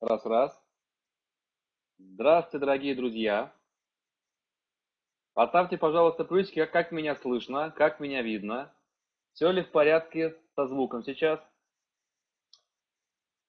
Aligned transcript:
Раз, 0.00 0.24
раз. 0.24 0.62
Здравствуйте, 1.98 2.58
дорогие 2.58 2.94
друзья. 2.94 3.52
Поставьте, 5.32 5.76
пожалуйста, 5.76 6.24
плюсики, 6.24 6.64
как 6.66 6.92
меня 6.92 7.16
слышно, 7.16 7.70
как 7.72 7.98
меня 7.98 8.22
видно. 8.22 8.72
Все 9.32 9.50
ли 9.50 9.62
в 9.62 9.70
порядке 9.70 10.36
со 10.54 10.66
звуком 10.66 11.02
сейчас? 11.02 11.40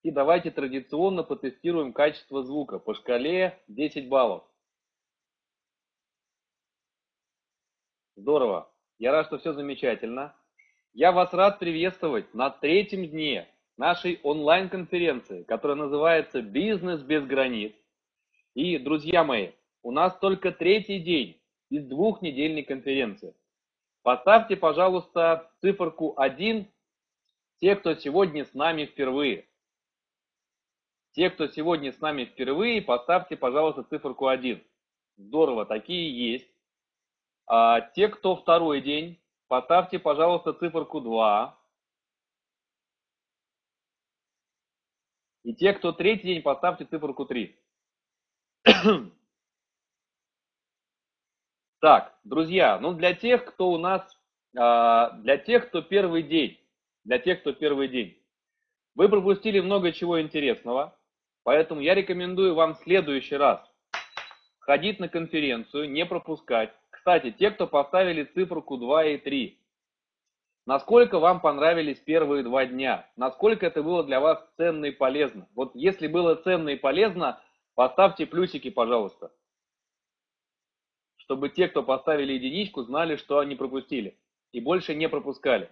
И 0.03 0.11
давайте 0.11 0.51
традиционно 0.51 1.23
потестируем 1.23 1.93
качество 1.93 2.43
звука 2.43 2.79
по 2.79 2.93
шкале 2.93 3.61
10 3.67 4.09
баллов. 4.09 4.43
Здорово. 8.15 8.73
Я 8.97 9.11
рад, 9.11 9.27
что 9.27 9.37
все 9.37 9.53
замечательно. 9.53 10.35
Я 10.99 11.11
вас 11.11 11.31
рад 11.31 11.59
приветствовать 11.59 12.33
на 12.33 12.49
третьем 12.49 13.07
дне 13.07 13.47
нашей 13.77 14.19
онлайн-конференции, 14.23 15.43
которая 15.43 15.77
называется 15.77 16.41
«Бизнес 16.41 17.03
без 17.03 17.23
границ». 17.23 17.71
И, 18.55 18.79
друзья 18.79 19.23
мои, 19.23 19.51
у 19.83 19.91
нас 19.91 20.17
только 20.17 20.51
третий 20.51 20.97
день 20.97 21.39
из 21.69 21.85
двухнедельной 21.85 22.63
конференции. 22.63 23.35
Поставьте, 24.01 24.55
пожалуйста, 24.55 25.51
циферку 25.61 26.15
1 26.17 26.67
те, 27.59 27.75
кто 27.75 27.93
сегодня 27.93 28.43
с 28.43 28.55
нами 28.55 28.85
впервые. 28.85 29.45
Те, 31.11 31.29
кто 31.29 31.45
сегодня 31.45 31.91
с 31.91 32.01
нами 32.01 32.25
впервые, 32.25 32.81
поставьте, 32.81 33.37
пожалуйста, 33.37 33.83
циферку 33.83 34.29
1. 34.29 34.63
Здорово, 35.17 35.67
такие 35.67 36.31
есть. 36.31 36.49
А 37.45 37.81
те, 37.81 38.07
кто 38.07 38.35
второй 38.35 38.81
день, 38.81 39.19
поставьте, 39.47 39.99
пожалуйста, 39.99 40.53
циферку 40.53 41.01
2. 41.01 41.57
И 45.43 45.55
те, 45.55 45.73
кто 45.73 45.91
третий 45.91 46.27
день, 46.27 46.41
поставьте 46.41 46.85
циферку 46.85 47.25
3. 47.25 47.55
Так, 51.79 52.17
друзья, 52.23 52.79
ну 52.79 52.93
для 52.93 53.13
тех, 53.13 53.45
кто 53.45 53.69
у 53.69 53.77
нас, 53.77 54.01
а, 54.57 55.11
для 55.11 55.37
тех, 55.37 55.67
кто 55.67 55.83
первый 55.83 56.23
день, 56.23 56.59
для 57.03 57.19
тех, 57.19 57.41
кто 57.41 57.53
первый 57.53 57.87
день, 57.87 58.19
вы 58.95 59.07
пропустили 59.09 59.59
много 59.59 59.91
чего 59.91 60.19
интересного, 60.19 60.97
поэтому 61.43 61.79
я 61.81 61.93
рекомендую 61.93 62.55
вам 62.55 62.73
в 62.73 62.79
следующий 62.79 63.37
раз 63.37 63.61
ходить 64.59 64.99
на 64.99 65.07
конференцию, 65.07 65.89
не 65.91 66.03
пропускать, 66.03 66.73
кстати, 67.07 67.31
те, 67.31 67.51
кто 67.51 67.67
поставили 67.67 68.25
циферку 68.25 68.75
2 68.75 69.05
и 69.05 69.17
3, 69.17 69.57
насколько 70.65 71.19
вам 71.19 71.39
понравились 71.39 72.01
первые 72.01 72.43
два 72.43 72.65
дня? 72.65 73.09
Насколько 73.15 73.67
это 73.67 73.81
было 73.81 74.03
для 74.03 74.19
вас 74.19 74.45
ценно 74.57 74.87
и 74.87 74.91
полезно? 74.91 75.47
Вот 75.55 75.73
если 75.73 76.07
было 76.07 76.35
ценно 76.35 76.67
и 76.67 76.75
полезно, 76.75 77.41
поставьте 77.75 78.25
плюсики, 78.25 78.69
пожалуйста. 78.69 79.31
Чтобы 81.15 81.47
те, 81.47 81.69
кто 81.69 81.81
поставили 81.81 82.33
единичку, 82.33 82.83
знали, 82.83 83.15
что 83.15 83.39
они 83.39 83.55
пропустили. 83.55 84.19
И 84.51 84.59
больше 84.59 84.93
не 84.93 85.07
пропускали. 85.07 85.71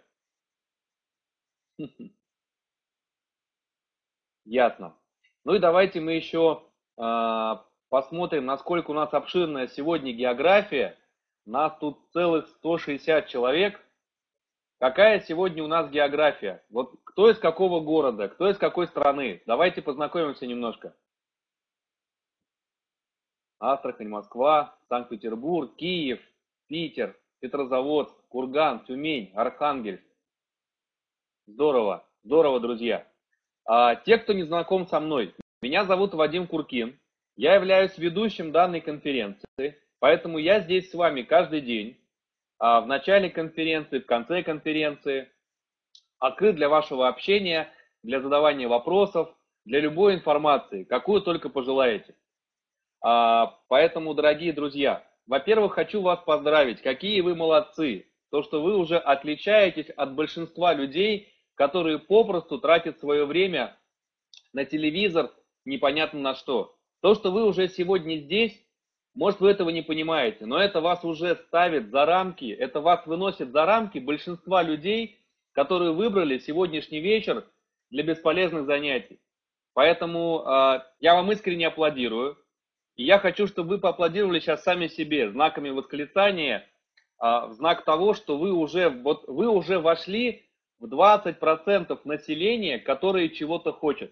Ясно. 4.45 4.95
Ну 5.44 5.53
и 5.53 5.59
давайте 5.59 6.00
мы 6.00 6.13
еще 6.13 6.63
э, 6.97 7.56
посмотрим, 7.90 8.45
насколько 8.45 8.91
у 8.91 8.94
нас 8.94 9.13
обширная 9.13 9.68
сегодня 9.68 10.13
география 10.13 10.97
нас 11.45 11.78
тут 11.79 12.00
целых 12.11 12.47
160 12.47 13.28
человек. 13.28 13.79
Какая 14.79 15.22
сегодня 15.22 15.63
у 15.63 15.67
нас 15.67 15.89
география? 15.89 16.63
Вот 16.69 17.00
кто 17.03 17.29
из 17.29 17.38
какого 17.39 17.79
города, 17.79 18.28
кто 18.28 18.50
из 18.50 18.57
какой 18.57 18.88
страны? 18.88 19.41
Давайте 19.45 19.81
познакомимся 19.81 20.45
немножко. 20.45 20.95
Астрахань, 23.59 24.09
Москва, 24.09 24.78
Санкт-Петербург, 24.89 25.75
Киев, 25.75 26.22
Питер, 26.67 27.17
Петрозаводск, 27.39 28.16
Курган, 28.27 28.83
Тюмень, 28.85 29.31
Архангельск. 29.33 30.03
Здорово, 31.47 32.06
здорово, 32.23 32.59
друзья. 32.59 33.07
А, 33.66 33.95
те, 33.95 34.17
кто 34.17 34.33
не 34.33 34.44
знаком 34.44 34.88
со 34.88 35.00
мной, 35.00 35.33
меня 35.62 35.85
зовут 35.85 36.13
Вадим 36.13 36.47
Куркин. 36.47 37.00
Я 37.38 37.56
являюсь 37.56 37.97
ведущим 37.97 38.51
данной 38.51 38.81
конференции. 38.81 39.79
Поэтому 40.00 40.38
я 40.38 40.59
здесь 40.59 40.91
с 40.91 40.94
вами 40.94 41.22
каждый 41.23 41.61
день, 41.61 41.97
а, 42.59 42.81
в 42.81 42.88
начале 42.88 43.29
конференции, 43.29 44.00
в 44.00 44.06
конце 44.06 44.44
конференции, 44.44 45.29
открыт 46.19 46.56
для 46.56 46.69
вашего 46.69 47.07
общения, 47.07 47.69
для 48.03 48.22
задавания 48.22 48.67
вопросов, 48.67 49.29
для 49.66 49.79
любой 49.79 50.16
информации, 50.16 50.83
какую 50.83 51.22
только 51.22 51.50
пожелаете. 51.50 52.16
А, 53.01 53.59
поэтому, 53.67 54.13
дорогие 54.13 54.53
друзья, 54.53 55.03
во-первых, 55.28 55.73
хочу 55.73 56.01
вас 56.01 56.19
поздравить, 56.23 56.81
какие 56.81 57.22
вы 57.22 57.35
молодцы, 57.35 58.07
то, 58.31 58.44
что 58.44 58.62
вы 58.62 58.77
уже 58.77 58.97
отличаетесь 58.97 59.89
от 59.89 60.13
большинства 60.13 60.73
людей, 60.73 61.33
которые 61.56 62.00
попросту 62.00 62.59
тратят 62.59 63.00
свое 63.00 63.25
время 63.25 63.77
на 64.53 64.66
телевизор, 64.66 65.31
непонятно 65.63 66.19
на 66.19 66.35
что. 66.35 66.75
То, 67.01 67.16
что 67.16 67.31
вы 67.31 67.45
уже 67.45 67.67
сегодня 67.67 68.17
здесь, 68.17 68.65
может, 69.16 69.40
вы 69.40 69.50
этого 69.50 69.70
не 69.70 69.81
понимаете, 69.81 70.46
но 70.46 70.59
это 70.59 70.81
вас 70.81 71.06
уже 71.06 71.38
ставит 71.48 71.90
за 71.90 72.06
рамки, 72.06 72.52
это 72.52 72.81
вас 72.81 73.08
выносит 73.08 73.52
за 73.52 73.66
рамки 73.66 73.98
большинства 73.98 74.62
людей, 74.62 75.18
которые 75.53 75.94
выбрали 75.94 76.38
сегодняшний 76.38 77.00
вечер 77.00 77.48
для 77.90 78.04
бесполезных 78.04 78.66
занятий. 78.66 79.22
Поэтому 79.74 80.44
э, 80.46 80.81
я 81.00 81.16
вам 81.16 81.31
искренне 81.31 81.68
аплодирую. 81.68 82.38
И 82.98 83.04
я 83.04 83.20
хочу, 83.20 83.48
чтобы 83.48 83.70
вы 83.70 83.78
поаплодировали 83.78 84.40
сейчас 84.40 84.64
сами 84.64 84.88
себе 84.88 85.31
знаками 85.31 85.70
восклицания, 85.70 86.59
э, 86.59 86.66
в 87.24 87.54
знак 87.54 87.86
того, 87.86 88.16
что 88.16 88.38
вы 88.38 88.52
уже, 88.52 88.90
вот, 88.90 89.30
вы 89.30 89.48
уже 89.48 89.80
вошли 89.80 90.50
в 90.78 90.94
20% 90.94 92.02
населения, 92.04 92.80
которые 92.80 93.30
чего-то 93.30 93.72
хотят. 93.72 94.12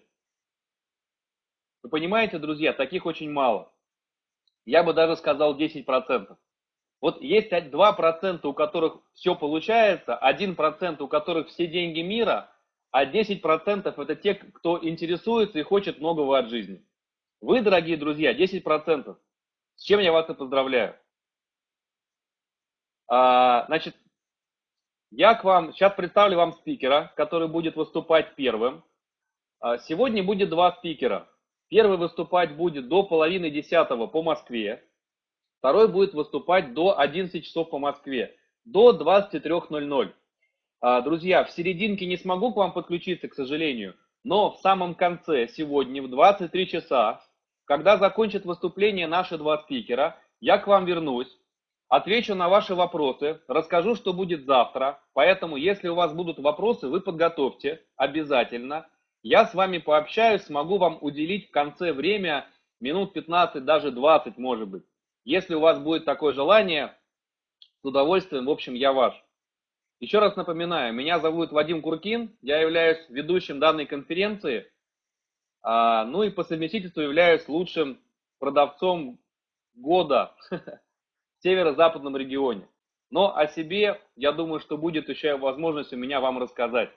Вы 1.82 1.90
понимаете, 1.90 2.38
друзья, 2.38 2.72
таких 2.72 3.04
очень 3.04 3.30
мало 3.30 3.73
я 4.64 4.82
бы 4.82 4.92
даже 4.92 5.16
сказал 5.16 5.58
10%. 5.58 6.36
Вот 7.00 7.20
есть 7.20 7.52
2%, 7.52 8.46
у 8.46 8.52
которых 8.54 8.96
все 9.12 9.34
получается, 9.34 10.18
1% 10.22 11.02
у 11.02 11.08
которых 11.08 11.48
все 11.48 11.66
деньги 11.66 12.00
мира, 12.00 12.50
а 12.90 13.04
10% 13.04 14.02
это 14.02 14.16
те, 14.16 14.34
кто 14.34 14.78
интересуется 14.82 15.58
и 15.58 15.62
хочет 15.62 15.98
многого 15.98 16.38
от 16.38 16.48
жизни. 16.48 16.82
Вы, 17.40 17.60
дорогие 17.60 17.96
друзья, 17.96 18.32
10%. 18.32 19.16
С 19.76 19.82
чем 19.82 20.00
я 20.00 20.12
вас 20.12 20.30
и 20.30 20.34
поздравляю. 20.34 20.96
А, 23.06 23.66
значит, 23.66 23.96
я 25.10 25.34
к 25.34 25.44
вам, 25.44 25.72
сейчас 25.72 25.94
представлю 25.94 26.38
вам 26.38 26.52
спикера, 26.52 27.12
который 27.16 27.48
будет 27.48 27.76
выступать 27.76 28.34
первым. 28.34 28.82
А, 29.60 29.78
сегодня 29.78 30.22
будет 30.22 30.48
два 30.48 30.72
спикера. 30.72 31.28
Первый 31.68 31.96
выступать 31.96 32.56
будет 32.56 32.88
до 32.88 33.02
половины 33.02 33.50
десятого 33.50 34.06
по 34.06 34.22
Москве. 34.22 34.84
Второй 35.58 35.88
будет 35.88 36.12
выступать 36.12 36.74
до 36.74 36.98
11 36.98 37.44
часов 37.44 37.70
по 37.70 37.78
Москве, 37.78 38.36
до 38.64 38.92
23.00. 38.92 40.12
А, 40.80 41.00
друзья, 41.00 41.44
в 41.44 41.50
серединке 41.50 42.04
не 42.04 42.18
смогу 42.18 42.52
к 42.52 42.56
вам 42.56 42.72
подключиться, 42.72 43.28
к 43.28 43.34
сожалению, 43.34 43.94
но 44.22 44.50
в 44.50 44.58
самом 44.58 44.94
конце, 44.94 45.48
сегодня 45.48 46.02
в 46.02 46.10
23 46.10 46.68
часа, 46.68 47.22
когда 47.64 47.96
закончат 47.96 48.44
выступление 48.44 49.06
наши 49.06 49.38
два 49.38 49.58
спикера, 49.62 50.18
я 50.40 50.58
к 50.58 50.66
вам 50.66 50.84
вернусь, 50.84 51.34
отвечу 51.88 52.34
на 52.34 52.48
ваши 52.48 52.74
вопросы, 52.74 53.40
расскажу, 53.48 53.94
что 53.94 54.12
будет 54.12 54.44
завтра. 54.44 55.00
Поэтому, 55.14 55.56
если 55.56 55.88
у 55.88 55.94
вас 55.94 56.12
будут 56.12 56.38
вопросы, 56.38 56.88
вы 56.88 57.00
подготовьте 57.00 57.80
обязательно. 57.96 58.86
Я 59.24 59.46
с 59.46 59.54
вами 59.54 59.78
пообщаюсь, 59.78 60.42
смогу 60.42 60.76
вам 60.76 60.98
уделить 61.00 61.48
в 61.48 61.50
конце 61.50 61.94
время 61.94 62.46
минут 62.78 63.14
15, 63.14 63.64
даже 63.64 63.90
20, 63.90 64.36
может 64.36 64.68
быть. 64.68 64.84
Если 65.24 65.54
у 65.54 65.60
вас 65.60 65.78
будет 65.78 66.04
такое 66.04 66.34
желание, 66.34 66.94
с 67.80 67.86
удовольствием, 67.86 68.44
в 68.44 68.50
общем, 68.50 68.74
я 68.74 68.92
ваш. 68.92 69.14
Еще 69.98 70.18
раз 70.18 70.36
напоминаю, 70.36 70.92
меня 70.92 71.20
зовут 71.20 71.52
Вадим 71.52 71.80
Куркин, 71.80 72.36
я 72.42 72.60
являюсь 72.60 72.98
ведущим 73.08 73.60
данной 73.60 73.86
конференции, 73.86 74.70
а, 75.62 76.04
ну 76.04 76.22
и 76.22 76.28
по 76.28 76.44
совместительству 76.44 77.00
являюсь 77.00 77.48
лучшим 77.48 77.98
продавцом 78.38 79.18
года 79.74 80.36
в 80.50 81.42
северо-западном 81.42 82.14
регионе. 82.18 82.68
Но 83.08 83.34
о 83.34 83.46
себе, 83.46 84.02
я 84.16 84.32
думаю, 84.32 84.60
что 84.60 84.76
будет 84.76 85.08
еще 85.08 85.38
возможность 85.38 85.94
у 85.94 85.96
меня 85.96 86.20
вам 86.20 86.38
рассказать. 86.38 86.90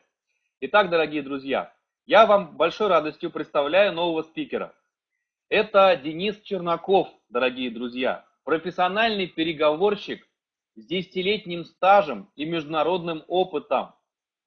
Итак, 0.60 0.90
дорогие 0.90 1.22
друзья, 1.22 1.74
я 2.08 2.26
вам 2.26 2.56
большой 2.56 2.88
радостью 2.88 3.30
представляю 3.30 3.92
нового 3.92 4.24
спикера. 4.24 4.74
Это 5.50 5.96
Денис 5.98 6.40
Чернаков, 6.42 7.10
дорогие 7.28 7.70
друзья, 7.70 8.26
профессиональный 8.46 9.28
переговорщик 9.28 10.26
с 10.76 10.86
десятилетним 10.86 11.66
стажем 11.66 12.32
и 12.36 12.46
международным 12.46 13.26
опытом. 13.28 13.94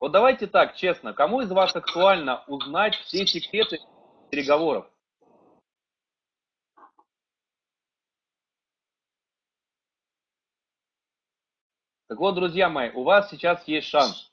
Вот 0.00 0.12
давайте 0.12 0.46
так, 0.46 0.74
честно, 0.74 1.12
кому 1.12 1.42
из 1.42 1.50
вас 1.50 1.76
актуально 1.76 2.42
узнать 2.46 2.94
все 2.94 3.26
секреты 3.26 3.78
переговоров? 4.30 4.90
Так 12.08 12.18
вот, 12.18 12.34
друзья 12.34 12.70
мои, 12.70 12.90
у 12.90 13.02
вас 13.02 13.28
сейчас 13.30 13.68
есть 13.68 13.86
шанс. 13.86 14.30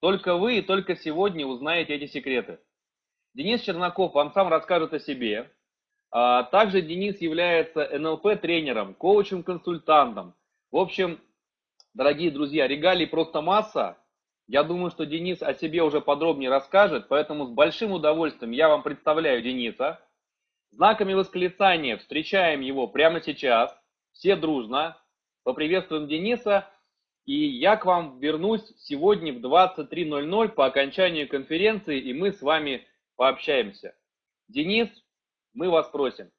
Только 0.00 0.36
вы 0.36 0.58
и 0.58 0.62
только 0.62 0.96
сегодня 0.96 1.46
узнаете 1.46 1.94
эти 1.94 2.06
секреты. 2.06 2.58
Денис 3.34 3.62
Чернаков 3.62 4.14
вам 4.14 4.32
сам 4.32 4.48
расскажет 4.48 4.92
о 4.92 5.00
себе. 5.00 5.50
А 6.10 6.44
также 6.44 6.80
Денис 6.80 7.20
является 7.20 7.88
НЛП-тренером, 7.98 8.94
коучем-консультантом. 8.94 10.34
В 10.70 10.76
общем, 10.76 11.20
дорогие 11.92 12.30
друзья, 12.30 12.68
регалий 12.68 13.06
просто 13.06 13.40
масса. 13.40 13.98
Я 14.46 14.62
думаю, 14.62 14.90
что 14.90 15.06
Денис 15.06 15.42
о 15.42 15.54
себе 15.54 15.82
уже 15.82 16.00
подробнее 16.00 16.50
расскажет, 16.50 17.08
поэтому 17.08 17.46
с 17.46 17.50
большим 17.50 17.92
удовольствием 17.92 18.52
я 18.52 18.68
вам 18.68 18.82
представляю 18.82 19.42
Дениса. 19.42 20.00
Знаками 20.70 21.14
восклицания 21.14 21.96
встречаем 21.96 22.60
его 22.60 22.86
прямо 22.86 23.20
сейчас, 23.20 23.76
все 24.12 24.36
дружно. 24.36 24.96
Поприветствуем 25.42 26.06
Дениса. 26.06 26.68
И 27.24 27.46
я 27.46 27.76
к 27.76 27.86
вам 27.86 28.18
вернусь 28.20 28.64
сегодня 28.80 29.32
в 29.32 29.38
23.00 29.38 30.48
по 30.50 30.66
окончанию 30.66 31.26
конференции, 31.26 31.98
и 31.98 32.12
мы 32.12 32.32
с 32.32 32.42
вами 32.42 32.86
пообщаемся. 33.16 33.94
Денис, 34.48 34.90
мы 35.54 35.70
вас 35.70 35.88
просим. 35.88 36.30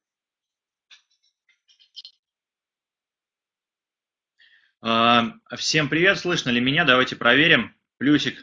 А, 4.81 5.33
всем 5.57 5.89
привет, 5.89 6.19
слышно 6.19 6.51
ли 6.51 6.61
меня? 6.61 6.85
Давайте 6.85 7.15
проверим. 7.15 7.75
Плюсик. 7.97 8.37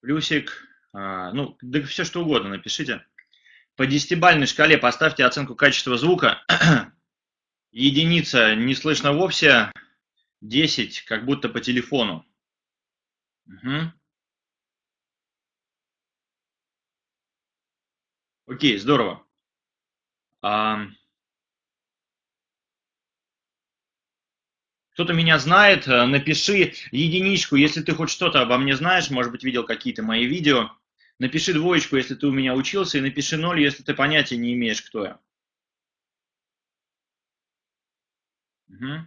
Плюсик. 0.00 0.66
А, 0.94 1.30
ну, 1.32 1.58
да 1.60 1.82
все 1.82 2.04
что 2.04 2.22
угодно 2.22 2.48
напишите. 2.48 3.04
По 3.76 3.86
десятибальной 3.86 4.46
шкале 4.46 4.78
поставьте 4.78 5.26
оценку 5.26 5.54
качества 5.54 5.98
звука. 5.98 6.42
Единица 7.70 8.54
не 8.54 8.74
слышно 8.74 9.12
вовсе, 9.12 9.70
10 10.40 11.02
как 11.02 11.24
будто 11.24 11.48
по 11.48 11.60
телефону. 11.60 12.26
Угу. 13.46 13.92
Окей, 18.46 18.78
здорово. 18.78 19.24
А... 20.42 20.86
Кто-то 24.92 25.14
меня 25.14 25.38
знает, 25.38 25.88
э, 25.88 26.04
напиши 26.04 26.74
единичку, 26.90 27.56
если 27.56 27.80
ты 27.80 27.94
хоть 27.94 28.10
что-то 28.10 28.42
обо 28.42 28.58
мне 28.58 28.76
знаешь, 28.76 29.08
может 29.08 29.32
быть, 29.32 29.44
видел 29.44 29.64
какие-то 29.64 30.02
мои 30.02 30.26
видео. 30.26 30.70
Напиши 31.18 31.54
двоечку, 31.54 31.96
если 31.96 32.14
ты 32.14 32.26
у 32.26 32.32
меня 32.32 32.54
учился, 32.54 32.98
и 32.98 33.00
напиши 33.00 33.36
ноль, 33.36 33.62
если 33.62 33.82
ты 33.82 33.94
понятия 33.94 34.36
не 34.36 34.52
имеешь, 34.54 34.82
кто 34.82 35.04
я. 35.04 35.20
Угу. 38.68 39.06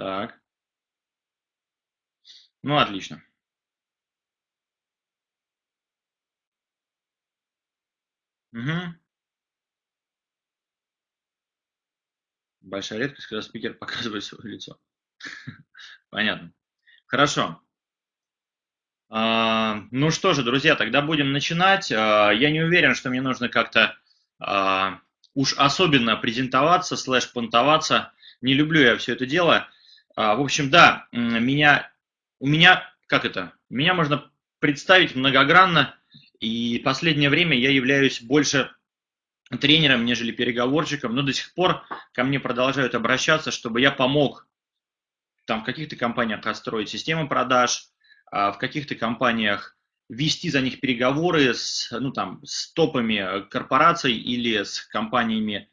Так. 0.00 0.40
Ну, 2.62 2.78
отлично. 2.78 3.22
Угу. 8.54 8.94
Большая 12.62 12.98
редкость, 13.00 13.26
когда 13.26 13.42
спикер 13.42 13.74
показывает 13.78 14.24
свое 14.24 14.54
лицо. 14.54 14.80
Понятно. 16.08 16.54
Хорошо. 17.06 17.60
А, 19.10 19.82
ну 19.90 20.10
что 20.10 20.32
же, 20.32 20.42
друзья, 20.42 20.76
тогда 20.76 21.02
будем 21.02 21.32
начинать. 21.32 21.92
А, 21.92 22.30
я 22.30 22.50
не 22.50 22.62
уверен, 22.62 22.94
что 22.94 23.10
мне 23.10 23.20
нужно 23.20 23.50
как-то 23.50 23.98
а, 24.38 25.00
уж 25.34 25.52
особенно 25.58 26.16
презентоваться, 26.16 26.96
слэш 26.96 27.30
понтоваться. 27.32 28.14
Не 28.40 28.54
люблю 28.54 28.80
я 28.80 28.96
все 28.96 29.12
это 29.12 29.26
дело. 29.26 29.68
А, 30.16 30.34
в 30.34 30.40
общем, 30.40 30.70
да, 30.70 31.06
меня, 31.12 31.90
у 32.38 32.46
меня, 32.46 32.82
как 33.06 33.24
это, 33.24 33.52
меня 33.68 33.94
можно 33.94 34.30
представить 34.58 35.14
многогранно, 35.14 35.96
и 36.38 36.80
последнее 36.84 37.30
время 37.30 37.56
я 37.56 37.70
являюсь 37.70 38.22
больше 38.22 38.70
тренером, 39.60 40.04
нежели 40.04 40.32
переговорщиком, 40.32 41.14
но 41.14 41.22
до 41.22 41.32
сих 41.32 41.52
пор 41.54 41.82
ко 42.12 42.24
мне 42.24 42.38
продолжают 42.40 42.94
обращаться, 42.94 43.50
чтобы 43.50 43.80
я 43.80 43.90
помог 43.90 44.46
там 45.44 45.62
в 45.62 45.64
каких-то 45.64 45.96
компаниях 45.96 46.46
отстроить 46.46 46.88
систему 46.88 47.28
продаж, 47.28 47.88
а 48.30 48.52
в 48.52 48.58
каких-то 48.58 48.94
компаниях 48.94 49.76
вести 50.08 50.50
за 50.50 50.60
них 50.60 50.80
переговоры 50.80 51.54
с, 51.54 51.88
ну, 51.90 52.12
там, 52.12 52.44
с 52.44 52.72
топами 52.72 53.48
корпораций 53.48 54.12
или 54.12 54.62
с 54.62 54.80
компаниями, 54.80 55.70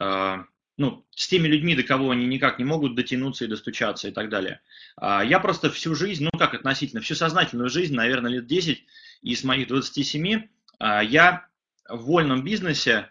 э, 0.00 0.44
ну, 0.80 1.04
с 1.14 1.28
теми 1.28 1.46
людьми, 1.46 1.76
до 1.76 1.82
кого 1.82 2.10
они 2.10 2.26
никак 2.26 2.58
не 2.58 2.64
могут 2.64 2.94
дотянуться 2.94 3.44
и 3.44 3.48
достучаться 3.48 4.08
и 4.08 4.12
так 4.12 4.30
далее. 4.30 4.62
Э, 4.98 5.20
я 5.22 5.38
просто 5.38 5.70
всю 5.70 5.94
жизнь, 5.94 6.24
ну, 6.24 6.38
как 6.38 6.54
относительно, 6.54 7.02
всю 7.02 7.14
сознательную 7.14 7.68
жизнь, 7.68 7.94
наверное, 7.94 8.30
лет 8.30 8.46
10 8.46 8.82
из 9.20 9.44
моих 9.44 9.68
27, 9.68 10.48
э, 10.80 11.00
я 11.04 11.46
в 11.86 12.04
вольном 12.06 12.42
бизнесе 12.42 13.10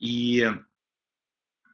и 0.00 0.50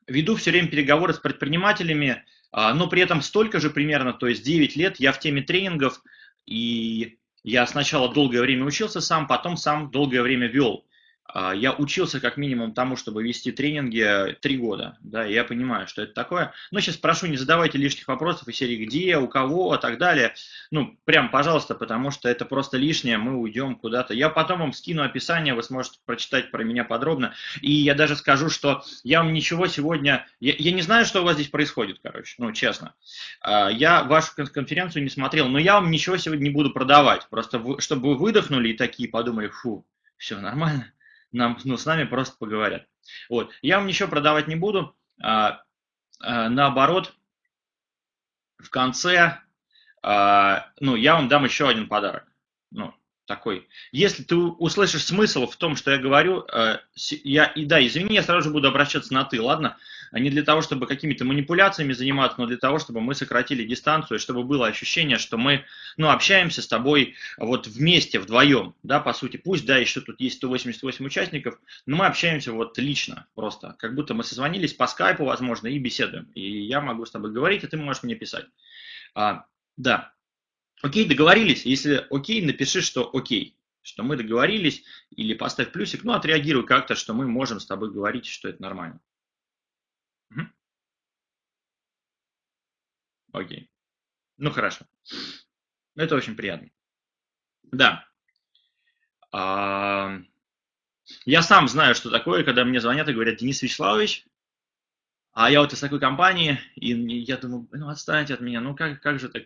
веду 0.08 0.34
все 0.34 0.50
время 0.50 0.66
переговоры 0.66 1.14
с 1.14 1.18
предпринимателями, 1.18 2.24
но 2.52 2.88
при 2.88 3.02
этом 3.02 3.22
столько 3.22 3.60
же 3.60 3.70
примерно, 3.70 4.12
то 4.12 4.26
есть 4.26 4.42
9 4.42 4.74
лет 4.74 4.98
я 4.98 5.12
в 5.12 5.20
теме 5.20 5.42
тренингов, 5.42 6.02
и 6.46 7.18
я 7.44 7.66
сначала 7.66 8.12
долгое 8.12 8.40
время 8.40 8.64
учился 8.64 9.00
сам, 9.00 9.28
потом 9.28 9.56
сам 9.56 9.90
долгое 9.90 10.22
время 10.22 10.48
вел. 10.48 10.84
А, 11.32 11.54
я 11.54 11.72
учился 11.72 12.20
как 12.20 12.36
минимум 12.36 12.72
тому, 12.72 12.96
чтобы 12.96 13.22
вести 13.22 13.52
тренинги 13.52 14.36
три 14.40 14.56
года, 14.56 14.98
да, 15.00 15.24
я 15.24 15.44
понимаю, 15.44 15.86
что 15.86 16.02
это 16.02 16.12
такое. 16.12 16.52
Но 16.70 16.80
сейчас 16.80 16.96
прошу, 16.96 17.26
не 17.26 17.36
задавайте 17.36 17.78
лишних 17.78 18.08
вопросов 18.08 18.48
и 18.48 18.52
серии 18.52 18.84
где, 18.84 19.16
у 19.16 19.28
кого, 19.28 19.74
и 19.74 19.80
так 19.80 19.98
далее. 19.98 20.34
Ну, 20.70 20.96
прям, 21.04 21.30
пожалуйста, 21.30 21.74
потому 21.74 22.10
что 22.10 22.28
это 22.28 22.44
просто 22.44 22.78
лишнее, 22.78 23.18
мы 23.18 23.36
уйдем 23.36 23.76
куда-то. 23.76 24.14
Я 24.14 24.28
потом 24.28 24.60
вам 24.60 24.72
скину 24.72 25.02
описание, 25.02 25.54
вы 25.54 25.62
сможете 25.62 25.98
прочитать 26.04 26.50
про 26.50 26.64
меня 26.64 26.84
подробно. 26.84 27.34
И 27.60 27.72
я 27.72 27.94
даже 27.94 28.16
скажу, 28.16 28.50
что 28.50 28.82
я 29.04 29.22
вам 29.22 29.32
ничего 29.32 29.66
сегодня... 29.66 30.26
Я, 30.40 30.54
я 30.58 30.72
не 30.72 30.82
знаю, 30.82 31.04
что 31.04 31.20
у 31.20 31.24
вас 31.24 31.34
здесь 31.34 31.48
происходит, 31.48 32.00
короче, 32.02 32.34
ну, 32.38 32.52
честно. 32.52 32.94
А, 33.40 33.68
я 33.70 34.02
вашу 34.04 34.32
конференцию 34.34 35.04
не 35.04 35.10
смотрел, 35.10 35.48
но 35.48 35.58
я 35.58 35.74
вам 35.74 35.90
ничего 35.90 36.16
сегодня 36.16 36.44
не 36.44 36.50
буду 36.50 36.70
продавать. 36.70 37.28
Просто 37.30 37.60
чтобы 37.80 38.10
вы 38.10 38.16
выдохнули 38.16 38.70
и 38.70 38.76
такие 38.76 39.08
подумали, 39.08 39.48
фу, 39.48 39.86
все 40.16 40.38
нормально 40.38 40.92
нам, 41.32 41.58
ну, 41.64 41.76
с 41.76 41.86
нами 41.86 42.04
просто 42.04 42.36
поговорят. 42.38 42.86
Вот. 43.28 43.52
Я 43.62 43.78
вам 43.78 43.86
ничего 43.86 44.08
продавать 44.08 44.48
не 44.48 44.56
буду. 44.56 44.96
А, 45.22 45.62
а, 46.20 46.48
наоборот, 46.48 47.14
в 48.58 48.70
конце, 48.70 49.38
а, 50.02 50.70
ну, 50.80 50.96
я 50.96 51.14
вам 51.14 51.28
дам 51.28 51.44
еще 51.44 51.68
один 51.68 51.88
подарок. 51.88 52.26
Ну, 52.70 52.94
такой. 53.30 53.68
Если 53.92 54.24
ты 54.24 54.34
услышишь 54.34 55.04
смысл 55.04 55.46
в 55.46 55.54
том, 55.54 55.76
что 55.76 55.92
я 55.92 55.98
говорю, 55.98 56.44
э, 56.52 56.78
я, 57.22 57.44
и 57.44 57.64
да, 57.64 57.86
извини, 57.86 58.16
я 58.16 58.24
сразу 58.24 58.48
же 58.48 58.50
буду 58.50 58.66
обращаться 58.66 59.14
на 59.14 59.24
ты, 59.24 59.40
ладно? 59.40 59.76
А 60.10 60.18
не 60.18 60.30
для 60.30 60.42
того, 60.42 60.62
чтобы 60.62 60.88
какими-то 60.88 61.24
манипуляциями 61.24 61.92
заниматься, 61.92 62.40
но 62.40 62.46
для 62.46 62.56
того, 62.56 62.80
чтобы 62.80 63.00
мы 63.00 63.14
сократили 63.14 63.62
дистанцию, 63.62 64.18
и 64.18 64.20
чтобы 64.20 64.42
было 64.42 64.66
ощущение, 64.66 65.16
что 65.16 65.36
мы, 65.36 65.64
ну, 65.96 66.10
общаемся 66.10 66.60
с 66.60 66.66
тобой 66.66 67.14
вот 67.38 67.68
вместе, 67.68 68.18
вдвоем, 68.18 68.74
да, 68.82 68.98
по 68.98 69.12
сути. 69.12 69.36
Пусть, 69.36 69.64
да, 69.64 69.76
еще 69.76 70.00
тут 70.00 70.20
есть 70.20 70.38
188 70.38 71.06
участников, 71.06 71.54
но 71.86 71.98
мы 71.98 72.06
общаемся 72.06 72.50
вот 72.52 72.78
лично 72.78 73.28
просто, 73.36 73.76
как 73.78 73.94
будто 73.94 74.12
мы 74.12 74.24
созвонились 74.24 74.74
по 74.74 74.88
скайпу, 74.88 75.24
возможно, 75.24 75.68
и 75.68 75.78
беседуем. 75.78 76.24
И 76.34 76.64
я 76.66 76.80
могу 76.80 77.06
с 77.06 77.12
тобой 77.12 77.30
говорить, 77.30 77.62
а 77.62 77.68
ты 77.68 77.76
можешь 77.76 78.02
мне 78.02 78.16
писать. 78.16 78.46
А, 79.14 79.44
да, 79.76 80.14
Окей, 80.82 81.08
договорились. 81.08 81.66
Если 81.66 82.06
окей, 82.10 82.44
напиши, 82.44 82.80
что 82.80 83.10
окей, 83.12 83.58
что 83.82 84.02
мы 84.02 84.16
договорились, 84.16 84.84
или 85.10 85.34
поставь 85.34 85.72
плюсик, 85.72 86.04
ну, 86.04 86.12
отреагируй 86.12 86.66
как-то, 86.66 86.94
что 86.94 87.12
мы 87.12 87.26
можем 87.26 87.60
с 87.60 87.66
тобой 87.66 87.92
говорить, 87.92 88.26
что 88.26 88.48
это 88.48 88.62
нормально. 88.62 89.00
Угу. 90.30 90.42
Окей. 93.32 93.70
Ну, 94.38 94.50
хорошо. 94.50 94.86
Это 95.96 96.16
очень 96.16 96.34
приятно. 96.34 96.70
Да. 97.72 98.08
А, 99.32 100.18
я 101.24 101.42
сам 101.42 101.68
знаю, 101.68 101.94
что 101.94 102.10
такое, 102.10 102.42
когда 102.42 102.64
мне 102.64 102.80
звонят 102.80 103.08
и 103.08 103.12
говорят, 103.12 103.36
Денис 103.36 103.60
Вячеславович, 103.62 104.26
а 105.32 105.50
я 105.50 105.60
вот 105.60 105.72
из 105.72 105.80
такой 105.80 106.00
компании, 106.00 106.58
и 106.74 106.92
я 107.20 107.36
думаю, 107.36 107.68
ну 107.72 107.88
отстаньте 107.88 108.34
от 108.34 108.40
меня, 108.40 108.60
ну 108.60 108.74
как, 108.74 109.00
как 109.00 109.20
же 109.20 109.28
так 109.28 109.44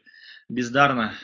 бездарно 0.49 1.15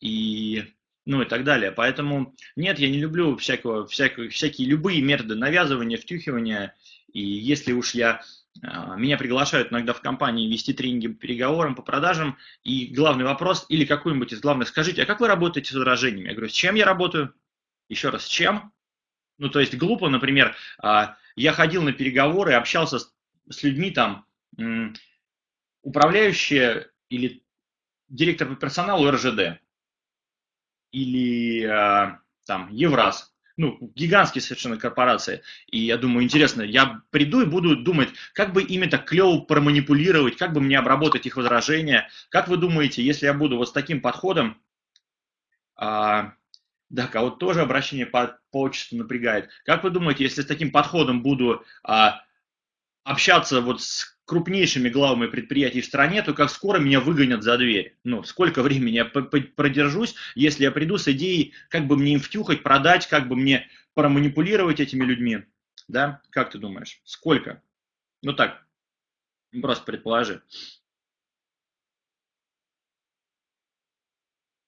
и 0.00 0.64
ну 1.06 1.22
и 1.22 1.26
так 1.26 1.44
далее. 1.44 1.70
Поэтому 1.70 2.34
нет, 2.56 2.78
я 2.78 2.88
не 2.88 2.98
люблю 2.98 3.36
всякого, 3.36 3.86
всякого, 3.86 4.28
всякие 4.28 4.68
любые 4.68 5.02
методы 5.02 5.34
навязывания, 5.34 5.98
втюхивания. 5.98 6.74
И 7.12 7.20
если 7.20 7.72
уж 7.72 7.94
я 7.94 8.22
а, 8.62 8.96
меня 8.96 9.18
приглашают 9.18 9.72
иногда 9.72 9.92
в 9.92 10.00
компании 10.00 10.50
вести 10.50 10.72
тренинги 10.72 11.08
по 11.08 11.18
переговорам, 11.18 11.74
по 11.74 11.82
продажам, 11.82 12.38
и 12.62 12.86
главный 12.86 13.24
вопрос, 13.24 13.66
или 13.68 13.84
какой-нибудь 13.84 14.32
из 14.32 14.40
главных, 14.40 14.68
скажите, 14.68 15.02
а 15.02 15.06
как 15.06 15.20
вы 15.20 15.28
работаете 15.28 15.70
с 15.70 15.74
возражениями? 15.74 16.28
Я 16.28 16.34
говорю, 16.34 16.48
с 16.48 16.54
чем 16.54 16.74
я 16.74 16.84
работаю? 16.84 17.34
Еще 17.88 18.08
раз, 18.10 18.24
с 18.24 18.28
чем? 18.28 18.72
Ну, 19.38 19.48
то 19.48 19.60
есть 19.60 19.76
глупо, 19.76 20.08
например, 20.08 20.56
а, 20.78 21.16
я 21.36 21.52
ходил 21.52 21.82
на 21.82 21.92
переговоры, 21.92 22.54
общался 22.54 22.98
с 22.98 23.62
людьми 23.62 23.90
там, 23.90 24.24
управляющие 25.82 26.88
или 27.08 27.43
директор 28.08 28.48
по 28.48 28.54
персоналу 28.54 29.10
РЖД, 29.10 29.60
или 30.92 31.64
а, 31.64 32.20
там 32.46 32.68
Евраз, 32.70 33.34
ну, 33.56 33.78
гигантские 33.94 34.42
совершенно 34.42 34.76
корпорации. 34.76 35.42
И 35.66 35.78
я 35.78 35.96
думаю, 35.96 36.24
интересно, 36.24 36.62
я 36.62 37.02
приду 37.10 37.42
и 37.42 37.46
буду 37.46 37.76
думать, 37.76 38.10
как 38.32 38.52
бы 38.52 38.62
ими 38.62 38.86
так 38.86 39.04
клево 39.04 39.40
проманипулировать, 39.40 40.36
как 40.36 40.52
бы 40.52 40.60
мне 40.60 40.78
обработать 40.78 41.26
их 41.26 41.36
возражения. 41.36 42.08
Как 42.30 42.48
вы 42.48 42.56
думаете, 42.56 43.02
если 43.02 43.26
я 43.26 43.34
буду 43.34 43.56
вот 43.56 43.68
с 43.68 43.72
таким 43.72 44.00
подходом, 44.00 44.60
а, 45.76 46.34
да, 46.90 47.06
кого-то 47.06 47.36
тоже 47.36 47.60
обращение 47.60 48.06
по, 48.06 48.38
по 48.50 48.62
отчеству 48.62 48.96
напрягает. 48.96 49.50
Как 49.64 49.82
вы 49.82 49.90
думаете, 49.90 50.24
если 50.24 50.42
с 50.42 50.46
таким 50.46 50.70
подходом 50.70 51.22
буду 51.22 51.64
а, 51.82 52.22
общаться 53.04 53.60
вот 53.60 53.82
с 53.82 54.13
крупнейшими 54.24 54.88
главами 54.88 55.26
предприятий 55.26 55.80
в 55.80 55.86
стране, 55.86 56.22
то 56.22 56.34
как 56.34 56.50
скоро 56.50 56.78
меня 56.78 57.00
выгонят 57.00 57.42
за 57.42 57.58
дверь. 57.58 57.96
Ну, 58.04 58.22
сколько 58.22 58.62
времени 58.62 58.96
я 58.96 59.04
продержусь, 59.04 60.14
если 60.34 60.64
я 60.64 60.72
приду 60.72 60.98
с 60.98 61.08
идеей, 61.08 61.52
как 61.68 61.86
бы 61.86 61.96
мне 61.96 62.14
им 62.14 62.20
втюхать, 62.20 62.62
продать, 62.62 63.06
как 63.06 63.28
бы 63.28 63.36
мне 63.36 63.68
проманипулировать 63.94 64.80
этими 64.80 65.04
людьми. 65.04 65.44
Да? 65.88 66.22
Как 66.30 66.50
ты 66.50 66.58
думаешь? 66.58 67.00
Сколько? 67.04 67.62
Ну 68.22 68.32
так, 68.32 68.66
просто 69.60 69.84
предположи. 69.84 70.42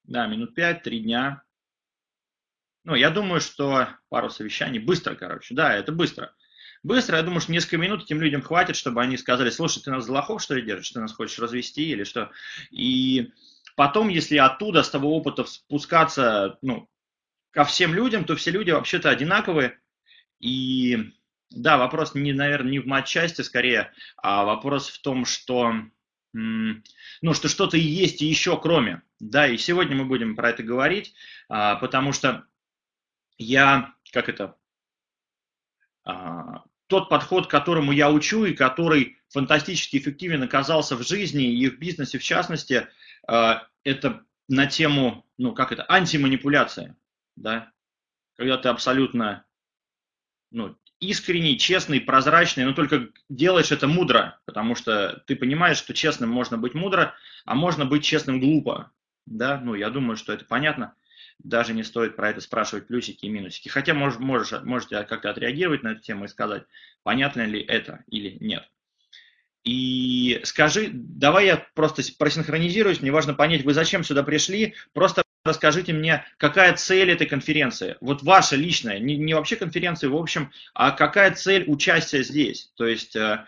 Да, 0.05 0.27
минут 0.27 0.55
пять, 0.55 0.83
три 0.83 1.01
дня. 1.01 1.43
Ну, 2.85 2.95
я 2.95 3.11
думаю, 3.11 3.41
что 3.41 3.89
пару 4.09 4.31
совещаний. 4.31 4.79
Быстро, 4.79 5.17
короче. 5.17 5.55
Да, 5.55 5.75
это 5.75 5.91
быстро 5.91 6.33
быстро. 6.87 7.17
Я 7.17 7.23
думаю, 7.23 7.41
что 7.41 7.53
несколько 7.53 7.79
минут 7.79 8.05
этим 8.05 8.21
людям 8.21 8.43
хватит, 8.43 8.77
чтобы 8.77 9.03
они 9.03 9.17
сказали, 9.17 9.51
слушай, 9.51 9.83
ты 9.83 9.91
нас 9.91 10.07
за 10.07 10.13
лохов, 10.13 10.43
что 10.43 10.55
ли, 10.55 10.63
держишь? 10.63 10.91
Ты 10.91 11.01
нас 11.01 11.13
хочешь 11.13 11.39
развести 11.39 11.91
или 11.91 12.05
что? 12.05 12.31
И 12.71 13.33
потом, 13.75 14.09
если 14.09 14.37
оттуда, 14.37 14.83
с 14.83 14.91
того 14.91 15.17
опыта 15.17 15.45
спускаться, 15.45 16.59
ну, 16.63 16.89
ко 17.51 17.65
всем 17.65 17.95
людям, 17.95 18.25
то 18.25 18.37
все 18.37 18.51
люди 18.51 18.71
вообще-то 18.71 19.11
одинаковые. 19.11 19.79
И 20.41 21.13
да, 21.51 21.79
вопрос, 21.79 22.15
не, 22.15 22.33
наверное, 22.33 22.71
не 22.71 22.79
в 22.79 22.87
матчасти 22.87 23.43
скорее, 23.43 23.93
а 24.17 24.45
вопрос 24.45 24.89
в 24.89 25.01
том, 25.01 25.25
что 25.25 25.75
ну, 26.33 27.33
что 27.33 27.49
что-то 27.49 27.79
есть 27.79 28.21
и 28.21 28.27
еще 28.27 28.61
кроме. 28.61 29.03
Да, 29.21 29.47
и 29.47 29.57
сегодня 29.57 29.97
мы 29.97 30.05
будем 30.05 30.37
про 30.37 30.51
это 30.51 30.63
говорить, 30.63 31.15
а, 31.49 31.77
потому 31.77 32.13
что 32.13 32.45
я, 33.39 33.95
как 34.13 34.29
это, 34.29 34.55
а, 36.05 36.65
тот 36.87 37.09
подход, 37.09 37.47
которому 37.47 37.93
я 37.93 38.11
учу 38.11 38.45
и 38.45 38.55
который 38.55 39.19
фантастически 39.29 39.99
эффективен 39.99 40.43
оказался 40.43 40.97
в 40.97 41.07
жизни 41.07 41.53
и 41.53 41.69
в 41.69 41.79
бизнесе 41.79 42.19
в 42.19 42.23
частности, 42.23 42.89
э, 43.29 43.55
это 43.85 44.23
на 44.49 44.67
тему, 44.67 45.27
ну 45.39 45.53
как 45.53 45.73
это, 45.73 45.85
антиманипуляция, 45.89 46.97
да, 47.35 47.73
когда 48.37 48.57
ты 48.57 48.69
абсолютно 48.69 49.45
ну, 50.53 50.77
искренний, 51.01 51.59
честный, 51.59 52.01
прозрачный, 52.01 52.65
но 52.65 52.73
только 52.73 53.09
делаешь 53.29 53.73
это 53.73 53.89
мудро, 53.89 54.39
потому 54.45 54.75
что 54.77 55.23
ты 55.27 55.35
понимаешь, 55.35 55.79
что 55.79 55.93
честным 55.93 56.31
можно 56.31 56.57
быть 56.57 56.75
мудро, 56.75 57.15
а 57.45 57.55
можно 57.55 57.85
быть 57.85 58.05
честным 58.05 58.41
глупо, 58.41 58.93
да, 59.27 59.61
ну 59.61 59.75
я 59.75 59.91
думаю, 59.91 60.17
что 60.17 60.33
это 60.33 60.45
понятно 60.45 60.95
даже 61.43 61.73
не 61.75 61.83
стоит 61.83 62.17
про 62.17 62.31
это 62.31 62.41
спрашивать 62.41 62.87
плюсики 62.87 63.27
и 63.27 63.29
минусики. 63.29 63.69
Хотя 63.69 63.95
мож, 63.95 64.19
можешь, 64.19 64.61
можете 64.63 65.03
как-то 65.05 65.31
отреагировать 65.31 65.83
на 65.83 65.89
эту 65.89 66.01
тему 66.01 66.25
и 66.25 66.29
сказать, 66.29 66.65
понятно 67.03 67.45
ли 67.47 67.61
это 67.61 68.05
или 68.09 68.37
нет. 68.41 68.69
И 69.65 70.41
скажи, 70.45 70.91
давай 70.93 71.47
я 71.47 71.67
просто 71.75 72.03
просинхронизируюсь, 72.19 73.01
мне 73.01 73.11
важно 73.11 73.35
понять, 73.35 73.65
вы 73.65 73.75
зачем 73.75 74.05
сюда 74.05 74.23
пришли, 74.23 74.75
просто 74.93 75.23
расскажите 75.45 75.93
мне, 75.93 76.25
какая 76.37 76.75
цель 76.75 77.11
этой 77.11 77.27
конференции, 77.27 77.97
вот 78.01 78.23
ваша 78.23 78.55
личная, 78.55 79.01
не, 79.01 79.17
не 79.17 79.35
вообще 79.35 79.57
конференции 79.57 80.07
в 80.07 80.15
общем, 80.15 80.53
а 80.73 80.93
какая 80.93 81.35
цель 81.35 81.65
участия 81.67 82.23
здесь, 82.23 82.71
то 82.77 82.87
есть 82.87 83.17
э, 83.17 83.45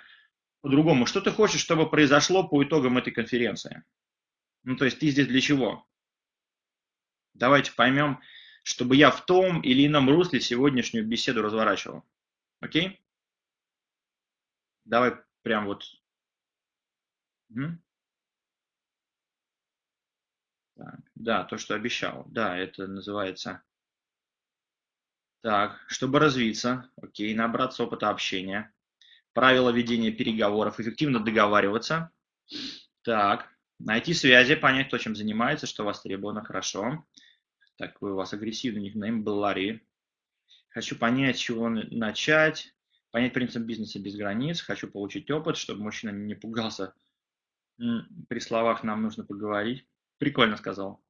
по-другому, 0.61 1.07
что 1.07 1.21
ты 1.21 1.31
хочешь, 1.31 1.61
чтобы 1.61 1.89
произошло 1.89 2.43
по 2.43 2.65
итогам 2.65 2.99
этой 2.99 3.13
конференции? 3.13 3.85
Ну, 4.65 4.77
то 4.77 4.87
есть 4.87 4.99
ты 4.99 5.11
здесь 5.11 5.29
для 5.29 5.41
чего? 5.41 5.87
Давайте 7.39 7.73
поймем, 7.73 8.21
чтобы 8.63 8.97
я 8.97 9.11
в 9.11 9.25
том 9.25 9.61
или 9.61 9.87
ином 9.87 10.11
русле 10.11 10.41
сегодняшнюю 10.41 11.07
беседу 11.07 11.41
разворачивал. 11.41 12.05
Окей? 12.61 13.01
Давай 14.85 15.17
прям 15.43 15.67
вот. 15.67 15.85
Угу. 17.51 17.79
Так, 20.77 21.01
да, 21.15 21.45
то, 21.45 21.59
что 21.59 21.75
обещал. 21.75 22.25
Да, 22.29 22.57
это 22.57 22.87
называется... 22.87 23.63
Так, 25.41 25.85
чтобы 25.87 26.19
развиться, 26.19 26.91
окей, 27.01 27.33
набраться 27.33 27.85
опыта 27.85 28.11
общения, 28.11 28.75
правила 29.33 29.71
ведения 29.71 30.11
переговоров, 30.11 30.81
эффективно 30.81 31.21
договариваться. 31.21 32.11
Так, 33.03 33.49
найти 33.79 34.15
связи, 34.15 34.57
понять, 34.57 34.89
кто 34.89 34.99
чем 34.99 35.15
занимается, 35.15 35.67
что 35.67 35.85
востребовано, 35.85 36.45
хорошо. 36.45 37.07
Такой 37.79 38.11
у 38.11 38.17
вас 38.17 38.33
агрессивный 38.33 38.83
никнейм 38.83 39.23
был 39.23 39.39
Ларри. 39.39 39.81
Хочу 40.71 40.97
понять, 40.97 41.39
чего 41.39 41.69
начать. 41.69 42.75
Понять 43.13 43.33
принцип 43.33 43.63
бизнеса 43.63 44.01
без 44.01 44.17
границ. 44.17 44.61
Хочу 44.61 44.89
получить 44.89 45.31
опыт, 45.31 45.57
чтобы 45.57 45.85
мужчина 45.85 46.11
не 46.11 46.35
пугался. 46.35 46.93
При 47.77 48.41
словах 48.41 48.83
нам 48.83 49.03
нужно 49.03 49.25
поговорить. 49.25 49.87
Прикольно 50.19 50.57
сказал. 50.57 51.01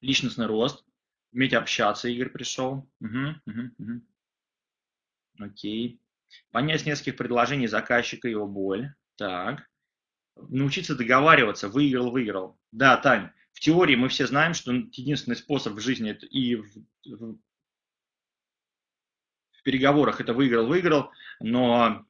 Личностный 0.00 0.46
рост. 0.46 0.84
Уметь 1.32 1.52
общаться, 1.52 2.08
Игорь 2.08 2.30
пришел. 2.30 2.88
Угу, 3.00 3.34
угу, 3.46 3.70
угу. 3.78 4.00
Окей. 5.38 6.00
Понять 6.50 6.86
нескольких 6.86 7.16
предложений 7.16 7.66
заказчика 7.66 8.26
его 8.26 8.46
боль. 8.46 8.94
Так. 9.16 9.68
Научиться 10.36 10.96
договариваться. 10.96 11.68
Выиграл, 11.68 12.10
выиграл. 12.10 12.58
Да, 12.72 12.96
Тань, 12.96 13.30
теории 13.64 13.96
мы 13.96 14.08
все 14.08 14.26
знаем, 14.26 14.52
что 14.52 14.72
единственный 14.72 15.36
способ 15.36 15.72
в 15.72 15.80
жизни 15.80 16.10
и 16.10 16.56
в, 16.56 16.66
в, 17.06 17.38
в 19.52 19.62
переговорах 19.62 20.20
это 20.20 20.34
выиграл-выиграл, 20.34 21.10
но 21.40 22.04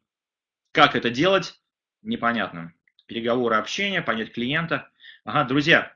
как 0.72 0.96
это 0.96 1.10
делать, 1.10 1.60
непонятно. 2.02 2.74
Переговоры, 3.06 3.54
общение, 3.54 4.02
понять 4.02 4.32
клиента. 4.32 4.90
Ага, 5.22 5.44
друзья, 5.44 5.94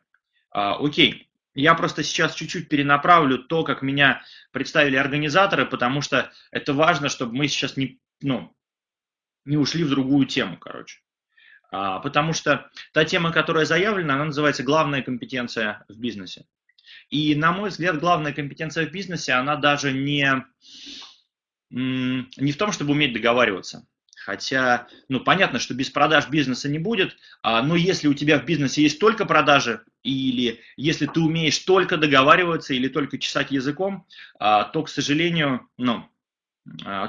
а, 0.50 0.76
окей, 0.76 1.28
я 1.54 1.74
просто 1.74 2.04
сейчас 2.04 2.36
чуть-чуть 2.36 2.68
перенаправлю 2.68 3.38
то, 3.38 3.64
как 3.64 3.82
меня 3.82 4.22
представили 4.52 4.94
организаторы, 4.94 5.66
потому 5.66 6.02
что 6.02 6.30
это 6.52 6.72
важно, 6.72 7.08
чтобы 7.08 7.34
мы 7.34 7.48
сейчас 7.48 7.76
не, 7.76 8.00
ну, 8.20 8.56
не 9.44 9.56
ушли 9.56 9.82
в 9.82 9.90
другую 9.90 10.26
тему, 10.26 10.56
короче. 10.56 11.00
А, 11.70 11.98
потому 12.00 12.32
что 12.32 12.70
та 12.92 13.04
тема, 13.04 13.32
которая 13.32 13.64
заявлена, 13.64 14.14
она 14.14 14.26
называется 14.26 14.62
«Главная 14.62 15.02
компетенция 15.02 15.84
в 15.88 15.98
бизнесе». 15.98 16.46
И, 17.10 17.34
на 17.34 17.52
мой 17.52 17.70
взгляд, 17.70 18.00
главная 18.00 18.32
компетенция 18.32 18.86
в 18.86 18.90
бизнесе, 18.90 19.32
она 19.32 19.56
даже 19.56 19.92
не, 19.92 20.44
не 21.70 22.52
в 22.52 22.56
том, 22.56 22.72
чтобы 22.72 22.92
уметь 22.92 23.12
договариваться. 23.12 23.86
Хотя, 24.16 24.88
ну, 25.08 25.20
понятно, 25.20 25.58
что 25.58 25.74
без 25.74 25.88
продаж 25.88 26.28
бизнеса 26.28 26.68
не 26.68 26.78
будет, 26.78 27.16
а, 27.42 27.62
но 27.62 27.76
если 27.76 28.08
у 28.08 28.14
тебя 28.14 28.38
в 28.38 28.44
бизнесе 28.44 28.82
есть 28.82 28.98
только 28.98 29.24
продажи, 29.24 29.82
или 30.02 30.60
если 30.76 31.06
ты 31.06 31.20
умеешь 31.20 31.58
только 31.58 31.96
договариваться 31.96 32.74
или 32.74 32.88
только 32.88 33.18
чесать 33.18 33.50
языком, 33.50 34.06
а, 34.38 34.64
то, 34.64 34.82
к 34.82 34.88
сожалению, 34.88 35.68
ну, 35.78 36.06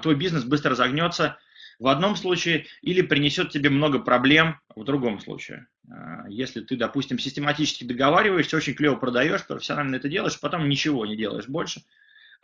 твой 0.02 0.16
бизнес 0.16 0.46
быстро 0.46 0.76
загнется, 0.76 1.38
в 1.80 1.88
одном 1.88 2.16
случае 2.18 2.68
или 2.82 3.02
принесет 3.02 3.52
тебе 3.52 3.70
много 3.70 4.00
проблем 4.00 4.60
в 4.76 4.84
другом 4.84 5.20
случае. 5.20 5.68
А, 5.90 6.28
если 6.30 6.62
ты, 6.62 6.76
допустим, 6.76 7.18
систематически 7.18 7.86
договариваешься, 7.86 8.58
очень 8.58 8.76
клево 8.76 8.96
продаешь, 8.96 9.48
профессионально 9.48 9.96
это 9.96 10.10
делаешь, 10.10 10.40
потом 10.40 10.68
ничего 10.68 11.06
не 11.06 11.16
делаешь 11.16 11.48
больше, 11.48 11.84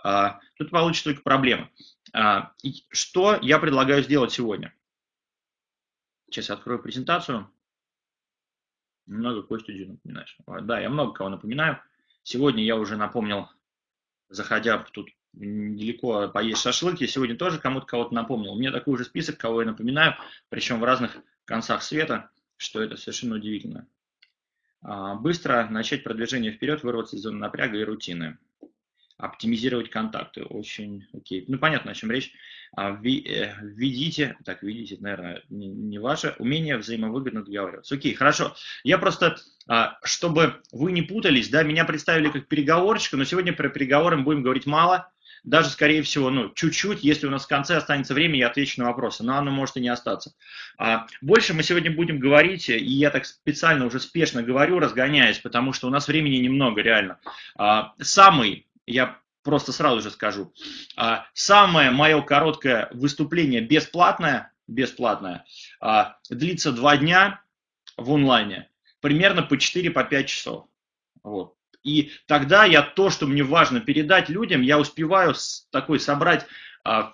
а, 0.02 0.40
тут 0.58 0.72
получится 0.72 1.06
только 1.06 1.22
проблема. 1.22 1.70
А, 2.14 2.54
что 2.90 3.38
я 3.42 3.60
предлагаю 3.60 4.02
сделать 4.04 4.32
сегодня? 4.32 4.74
Сейчас 6.30 6.50
открою 6.50 6.82
презентацию. 6.82 7.52
Много 9.06 9.46
Дю 9.68 9.88
напоминаешь. 9.88 10.38
Да, 10.64 10.80
я 10.80 10.90
много 10.90 11.14
кого 11.14 11.30
напоминаю. 11.30 11.80
Сегодня 12.24 12.64
я 12.64 12.76
уже 12.76 12.98
напомнил, 12.98 13.50
заходя 14.30 14.80
тут 14.80 15.10
недалеко 15.36 16.30
поесть 16.30 16.62
шашлык. 16.62 17.00
Я 17.02 17.08
сегодня 17.08 17.36
тоже 17.36 17.60
кому-то 17.60 17.86
кого-то 17.86 18.14
напомнил. 18.14 18.54
У 18.54 18.60
меня 18.60 18.72
такой 18.72 18.98
же 18.98 19.06
список, 19.06 19.38
кого 19.38 19.62
я 19.62 19.68
напоминаю, 19.68 20.16
причем 20.50 20.80
в 20.80 20.84
разных 20.84 21.18
концах 21.46 21.84
света, 21.84 22.30
что 22.58 22.82
это 22.82 22.98
совершенно 22.98 23.36
удивительно. 23.36 23.88
А, 24.82 25.16
быстро 25.16 25.68
начать 25.70 26.04
продвижение 26.04 26.52
вперед, 26.52 26.84
вырваться 26.84 27.16
из 27.16 27.22
зоны 27.22 27.40
напряга 27.40 27.78
и 27.78 27.84
рутины. 27.84 28.38
Оптимизировать 29.18 29.90
контакты. 29.90 30.44
Очень 30.44 31.08
окей. 31.14 31.46
Ну, 31.48 31.58
понятно, 31.58 31.92
о 31.92 31.96
чем 31.96 32.12
речь. 32.12 32.34
А, 32.76 32.92
э, 32.92 33.54
введите, 33.62 34.38
так, 34.44 34.62
введите, 34.62 34.98
наверное, 35.00 35.42
не, 35.50 35.98
ваше, 35.98 36.36
умение 36.38 36.78
взаимовыгодно 36.78 37.44
договариваться. 37.44 37.96
Окей, 37.96 38.14
хорошо. 38.14 38.56
Я 38.84 38.98
просто, 38.98 39.38
а, 39.68 39.98
чтобы 40.04 40.62
вы 40.72 40.92
не 40.92 41.02
путались, 41.02 41.50
да, 41.50 41.64
меня 41.64 41.86
представили 41.86 42.30
как 42.30 42.48
переговорщика, 42.48 43.16
но 43.16 43.24
сегодня 43.24 43.54
про 43.54 43.70
переговоры 43.70 44.18
будем 44.18 44.44
говорить 44.44 44.66
мало, 44.66 45.10
даже, 45.46 45.70
скорее 45.70 46.02
всего, 46.02 46.30
ну, 46.30 46.50
чуть-чуть, 46.50 47.04
если 47.04 47.28
у 47.28 47.30
нас 47.30 47.46
в 47.46 47.48
конце 47.48 47.78
останется 47.78 48.14
время, 48.14 48.38
я 48.38 48.48
отвечу 48.48 48.82
на 48.82 48.88
вопросы, 48.88 49.24
но 49.24 49.38
оно 49.38 49.52
может 49.52 49.78
и 49.78 49.82
не 49.82 49.90
остаться. 49.90 50.34
А, 50.78 51.08
больше 51.22 51.54
мы 51.54 51.64
сегодня 51.64 51.92
будем 51.92 52.20
говорить, 52.20 52.68
и 52.70 52.78
я 52.78 53.12
так 53.12 53.26
специально 53.26 53.86
уже 53.86 54.00
спешно 54.00 54.44
говорю, 54.44 54.80
разгоняясь, 54.80 55.40
потому 55.40 55.72
что 55.72 55.88
у 55.88 55.90
нас 55.92 56.08
времени 56.08 56.38
немного, 56.38 56.82
реально. 56.82 57.20
Самый, 58.02 58.68
я 58.86 59.18
просто 59.46 59.72
сразу 59.72 60.02
же 60.02 60.12
скажу. 60.12 60.52
А, 60.98 61.28
самое 61.34 61.92
мое 61.92 62.22
короткое 62.22 62.90
выступление 62.92 63.62
бесплатное, 63.62 64.52
бесплатное, 64.68 65.46
а, 65.80 66.18
длится 66.30 66.72
два 66.72 66.98
дня 66.98 67.42
в 67.96 68.12
онлайне, 68.12 68.70
примерно 69.00 69.44
по 69.44 69.54
4-5 69.54 69.92
по 69.92 70.24
часов. 70.26 70.68
Вот. 71.24 71.55
И 71.86 72.12
тогда 72.26 72.66
я 72.66 72.82
то, 72.82 73.12
что 73.12 73.28
мне 73.28 73.44
важно 73.44 73.80
передать 73.80 74.28
людям, 74.28 74.64
я 74.64 74.80
успеваю 74.80 75.36
такой 75.70 76.00
собрать 76.00 76.48
а, 76.84 77.14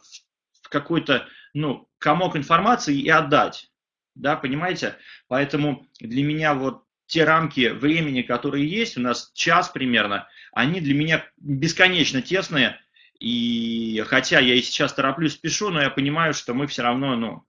какой-то 0.64 1.28
ну, 1.54 1.90
комок 2.00 2.38
информации 2.38 2.98
и 2.98 3.10
отдать. 3.10 3.70
Да, 4.16 4.38
понимаете? 4.38 4.96
Поэтому 5.28 5.86
для 6.00 6.24
меня 6.24 6.54
вот 6.54 6.86
те 7.06 7.26
рамки 7.26 7.68
времени, 7.68 8.22
которые 8.22 8.66
есть, 8.66 8.98
у 8.98 9.02
нас 9.02 9.32
час 9.34 9.68
примерно, 9.68 10.30
они 10.54 10.80
для 10.80 10.94
меня 10.94 11.26
бесконечно 11.36 12.22
тесные. 12.22 12.80
И 13.20 14.02
хотя 14.08 14.40
я 14.40 14.56
и 14.56 14.62
сейчас 14.62 14.94
тороплюсь, 14.94 15.34
спешу, 15.34 15.70
но 15.70 15.82
я 15.82 15.90
понимаю, 15.90 16.34
что 16.34 16.54
мы 16.54 16.68
все 16.68 16.82
равно, 16.82 17.18
ну, 17.18 17.44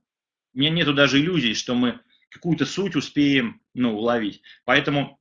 у 0.54 0.58
меня 0.58 0.70
нету 0.70 0.92
даже 0.92 1.20
иллюзий, 1.20 1.54
что 1.54 1.76
мы 1.76 2.00
какую-то 2.30 2.66
суть 2.66 2.96
успеем, 2.96 3.60
ну, 3.74 3.96
уловить. 3.96 4.42
Поэтому 4.64 5.20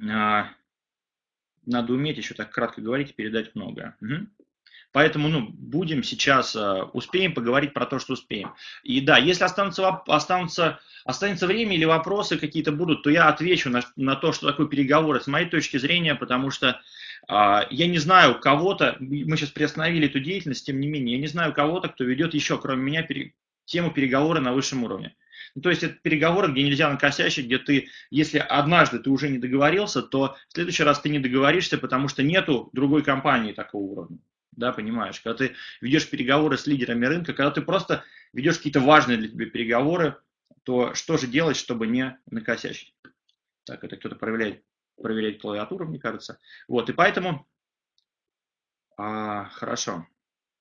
надо 0.00 1.92
уметь 1.92 2.16
еще 2.16 2.34
так 2.34 2.50
кратко 2.50 2.80
говорить 2.80 3.10
и 3.10 3.14
передать 3.14 3.54
многое. 3.54 3.96
Угу. 4.00 4.26
Поэтому, 4.92 5.28
ну, 5.28 5.48
будем 5.50 6.02
сейчас, 6.02 6.56
а, 6.56 6.84
успеем 6.92 7.32
поговорить 7.32 7.72
про 7.72 7.86
то, 7.86 7.98
что 7.98 8.14
успеем. 8.14 8.54
И 8.82 9.00
да, 9.00 9.18
если 9.18 9.44
останутся, 9.44 9.88
останутся, 9.88 10.80
останется 11.04 11.46
время 11.46 11.76
или 11.76 11.84
вопросы 11.84 12.38
какие-то 12.38 12.72
будут, 12.72 13.04
то 13.04 13.10
я 13.10 13.28
отвечу 13.28 13.70
на, 13.70 13.82
на 13.94 14.16
то, 14.16 14.32
что 14.32 14.48
такое 14.48 14.66
переговоры 14.66 15.20
с 15.20 15.28
моей 15.28 15.48
точки 15.48 15.76
зрения, 15.76 16.16
потому 16.16 16.50
что 16.50 16.80
а, 17.28 17.66
я 17.70 17.86
не 17.86 17.98
знаю 17.98 18.40
кого-то, 18.40 18.96
мы 18.98 19.36
сейчас 19.36 19.50
приостановили 19.50 20.08
эту 20.08 20.18
деятельность, 20.18 20.66
тем 20.66 20.80
не 20.80 20.88
менее, 20.88 21.16
я 21.16 21.20
не 21.20 21.28
знаю 21.28 21.54
кого-то, 21.54 21.88
кто 21.88 22.02
ведет 22.02 22.34
еще, 22.34 22.58
кроме 22.58 22.82
меня, 22.82 23.02
пере, 23.04 23.34
тему 23.66 23.92
переговоры 23.92 24.40
на 24.40 24.52
высшем 24.52 24.82
уровне. 24.82 25.14
Ну, 25.54 25.62
то 25.62 25.70
есть 25.70 25.82
это 25.82 25.94
переговоры, 25.94 26.52
где 26.52 26.62
нельзя 26.62 26.90
накосячить, 26.90 27.46
где 27.46 27.58
ты, 27.58 27.88
если 28.10 28.38
однажды 28.38 28.98
ты 28.98 29.10
уже 29.10 29.28
не 29.28 29.38
договорился, 29.38 30.02
то 30.02 30.36
в 30.48 30.54
следующий 30.54 30.82
раз 30.84 31.00
ты 31.00 31.08
не 31.08 31.18
договоришься, 31.18 31.78
потому 31.78 32.08
что 32.08 32.22
нету 32.22 32.70
другой 32.72 33.02
компании 33.02 33.52
такого 33.52 33.82
уровня. 33.82 34.18
Да, 34.52 34.72
понимаешь, 34.72 35.20
когда 35.20 35.36
ты 35.36 35.54
ведешь 35.80 36.08
переговоры 36.10 36.58
с 36.58 36.66
лидерами 36.66 37.06
рынка, 37.06 37.32
когда 37.32 37.50
ты 37.50 37.62
просто 37.62 38.04
ведешь 38.32 38.56
какие-то 38.56 38.80
важные 38.80 39.18
для 39.18 39.28
тебя 39.28 39.46
переговоры, 39.46 40.16
то 40.64 40.94
что 40.94 41.16
же 41.16 41.26
делать, 41.26 41.56
чтобы 41.56 41.86
не 41.86 42.18
накосячить? 42.30 42.94
Так, 43.64 43.84
это 43.84 43.96
кто-то 43.96 44.16
проверяет, 44.16 44.64
проверяет 45.00 45.40
клавиатуру, 45.40 45.86
мне 45.86 45.98
кажется. 45.98 46.38
Вот, 46.68 46.90
и 46.90 46.92
поэтому... 46.92 47.46
А, 48.96 49.44
хорошо. 49.46 50.06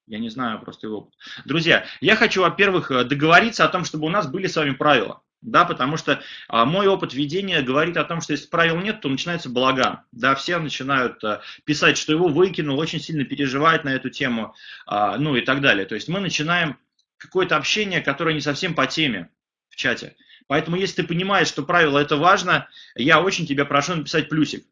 Я 0.09 0.17
не 0.17 0.29
знаю 0.29 0.59
просто 0.59 0.87
его 0.87 0.97
опыт. 0.97 1.13
Друзья, 1.45 1.85
я 2.01 2.15
хочу, 2.15 2.41
во-первых, 2.41 2.89
э, 2.89 3.03
договориться 3.03 3.63
о 3.63 3.67
том, 3.67 3.85
чтобы 3.85 4.07
у 4.07 4.09
нас 4.09 4.25
были 4.27 4.47
с 4.47 4.55
вами 4.55 4.71
правила. 4.71 5.21
Да, 5.41 5.65
потому 5.65 5.97
что 5.97 6.21
а, 6.49 6.65
мой 6.65 6.87
опыт 6.87 7.13
ведения 7.13 7.61
говорит 7.61 7.95
о 7.95 8.03
том, 8.03 8.19
что 8.19 8.33
если 8.33 8.47
правил 8.47 8.77
нет, 8.77 8.99
то 8.99 9.07
начинается 9.07 9.49
балаган. 9.49 10.01
Да, 10.11 10.35
все 10.35 10.57
начинают 10.57 11.23
а, 11.23 11.41
писать, 11.63 11.97
что 11.97 12.11
его 12.11 12.27
выкинул, 12.27 12.77
очень 12.77 12.99
сильно 12.99 13.23
переживать 13.23 13.85
на 13.85 13.89
эту 13.89 14.09
тему, 14.09 14.55
а, 14.85 15.17
ну 15.17 15.37
и 15.37 15.41
так 15.41 15.61
далее. 15.61 15.85
То 15.85 15.95
есть 15.95 16.09
мы 16.09 16.19
начинаем 16.19 16.77
какое-то 17.17 17.55
общение, 17.55 18.01
которое 18.01 18.33
не 18.33 18.41
совсем 18.41 18.73
по 18.73 18.85
теме 18.87 19.29
в 19.69 19.75
чате. 19.77 20.17
Поэтому, 20.47 20.75
если 20.75 21.03
ты 21.03 21.07
понимаешь, 21.07 21.47
что 21.47 21.63
правило 21.63 21.99
это 21.99 22.17
важно, 22.17 22.67
я 22.95 23.21
очень 23.21 23.45
тебя 23.45 23.63
прошу 23.63 23.95
написать 23.95 24.27
плюсик, 24.27 24.65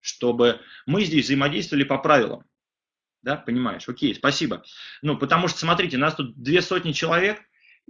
чтобы 0.00 0.60
мы 0.86 1.04
здесь 1.04 1.26
взаимодействовали 1.26 1.84
по 1.84 1.98
правилам 1.98 2.46
да, 3.26 3.34
понимаешь, 3.34 3.88
окей, 3.88 4.14
спасибо. 4.14 4.62
Ну, 5.02 5.18
потому 5.18 5.48
что, 5.48 5.58
смотрите, 5.58 5.98
нас 5.98 6.14
тут 6.14 6.40
две 6.40 6.62
сотни 6.62 6.92
человек, 6.92 7.40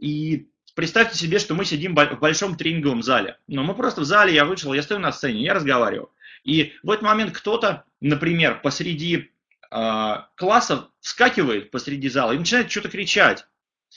и 0.01 0.49
представьте 0.75 1.19
себе, 1.19 1.39
что 1.39 1.55
мы 1.55 1.67
сидим 1.67 1.95
в 1.95 2.19
большом 2.19 2.57
тренинговом 2.57 3.03
зале. 3.03 3.37
Ну, 3.47 3.63
мы 3.63 3.75
просто 3.75 4.01
в 4.01 4.05
зале, 4.05 4.35
я 4.35 4.47
вышел, 4.47 4.73
я 4.73 4.83
стою 4.83 4.99
на 4.99 5.13
сцене, 5.13 5.43
я 5.43 5.53
разговариваю. 5.53 6.11
И 6.43 6.73
в 6.83 6.91
этот 6.91 7.03
момент 7.03 7.37
кто-то, 7.37 7.85
например, 8.01 8.63
посреди 8.63 9.31
э, 9.71 10.15
класса 10.37 10.89
вскакивает 11.01 11.71
посреди 11.71 12.09
зала 12.09 12.33
и 12.33 12.39
начинает 12.39 12.71
что-то 12.71 12.89
кричать, 12.89 13.47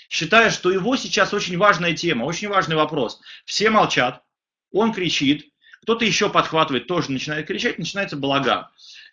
считая, 0.10 0.50
что 0.50 0.72
его 0.72 0.98
сейчас 0.98 1.34
очень 1.34 1.58
важная 1.58 1.94
тема, 1.94 2.26
очень 2.26 2.50
важный 2.50 2.76
вопрос. 2.76 3.22
Все 3.46 3.70
молчат, 3.70 4.24
он 4.74 4.92
кричит, 4.92 5.54
кто-то 5.82 6.06
еще 6.06 6.30
подхватывает, 6.30 6.88
тоже 6.88 7.12
начинает 7.12 7.48
кричать, 7.48 7.80
начинается 7.80 8.18
балаган. 8.18 8.68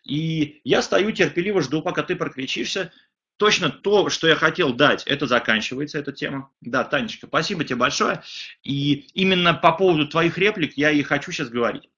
И 0.04 0.60
я 0.64 0.82
стою 0.82 1.12
терпеливо, 1.12 1.62
жду, 1.62 1.82
пока 1.82 2.02
ты 2.02 2.16
прокричишься. 2.16 2.92
Точно 3.36 3.68
то, 3.68 4.08
что 4.08 4.26
я 4.28 4.34
хотел 4.34 4.72
дать, 4.72 5.04
это 5.06 5.26
заканчивается, 5.26 5.98
эта 5.98 6.12
тема. 6.12 6.50
Да, 6.60 6.84
Танечка, 6.84 7.26
спасибо 7.26 7.64
тебе 7.64 7.76
большое. 7.76 8.22
И 8.62 9.08
именно 9.14 9.52
по 9.52 9.72
поводу 9.72 10.08
твоих 10.08 10.38
реплик 10.38 10.76
я 10.76 10.90
и 10.90 11.02
хочу 11.02 11.32
сейчас 11.32 11.50
говорить. 11.50 11.90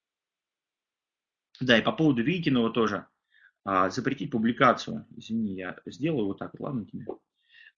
Да, 1.61 1.79
и 1.79 1.83
по 1.83 1.93
поводу 1.93 2.23
Викинова 2.23 2.71
тоже. 2.71 3.07
А, 3.65 3.91
запретить 3.91 4.31
публикацию. 4.31 5.07
Извини, 5.17 5.55
я 5.55 5.77
сделаю 5.87 6.27
вот 6.27 6.39
так, 6.39 6.53
ладно 6.59 6.87
тебе? 6.87 7.05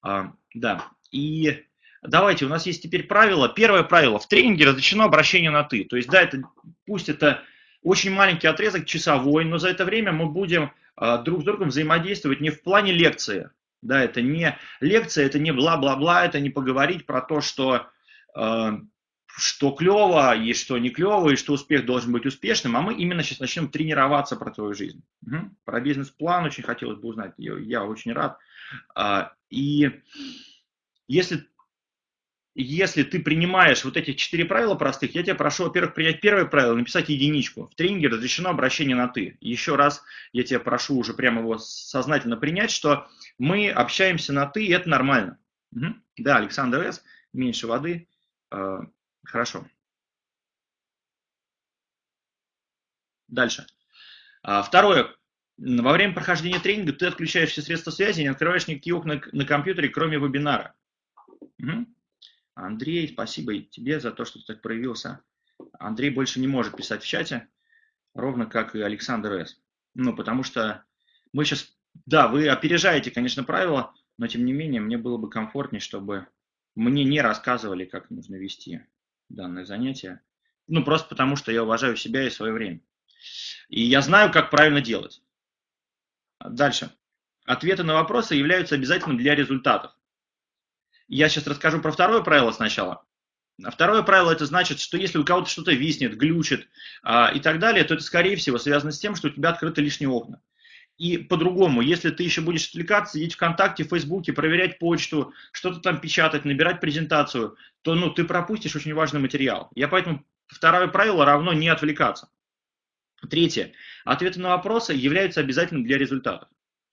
А, 0.03 0.33
да, 0.55 0.87
и 1.11 1.67
давайте, 2.03 2.47
у 2.47 2.49
нас 2.49 2.67
есть 2.67 2.83
теперь 2.83 3.05
правило. 3.05 3.49
Первое 3.49 3.83
правило. 3.83 4.19
В 4.19 4.29
тренинге 4.29 4.67
разрешено 4.67 5.05
обращение 5.05 5.51
на 5.51 5.65
«ты». 5.65 5.85
То 5.85 5.97
есть, 5.97 6.09
да, 6.09 6.23
это, 6.23 6.43
пусть 6.87 7.09
это 7.09 7.43
очень 7.83 8.13
маленький 8.13 8.47
отрезок, 8.47 8.87
часовой, 8.87 9.45
но 9.45 9.59
за 9.59 9.69
это 9.69 9.85
время 9.85 10.13
мы 10.13 10.27
будем 10.27 10.73
а, 10.97 11.19
друг 11.19 11.43
с 11.43 11.45
другом 11.45 11.69
взаимодействовать 11.69 12.41
не 12.41 12.51
в 12.51 12.63
плане 12.63 12.93
лекции. 12.93 13.51
Да, 13.83 14.03
это 14.03 14.21
не 14.21 14.59
лекция, 14.81 15.25
это 15.25 15.39
не 15.39 15.53
бла-бла-бла, 15.53 16.27
это 16.27 16.39
не 16.39 16.51
поговорить 16.51 17.07
про 17.07 17.23
то, 17.23 17.41
что, 17.41 17.89
э, 18.37 18.73
что 19.27 19.71
клево 19.71 20.37
и 20.37 20.53
что 20.53 20.77
не 20.77 20.91
клево, 20.91 21.31
и 21.31 21.37
что 21.37 21.55
успех 21.55 21.87
должен 21.87 22.13
быть 22.13 22.27
успешным, 22.27 22.77
а 22.77 22.83
мы 22.83 22.93
именно 22.93 23.23
сейчас 23.23 23.41
начнем 23.41 23.71
тренироваться 23.71 24.37
про 24.37 24.51
твою 24.51 24.75
жизнь. 24.75 25.03
Угу. 25.27 25.37
Про 25.65 25.81
бизнес-план 25.81 26.45
очень 26.45 26.63
хотелось 26.63 26.99
бы 26.99 27.09
узнать, 27.09 27.33
я, 27.39 27.57
я 27.57 27.85
очень 27.85 28.13
рад. 28.13 28.37
А, 28.95 29.33
и 29.49 29.91
если 31.09 31.49
если 32.55 33.05
ты 33.05 33.21
принимаешь 33.21 33.85
вот 33.85 33.97
эти 33.97 34.13
четыре 34.13 34.45
правила 34.45 34.75
простых, 34.75 35.15
я 35.15 35.23
тебя 35.23 35.35
прошу, 35.35 35.65
во-первых, 35.65 35.95
принять 35.95 36.21
первое 36.21 36.47
правило, 36.47 36.75
написать 36.75 37.09
единичку. 37.09 37.69
В 37.69 37.75
тренинге 37.75 38.09
разрешено 38.09 38.51
обращение 38.51 38.97
на 38.97 39.09
«ты». 39.09 39.37
Еще 39.41 39.77
раз 39.77 40.03
я 40.33 40.43
тебя 40.43 40.61
прошу 40.61 40.97
уже 40.97 41.15
прямо 41.15 41.41
его 41.41 41.59
сознательно 41.59 42.37
принять, 42.37 42.71
что 42.71 43.09
мы 43.39 43.71
общаемся 43.71 44.33
на 44.33 44.47
«ты», 44.47 44.65
и 44.65 44.73
это 44.73 44.89
нормально. 44.89 45.39
Угу. 45.73 45.95
Да, 46.19 46.37
Александр 46.39 46.81
С., 46.81 47.05
меньше 47.33 47.67
воды. 47.67 48.09
Э, 48.51 48.81
хорошо. 49.25 49.67
Дальше. 53.29 53.65
А, 54.43 54.63
второе. 54.63 55.15
Во 55.57 55.93
время 55.93 56.15
прохождения 56.15 56.59
тренинга 56.59 56.93
ты 56.93 57.07
отключаешь 57.07 57.51
все 57.51 57.63
средства 57.63 57.91
связи, 57.91 58.23
не 58.23 58.29
открываешь 58.29 58.67
никакие 58.67 58.97
окна 58.97 59.21
на 59.33 59.45
компьютере, 59.45 59.89
кроме 59.89 60.19
вебинара. 60.19 60.75
Угу. 61.59 61.87
Андрей, 62.55 63.09
спасибо 63.09 63.59
тебе 63.59 64.01
за 64.01 64.11
то, 64.11 64.25
что 64.25 64.39
ты 64.39 64.47
так 64.47 64.63
проявился. 64.63 65.21
Андрей 65.79 66.11
больше 66.11 66.41
не 66.41 66.47
может 66.47 66.77
писать 66.77 67.03
в 67.03 67.07
чате, 67.07 67.49
ровно 68.15 68.47
как 68.47 68.75
и 68.75 68.81
Александр 68.81 69.33
С. 69.33 69.61
Ну, 69.95 70.15
потому 70.15 70.43
что 70.43 70.85
мы 71.33 71.45
сейчас, 71.45 71.77
да, 72.07 72.29
вы 72.29 72.49
опережаете, 72.49 73.11
конечно, 73.11 73.45
правила, 73.45 73.95
но 74.19 74.27
тем 74.27 74.45
не 74.45 74.53
менее 74.53 74.81
мне 74.81 74.99
было 74.99 75.17
бы 75.17 75.31
комфортнее, 75.31 75.81
чтобы 75.81 76.27
мне 76.75 77.05
не 77.05 77.21
рассказывали, 77.21 77.85
как 77.85 78.11
нужно 78.11 78.37
вести 78.37 78.83
данное 79.29 79.65
занятие. 79.65 80.21
Ну, 80.67 80.85
просто 80.85 81.09
потому 81.09 81.37
что 81.37 81.53
я 81.53 81.65
уважаю 81.65 81.97
себя 81.97 82.27
и 82.27 82.31
свое 82.31 82.53
время. 82.53 82.81
И 83.69 83.83
я 83.83 84.03
знаю, 84.03 84.33
как 84.33 84.51
правильно 84.51 84.81
делать. 84.81 85.23
Дальше. 86.39 86.91
Ответы 87.45 87.83
на 87.83 87.95
вопросы 87.95 88.35
являются 88.35 88.77
обязательным 88.77 89.19
для 89.19 89.35
результатов. 89.35 89.93
Я 91.11 91.29
сейчас 91.29 91.49
расскажу 91.49 91.81
про 91.81 91.91
второе 91.91 92.23
правило 92.23 92.53
сначала. 92.53 93.05
А 93.63 93.71
второе 93.73 94.03
правило 94.03 94.31
это 94.31 94.47
значит, 94.47 94.79
что 94.79 94.97
если 94.97 95.19
у 95.19 95.25
кого-то 95.25 95.51
что-то 95.51 95.73
виснет, 95.73 96.17
глючит 96.17 96.69
а, 97.03 97.33
и 97.35 97.41
так 97.41 97.59
далее, 97.59 97.83
то 97.83 97.95
это 97.95 98.03
скорее 98.03 98.37
всего 98.37 98.59
связано 98.59 98.93
с 98.93 99.01
тем, 99.01 99.17
что 99.17 99.27
у 99.27 99.31
тебя 99.31 99.51
открыты 99.51 99.83
лишние 99.83 100.09
окна. 100.09 100.41
И 100.99 101.19
по-другому, 101.19 101.81
если 101.81 102.11
ты 102.11 102.23
еще 102.23 102.43
будешь 102.43 102.69
отвлекаться, 102.69 103.19
сидеть 103.19 103.35
ВКонтакте, 103.35 103.83
в 103.85 103.89
Фейсбуке, 103.89 104.33
проверять 104.33 104.79
почту, 104.79 105.35
что-то 105.51 105.81
там 105.81 106.01
печатать, 106.01 106.45
набирать 106.45 106.81
презентацию, 106.81 107.57
то 107.83 107.95
ну, 107.97 108.11
ты 108.11 108.25
пропустишь 108.25 108.77
очень 108.77 108.95
важный 108.95 109.19
материал. 109.19 109.69
Я 109.75 109.89
поэтому 109.89 110.25
второе 110.47 110.87
правило 110.87 111.25
равно 111.25 111.53
не 111.53 111.69
отвлекаться. 111.69 112.31
Третье. 113.29 113.73
Ответы 114.05 114.41
на 114.41 114.51
вопросы 114.51 114.93
являются 114.93 115.41
обязательным 115.41 115.85
для 115.85 115.99
результатов. 115.99 116.49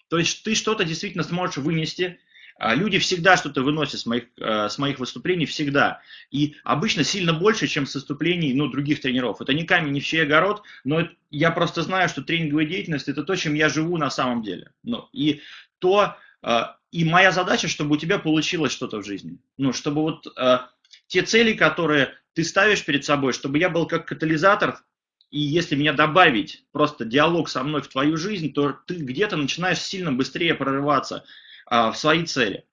То 0.09 0.17
есть 0.17 0.43
ты 0.43 0.55
что-то 0.55 0.85
действительно 0.85 1.23
сможешь 1.23 1.57
вынести, 1.57 2.19
люди 2.59 2.97
всегда 2.99 3.37
что-то 3.37 3.61
выносят 3.61 3.99
с 3.99 4.05
моих, 4.05 4.25
э, 4.37 4.69
с 4.69 4.77
моих 4.77 4.99
выступлений, 4.99 5.45
всегда. 5.45 6.01
И 6.31 6.55
обычно 6.63 7.03
сильно 7.03 7.33
больше, 7.33 7.67
чем 7.67 7.85
с 7.85 7.95
выступлений 7.95 8.53
ну, 8.53 8.67
других 8.67 9.01
тренеров. 9.01 9.41
Это 9.41 9.53
не 9.53 9.63
камень, 9.63 9.91
не 9.91 9.99
в 9.99 10.05
чей 10.05 10.23
огород, 10.23 10.63
но 10.83 11.07
я 11.29 11.51
просто 11.51 11.83
знаю, 11.83 12.09
что 12.09 12.23
тренинговая 12.23 12.65
деятельность– 12.65 13.07
это 13.09 13.23
то, 13.23 13.35
чем 13.35 13.53
я 13.53 13.69
живу 13.69 13.97
на 13.97 14.09
самом 14.09 14.41
деле. 14.41 14.71
Ну, 14.83 15.07
и 15.13 15.41
то, 15.79 16.15
э, 16.41 16.61
и 16.91 17.05
моя 17.05 17.31
задача, 17.31 17.67
чтобы 17.67 17.95
у 17.95 17.99
тебя 17.99 18.17
получилось 18.17 18.71
что-то 18.71 19.01
в 19.01 19.05
жизни. 19.05 19.37
Ну, 19.57 19.71
чтобы 19.71 20.01
вот 20.01 20.27
э, 20.35 20.59
те 21.07 21.21
цели, 21.21 21.53
которые 21.53 22.13
ты 22.33 22.43
ставишь 22.43 22.83
перед 22.83 23.05
собой, 23.05 23.33
чтобы 23.33 23.59
я 23.59 23.69
был 23.69 23.85
как 23.85 24.07
катализатор, 24.07 24.79
и 25.29 25.39
если 25.39 25.75
меня 25.75 25.93
добавить 25.93 26.63
просто 26.71 27.03
диалог 27.03 27.49
со 27.49 27.61
мной 27.63 27.81
в 27.81 27.87
твою 27.87 28.17
жизнь, 28.17 28.53
то 28.53 28.77
ты 28.87 28.95
где-то 28.95 29.35
начинаешь 29.35 29.79
сильно 29.79 30.11
быстрее 30.11 30.55
прорываться 30.55 31.17
а, 31.17 31.23
в 31.69 31.93
свои 31.95 32.25
цели. 32.25 32.65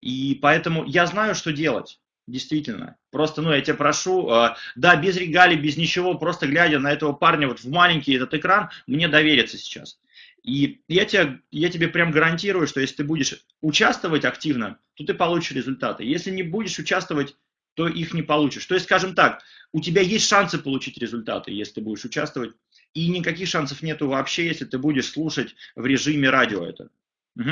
И 0.00 0.38
поэтому 0.40 0.84
я 0.84 1.06
знаю, 1.06 1.34
что 1.34 1.52
делать. 1.52 1.98
Действительно. 2.26 2.96
Просто, 3.10 3.42
ну, 3.42 3.52
я 3.52 3.60
тебя 3.60 3.74
прошу, 3.74 4.30
э, 4.30 4.54
да, 4.76 4.96
без 4.96 5.16
регалий, 5.16 5.56
без 5.56 5.76
ничего, 5.76 6.14
просто 6.14 6.46
глядя 6.46 6.78
на 6.78 6.90
этого 6.90 7.12
парня 7.12 7.48
вот 7.48 7.60
в 7.60 7.70
маленький 7.70 8.14
этот 8.14 8.32
экран, 8.32 8.70
мне 8.86 9.08
довериться 9.08 9.58
сейчас. 9.58 9.98
И 10.42 10.80
я 10.88 11.04
тебе, 11.04 11.40
я 11.50 11.68
тебе 11.70 11.88
прям 11.88 12.10
гарантирую, 12.10 12.66
что 12.66 12.80
если 12.80 12.96
ты 12.96 13.04
будешь 13.04 13.44
участвовать 13.60 14.24
активно, 14.24 14.78
то 14.94 15.04
ты 15.04 15.12
получишь 15.12 15.52
результаты. 15.52 16.04
Если 16.04 16.30
не 16.30 16.42
будешь 16.42 16.78
участвовать, 16.78 17.36
то 17.74 17.88
их 17.88 18.14
не 18.14 18.22
получишь. 18.22 18.64
То 18.66 18.74
есть, 18.74 18.86
скажем 18.86 19.14
так, 19.14 19.42
у 19.72 19.80
тебя 19.80 20.00
есть 20.00 20.26
шансы 20.26 20.58
получить 20.58 20.96
результаты, 20.98 21.50
если 21.50 21.74
ты 21.74 21.80
будешь 21.82 22.04
участвовать, 22.04 22.52
и 22.94 23.08
никаких 23.08 23.48
шансов 23.48 23.82
нету 23.82 24.08
вообще, 24.08 24.46
если 24.46 24.64
ты 24.64 24.78
будешь 24.78 25.10
слушать 25.10 25.54
в 25.74 25.84
режиме 25.84 26.30
радио 26.30 26.64
это. 26.64 26.88
Угу. 27.36 27.50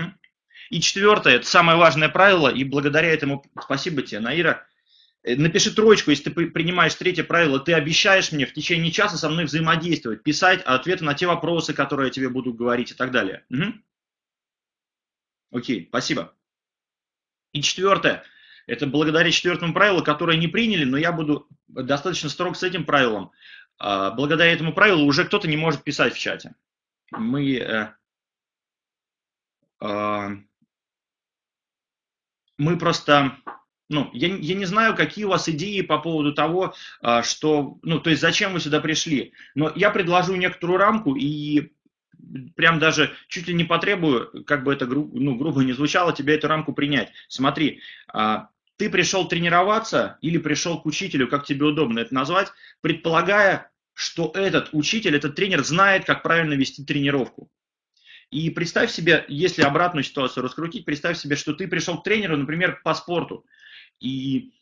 И 0.72 0.80
четвертое, 0.80 1.34
это 1.34 1.46
самое 1.46 1.76
важное 1.76 2.08
правило, 2.08 2.48
и 2.48 2.64
благодаря 2.64 3.10
этому, 3.10 3.44
спасибо 3.62 4.00
тебе, 4.00 4.20
Наира, 4.20 4.66
э, 5.22 5.36
напиши 5.36 5.74
троечку, 5.74 6.08
если 6.08 6.30
ты 6.30 6.46
принимаешь 6.46 6.94
третье 6.94 7.24
правило, 7.24 7.60
ты 7.60 7.74
обещаешь 7.74 8.32
мне 8.32 8.46
в 8.46 8.54
течение 8.54 8.90
часа 8.90 9.18
со 9.18 9.28
мной 9.28 9.44
взаимодействовать, 9.44 10.22
писать 10.22 10.62
ответы 10.62 11.04
на 11.04 11.12
те 11.12 11.26
вопросы, 11.26 11.74
которые 11.74 12.06
я 12.06 12.10
тебе 12.10 12.30
буду 12.30 12.54
говорить 12.54 12.90
и 12.90 12.94
так 12.94 13.10
далее. 13.10 13.44
Угу. 13.50 15.58
Окей, 15.58 15.88
спасибо. 15.90 16.34
И 17.52 17.60
четвертое, 17.60 18.24
это 18.66 18.86
благодаря 18.86 19.30
четвертому 19.30 19.74
правилу, 19.74 20.02
которое 20.02 20.38
не 20.38 20.48
приняли, 20.48 20.84
но 20.84 20.96
я 20.96 21.12
буду 21.12 21.48
достаточно 21.68 22.30
строг 22.30 22.56
с 22.56 22.62
этим 22.62 22.86
правилом. 22.86 23.30
А, 23.76 24.10
благодаря 24.12 24.54
этому 24.54 24.72
правилу 24.72 25.04
уже 25.04 25.26
кто-то 25.26 25.48
не 25.48 25.58
может 25.58 25.84
писать 25.84 26.14
в 26.14 26.18
чате. 26.18 26.54
Мы 27.10 27.58
э, 27.58 27.94
а, 29.80 30.30
мы 32.62 32.78
просто, 32.78 33.36
ну, 33.88 34.08
я, 34.12 34.28
я 34.28 34.54
не 34.54 34.64
знаю, 34.64 34.94
какие 34.94 35.24
у 35.24 35.30
вас 35.30 35.48
идеи 35.48 35.80
по 35.80 35.98
поводу 35.98 36.32
того, 36.32 36.74
а, 37.00 37.22
что, 37.22 37.78
ну, 37.82 37.98
то 37.98 38.10
есть 38.10 38.22
зачем 38.22 38.52
вы 38.52 38.60
сюда 38.60 38.80
пришли, 38.80 39.32
но 39.54 39.72
я 39.74 39.90
предложу 39.90 40.36
некоторую 40.36 40.78
рамку 40.78 41.16
и 41.16 41.72
прям 42.54 42.78
даже 42.78 43.12
чуть 43.28 43.48
ли 43.48 43.54
не 43.54 43.64
потребую, 43.64 44.44
как 44.44 44.62
бы 44.62 44.72
это 44.72 44.86
гру, 44.86 45.10
ну, 45.12 45.34
грубо 45.34 45.64
не 45.64 45.72
звучало, 45.72 46.12
тебе 46.12 46.36
эту 46.36 46.46
рамку 46.46 46.72
принять. 46.72 47.10
Смотри, 47.28 47.80
а, 48.06 48.48
ты 48.76 48.88
пришел 48.88 49.26
тренироваться 49.26 50.18
или 50.20 50.38
пришел 50.38 50.80
к 50.80 50.86
учителю, 50.86 51.26
как 51.26 51.44
тебе 51.44 51.66
удобно 51.66 51.98
это 51.98 52.14
назвать, 52.14 52.52
предполагая, 52.80 53.72
что 53.92 54.30
этот 54.34 54.68
учитель, 54.72 55.16
этот 55.16 55.34
тренер 55.34 55.64
знает, 55.64 56.04
как 56.04 56.22
правильно 56.22 56.54
вести 56.54 56.84
тренировку. 56.84 57.50
И 58.32 58.48
представь 58.48 58.90
себе, 58.90 59.26
если 59.28 59.60
обратную 59.60 60.02
ситуацию 60.02 60.42
раскрутить, 60.42 60.86
представь 60.86 61.18
себе, 61.18 61.36
что 61.36 61.52
ты 61.52 61.68
пришел 61.68 62.00
к 62.00 62.02
тренеру, 62.02 62.38
например, 62.38 62.80
по 62.82 62.94
спорту, 62.94 63.44
и 64.00 64.54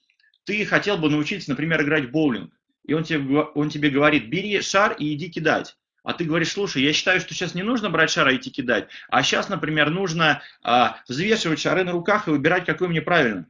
ты 0.42 0.66
хотел 0.66 0.98
бы 0.98 1.08
научиться, 1.08 1.50
например, 1.50 1.80
играть 1.82 2.06
в 2.06 2.10
боулинг. 2.10 2.52
И 2.84 2.94
он 2.94 3.04
тебе, 3.04 3.42
он 3.42 3.70
тебе 3.70 3.90
говорит, 3.90 4.28
бери 4.28 4.60
шар 4.60 4.94
и 4.94 5.14
иди 5.14 5.30
кидать. 5.30 5.76
А 6.02 6.14
ты 6.14 6.24
говоришь, 6.24 6.50
слушай, 6.50 6.82
я 6.82 6.92
считаю, 6.92 7.20
что 7.20 7.32
сейчас 7.32 7.54
не 7.54 7.62
нужно 7.62 7.90
брать 7.90 8.10
шар 8.10 8.28
и 8.30 8.36
идти 8.38 8.50
кидать, 8.50 8.88
а 9.08 9.22
сейчас, 9.22 9.48
например, 9.48 9.90
нужно 9.90 10.42
а, 10.62 11.00
взвешивать 11.06 11.60
шары 11.60 11.84
на 11.84 11.92
руках 11.92 12.26
и 12.26 12.32
выбирать, 12.32 12.66
какой 12.66 12.88
мне 12.88 13.00
правильно. 13.00 13.46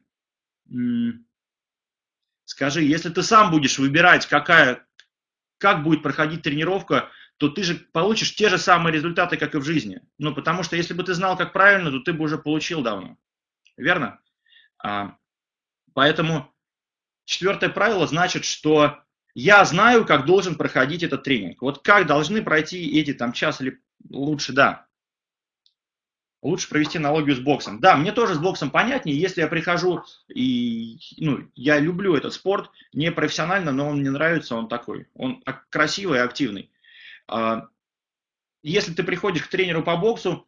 Скажи, 2.44 2.82
если 2.82 3.08
ты 3.08 3.22
сам 3.22 3.50
будешь 3.50 3.78
выбирать, 3.78 4.26
какая, 4.26 4.84
как 5.56 5.82
будет 5.82 6.02
проходить 6.02 6.42
тренировка, 6.42 7.08
то 7.40 7.48
ты 7.48 7.62
же 7.62 7.74
получишь 7.74 8.36
те 8.36 8.50
же 8.50 8.58
самые 8.58 8.92
результаты, 8.92 9.38
как 9.38 9.54
и 9.54 9.58
в 9.58 9.64
жизни. 9.64 10.02
Ну, 10.18 10.34
потому 10.34 10.62
что 10.62 10.76
если 10.76 10.92
бы 10.92 11.02
ты 11.04 11.14
знал, 11.14 11.38
как 11.38 11.54
правильно, 11.54 11.90
то 11.90 12.00
ты 12.00 12.12
бы 12.12 12.24
уже 12.24 12.36
получил 12.36 12.82
давно. 12.82 13.16
Верно? 13.78 14.20
А, 14.76 15.16
поэтому 15.94 16.52
четвертое 17.24 17.70
правило 17.70 18.06
значит, 18.06 18.44
что 18.44 18.98
я 19.32 19.64
знаю, 19.64 20.04
как 20.04 20.26
должен 20.26 20.54
проходить 20.54 21.02
этот 21.02 21.22
тренинг. 21.22 21.62
Вот 21.62 21.78
как 21.82 22.06
должны 22.06 22.42
пройти 22.42 23.00
эти 23.00 23.14
там 23.14 23.32
час 23.32 23.62
или 23.62 23.80
лучше, 24.10 24.52
да. 24.52 24.86
Лучше 26.42 26.68
провести 26.68 26.98
аналогию 26.98 27.36
с 27.36 27.40
боксом. 27.40 27.80
Да, 27.80 27.96
мне 27.96 28.12
тоже 28.12 28.34
с 28.34 28.38
боксом 28.38 28.70
понятнее, 28.70 29.18
если 29.18 29.40
я 29.40 29.46
прихожу 29.46 30.04
и, 30.28 30.98
ну, 31.16 31.48
я 31.54 31.78
люблю 31.78 32.14
этот 32.14 32.34
спорт, 32.34 32.70
не 32.92 33.10
профессионально, 33.10 33.72
но 33.72 33.88
он 33.88 34.00
мне 34.00 34.10
нравится, 34.10 34.56
он 34.56 34.68
такой, 34.68 35.08
он 35.14 35.42
красивый 35.70 36.18
и 36.18 36.22
активный. 36.22 36.70
А, 37.30 37.68
если 38.62 38.92
ты 38.92 39.02
приходишь 39.04 39.44
к 39.44 39.48
тренеру 39.48 39.82
по 39.82 39.96
боксу, 39.96 40.46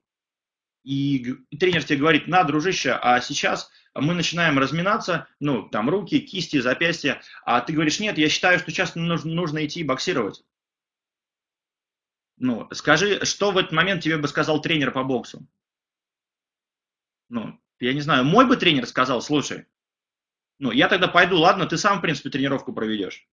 и 0.82 1.34
тренер 1.58 1.84
тебе 1.84 1.98
говорит, 1.98 2.26
на, 2.26 2.42
дружище, 2.42 2.92
а 3.00 3.20
сейчас 3.20 3.70
мы 3.94 4.14
начинаем 4.14 4.58
разминаться, 4.58 5.28
ну, 5.38 5.68
там, 5.68 5.88
руки, 5.88 6.18
кисти, 6.18 6.60
запястья, 6.60 7.22
а 7.44 7.60
ты 7.60 7.72
говоришь, 7.72 8.00
нет, 8.00 8.18
я 8.18 8.28
считаю, 8.28 8.58
что 8.58 8.70
сейчас 8.70 8.96
нужно, 8.96 9.30
нужно 9.32 9.64
идти 9.64 9.84
боксировать. 9.84 10.44
Ну, 12.36 12.68
скажи, 12.72 13.24
что 13.24 13.52
в 13.52 13.58
этот 13.58 13.70
момент 13.70 14.02
тебе 14.02 14.18
бы 14.18 14.26
сказал 14.26 14.60
тренер 14.60 14.90
по 14.90 15.04
боксу? 15.04 15.46
Ну, 17.28 17.60
я 17.78 17.94
не 17.94 18.00
знаю, 18.00 18.24
мой 18.24 18.46
бы 18.46 18.56
тренер 18.56 18.86
сказал, 18.86 19.22
слушай, 19.22 19.66
ну, 20.58 20.72
я 20.72 20.88
тогда 20.88 21.06
пойду, 21.06 21.38
ладно, 21.38 21.66
ты 21.66 21.76
сам, 21.76 21.98
в 21.98 22.02
принципе, 22.02 22.30
тренировку 22.30 22.72
проведешь. 22.72 23.28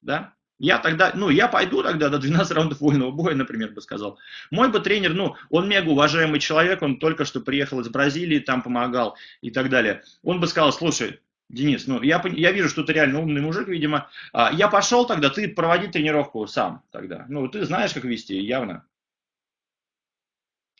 Да? 0.00 0.35
Я 0.58 0.78
тогда, 0.78 1.12
ну, 1.14 1.28
я 1.28 1.48
пойду 1.48 1.82
тогда 1.82 2.08
до 2.08 2.18
12 2.18 2.52
раундов 2.52 2.80
вольного 2.80 3.10
боя, 3.10 3.34
например, 3.34 3.72
бы 3.72 3.82
сказал. 3.82 4.18
Мой 4.50 4.70
бы 4.70 4.80
тренер, 4.80 5.12
ну, 5.12 5.36
он 5.50 5.68
мега 5.68 5.90
уважаемый 5.90 6.40
человек, 6.40 6.80
он 6.80 6.98
только 6.98 7.26
что 7.26 7.40
приехал 7.40 7.80
из 7.80 7.88
Бразилии, 7.88 8.38
там 8.38 8.62
помогал 8.62 9.16
и 9.42 9.50
так 9.50 9.68
далее. 9.68 10.02
Он 10.22 10.40
бы 10.40 10.46
сказал, 10.46 10.72
слушай, 10.72 11.20
Денис, 11.50 11.86
ну, 11.86 12.02
я, 12.02 12.22
я 12.32 12.52
вижу, 12.52 12.68
что 12.68 12.82
ты 12.82 12.94
реально 12.94 13.20
умный 13.20 13.42
мужик, 13.42 13.68
видимо. 13.68 14.08
А, 14.32 14.50
я 14.52 14.68
пошел 14.68 15.06
тогда, 15.06 15.28
ты 15.28 15.46
проводи 15.46 15.88
тренировку 15.88 16.46
сам 16.46 16.82
тогда. 16.90 17.26
Ну, 17.28 17.46
ты 17.48 17.64
знаешь, 17.64 17.92
как 17.92 18.04
вести, 18.04 18.40
явно. 18.40 18.84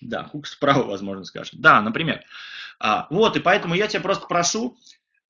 Да, 0.00 0.24
хук 0.24 0.46
справа, 0.46 0.84
возможно, 0.84 1.24
скажет. 1.24 1.60
Да, 1.60 1.80
например. 1.82 2.24
А, 2.78 3.06
вот, 3.10 3.36
и 3.36 3.40
поэтому 3.40 3.74
я 3.74 3.86
тебя 3.88 4.00
просто 4.00 4.26
прошу 4.26 4.76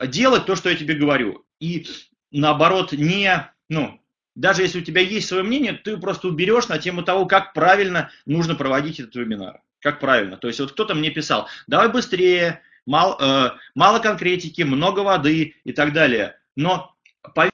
делать 0.00 0.46
то, 0.46 0.56
что 0.56 0.70
я 0.70 0.76
тебе 0.76 0.94
говорю. 0.94 1.44
И 1.61 1.87
наоборот, 2.30 2.92
не, 2.92 3.50
ну, 3.68 4.00
даже 4.37 4.62
если 4.62 4.81
у 4.81 4.85
тебя 4.85 5.01
есть 5.01 5.27
свое 5.27 5.42
мнение, 5.42 5.72
ты 5.72 5.96
просто 5.96 6.29
уберешь 6.29 6.68
на 6.68 6.79
тему 6.79 7.03
того, 7.03 7.27
как 7.27 7.55
правильно 7.55 8.11
нужно 8.27 8.55
проводить 8.55 9.01
этот 9.01 9.16
вебинар. 9.16 9.62
Как 9.81 9.99
правильно. 9.99 10.37
То 10.37 10.46
есть 10.46 10.61
вот 10.61 10.72
кто-то 10.72 10.94
мне 10.94 11.11
писал, 11.11 11.49
давай 11.66 11.88
быстрее, 11.88 12.61
мало, 12.87 13.16
э, 13.20 13.59
мало 13.75 13.99
конкретики, 13.99 14.62
много 14.62 15.01
воды 15.01 15.55
и 15.64 15.72
так 15.72 15.92
далее. 15.92 16.38
Но 16.55 16.94
поверь, 17.35 17.53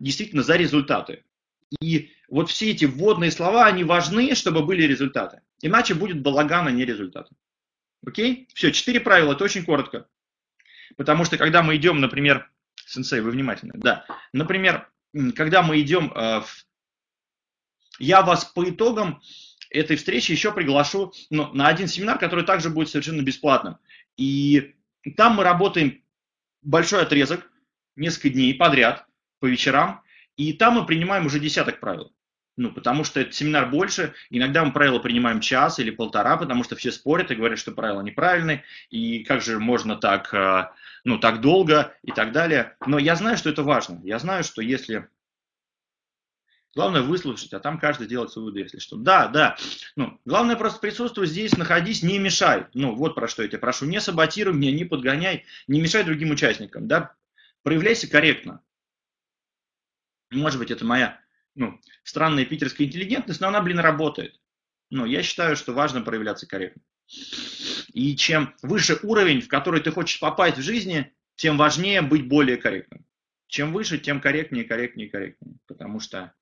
действительно 0.00 0.42
за 0.42 0.56
результаты. 0.56 1.24
И 1.80 2.10
вот 2.28 2.50
все 2.50 2.70
эти 2.70 2.86
вводные 2.86 3.30
слова, 3.30 3.66
они 3.66 3.84
важны, 3.84 4.34
чтобы 4.34 4.62
были 4.62 4.82
результаты. 4.84 5.42
Иначе 5.62 5.94
будет 5.94 6.22
балаган, 6.22 6.66
а 6.68 6.70
не 6.70 6.84
результаты. 6.84 7.34
Окей? 8.06 8.48
Все, 8.54 8.72
четыре 8.72 9.00
правила, 9.00 9.32
это 9.32 9.44
очень 9.44 9.64
коротко. 9.64 10.06
Потому 10.96 11.24
что 11.24 11.36
когда 11.36 11.62
мы 11.62 11.76
идем, 11.76 12.00
например, 12.00 12.50
сенсей, 12.86 13.20
вы 13.20 13.30
внимательны, 13.30 13.74
да, 13.76 14.04
например, 14.32 14.89
когда 15.34 15.62
мы 15.62 15.80
идем 15.80 16.12
э, 16.14 16.42
я 17.98 18.22
вас 18.22 18.44
по 18.44 18.68
итогам 18.68 19.20
этой 19.70 19.96
встречи 19.96 20.32
еще 20.32 20.52
приглашу 20.52 21.12
ну, 21.30 21.52
на 21.52 21.68
один 21.68 21.86
семинар, 21.86 22.18
который 22.18 22.44
также 22.44 22.70
будет 22.70 22.88
совершенно 22.88 23.22
бесплатным. 23.22 23.78
И 24.16 24.74
там 25.16 25.36
мы 25.36 25.44
работаем 25.44 26.02
большой 26.62 27.02
отрезок, 27.02 27.50
несколько 27.96 28.30
дней 28.30 28.54
подряд, 28.54 29.06
по 29.38 29.46
вечерам, 29.46 30.02
и 30.36 30.52
там 30.52 30.74
мы 30.74 30.86
принимаем 30.86 31.26
уже 31.26 31.40
десяток 31.40 31.80
правил. 31.80 32.12
Ну, 32.56 32.72
потому 32.72 33.04
что 33.04 33.20
этот 33.20 33.34
семинар 33.34 33.70
больше. 33.70 34.12
Иногда 34.28 34.64
мы 34.64 34.72
правила 34.72 34.98
принимаем 34.98 35.40
час 35.40 35.78
или 35.78 35.90
полтора, 35.90 36.36
потому 36.36 36.62
что 36.62 36.76
все 36.76 36.92
спорят 36.92 37.30
и 37.30 37.34
говорят, 37.34 37.58
что 37.58 37.72
правила 37.72 38.02
неправильные, 38.02 38.64
и 38.90 39.24
как 39.24 39.40
же 39.40 39.58
можно 39.58 39.96
так, 39.96 40.34
э, 40.34 40.68
ну, 41.04 41.18
так 41.18 41.40
долго 41.40 41.94
и 42.02 42.12
так 42.12 42.32
далее. 42.32 42.76
Но 42.86 42.98
я 42.98 43.16
знаю, 43.16 43.36
что 43.36 43.50
это 43.50 43.62
важно. 43.62 44.00
Я 44.04 44.18
знаю, 44.18 44.44
что 44.44 44.62
если 44.62 45.08
Главное 46.76 47.02
выслушать, 47.02 47.52
а 47.52 47.58
там 47.58 47.80
каждый 47.80 48.06
делает 48.06 48.30
свои 48.30 48.44
выводы, 48.44 48.60
если 48.60 48.78
что. 48.78 48.96
Да, 48.96 49.26
да. 49.26 49.56
Ну, 49.96 50.20
главное 50.24 50.54
просто 50.54 50.78
присутствовать 50.78 51.30
здесь, 51.30 51.56
находись, 51.56 52.04
не 52.04 52.20
мешай. 52.20 52.66
Ну, 52.74 52.94
вот 52.94 53.16
про 53.16 53.26
что 53.26 53.42
я 53.42 53.48
тебя 53.48 53.58
прошу. 53.58 53.86
Не 53.86 54.00
саботируй 54.00 54.54
меня, 54.54 54.70
не 54.70 54.84
подгоняй, 54.84 55.46
не 55.66 55.80
мешай 55.80 56.04
другим 56.04 56.30
участникам. 56.30 56.86
Да? 56.86 57.16
Проявляйся 57.64 58.08
корректно. 58.08 58.62
Может 60.30 60.60
быть, 60.60 60.70
это 60.70 60.84
моя 60.84 61.20
ну, 61.56 61.80
странная 62.04 62.44
питерская 62.44 62.86
интеллигентность, 62.86 63.40
но 63.40 63.48
она, 63.48 63.60
блин, 63.60 63.80
работает. 63.80 64.40
Ну, 64.90 65.04
я 65.04 65.22
считаю, 65.22 65.56
что 65.56 65.72
важно 65.72 66.02
проявляться 66.02 66.46
корректно. 66.46 66.82
И 67.92 68.16
чем 68.16 68.54
выше 68.62 68.98
уровень, 69.02 69.40
в 69.40 69.48
который 69.48 69.80
ты 69.80 69.90
хочешь 69.90 70.20
попасть 70.20 70.58
в 70.58 70.62
жизни, 70.62 71.12
тем 71.36 71.56
важнее 71.56 72.02
быть 72.02 72.28
более 72.28 72.56
корректным. 72.56 73.04
Чем 73.46 73.72
выше, 73.72 73.98
тем 73.98 74.20
корректнее, 74.20 74.64
корректнее, 74.64 75.08
корректнее. 75.08 75.56
Потому 75.66 75.98
что 75.98 76.32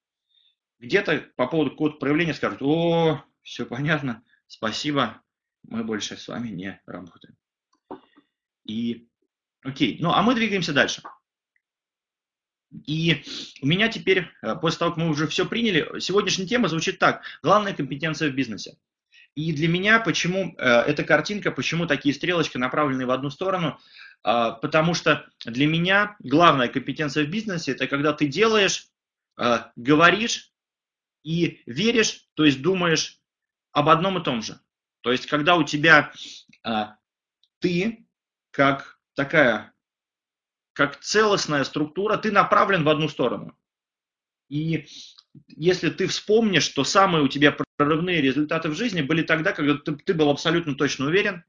где-то 0.79 1.27
по 1.37 1.47
поводу 1.47 1.71
какого-то 1.71 1.99
проявления 1.99 2.35
скажут, 2.35 2.61
о, 2.63 3.25
все 3.43 3.65
понятно, 3.65 4.23
спасибо, 4.47 5.23
мы 5.63 5.85
больше 5.85 6.17
с 6.17 6.29
вами 6.29 6.49
не 6.49 6.81
работаем. 6.87 7.37
И, 8.65 9.09
окей, 9.63 9.99
ну 10.01 10.13
а 10.13 10.23
мы 10.23 10.35
двигаемся 10.35 10.73
дальше. 10.73 11.03
И 12.87 13.25
у 13.63 13.67
меня 13.67 13.89
теперь, 13.89 14.29
э, 14.43 14.55
после 14.57 14.79
того, 14.81 14.91
как 14.91 14.99
мы 14.99 15.09
уже 15.09 15.27
все 15.27 15.47
приняли, 15.47 16.01
сегодняшняя 16.01 16.47
тема 16.47 16.69
звучит 16.69 16.99
так. 16.99 17.23
Главная 17.43 17.73
компетенция 17.73 18.31
в 18.31 18.35
бизнесе. 18.35 18.77
И 19.39 19.53
для 19.53 19.69
меня 19.69 20.01
почему 20.01 20.57
э, 20.59 20.65
эта 20.65 21.05
картинка, 21.05 21.53
почему 21.53 21.87
такие 21.87 22.13
стрелочки 22.13 22.57
направлены 22.57 23.07
в 23.07 23.13
одну 23.13 23.31
сторону, 23.31 23.79
э, 24.25 24.51
потому 24.61 24.95
что 24.95 25.29
для 25.45 25.69
меня 25.69 26.17
главная 26.19 26.67
компетенция 26.67 27.25
в 27.25 27.31
бизнесе– 27.31 27.71
это 27.73 27.87
когда 27.87 28.13
ты 28.13 28.27
делаешь, 28.27 28.89
э, 29.41 29.59
говоришь 29.77 30.53
и 31.23 31.63
веришь, 31.67 32.27
то 32.35 32.45
есть 32.45 32.61
думаешь 32.63 33.21
об 33.71 33.91
одном 33.91 34.19
и 34.19 34.25
том 34.25 34.43
же. 34.43 34.59
То 35.03 35.13
есть, 35.13 35.27
когда 35.27 35.55
у 35.55 35.63
тебя 35.63 36.13
а, 36.65 36.97
ты, 37.61 38.09
как 38.51 38.99
такая, 39.15 39.73
как 40.73 40.99
целостная 40.99 41.63
структура, 41.63 42.17
ты 42.17 42.33
направлен 42.33 42.83
в 42.83 42.89
одну 42.89 43.09
сторону. 43.09 43.57
И 44.49 44.89
если 45.47 45.91
ты 45.91 46.09
вспомнишь, 46.09 46.65
что 46.65 46.83
самые 46.83 47.23
у 47.23 47.29
тебя 47.29 47.53
прорывные 47.79 48.21
результаты 48.21 48.69
в 48.69 48.75
жизни 48.75 49.01
были 49.01 49.23
тогда, 49.23 49.53
когда 49.53 49.75
ты, 49.75 49.95
ты 49.95 50.13
был 50.13 50.29
абсолютно 50.29 50.75
точно 50.75 51.07
уверен, 51.07 51.45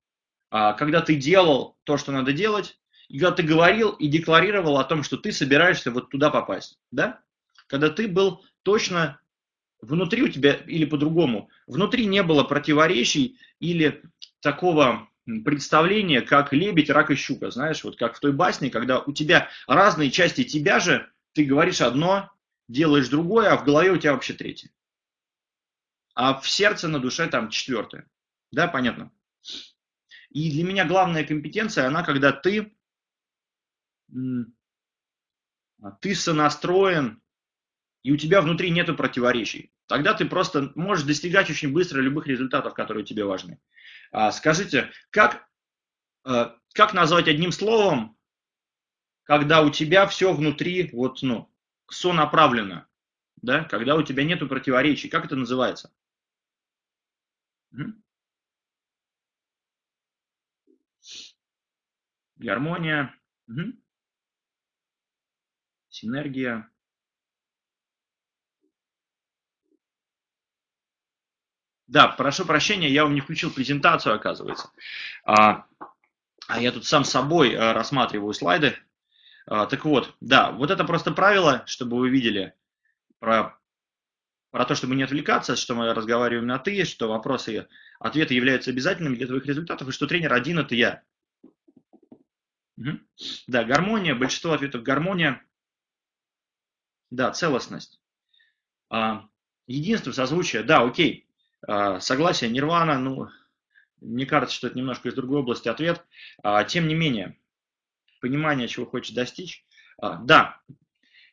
а, 0.51 0.73
когда 0.73 1.01
ты 1.01 1.15
делал 1.15 1.75
то, 1.83 1.97
что 1.97 2.11
надо 2.11 2.31
делать, 2.31 2.79
и 3.09 3.17
когда 3.17 3.35
ты 3.35 3.43
говорил 3.43 3.89
и 3.89 4.07
декларировал 4.07 4.77
о 4.77 4.83
том, 4.83 5.03
что 5.03 5.17
ты 5.17 5.31
собираешься 5.31 5.91
вот 5.91 6.11
туда 6.11 6.29
попасть, 6.29 6.77
да? 6.91 7.19
Когда 7.67 7.89
ты 7.89 8.07
был 8.07 8.45
точно 8.61 9.19
внутри 9.81 10.21
у 10.21 10.27
тебя, 10.27 10.53
или 10.53 10.85
по-другому, 10.85 11.49
внутри 11.65 12.05
не 12.05 12.21
было 12.21 12.43
противоречий 12.43 13.39
или 13.59 14.03
такого 14.39 15.09
представления, 15.43 16.21
как 16.21 16.53
лебедь, 16.53 16.91
рак 16.91 17.09
и 17.09 17.15
щука, 17.15 17.49
знаешь, 17.49 17.83
вот 17.83 17.97
как 17.97 18.15
в 18.15 18.19
той 18.19 18.33
басне, 18.33 18.69
когда 18.69 18.99
у 18.99 19.13
тебя 19.13 19.49
разные 19.67 20.11
части 20.11 20.43
тебя 20.43 20.79
же, 20.79 21.09
ты 21.33 21.43
говоришь 21.43 21.81
одно, 21.81 22.31
делаешь 22.67 23.09
другое, 23.09 23.49
а 23.49 23.57
в 23.57 23.65
голове 23.65 23.91
у 23.91 23.97
тебя 23.97 24.13
вообще 24.13 24.33
третье. 24.33 24.69
А 26.21 26.37
в 26.37 26.49
сердце, 26.49 26.89
на 26.89 26.99
душе 26.99 27.29
там 27.29 27.49
четвертое. 27.49 28.05
Да, 28.51 28.67
понятно? 28.67 29.09
И 30.31 30.51
для 30.51 30.65
меня 30.65 30.83
главная 30.83 31.23
компетенция, 31.23 31.87
она 31.87 32.03
когда 32.03 32.33
ты, 32.33 32.75
ты 36.01 36.15
сонастроен 36.15 37.21
и 38.03 38.11
у 38.11 38.17
тебя 38.17 38.41
внутри 38.41 38.69
нет 38.69 38.93
противоречий. 38.97 39.71
Тогда 39.87 40.13
ты 40.13 40.25
просто 40.25 40.73
можешь 40.75 41.05
достигать 41.05 41.49
очень 41.49 41.71
быстро 41.71 42.01
любых 42.01 42.27
результатов, 42.27 42.73
которые 42.73 43.05
тебе 43.05 43.23
важны. 43.23 43.57
А, 44.11 44.33
скажите, 44.33 44.91
как, 45.11 45.47
а, 46.25 46.57
как 46.73 46.93
назвать 46.93 47.29
одним 47.29 47.53
словом, 47.53 48.17
когда 49.23 49.61
у 49.61 49.69
тебя 49.69 50.05
все 50.05 50.33
внутри 50.33 50.89
вот, 50.91 51.21
ну, 51.21 51.49
сонаправлено, 51.89 52.89
да? 53.41 53.63
когда 53.63 53.95
у 53.95 54.03
тебя 54.03 54.25
нет 54.25 54.45
противоречий, 54.49 55.07
как 55.07 55.23
это 55.23 55.37
называется? 55.37 55.93
Гармония, 62.37 63.13
синергия, 65.89 66.69
Да, 71.89 72.07
прошу 72.07 72.45
прощения, 72.45 72.87
я 72.87 73.03
вам 73.03 73.15
не 73.15 73.21
включил 73.21 73.51
презентацию, 73.51 74.13
оказывается. 74.13 74.69
А, 75.25 75.65
а 76.47 76.61
я 76.61 76.71
тут 76.71 76.85
сам 76.85 77.03
собой 77.03 77.55
а, 77.55 77.73
рассматриваю 77.73 78.31
слайды. 78.33 78.77
А, 79.47 79.65
так 79.65 79.85
вот, 79.85 80.15
да, 80.21 80.51
вот 80.51 80.69
это 80.69 80.83
просто 80.83 81.11
правило, 81.11 81.63
чтобы 81.65 81.97
вы 81.97 82.11
видели 82.11 82.53
про, 83.17 83.58
про 84.51 84.65
то, 84.65 84.75
чтобы 84.75 84.95
не 84.95 85.03
отвлекаться, 85.03 85.55
что 85.55 85.75
мы 85.75 85.93
разговариваем 85.93 86.47
на 86.47 86.57
«ты», 86.57 86.83
что 86.85 87.07
вопросы 87.07 87.55
и 87.55 87.67
ответы 87.99 88.33
являются 88.33 88.71
обязательными 88.71 89.15
для 89.15 89.27
твоих 89.27 89.45
результатов, 89.45 89.87
и 89.87 89.91
что 89.91 90.07
тренер 90.07 90.33
один– 90.33 90.59
это 90.59 90.75
я. 90.75 91.03
Угу. 92.77 92.99
Да, 93.47 93.63
гармония, 93.63 94.15
большинство 94.15 94.53
ответов 94.53 94.83
гармония. 94.83 95.43
Да, 97.11 97.31
целостность. 97.31 97.99
А, 98.89 99.27
единство, 99.67 100.11
созвучие, 100.11 100.63
да, 100.63 100.81
окей. 100.81 101.27
А, 101.67 101.99
согласие, 101.99 102.49
нирвана, 102.49 102.97
ну, 102.97 103.27
мне 103.99 104.25
кажется, 104.25 104.55
что 104.55 104.67
это 104.67 104.77
немножко 104.77 105.09
из 105.09 105.13
другой 105.13 105.41
области 105.41 105.67
ответ. 105.67 106.05
А, 106.41 106.63
тем 106.63 106.87
не 106.87 106.95
менее, 106.95 107.37
понимание, 108.21 108.67
чего 108.67 108.85
хочешь 108.85 109.13
достичь. 109.13 109.65
Да. 110.01 110.61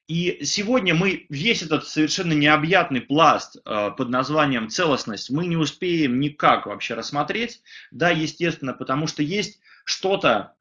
И 0.09 0.45
сегодня 0.45 0.95
мы 0.95 1.27
весь 1.29 1.63
этот 1.63 1.87
совершенно 1.87 2.33
необъятный 2.33 3.01
пласт 3.01 3.57
под 3.65 4.09
названием 4.09 4.69
целостность 4.69 5.31
мы 5.31 5.47
не 5.47 5.57
успеем 5.57 6.21
никак 6.21 6.67
вообще 6.67 6.95
рассмотреть. 6.95 7.61
Да, 7.91 8.11
естественно, 8.11 8.73
потому 8.73 9.09
что 9.09 9.25
есть 9.25 9.61
что-то, 9.85 10.55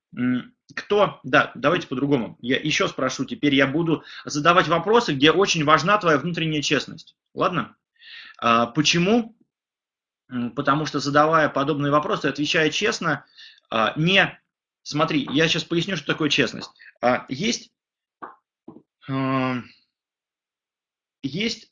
кто, 0.74 1.20
да, 1.24 1.52
давайте 1.54 1.88
по-другому. 1.88 2.38
Я 2.42 2.58
еще 2.58 2.88
спрошу, 2.88 3.26
теперь 3.26 3.54
я 3.54 3.68
буду 3.68 4.04
задавать 4.26 4.68
вопросы, 4.68 5.14
где 5.14 5.32
очень 5.32 5.64
важна 5.64 6.00
твоя 6.00 6.18
внутренняя 6.18 6.64
честность. 6.64 7.16
Ладно? 7.36 7.76
Почему? 8.40 9.36
потому 10.56 10.86
что 10.86 11.00
задавая 11.00 11.50
подобные 11.50 11.92
вопросы, 11.92 12.26
отвечая 12.28 12.70
честно, 12.70 13.26
а, 13.70 13.94
не... 13.96 14.40
Смотри, 14.84 15.28
я 15.32 15.48
сейчас 15.48 15.64
поясню, 15.64 15.98
что 15.98 16.06
такое 16.08 16.30
честность. 16.30 16.70
А, 17.02 17.26
есть, 17.28 17.72
а, 17.72 17.75
есть 21.24 21.72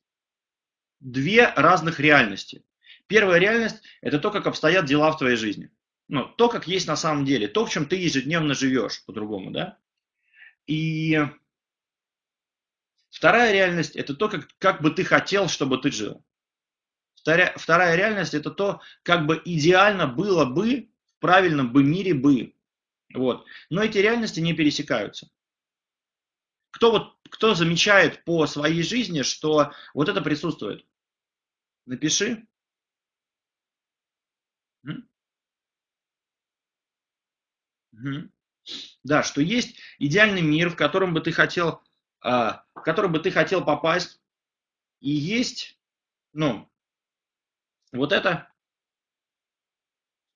две 1.00 1.48
разных 1.56 2.00
реальности. 2.00 2.64
Первая 3.08 3.40
реальность– 3.40 3.84
это 4.02 4.20
то, 4.20 4.32
как 4.32 4.48
обстоят 4.48 4.86
дела 4.86 5.12
в 5.12 5.18
твоей 5.18 5.36
жизни. 5.36 5.70
Ну, 6.08 6.26
то, 6.26 6.50
как 6.50 6.68
есть 6.68 6.88
на 6.88 6.96
самом 6.96 7.26
деле, 7.26 7.48
то, 7.48 7.66
в 7.66 7.70
чем 7.70 7.86
ты 7.86 7.96
ежедневно 7.96 8.54
живешь, 8.54 9.04
по-другому, 9.06 9.52
да? 9.52 9.78
И 10.68 11.20
вторая 13.10 13.52
реальность– 13.52 13.96
это 13.98 14.16
то, 14.16 14.30
как, 14.30 14.48
как 14.58 14.82
бы 14.82 14.92
ты 14.92 15.04
хотел, 15.04 15.48
чтобы 15.48 15.78
ты 15.78 15.92
жил. 15.92 16.24
Вторая, 17.16 17.54
вторая 17.58 17.96
реальность– 17.96 18.34
это 18.36 18.52
то, 18.52 18.82
как 19.04 19.26
бы 19.26 19.42
идеально 19.44 20.08
было 20.08 20.46
бы, 20.46 20.90
в 21.06 21.20
правильном 21.20 21.72
бы 21.72 21.84
мире 21.84 22.14
бы. 22.14 22.56
Вот. 23.14 23.46
Но 23.70 23.84
эти 23.84 23.98
реальности 23.98 24.40
не 24.40 24.54
пересекаются. 24.54 25.30
Кто, 26.72 26.92
вот, 26.92 27.18
кто 27.34 27.56
замечает 27.56 28.24
по 28.26 28.46
своей 28.46 28.84
жизни, 28.84 29.24
что 29.24 29.74
вот 29.96 30.08
это 30.08 30.22
присутствует? 30.22 30.86
Напиши. 31.88 32.48
Да, 39.04 39.24
что 39.24 39.42
есть 39.42 39.80
идеальный 39.98 40.44
мир, 40.44 40.70
в 40.70 40.76
котором 40.76 41.16
бы 41.16 41.22
ты 41.22 41.32
хотел, 41.32 41.82
а, 42.22 42.64
в 42.76 42.82
котором 42.82 43.12
бы 43.12 43.20
ты 43.20 43.32
хотел 43.32 43.66
попасть, 43.66 44.22
и 45.00 45.10
есть 45.10 45.80
ну, 46.34 46.70
вот 47.92 48.12
это. 48.12 48.48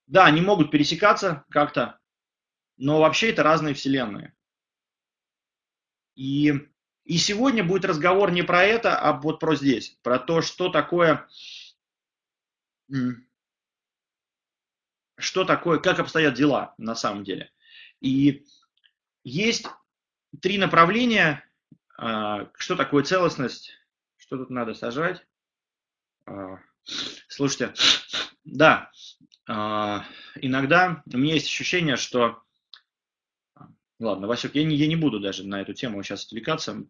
Да, 0.07 0.25
они 0.25 0.41
могут 0.41 0.71
пересекаться 0.71 1.45
как-то, 1.51 1.99
но 2.77 2.99
вообще 2.99 3.29
это 3.29 3.43
разные 3.43 3.75
вселенные. 3.75 4.35
И, 6.15 6.53
и 7.07 7.17
сегодня 7.17 7.63
будет 7.63 7.85
разговор 7.85 8.31
не 8.31 8.41
про 8.41 8.63
это, 8.63 8.99
а 8.99 9.13
вот 9.13 9.39
про 9.39 9.55
здесь, 9.55 9.97
про 10.03 10.19
то, 10.19 10.41
что 10.41 10.67
такое, 10.67 11.25
что 15.17 15.45
такое, 15.45 15.79
как 15.79 15.99
обстоят 15.99 16.33
дела 16.33 16.75
на 16.77 16.95
самом 16.95 17.23
деле. 17.23 17.49
И 18.01 18.45
есть 19.23 19.67
три 20.41 20.57
направления, 20.57 21.49
а, 21.97 22.51
что 22.57 22.75
такое 22.75 23.05
целостность, 23.05 23.71
что 24.17 24.37
тут 24.37 24.49
надо 24.49 24.73
сажать. 24.73 25.25
А, 26.25 26.59
слушайте, 27.29 27.73
да, 28.43 28.91
а, 29.47 30.05
иногда 30.35 31.03
у 31.05 31.17
меня 31.17 31.35
есть 31.35 31.47
ощущение, 31.47 31.95
что... 31.95 32.43
Ладно, 33.97 34.27
Васек, 34.27 34.53
я 34.55 34.63
не, 34.65 34.75
я 34.75 34.87
не 34.87 34.97
буду 34.97 35.21
даже 35.21 35.47
на 35.47 35.61
эту 35.61 35.73
тему 35.73 36.03
сейчас 36.03 36.25
отвлекаться. 36.25 36.85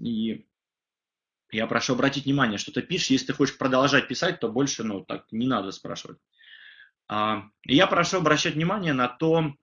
И 0.00 0.46
я 1.50 1.66
прошу 1.66 1.94
обратить 1.94 2.24
внимание, 2.24 2.58
что 2.58 2.72
ты 2.72 2.82
пишешь. 2.82 3.10
Если 3.10 3.26
ты 3.26 3.32
хочешь 3.32 3.56
продолжать 3.56 4.08
писать, 4.08 4.40
то 4.40 4.48
больше, 4.48 4.84
ну, 4.84 5.04
так 5.04 5.26
не 5.30 5.46
надо 5.46 5.72
спрашивать. 5.72 6.18
Я 7.08 7.86
прошу 7.88 8.18
обращать 8.18 8.54
внимание 8.54 8.92
на 8.92 9.08
то, 9.08 9.54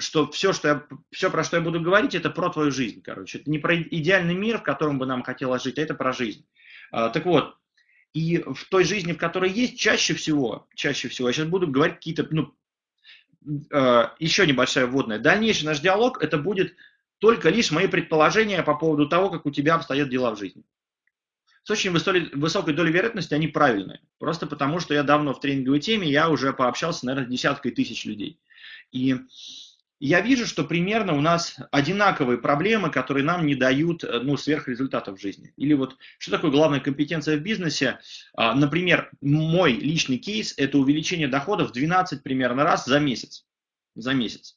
что 0.00 0.30
все, 0.30 0.52
что 0.52 0.68
я, 0.68 0.86
все, 1.10 1.30
про 1.30 1.44
что 1.44 1.56
я 1.56 1.62
буду 1.62 1.80
говорить, 1.80 2.14
это 2.14 2.30
про 2.30 2.50
твою 2.50 2.70
жизнь, 2.70 3.02
короче. 3.02 3.38
Это 3.38 3.50
не 3.50 3.58
про 3.58 3.76
идеальный 3.80 4.34
мир, 4.34 4.58
в 4.58 4.62
котором 4.62 4.98
бы 4.98 5.06
нам 5.06 5.22
хотелось 5.22 5.62
жить, 5.64 5.78
а 5.78 5.82
это 5.82 5.94
про 5.94 6.12
жизнь. 6.12 6.46
А, 6.90 7.10
так 7.10 7.26
вот, 7.26 7.56
и 8.14 8.38
в 8.38 8.64
той 8.70 8.84
жизни, 8.84 9.12
в 9.12 9.18
которой 9.18 9.50
есть, 9.50 9.78
чаще 9.78 10.14
всего, 10.14 10.68
чаще 10.74 11.08
всего, 11.08 11.28
я 11.28 11.34
сейчас 11.34 11.48
буду 11.48 11.66
говорить 11.66 11.96
какие-то, 11.96 12.26
ну, 12.30 12.54
еще 14.18 14.46
небольшая 14.46 14.86
вводная. 14.86 15.18
Дальнейший 15.18 15.64
наш 15.64 15.80
диалог, 15.80 16.22
это 16.22 16.38
будет 16.38 16.76
только 17.18 17.50
лишь 17.50 17.70
мои 17.70 17.88
предположения 17.88 18.62
по 18.62 18.74
поводу 18.74 19.08
того, 19.08 19.30
как 19.30 19.46
у 19.46 19.50
тебя 19.50 19.74
обстоят 19.74 20.08
дела 20.08 20.34
в 20.34 20.38
жизни. 20.38 20.64
С 21.62 21.70
очень 21.70 21.90
высокой 21.90 22.72
долей 22.72 22.92
вероятности 22.92 23.34
они 23.34 23.48
правильные. 23.48 24.00
Просто 24.18 24.46
потому, 24.46 24.80
что 24.80 24.94
я 24.94 25.02
давно 25.02 25.34
в 25.34 25.40
тренинговой 25.40 25.80
теме, 25.80 26.08
я 26.08 26.30
уже 26.30 26.52
пообщался, 26.52 27.04
наверное, 27.04 27.30
десяткой 27.30 27.72
тысяч 27.72 28.06
людей. 28.06 28.40
И 28.90 29.16
я 30.00 30.20
вижу, 30.20 30.46
что 30.46 30.64
примерно 30.64 31.14
у 31.14 31.20
нас 31.20 31.56
одинаковые 31.72 32.38
проблемы, 32.38 32.90
которые 32.90 33.24
нам 33.24 33.44
не 33.46 33.54
дают 33.56 34.04
э, 34.04 34.20
ну, 34.20 34.36
сверхрезультатов 34.36 35.18
в 35.18 35.20
жизни. 35.20 35.52
Или 35.56 35.74
вот 35.74 35.96
что 36.18 36.30
такое 36.30 36.50
главная 36.52 36.80
компетенция 36.80 37.36
в 37.36 37.40
бизнесе? 37.40 37.98
А, 38.34 38.54
например, 38.54 39.10
мой 39.20 39.72
личный 39.72 40.18
кейс– 40.18 40.54
это 40.56 40.78
увеличение 40.78 41.26
доходов 41.26 41.70
в 41.70 41.72
12 41.72 42.22
примерно 42.22 42.62
раз 42.62 42.86
за 42.86 43.00
месяц. 43.00 43.44
За 43.96 44.14
месяц. 44.14 44.56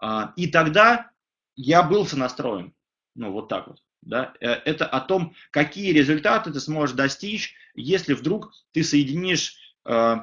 А, 0.00 0.32
и 0.36 0.46
тогда 0.46 1.10
я 1.58 1.82
был 1.82 2.06
сонастроен. 2.06 2.72
Ну, 3.16 3.32
вот 3.32 3.48
так 3.48 3.66
вот. 3.66 3.82
Да? 4.02 4.32
Э, 4.40 4.52
это 4.52 4.86
о 4.86 5.00
том, 5.00 5.34
какие 5.50 5.92
результаты 5.92 6.52
ты 6.52 6.60
сможешь 6.60 6.94
достичь, 6.94 7.54
если 7.74 8.14
вдруг 8.14 8.52
ты 8.70 8.84
соединишь 8.84 9.56
э, 9.84 10.16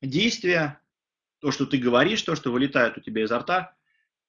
действия 0.00 0.80
то, 1.40 1.50
что 1.50 1.66
ты 1.66 1.76
говоришь, 1.76 2.22
то, 2.22 2.34
что 2.34 2.50
вылетает 2.50 2.96
у 2.96 3.02
тебя 3.02 3.24
изо 3.24 3.38
рта, 3.38 3.74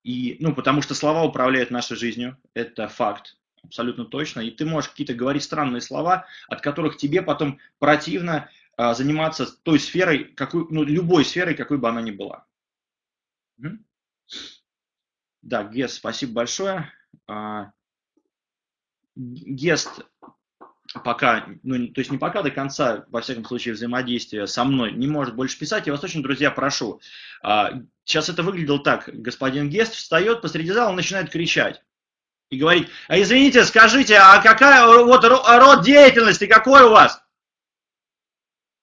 и, 0.03 0.35
ну, 0.41 0.53
потому 0.53 0.81
что 0.81 0.93
слова 0.93 1.23
управляют 1.23 1.71
нашей 1.71 1.95
жизнью, 1.95 2.37
это 2.53 2.89
факт, 2.89 3.37
абсолютно 3.63 4.05
точно, 4.05 4.41
и 4.41 4.51
ты 4.51 4.65
можешь 4.65 4.89
какие-то 4.89 5.13
говорить 5.13 5.43
странные 5.43 5.81
слова, 5.81 6.25
от 6.49 6.61
которых 6.61 6.97
тебе 6.97 7.21
потом 7.21 7.59
противно 7.79 8.49
а, 8.75 8.93
заниматься 8.93 9.45
той 9.63 9.79
сферой, 9.79 10.25
какой, 10.25 10.67
ну, 10.69 10.83
любой 10.83 11.23
сферой, 11.23 11.55
какой 11.55 11.77
бы 11.77 11.87
она 11.87 12.01
ни 12.01 12.11
была. 12.11 12.45
Угу. 13.57 13.77
Да, 15.47 15.63
Гес, 15.63 15.93
спасибо 15.93 16.33
большое. 16.33 16.91
А, 17.25 17.71
Гест 19.15 20.01
пока, 21.05 21.47
ну, 21.63 21.87
то 21.87 22.01
есть 22.01 22.11
не 22.11 22.17
пока 22.17 22.43
до 22.43 22.51
конца, 22.51 23.05
во 23.07 23.21
всяком 23.21 23.45
случае, 23.45 23.73
взаимодействия 23.73 24.45
со 24.45 24.65
мной 24.65 24.91
не 24.91 25.07
может 25.07 25.37
больше 25.37 25.57
писать, 25.57 25.87
я 25.87 25.93
вас 25.93 26.03
очень, 26.03 26.21
друзья, 26.21 26.51
прошу. 26.51 26.99
А, 27.41 27.71
сейчас 28.03 28.27
это 28.27 28.43
выглядело 28.43 28.83
так. 28.83 29.09
Господин 29.13 29.69
Гест 29.69 29.93
встает 29.93 30.41
посреди 30.41 30.69
зала, 30.69 30.93
начинает 30.93 31.29
кричать. 31.29 31.81
И 32.49 32.59
говорит, 32.59 32.89
а 33.07 33.17
извините, 33.17 33.63
скажите, 33.63 34.17
а 34.17 34.41
какая 34.41 34.85
вот 34.85 35.23
род 35.23 35.81
деятельности, 35.81 36.45
какой 36.45 36.83
у 36.83 36.89
вас? 36.89 37.23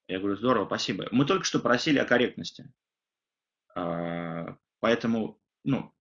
Я 0.09 0.19
говорю, 0.19 0.37
здорово, 0.39 0.65
спасибо. 0.65 1.09
Мы 1.11 1.27
только 1.27 1.45
что 1.45 1.59
просили 1.59 1.99
о 1.99 2.07
корректности. 2.07 2.73
А, 3.75 4.57
поэтому, 4.81 5.39
ну, 5.63 5.94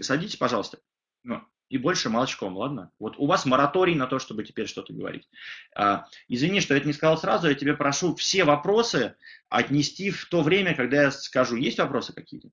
садитесь, 0.00 0.36
пожалуйста. 0.36 0.78
Ну, 1.22 1.42
и 1.68 1.78
больше 1.78 2.10
молчком, 2.10 2.56
ладно? 2.56 2.90
Вот 2.98 3.14
у 3.16 3.26
вас 3.26 3.46
мораторий 3.46 3.94
на 3.94 4.06
то, 4.06 4.18
чтобы 4.18 4.44
теперь 4.44 4.66
что-то 4.66 4.92
говорить. 4.92 5.28
А, 5.74 6.06
извини, 6.28 6.60
что 6.60 6.74
я 6.74 6.78
это 6.78 6.86
не 6.86 6.92
сказал 6.92 7.16
сразу, 7.16 7.48
я 7.48 7.54
тебе 7.54 7.74
прошу 7.74 8.14
все 8.14 8.44
вопросы 8.44 9.16
отнести 9.48 10.10
в 10.10 10.26
то 10.26 10.42
время, 10.42 10.74
когда 10.74 11.04
я 11.04 11.10
скажу. 11.10 11.56
Есть 11.56 11.78
вопросы 11.78 12.12
какие-то? 12.12 12.50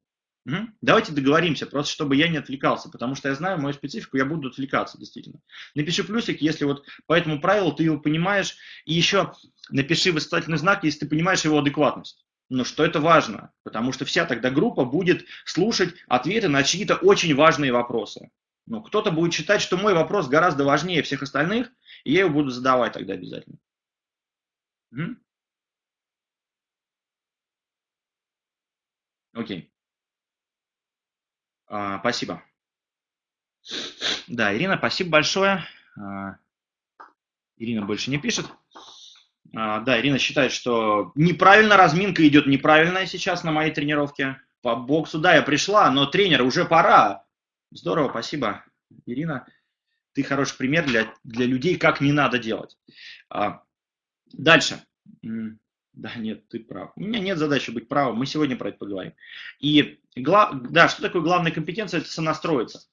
Давайте 0.81 1.11
договоримся, 1.11 1.67
просто 1.67 1.91
чтобы 1.93 2.15
я 2.15 2.27
не 2.29 2.37
отвлекался, 2.37 2.89
потому 2.89 3.15
что 3.15 3.29
я 3.29 3.35
знаю 3.35 3.59
мою 3.59 3.73
специфику, 3.73 4.17
я 4.17 4.25
буду 4.25 4.47
отвлекаться, 4.47 4.97
действительно. 4.97 5.41
Напиши 5.75 6.03
плюсик, 6.03 6.41
если 6.41 6.63
вот 6.65 6.85
по 7.05 7.13
этому 7.13 7.41
правилу 7.41 7.73
ты 7.73 7.83
его 7.83 7.99
понимаешь, 7.99 8.55
и 8.85 8.93
еще 8.93 9.33
напиши 9.69 10.11
восклицательный 10.11 10.57
знак, 10.57 10.85
если 10.85 10.99
ты 10.99 11.09
понимаешь 11.09 11.43
его 11.43 11.59
адекватность. 11.59 12.25
Ну, 12.49 12.65
что 12.65 12.83
это 12.83 12.99
важно, 12.99 13.53
потому 13.63 13.91
что 13.91 14.05
вся 14.05 14.25
тогда 14.25 14.49
группа 14.49 14.83
будет 14.83 15.25
слушать 15.45 15.93
ответы 16.07 16.49
на 16.49 16.63
чьи-то 16.63 16.95
очень 16.95 17.35
важные 17.35 17.71
вопросы. 17.71 18.31
Ну, 18.65 18.81
кто-то 18.81 19.12
будет 19.12 19.33
считать, 19.33 19.62
что 19.62 19.77
мой 19.77 19.93
вопрос 19.93 20.27
гораздо 20.27 20.63
важнее 20.63 21.03
всех 21.03 21.21
остальных, 21.21 21.71
и 22.03 22.13
я 22.13 22.21
его 22.21 22.31
буду 22.31 22.49
задавать 22.49 22.93
тогда 22.93 23.13
обязательно. 23.13 23.57
Угу. 24.91 25.15
Окей. 29.33 29.71
А, 31.67 31.99
спасибо. 31.99 32.43
Да, 34.27 34.55
Ирина, 34.55 34.77
спасибо 34.77 35.12
большое. 35.12 35.65
А, 35.97 36.38
Ирина 37.57 37.85
больше 37.85 38.09
не 38.09 38.17
пишет. 38.17 38.47
А, 39.56 39.79
да, 39.79 40.00
Ирина 40.00 40.19
считает, 40.19 40.52
что 40.52 41.12
неправильно 41.15 41.77
разминка 41.77 42.27
идет 42.27 42.47
неправильная 42.47 43.06
сейчас 43.06 43.43
на 43.43 43.52
моей 43.52 43.73
тренировке 43.73 44.41
по 44.62 44.75
боксу. 44.75 45.19
Да, 45.19 45.35
я 45.35 45.41
пришла, 45.41 45.89
но 45.89 46.06
тренер, 46.06 46.43
уже 46.43 46.65
пора. 46.65 47.25
Здорово, 47.71 48.10
спасибо, 48.10 48.63
Ирина. 49.06 49.47
Ты 50.13 50.23
хороший 50.23 50.58
пример 50.58 50.85
для, 50.85 51.13
для 51.23 51.45
людей, 51.45 51.77
как 51.77 52.02
не 52.02 52.12
надо 52.12 52.39
делать. 52.39 52.77
А, 53.29 53.63
дальше. 54.33 54.83
Да, 55.21 56.15
нет, 56.15 56.47
ты 56.47 56.60
прав. 56.60 56.91
У 56.95 57.02
меня 57.02 57.19
нет 57.19 57.37
задачи 57.37 57.71
быть 57.71 57.87
правым. 57.87 58.17
Мы 58.17 58.25
сегодня 58.25 58.56
про 58.56 58.69
это 58.69 58.77
поговорим. 58.77 59.13
И, 59.60 60.00
да, 60.15 60.87
что 60.87 61.02
такое 61.02 61.21
главная 61.21 61.52
компетенция? 61.52 62.00
Это 62.00 62.10
сонастроиться. 62.10 62.87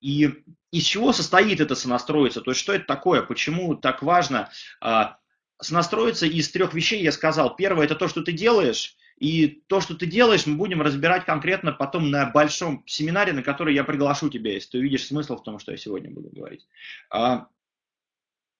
И 0.00 0.42
из 0.72 0.82
чего 0.82 1.12
состоит 1.12 1.60
это 1.60 1.76
сонастроиться? 1.76 2.40
То 2.40 2.50
есть, 2.50 2.60
что 2.60 2.72
это 2.72 2.86
такое? 2.86 3.22
Почему 3.22 3.76
так 3.76 4.02
важно? 4.02 4.50
А, 4.80 5.18
сонастроиться 5.62 6.26
из 6.26 6.50
трех 6.50 6.74
вещей 6.74 7.02
я 7.02 7.12
сказал. 7.12 7.56
Первое– 7.56 7.84
это 7.86 7.94
то, 7.94 8.08
что 8.08 8.22
ты 8.22 8.32
делаешь. 8.32 8.96
И 9.18 9.62
то, 9.68 9.80
что 9.80 9.94
ты 9.94 10.06
делаешь, 10.06 10.46
мы 10.46 10.56
будем 10.56 10.82
разбирать 10.82 11.24
конкретно 11.24 11.72
потом 11.72 12.10
на 12.10 12.26
большом 12.26 12.82
семинаре, 12.86 13.32
на 13.32 13.42
который 13.42 13.74
я 13.74 13.84
приглашу 13.84 14.28
тебя, 14.28 14.52
если 14.52 14.70
ты 14.70 14.78
увидишь 14.78 15.06
смысл 15.06 15.36
в 15.36 15.44
том, 15.44 15.58
что 15.58 15.70
я 15.70 15.78
сегодня 15.78 16.10
буду 16.10 16.30
говорить. 16.30 16.66
А, 17.08 17.46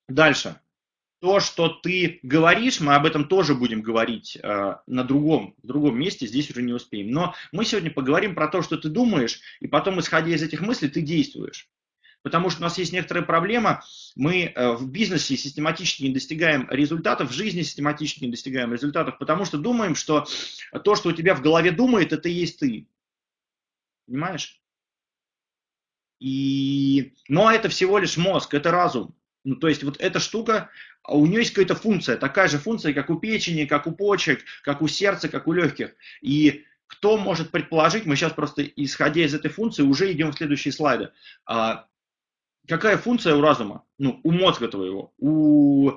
дальше. 0.09 0.61
То, 1.21 1.41
что 1.41 1.69
ты 1.69 2.21
говоришь, 2.23 2.81
мы 2.81 2.95
об 2.95 3.07
этом 3.07 3.27
тоже 3.27 3.55
будем 3.55 3.81
говорить 3.81 4.37
э, 4.43 4.77
на 4.87 5.05
другом, 5.05 5.55
другом 5.63 5.99
месте, 5.99 6.27
здесь 6.27 6.51
уже 6.51 6.63
не 6.63 6.73
успеем. 6.73 7.11
Но 7.11 7.35
мы 7.53 7.65
сегодня 7.65 7.91
поговорим 7.93 8.35
про 8.35 8.49
то, 8.49 8.63
что 8.63 8.77
ты 8.77 8.89
думаешь, 8.89 9.41
и 9.61 9.69
потом, 9.69 10.01
исходя 10.01 10.35
из 10.35 10.43
этих 10.43 10.61
мыслей, 10.61 10.89
ты 10.89 11.01
действуешь 11.01 11.69
потому 12.23 12.51
что 12.51 12.61
у 12.61 12.63
нас 12.63 12.79
есть 12.79 12.93
некоторая 12.93 13.25
проблема. 13.25 13.85
Мы 14.15 14.45
э, 14.45 14.73
в 14.73 14.89
бизнесе 14.89 15.37
систематически 15.37 16.05
не 16.05 16.11
достигаем 16.11 16.67
результатов, 16.71 17.31
в 17.31 17.35
жизни 17.35 17.63
систематически 17.63 18.25
не 18.25 18.31
достигаем 18.31 18.73
результатов, 18.73 19.19
потому 19.19 19.45
что 19.45 19.59
думаем, 19.59 19.95
что 19.95 20.27
то, 20.85 20.95
что 20.95 21.11
у 21.11 21.13
тебя 21.13 21.35
в 21.35 21.43
голове 21.43 21.71
думает, 21.71 22.13
это 22.13 22.29
и 22.29 22.33
есть 22.33 22.61
ты. 22.61 22.89
Понимаешь? 24.07 24.61
И... 26.21 27.15
Но 27.29 27.51
это 27.51 27.69
всего 27.69 27.99
лишь 27.99 28.17
мозг, 28.17 28.55
это 28.55 28.71
разум. 28.71 29.15
Ну, 29.45 29.57
то 29.57 29.69
есть 29.69 29.83
вот 29.83 29.97
эта 30.01 30.21
штука, 30.21 30.71
а 31.03 31.17
у 31.17 31.27
нее 31.27 31.41
есть 31.41 31.51
какая-то 31.51 31.75
функция, 31.75 32.17
такая 32.17 32.47
же 32.47 32.59
функция, 32.59 32.93
как 32.93 33.11
у 33.11 33.19
печени, 33.19 33.65
как 33.65 33.89
у 33.89 33.93
почек, 33.93 34.45
как 34.63 34.83
у 34.83 34.89
сердца, 34.89 35.29
как 35.29 35.49
у 35.49 35.53
легких. 35.53 35.97
И 36.21 36.65
кто 36.87 37.17
может 37.17 37.51
предположить, 37.51 38.07
мы 38.07 38.15
сейчас 38.15 38.33
просто 38.35 38.63
исходя 38.63 39.25
из 39.25 39.35
этой 39.35 39.51
функции 39.51 39.83
уже 39.83 40.13
идем 40.13 40.31
в 40.31 40.37
следующие 40.37 40.71
слайды. 40.71 41.11
А, 41.45 41.87
какая 42.67 42.97
функция 42.97 43.35
у 43.35 43.41
разума? 43.41 43.85
ну, 44.03 44.21
у 44.25 44.33
мозга 44.33 44.67
твоего, 44.67 45.15
у, 45.19 45.93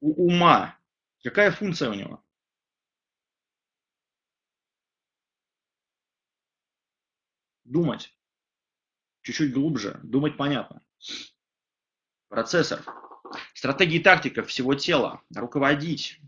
у 0.00 0.26
ума, 0.26 0.76
какая 1.22 1.52
функция 1.52 1.90
у 1.90 1.94
него? 1.94 2.24
Думать. 7.64 8.12
Чуть-чуть 9.22 9.54
глубже. 9.54 10.00
Думать 10.02 10.36
понятно. 10.36 10.82
Процессор. 12.28 12.84
Стратегии 13.54 14.00
и 14.00 14.02
тактика 14.02 14.42
всего 14.42 14.74
тела. 14.74 15.22
Руководить. 15.34 16.20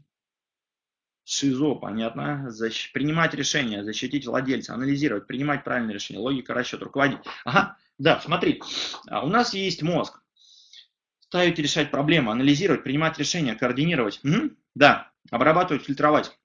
ШИЗО, 1.24 1.76
понятно. 1.76 2.50
Защ... 2.50 2.92
Принимать 2.92 3.34
решения, 3.34 3.82
защитить 3.82 4.26
владельца, 4.26 4.74
анализировать, 4.74 5.26
принимать 5.26 5.64
правильные 5.64 5.94
решения, 5.94 6.20
логика, 6.20 6.54
расчет, 6.54 6.82
руководить. 6.82 7.18
Ага, 7.44 7.76
да, 7.98 8.20
смотри, 8.20 8.62
а 9.08 9.24
у 9.24 9.28
нас 9.28 9.54
есть 9.54 9.82
мозг. 9.82 10.20
Ставить 11.20 11.58
решать 11.58 11.90
проблемы, 11.90 12.32
анализировать, 12.32 12.84
принимать 12.84 13.18
решения, 13.18 13.54
координировать. 13.54 14.20
Угу. 14.22 14.50
Да, 14.74 15.10
обрабатывать, 15.30 15.84
фильтровать. 15.84 16.36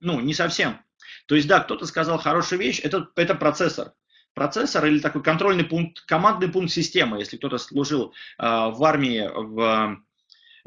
Ну, 0.00 0.20
не 0.20 0.34
совсем. 0.34 0.80
То 1.26 1.34
есть, 1.34 1.48
да, 1.48 1.60
кто-то 1.60 1.86
сказал 1.86 2.18
хорошую 2.18 2.60
вещь, 2.60 2.80
это, 2.82 3.08
это 3.16 3.34
процессор. 3.34 3.94
Процессор 4.34 4.86
или 4.86 4.98
такой 4.98 5.22
контрольный 5.22 5.64
пункт, 5.64 6.00
командный 6.02 6.48
пункт 6.48 6.72
системы, 6.72 7.18
если 7.18 7.36
кто-то 7.36 7.58
служил 7.58 8.12
э, 8.38 8.42
в 8.44 8.84
армии, 8.84 9.28
в 9.32 10.02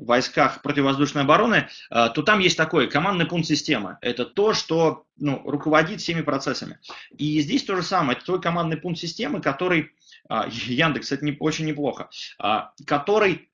войсках 0.06 0.62
противовоздушной 0.62 1.24
обороны, 1.24 1.70
э, 1.89 2.10
то 2.14 2.22
там 2.22 2.39
есть 2.39 2.58
такой 2.58 2.89
командный 2.89 3.26
пункт 3.26 3.47
системы. 3.47 3.97
Это 4.02 4.26
то, 4.26 4.54
что 4.54 5.06
ну, 5.18 5.41
руководит 5.45 6.02
всеми 6.02 6.22
процессами. 6.22 6.80
И 7.18 7.39
здесь 7.41 7.64
то 7.64 7.76
же 7.76 7.84
самое. 7.84 8.18
Это 8.18 8.26
твой 8.26 8.41
командный 8.41 8.78
пункт 8.78 8.99
системы, 8.99 9.41
который, 9.41 9.91
э, 10.30 10.41
Яндекс, 10.49 11.12
это 11.12 11.26
не, 11.26 11.36
очень 11.39 11.66
неплохо, 11.66 12.10
э, 12.43 12.62
который 12.86 13.49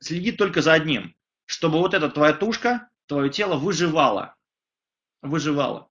следит 0.00 0.36
только 0.36 0.62
за 0.62 0.72
одним, 0.74 1.14
чтобы 1.46 1.78
вот 1.78 1.94
эта 1.94 2.10
твоя 2.10 2.32
тушка, 2.32 2.88
твое 3.06 3.30
тело 3.30 3.56
выживало. 3.56 4.34
Выживало. 5.22 5.88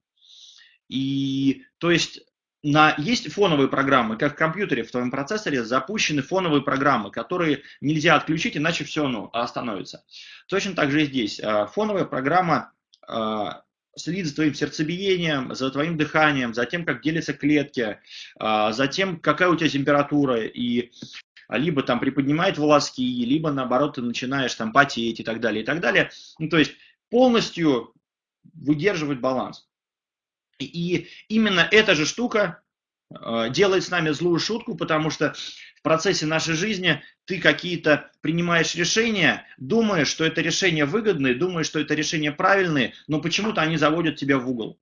И 0.87 1.63
то 1.79 1.91
есть 1.91 2.21
на, 2.65 2.95
есть 2.97 3.31
фоновые 3.31 3.67
программы, 3.67 4.17
как 4.17 4.33
в 4.33 4.37
компьютере, 4.37 4.81
в 4.81 4.89
твоем 4.89 5.11
процессоре 5.11 5.63
запущены 5.63 6.23
фоновые 6.23 6.63
программы, 6.63 7.11
которые 7.11 7.61
нельзя 7.79 8.15
отключить, 8.15 8.57
иначе 8.57 8.83
все 8.83 9.07
ну, 9.07 9.29
остановится. 9.33 10.03
Точно 10.47 10.73
так 10.73 10.89
же 10.89 11.03
и 11.03 11.05
здесь. 11.05 11.39
А, 11.39 11.67
фоновая 11.67 12.05
программа 12.05 12.73
а, 13.07 13.61
следит 13.95 14.25
за 14.25 14.33
твоим 14.33 14.55
сердцебиением, 14.55 15.53
за 15.53 15.69
твоим 15.69 15.95
дыханием, 15.95 16.55
за 16.55 16.65
тем, 16.65 16.85
как 16.85 17.03
делятся 17.03 17.33
клетки, 17.33 17.99
а, 18.39 18.71
за 18.71 18.87
тем, 18.87 19.19
какая 19.19 19.49
у 19.49 19.55
тебя 19.55 19.69
температура, 19.69 20.43
и 20.43 20.91
либо 21.49 21.83
там 21.83 21.99
приподнимает 21.99 22.57
волоски, 22.57 23.23
либо 23.25 23.51
наоборот 23.51 23.95
ты 23.95 24.01
начинаешь 24.01 24.55
там 24.55 24.73
потеть 24.73 25.19
и 25.19 25.23
так 25.23 25.39
далее, 25.39 25.61
и 25.61 25.65
так 25.65 25.81
далее. 25.81 26.09
Ну, 26.39 26.49
то 26.49 26.57
есть 26.57 26.71
полностью 27.11 27.93
выдерживать 28.55 29.19
баланс. 29.19 29.67
И 30.59 31.07
именно 31.27 31.67
эта 31.71 31.95
же 31.95 32.05
штука 32.05 32.61
э, 33.09 33.49
делает 33.49 33.83
с 33.83 33.89
нами 33.89 34.11
злую 34.11 34.39
шутку, 34.39 34.75
потому 34.75 35.09
что 35.09 35.33
в 35.75 35.81
процессе 35.81 36.25
нашей 36.25 36.55
жизни 36.55 37.03
ты 37.25 37.39
какие-то 37.39 38.11
принимаешь 38.21 38.75
решения, 38.75 39.45
думаешь, 39.57 40.07
что 40.07 40.23
это 40.23 40.41
решение 40.41 40.85
выгодное, 40.85 41.35
думаешь, 41.35 41.67
что 41.67 41.79
это 41.79 41.93
решение 41.93 42.31
правильное, 42.31 42.93
но 43.07 43.21
почему-то 43.21 43.61
они 43.61 43.77
заводят 43.77 44.15
тебя 44.15 44.37
в 44.37 44.49
угол. 44.49 44.79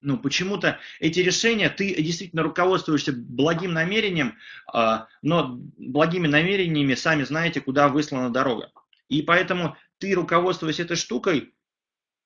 Ну, 0.00 0.16
почему-то 0.16 0.78
эти 1.00 1.20
решения, 1.20 1.68
ты 1.68 2.00
действительно 2.00 2.44
руководствуешься 2.44 3.12
благим 3.12 3.72
намерением, 3.72 4.36
э, 4.72 4.98
но 5.22 5.58
благими 5.76 6.26
намерениями 6.26 6.94
сами 6.94 7.24
знаете, 7.24 7.60
куда 7.60 7.88
выслана 7.88 8.30
дорога. 8.30 8.70
И 9.08 9.22
поэтому 9.22 9.76
ты, 9.98 10.14
руководствуясь 10.14 10.80
этой 10.80 10.96
штукой, 10.96 11.54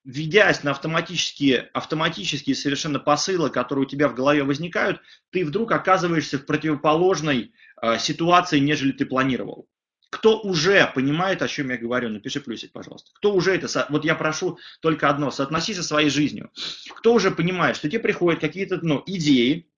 ведясь 0.05 0.63
на 0.63 0.73
автоматические, 0.73 1.71
автоматические 1.73 2.57
совершенно 2.57 2.99
посылы, 2.99 3.51
которые 3.51 3.85
у 3.87 3.89
тебя 3.89 4.09
в 4.09 4.15
голове 4.15 4.43
возникают, 4.43 5.01
ты 5.31 5.45
вдруг 5.45 5.73
оказываешься 5.73 6.39
в 6.39 6.47
противоположной 6.47 7.53
э, 7.81 7.99
ситуации, 7.99 8.59
нежели 8.59 8.93
ты 8.93 9.07
планировал. 9.07 9.69
Кто 10.11 10.41
уже 10.41 10.91
понимает, 10.95 11.41
о 11.41 11.49
чем 11.49 11.71
я 11.71 11.79
говорю, 11.79 12.11
напиши 12.11 12.41
плюсик, 12.41 12.73
пожалуйста. 12.73 13.11
Кто 13.15 13.33
уже 13.33 13.55
это, 13.55 13.87
вот 13.89 14.05
я 14.05 14.15
прошу 14.15 14.59
только 14.81 15.09
одно, 15.09 15.31
соотноси 15.31 15.73
со 15.73 15.83
своей 15.83 16.11
жизнью. 16.11 16.51
Кто 16.97 17.15
уже 17.15 17.31
понимает, 17.31 17.77
что 17.77 17.89
тебе 17.89 18.01
приходят 18.01 18.41
какие-то 18.41 18.79
ну, 18.83 19.03
идеи, 19.07 19.71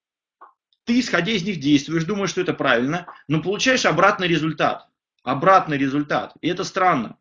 ты, 0.85 0.99
исходя 0.99 1.33
из 1.33 1.45
них, 1.45 1.61
действуешь, 1.61 2.05
думаешь, 2.05 2.31
что 2.31 2.41
это 2.41 2.53
правильно, 2.53 3.07
но 3.29 3.43
получаешь 3.43 3.87
обратный 3.87 4.27
результат. 4.27 4.89
Обратный 5.22 5.79
результат. 5.79 6.35
И 6.41 6.49
это 6.49 6.64
странно. 6.64 7.16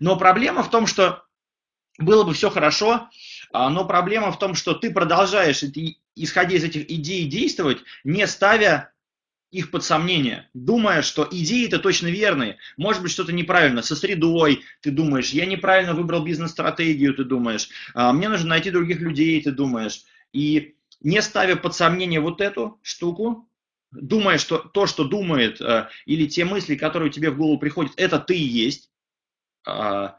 Но 0.00 0.16
проблема 0.16 0.62
в 0.62 0.70
том, 0.70 0.86
что 0.86 1.24
было 1.98 2.24
бы 2.24 2.32
все 2.32 2.50
хорошо, 2.50 3.08
а, 3.52 3.70
но 3.70 3.84
проблема 3.84 4.30
в 4.30 4.38
том, 4.38 4.54
что 4.54 4.74
ты 4.74 4.90
продолжаешь, 4.90 5.62
исходя 6.14 6.56
из 6.56 6.64
этих 6.64 6.90
идей, 6.90 7.26
действовать, 7.26 7.78
не 8.04 8.26
ставя 8.26 8.92
их 9.50 9.70
под 9.70 9.82
сомнение, 9.82 10.48
думая, 10.52 11.02
что 11.02 11.26
идеи 11.30 11.66
это 11.66 11.78
точно 11.78 12.08
верные, 12.08 12.58
может 12.76 13.02
быть 13.02 13.10
что-то 13.10 13.32
неправильно, 13.32 13.82
со 13.82 13.96
средой 13.96 14.62
ты 14.82 14.90
думаешь, 14.90 15.30
я 15.30 15.46
неправильно 15.46 15.94
выбрал 15.94 16.22
бизнес-стратегию, 16.22 17.14
ты 17.14 17.24
думаешь, 17.24 17.68
«А, 17.94 18.12
мне 18.12 18.28
нужно 18.28 18.50
найти 18.50 18.70
других 18.70 19.00
людей, 19.00 19.40
ты 19.42 19.50
думаешь, 19.50 20.02
и 20.32 20.74
не 21.00 21.22
ставя 21.22 21.56
под 21.56 21.74
сомнение 21.74 22.20
вот 22.20 22.40
эту 22.40 22.78
штуку, 22.82 23.48
думая, 23.90 24.36
что 24.38 24.58
то, 24.58 24.86
что 24.86 25.04
думает, 25.04 25.60
э, 25.60 25.88
или 26.04 26.26
те 26.26 26.44
мысли, 26.44 26.74
которые 26.74 27.10
тебе 27.10 27.30
в 27.30 27.38
голову 27.38 27.58
приходят, 27.58 27.92
это 27.96 28.18
ты 28.18 28.36
и 28.36 28.42
есть, 28.42 28.90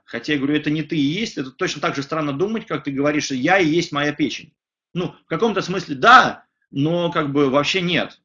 хотя 0.05 0.33
я 0.33 0.39
говорю, 0.39 0.55
это 0.55 0.69
не 0.69 0.83
ты 0.83 0.95
и 0.95 1.01
есть, 1.01 1.37
это 1.37 1.51
точно 1.51 1.81
так 1.81 1.95
же 1.95 2.03
странно 2.03 2.33
думать, 2.33 2.67
как 2.67 2.83
ты 2.83 2.91
говоришь, 2.91 3.31
я 3.31 3.57
и 3.57 3.67
есть 3.67 3.91
моя 3.91 4.13
печень. 4.13 4.53
Ну, 4.93 5.15
в 5.25 5.25
каком-то 5.27 5.61
смысле 5.61 5.95
да, 5.95 6.45
но 6.71 7.11
как 7.11 7.31
бы 7.31 7.49
вообще 7.49 7.81
нет. 7.81 8.21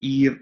И, 0.00 0.32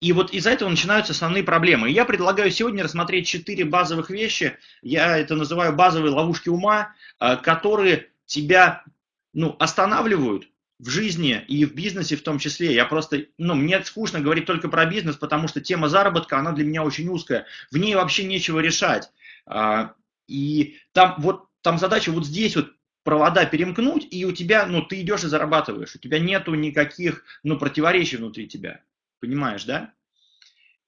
и 0.00 0.12
вот 0.12 0.32
из-за 0.32 0.50
этого 0.50 0.68
начинаются 0.68 1.12
основные 1.12 1.44
проблемы. 1.44 1.90
И 1.90 1.94
я 1.94 2.04
предлагаю 2.04 2.50
сегодня 2.50 2.84
рассмотреть 2.84 3.28
четыре 3.28 3.64
базовых 3.64 4.10
вещи, 4.10 4.58
я 4.82 5.16
это 5.16 5.34
называю 5.36 5.74
базовые 5.74 6.12
ловушки 6.12 6.48
ума, 6.48 6.94
а, 7.18 7.36
которые 7.36 8.10
тебя 8.26 8.84
ну, 9.32 9.56
останавливают 9.58 10.48
в 10.80 10.88
жизни 10.88 11.44
и 11.46 11.64
в 11.66 11.74
бизнесе 11.74 12.16
в 12.16 12.22
том 12.22 12.38
числе. 12.38 12.74
Я 12.74 12.86
просто, 12.86 13.26
ну, 13.36 13.54
мне 13.54 13.82
скучно 13.84 14.20
говорить 14.20 14.46
только 14.46 14.68
про 14.68 14.86
бизнес, 14.86 15.16
потому 15.16 15.46
что 15.46 15.60
тема 15.60 15.88
заработка, 15.88 16.38
она 16.38 16.52
для 16.52 16.64
меня 16.64 16.82
очень 16.82 17.08
узкая. 17.08 17.46
В 17.70 17.76
ней 17.76 17.94
вообще 17.94 18.24
нечего 18.24 18.60
решать. 18.60 19.10
А, 19.46 19.94
и 20.26 20.78
там 20.92 21.16
вот, 21.18 21.44
там 21.60 21.78
задача 21.78 22.10
вот 22.10 22.24
здесь 22.26 22.56
вот 22.56 22.72
провода 23.04 23.44
перемкнуть, 23.44 24.06
и 24.10 24.24
у 24.24 24.32
тебя, 24.32 24.66
ну, 24.66 24.82
ты 24.82 25.02
идешь 25.02 25.24
и 25.24 25.28
зарабатываешь. 25.28 25.94
У 25.94 25.98
тебя 25.98 26.18
нету 26.18 26.54
никаких, 26.54 27.24
ну, 27.42 27.58
противоречий 27.58 28.16
внутри 28.16 28.48
тебя. 28.48 28.80
Понимаешь, 29.20 29.64
да? 29.64 29.92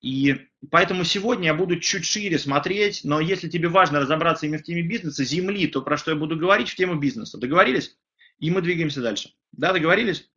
И 0.00 0.48
поэтому 0.70 1.04
сегодня 1.04 1.46
я 1.46 1.54
буду 1.54 1.78
чуть 1.78 2.06
шире 2.06 2.38
смотреть, 2.38 3.02
но 3.04 3.20
если 3.20 3.48
тебе 3.48 3.68
важно 3.68 4.00
разобраться 4.00 4.46
именно 4.46 4.58
в 4.58 4.64
теме 4.64 4.82
бизнеса, 4.82 5.22
земли, 5.22 5.66
то 5.66 5.82
про 5.82 5.98
что 5.98 6.12
я 6.12 6.16
буду 6.16 6.36
говорить 6.36 6.70
в 6.70 6.76
тему 6.76 6.96
бизнеса. 6.96 7.38
Договорились? 7.38 7.96
И 8.42 8.50
мы 8.50 8.60
двигаемся 8.60 9.00
дальше. 9.00 9.32
Да, 9.52 9.72
договорились? 9.72 10.28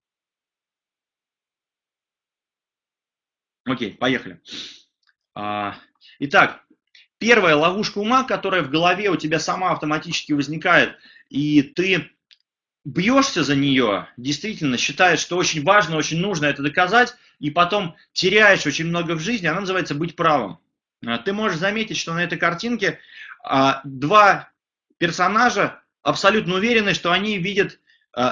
Окей, 3.65 3.95
поехали. 3.95 4.39
А, 5.33 5.75
итак, 6.19 6.63
первая 7.17 7.55
ловушка 7.55 7.97
ума, 7.97 8.23
которая 8.23 8.61
в 8.61 8.69
голове 8.69 9.09
у 9.09 9.15
тебя 9.15 9.39
сама 9.39 9.71
автоматически 9.71 10.33
возникает, 10.33 10.95
и 11.29 11.63
ты 11.63 12.11
бьешься 12.83 13.43
за 13.43 13.55
нее, 13.55 14.07
действительно 14.17 14.77
считаешь, 14.77 15.19
что 15.19 15.35
очень 15.35 15.63
важно, 15.63 15.97
очень 15.97 16.19
нужно 16.19 16.45
это 16.45 16.61
доказать, 16.61 17.15
и 17.39 17.49
потом 17.49 17.95
теряешь 18.13 18.67
очень 18.67 18.85
много 18.85 19.13
в 19.13 19.19
жизни, 19.19 19.47
она 19.47 19.61
называется 19.61 19.95
«быть 19.95 20.15
правым». 20.15 20.59
А, 21.03 21.17
ты 21.17 21.33
можешь 21.33 21.57
заметить, 21.57 21.97
что 21.97 22.13
на 22.13 22.23
этой 22.23 22.37
картинке 22.37 22.99
а, 23.43 23.81
два 23.83 24.51
персонажа 24.99 25.81
абсолютно 26.03 26.53
уверены, 26.53 26.93
что 26.93 27.11
они 27.11 27.39
видят 27.39 27.79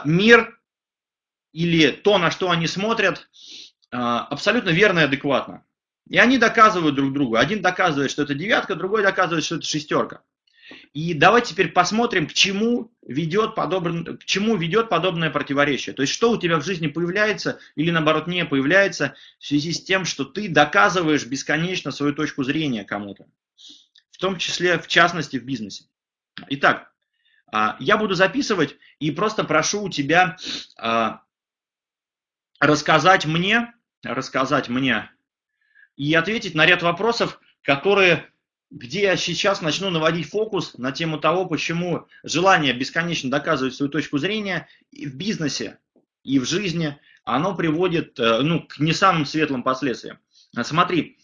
мир 0.06 0.60
или 1.52 1.92
то, 1.92 2.18
на 2.18 2.32
что 2.32 2.50
они 2.50 2.68
смотрят, 2.68 3.30
а, 3.92 4.26
абсолютно 4.26 4.70
верно 4.70 5.00
и 5.00 5.04
адекватно. 5.04 5.64
И 6.10 6.18
они 6.18 6.38
доказывают 6.38 6.96
друг 6.96 7.14
другу. 7.14 7.36
Один 7.36 7.62
доказывает, 7.62 8.12
что 8.12 8.24
это 8.24 8.34
девятка, 8.34 8.76
другой 8.76 9.04
доказывает, 9.04 9.46
что 9.46 9.56
это 9.56 9.66
шестерка. 9.66 10.22
И 10.94 11.14
давайте 11.14 11.52
теперь 11.52 11.72
посмотрим, 11.72 12.28
к 12.28 12.34
чему 12.34 12.92
ведет, 13.02 13.56
подобное, 13.56 14.18
к 14.18 14.26
чему 14.26 14.56
ведет 14.56 14.90
подобное 14.90 15.30
противоречие. 15.30 15.94
То 15.94 16.02
есть, 16.02 16.14
что 16.14 16.32
у 16.32 16.38
тебя 16.38 16.58
в 16.58 16.66
жизни 16.66 16.88
появляется 16.88 17.60
или, 17.76 17.92
наоборот, 17.92 18.28
не 18.28 18.46
появляется 18.46 19.16
в 19.40 19.46
связи 19.46 19.74
с 19.74 19.84
тем, 19.84 20.06
что 20.06 20.26
ты 20.26 20.50
доказываешь 20.50 21.26
бесконечно 21.26 21.92
свою 21.92 22.14
точку 22.14 22.44
зрения 22.44 22.84
кому-то. 22.84 23.28
В 24.12 24.18
том 24.18 24.38
числе, 24.38 24.80
в 24.80 24.88
частности, 24.88 25.38
в 25.38 25.44
бизнесе. 25.44 25.86
Итак, 26.50 26.93
а, 26.93 26.93
я 27.80 27.97
буду 27.97 28.16
записывать 28.16 28.78
и 28.99 29.12
просто 29.12 29.43
прошу 29.43 29.84
у 29.84 29.89
тебя 29.89 30.38
а, 30.78 31.22
рассказать 32.60 33.26
мне, 33.26 33.74
рассказать 34.04 34.70
мне 34.70 35.12
и 35.95 36.14
ответить 36.16 36.56
на 36.56 36.66
ряд 36.66 36.82
вопросов, 36.82 37.39
которые, 37.62 38.30
где 38.72 39.04
я 39.04 39.18
сейчас 39.18 39.62
начну 39.62 39.91
наводить 39.91 40.30
фокус 40.30 40.78
на 40.78 40.91
тему 40.91 41.20
того, 41.20 41.45
почему 41.45 42.08
желание 42.24 42.74
бесконечно 42.74 43.30
доказывать 43.30 43.76
свою 43.76 43.91
точку 43.91 44.18
зрения 44.18 44.68
и 44.91 45.06
в 45.06 45.16
бизнесе, 45.16 45.78
и 46.24 46.39
в 46.39 46.45
жизни, 46.45 46.97
оно 47.24 47.56
приводит 47.56 48.20
э, 48.20 48.41
ну, 48.41 48.66
к 48.66 48.80
не 48.80 48.93
самым 48.93 49.26
светлым 49.26 49.62
последствиям. 49.62 50.18
Смотри, 50.64 51.18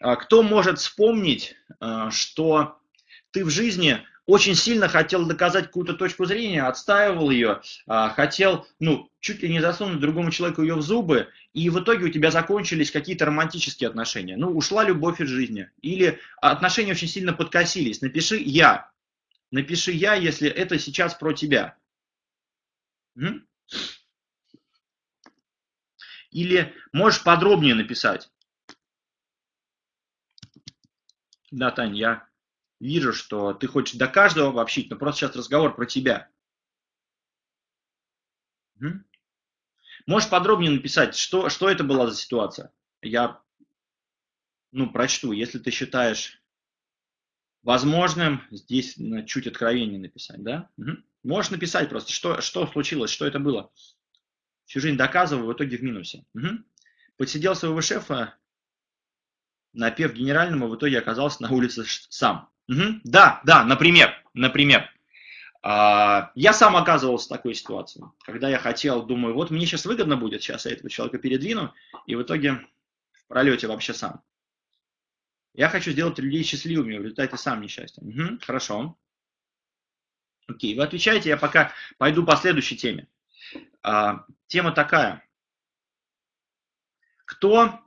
а 0.00 0.16
кто 0.16 0.42
может 0.42 0.78
вспомнить, 0.78 1.54
э, 1.80 2.10
что 2.10 2.78
ты 3.30 3.44
в 3.44 3.50
жизни 3.50 4.02
очень 4.26 4.56
сильно 4.56 4.88
хотел 4.88 5.24
доказать 5.24 5.66
какую-то 5.66 5.94
точку 5.94 6.26
зрения, 6.26 6.64
отстаивал 6.64 7.30
ее, 7.30 7.62
а, 7.86 8.10
хотел, 8.10 8.66
ну, 8.80 9.10
чуть 9.20 9.40
ли 9.42 9.48
не 9.48 9.60
засунуть 9.60 10.00
другому 10.00 10.32
человеку 10.32 10.62
ее 10.62 10.74
в 10.74 10.82
зубы, 10.82 11.28
и 11.52 11.70
в 11.70 11.80
итоге 11.80 12.06
у 12.06 12.08
тебя 12.08 12.32
закончились 12.32 12.90
какие-то 12.90 13.24
романтические 13.24 13.88
отношения. 13.88 14.36
Ну, 14.36 14.50
ушла 14.50 14.84
любовь 14.84 15.20
из 15.20 15.28
жизни. 15.28 15.70
Или 15.80 16.20
отношения 16.40 16.92
очень 16.92 17.08
сильно 17.08 17.32
подкосились. 17.32 18.02
Напиши 18.02 18.36
«я». 18.36 18.90
Напиши 19.52 19.92
«я», 19.92 20.14
если 20.14 20.50
это 20.50 20.78
сейчас 20.78 21.14
про 21.14 21.32
тебя. 21.32 21.76
Или 26.32 26.74
можешь 26.92 27.22
подробнее 27.22 27.76
написать. 27.76 28.28
Да, 31.52 31.70
Тань, 31.70 31.96
я 31.96 32.26
вижу, 32.80 33.12
что 33.12 33.54
ты 33.54 33.66
хочешь 33.66 33.96
до 33.96 34.08
каждого 34.08 34.50
обобщить, 34.50 34.90
но 34.90 34.96
просто 34.96 35.20
сейчас 35.20 35.36
разговор 35.36 35.74
про 35.74 35.86
тебя. 35.86 36.30
Угу. 38.80 38.88
Можешь 40.06 40.30
подробнее 40.30 40.70
написать, 40.70 41.16
что, 41.16 41.48
что 41.48 41.68
это 41.68 41.82
была 41.84 42.06
за 42.06 42.16
ситуация? 42.16 42.72
Я 43.02 43.42
ну, 44.72 44.90
прочту. 44.90 45.32
Если 45.32 45.58
ты 45.58 45.70
считаешь 45.70 46.42
возможным, 47.62 48.42
здесь 48.50 48.96
чуть 49.26 49.46
откровение 49.46 49.98
написать, 49.98 50.42
да? 50.42 50.70
Угу. 50.76 50.90
Можешь 51.24 51.50
написать 51.50 51.88
просто, 51.88 52.12
что, 52.12 52.40
что 52.40 52.66
случилось, 52.66 53.10
что 53.10 53.26
это 53.26 53.38
было. 53.38 53.72
Всю 54.66 54.80
жизнь 54.80 54.96
доказываю, 54.96 55.46
в 55.46 55.52
итоге 55.52 55.78
в 55.78 55.82
минусе. 55.82 56.24
Угу. 56.34 56.48
Подсидел 57.16 57.56
своего 57.56 57.80
шефа, 57.80 58.36
напев 59.72 60.12
генеральному, 60.12 60.68
в 60.68 60.76
итоге 60.76 60.98
оказался 60.98 61.42
на 61.42 61.50
улице 61.50 61.84
сам. 61.86 62.50
Угу. 62.68 63.00
Да, 63.04 63.40
да, 63.44 63.64
например, 63.64 64.14
например. 64.34 64.90
А, 65.62 66.30
я 66.34 66.52
сам 66.52 66.76
оказывался 66.76 67.26
в 67.26 67.30
такой 67.30 67.54
ситуации, 67.54 68.04
когда 68.24 68.48
я 68.48 68.58
хотел, 68.58 69.04
думаю, 69.04 69.34
вот 69.34 69.50
мне 69.50 69.66
сейчас 69.66 69.84
выгодно 69.84 70.16
будет, 70.16 70.42
сейчас 70.42 70.66
я 70.66 70.72
этого 70.72 70.90
человека 70.90 71.18
передвину, 71.18 71.74
и 72.06 72.14
в 72.14 72.22
итоге 72.22 72.66
в 73.12 73.26
пролете 73.26 73.66
вообще 73.66 73.92
сам. 73.92 74.22
Я 75.54 75.68
хочу 75.68 75.90
сделать 75.90 76.18
людей 76.18 76.42
счастливыми, 76.44 76.98
в 76.98 77.02
результате 77.02 77.36
сам 77.36 77.62
несчастен. 77.62 78.08
Угу, 78.08 78.38
хорошо. 78.44 78.96
Окей, 80.46 80.76
вы 80.76 80.84
отвечаете, 80.84 81.30
я 81.30 81.36
пока 81.36 81.72
пойду 81.98 82.24
по 82.24 82.36
следующей 82.36 82.76
теме. 82.76 83.08
А, 83.82 84.24
тема 84.46 84.72
такая. 84.72 85.24
Кто 87.24 87.80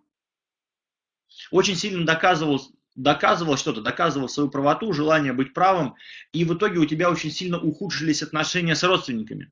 очень 1.52 1.76
сильно 1.76 2.06
доказывал 2.06 2.62
доказывал 3.00 3.56
что-то, 3.56 3.82
доказывал 3.82 4.28
свою 4.28 4.50
правоту, 4.50 4.92
желание 4.92 5.32
быть 5.32 5.54
правым, 5.54 5.96
и 6.34 6.44
в 6.44 6.54
итоге 6.54 6.80
у 6.80 6.86
тебя 6.86 7.10
очень 7.10 7.32
сильно 7.32 7.58
ухудшились 7.58 8.22
отношения 8.22 8.76
с 8.76 8.84
родственниками. 8.84 9.52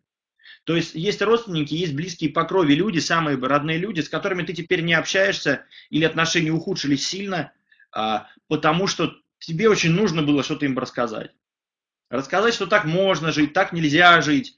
То 0.65 0.75
есть 0.75 0.95
есть 0.95 1.21
родственники, 1.21 1.73
есть 1.73 1.93
близкие 1.93 2.29
по 2.29 2.43
крови 2.43 2.73
люди, 2.73 2.99
самые 2.99 3.39
родные 3.39 3.77
люди, 3.77 4.01
с 4.01 4.09
которыми 4.09 4.43
ты 4.43 4.51
теперь 4.51 4.81
не 4.81 4.93
общаешься, 4.93 5.65
или 5.89 6.03
отношения 6.03 6.51
ухудшились 6.51 7.07
сильно, 7.07 7.53
а, 7.93 8.27
потому 8.49 8.85
что 8.85 9.13
тебе 9.39 9.69
очень 9.69 9.91
нужно 9.91 10.23
было 10.23 10.43
что-то 10.43 10.65
им 10.65 10.77
рассказать. 10.77 11.31
Рассказать, 12.09 12.53
что 12.53 12.67
так 12.67 12.83
можно 12.83 13.31
жить, 13.31 13.53
так 13.53 13.71
нельзя 13.71 14.19
жить. 14.21 14.57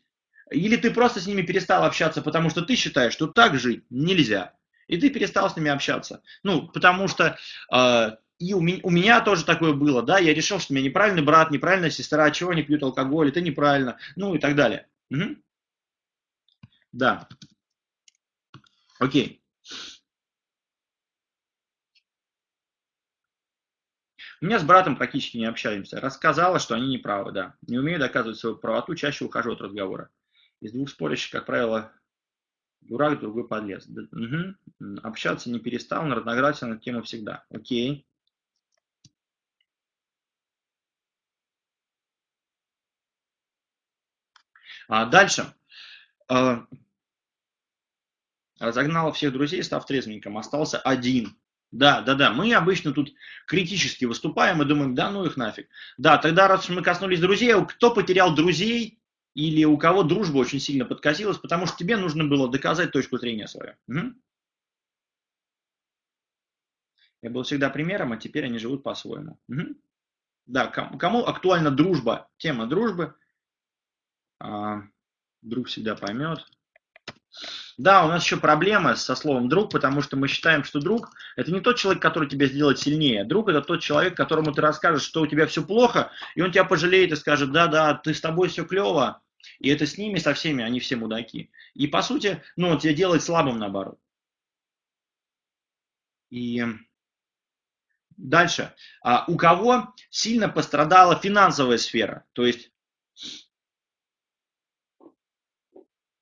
Или 0.50 0.78
ты 0.78 0.90
просто 0.90 1.20
с 1.20 1.28
ними 1.28 1.44
перестал 1.44 1.84
общаться, 1.84 2.24
потому 2.24 2.50
что 2.50 2.64
ты 2.64 2.76
считаешь, 2.76 3.14
что 3.14 3.28
так 3.28 3.60
жить 3.60 3.84
нельзя. 3.92 4.54
И 4.88 4.98
ты 4.98 5.12
перестал 5.12 5.48
с 5.48 5.56
ними 5.56 5.70
общаться. 5.70 6.24
Ну, 6.42 6.68
потому 6.70 7.08
что 7.08 7.38
э, 7.72 8.12
и 8.40 8.54
у 8.54 8.62
меня, 8.62 8.80
у 8.84 8.90
меня 8.90 9.22
тоже 9.22 9.46
такое 9.46 9.74
было, 9.74 10.02
да, 10.02 10.18
я 10.18 10.34
решил, 10.34 10.60
что 10.60 10.74
у 10.74 10.76
меня 10.76 10.86
неправильный 10.88 11.22
брат, 11.22 11.52
неправильная 11.52 11.90
сестра, 11.90 12.32
чего 12.32 12.52
они 12.52 12.64
пьют 12.64 12.82
алкоголь, 12.82 13.30
это 13.30 13.42
неправильно, 13.42 13.98
ну 14.16 14.34
и 14.34 14.40
так 14.40 14.56
далее. 14.56 14.88
Угу. 15.12 15.36
Да. 16.94 17.28
Окей. 19.00 19.44
У 24.42 24.46
меня 24.46 24.58
с 24.58 24.64
братом 24.64 24.96
практически 24.96 25.36
не 25.36 25.46
общаемся. 25.46 26.00
Рассказала, 26.00 26.60
что 26.60 26.76
они 26.76 26.88
неправы, 26.88 27.34
да. 27.34 27.56
Не 27.68 27.78
умею 27.78 28.00
доказывать 28.00 28.38
свою 28.38 28.56
правоту, 28.56 28.96
чаще 28.96 29.26
ухожу 29.26 29.52
от 29.52 29.62
разговора. 29.62 30.10
Из 30.62 30.72
двух 30.72 30.90
спорящих, 30.90 31.32
как 31.32 31.46
правило, 31.46 31.92
дурак, 32.80 33.20
другой 33.20 33.46
подлец. 33.48 33.86
Угу. 33.86 34.98
Общаться 35.04 35.50
не 35.50 35.60
перестал, 35.60 36.06
но 36.06 36.16
разногласия 36.16 36.68
на 36.68 36.78
тему 36.78 37.04
всегда. 37.04 37.44
Окей. 37.50 38.06
А 44.90 45.06
дальше. 45.06 45.54
А, 46.28 46.66
разогнал 48.60 49.14
всех 49.14 49.32
друзей, 49.32 49.64
став 49.64 49.86
трезвенником. 49.86 50.38
Остался 50.38 50.80
один. 50.80 51.38
Да, 51.72 52.02
да, 52.02 52.16
да. 52.16 52.34
Мы 52.34 52.54
обычно 52.56 52.92
тут 52.92 53.14
критически 53.46 54.06
выступаем 54.06 54.62
и 54.62 54.66
думаем, 54.66 54.96
да 54.96 55.12
ну 55.12 55.26
их 55.26 55.38
нафиг. 55.38 55.70
Да, 56.00 56.18
тогда 56.18 56.48
раз 56.48 56.68
мы 56.70 56.82
коснулись 56.82 57.20
друзей, 57.20 57.54
кто 57.68 57.94
потерял 57.94 58.34
друзей 58.34 59.00
или 59.36 59.64
у 59.64 59.78
кого 59.78 60.02
дружба 60.02 60.40
очень 60.40 60.60
сильно 60.60 60.86
подкосилась, 60.86 61.38
потому 61.38 61.68
что 61.68 61.78
тебе 61.78 61.96
нужно 61.96 62.26
было 62.26 62.50
доказать 62.50 62.92
точку 62.92 63.20
зрения 63.20 63.48
свою. 63.48 63.76
Угу. 63.88 64.14
Я 67.22 67.30
был 67.30 67.44
всегда 67.44 67.70
примером, 67.70 68.14
а 68.14 68.18
теперь 68.18 68.46
они 68.46 68.58
живут 68.58 68.82
по-своему. 68.82 69.40
Угу. 69.50 69.76
Да, 70.48 70.66
кому 70.66 71.26
актуальна 71.26 71.70
дружба, 71.70 72.28
тема 72.40 72.66
дружбы– 72.66 73.14
а, 73.24 73.29
друг 75.42 75.68
всегда 75.68 75.96
поймет. 75.96 76.46
Да, 77.78 78.04
у 78.04 78.10
нас 78.10 78.26
еще 78.26 78.38
проблема 78.38 78.96
со 78.96 79.16
словом 79.16 79.48
друг, 79.48 79.72
потому 79.72 80.02
что 80.02 80.18
мы 80.18 80.28
считаем, 80.28 80.66
что 80.66 80.82
друг 80.82 81.12
это 81.38 81.52
не 81.52 81.62
тот 81.62 81.78
человек, 81.78 82.02
который 82.02 82.28
тебя 82.28 82.48
сделает 82.48 82.80
сильнее. 82.80 83.24
Друг 83.24 83.48
это 83.48 83.62
тот 83.62 83.82
человек, 83.82 84.18
которому 84.18 84.52
ты 84.52 84.62
расскажешь, 84.62 85.04
что 85.04 85.22
у 85.22 85.28
тебя 85.28 85.48
все 85.48 85.64
плохо, 85.64 86.12
и 86.36 86.42
он 86.42 86.52
тебя 86.52 86.66
пожалеет 86.66 87.14
и 87.14 87.16
скажет, 87.16 87.54
да, 87.54 87.68
да, 87.68 87.94
ты 87.94 88.14
с 88.14 88.20
тобой 88.20 88.50
все 88.50 88.66
клево. 88.66 89.22
И 89.60 89.70
это 89.70 89.86
с 89.86 89.98
ними, 89.98 90.20
со 90.20 90.34
всеми, 90.34 90.64
они 90.64 90.82
все 90.82 90.98
мудаки. 90.98 91.52
И 91.74 91.88
по 91.88 92.02
сути, 92.02 92.44
ну, 92.58 92.70
он 92.70 92.80
тебя 92.80 92.94
делает 92.94 93.24
слабым 93.24 93.60
наоборот. 93.60 93.98
И 96.30 96.66
дальше. 98.18 98.76
А 99.02 99.24
у 99.28 99.38
кого 99.38 99.94
сильно 100.10 100.50
пострадала 100.50 101.16
финансовая 101.16 101.78
сфера? 101.78 102.26
То 102.34 102.46
есть 102.46 102.72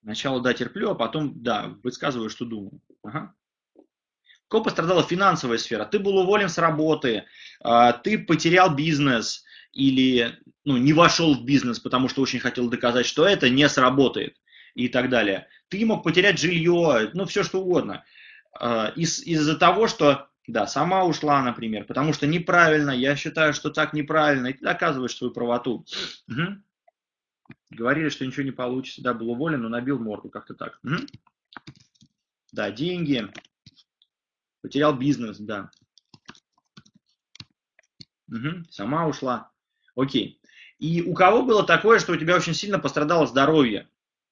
Сначала 0.08 0.40
да, 0.40 0.54
терплю, 0.54 0.92
а 0.92 0.94
потом 0.94 1.42
да, 1.42 1.74
высказываю, 1.82 2.30
что 2.30 2.46
думаю. 2.46 2.80
Ага. 3.02 3.34
Кого 4.48 4.64
пострадала 4.64 5.02
финансовая 5.02 5.58
сфера? 5.58 5.84
Ты 5.84 5.98
был 5.98 6.16
уволен 6.16 6.48
с 6.48 6.56
работы, 6.56 7.24
а, 7.60 7.92
ты 7.92 8.16
потерял 8.16 8.74
бизнес 8.74 9.44
или 9.74 10.38
ну, 10.64 10.78
не 10.78 10.94
вошел 10.94 11.34
в 11.34 11.44
бизнес, 11.44 11.78
потому 11.78 12.08
что 12.08 12.22
очень 12.22 12.38
хотел 12.38 12.70
доказать, 12.70 13.04
что 13.04 13.26
это 13.26 13.50
не 13.50 13.68
сработает 13.68 14.38
и 14.72 14.88
так 14.88 15.10
далее. 15.10 15.46
Ты 15.68 15.84
мог 15.84 16.02
потерять 16.04 16.38
жилье, 16.38 17.10
ну 17.12 17.26
все 17.26 17.42
что 17.42 17.60
угодно. 17.60 18.02
А, 18.58 18.90
из- 18.96 19.20
из-за 19.20 19.58
того, 19.58 19.88
что 19.88 20.28
да, 20.46 20.66
сама 20.66 21.04
ушла, 21.04 21.42
например, 21.42 21.84
потому 21.84 22.14
что 22.14 22.26
неправильно, 22.26 22.92
я 22.92 23.14
считаю, 23.14 23.52
что 23.52 23.68
так 23.68 23.92
неправильно, 23.92 24.46
и 24.46 24.52
ты 24.54 24.64
доказываешь 24.64 25.14
свою 25.14 25.34
правоту. 25.34 25.84
Угу. 26.28 26.62
Говорили, 27.70 28.08
что 28.08 28.26
ничего 28.26 28.44
не 28.44 28.50
получится. 28.50 29.02
Да, 29.02 29.14
был 29.14 29.30
уволен, 29.30 29.62
но 29.62 29.68
набил 29.68 29.98
морду, 29.98 30.30
как-то 30.30 30.54
так. 30.54 30.78
Угу. 30.82 31.06
Да, 32.52 32.70
деньги. 32.70 33.30
Потерял 34.62 34.96
бизнес, 34.96 35.38
да. 35.38 35.70
Угу. 38.28 38.64
Сама 38.70 39.06
ушла. 39.06 39.50
Окей. 39.94 40.40
И 40.78 41.02
у 41.02 41.14
кого 41.14 41.42
было 41.42 41.64
такое, 41.64 41.98
что 41.98 42.12
у 42.12 42.16
тебя 42.16 42.36
очень 42.36 42.54
сильно 42.54 42.78
пострадало 42.78 43.26
здоровье? 43.26 43.88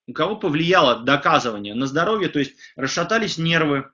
У 0.06 0.12
кого 0.12 0.36
повлияло 0.36 1.02
доказывание 1.02 1.74
на 1.74 1.86
здоровье, 1.86 2.28
то 2.28 2.38
есть 2.38 2.56
расшатались 2.76 3.38
нервы, 3.38 3.90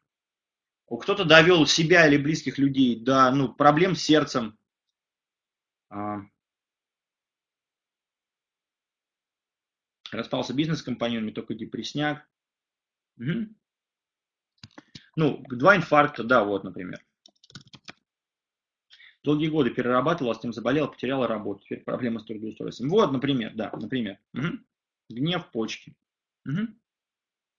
кто-то 0.98 1.24
довел 1.24 1.66
себя 1.66 2.06
или 2.06 2.18
близких 2.18 2.58
людей 2.58 3.00
до 3.00 3.30
ну, 3.30 3.52
проблем 3.52 3.96
с 3.96 4.02
сердцем, 4.02 4.58
Распался 10.12 10.52
бизнес 10.52 10.80
с 10.80 10.82
компаньонами, 10.82 11.30
только 11.30 11.54
депресняк. 11.54 12.28
Угу. 13.18 13.48
Ну, 15.16 15.44
два 15.48 15.76
инфаркта, 15.76 16.22
да, 16.22 16.44
вот, 16.44 16.64
например. 16.64 17.02
Долгие 19.22 19.48
годы 19.48 19.70
перерабатывала, 19.70 20.34
с 20.34 20.40
тем 20.40 20.52
заболела, 20.52 20.88
потеряла 20.88 21.26
работу. 21.26 21.62
Теперь 21.64 21.82
проблема 21.82 22.20
с 22.20 22.24
трудоустройством. 22.24 22.90
Вот, 22.90 23.10
например, 23.10 23.54
да, 23.54 23.70
например. 23.72 24.18
Угу. 24.34 24.58
Гнев 25.10 25.50
почки. 25.50 25.96
Угу. 26.44 26.68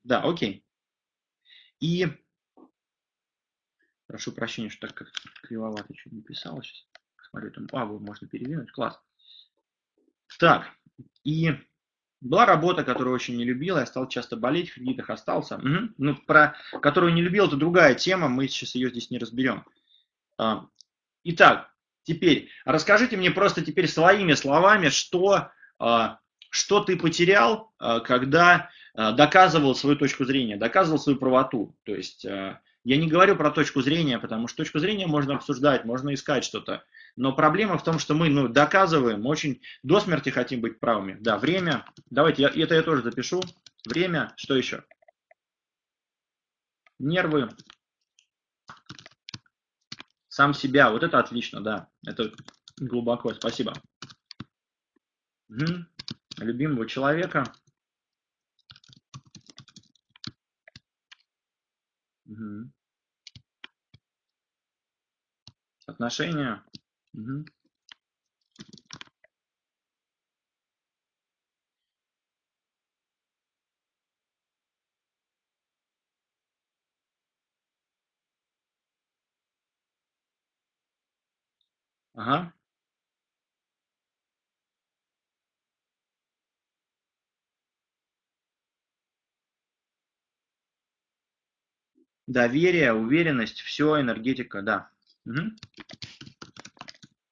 Да, 0.04 0.22
окей. 0.22 0.64
И 1.80 2.08
прошу 4.06 4.32
прощения, 4.32 4.70
что 4.70 4.88
так 4.88 4.96
как 4.96 5.12
кривовато 5.42 5.94
что-то 5.96 6.18
написал 6.18 6.62
сейчас. 6.62 6.86
Смотрю, 7.30 7.52
там, 7.52 7.68
а, 7.72 7.86
можно 7.86 8.28
передвинуть, 8.28 8.72
класс. 8.72 9.02
Так, 10.38 10.68
и 11.24 11.52
была 12.24 12.46
работа, 12.46 12.84
которую 12.84 13.14
очень 13.14 13.36
не 13.36 13.44
любила, 13.44 13.80
я 13.80 13.86
стал 13.86 14.08
часто 14.08 14.38
болеть, 14.38 14.70
в 14.70 14.76
кредитах 14.76 15.10
остался. 15.10 15.58
Угу. 15.58 15.94
Ну, 15.98 16.16
про 16.26 16.56
которую 16.82 17.14
не 17.14 17.22
любил, 17.22 17.48
это 17.48 17.58
другая 17.58 17.96
тема, 17.96 18.30
мы 18.30 18.48
сейчас 18.48 18.76
ее 18.76 18.90
здесь 18.90 19.12
не 19.12 19.20
разберем. 19.20 19.66
А, 20.38 20.66
итак, 21.24 21.70
теперь 22.04 22.50
расскажите 22.66 23.18
мне 23.18 23.30
просто 23.30 23.64
теперь 23.64 23.88
своими 23.88 24.34
словами, 24.34 24.88
что, 24.88 25.52
а, 25.80 26.20
что 26.50 26.80
ты 26.80 26.96
потерял, 26.98 27.72
а, 27.78 28.00
когда 28.00 28.70
доказывал 28.96 29.74
свою 29.74 29.96
точку 29.96 30.24
зрения, 30.24 30.56
доказывал 30.56 31.00
свою 31.00 31.18
правоту. 31.18 31.76
То 31.82 31.96
есть 31.96 32.24
я 32.26 32.62
не 32.84 33.08
говорю 33.08 33.36
про 33.36 33.50
точку 33.50 33.82
зрения, 33.82 34.20
потому 34.20 34.48
что 34.48 34.58
точку 34.58 34.78
зрения 34.78 35.08
можно 35.08 35.34
обсуждать, 35.34 35.84
можно 35.84 36.14
искать 36.14 36.44
что-то. 36.44 36.84
Но 37.16 37.36
проблема 37.36 37.78
в 37.78 37.84
том, 37.84 38.00
что 38.00 38.16
мы 38.16 38.30
ну, 38.30 38.48
доказываем, 38.48 39.26
очень 39.26 39.62
до 39.84 40.00
смерти 40.00 40.30
хотим 40.30 40.62
быть 40.62 40.80
правыми. 40.80 41.18
Да, 41.20 41.38
время. 41.38 41.86
Давайте, 42.10 42.44
я, 42.44 42.50
это 42.50 42.74
я 42.74 42.82
тоже 42.82 43.04
запишу. 43.04 43.42
Время, 43.86 44.34
что 44.36 44.56
еще? 44.56 44.84
Нервы. 46.98 47.50
Сам 50.28 50.56
себя. 50.56 50.90
Вот 50.90 51.04
это 51.04 51.20
отлично, 51.20 51.62
да. 51.62 51.90
Это 52.06 52.32
глубоко. 52.78 53.34
Спасибо. 53.36 53.74
Угу. 55.50 55.86
Любимого 56.40 56.88
человека. 56.88 57.44
Угу. 62.26 62.72
Отношения. 65.86 66.64
Мгм. 67.14 67.46
Ага. 82.16 82.54
Доверие, 92.28 92.94
уверенность, 92.94 93.62
все, 93.62 94.00
энергетика, 94.02 94.62
да. 94.62 94.90
Мгм 95.26 95.56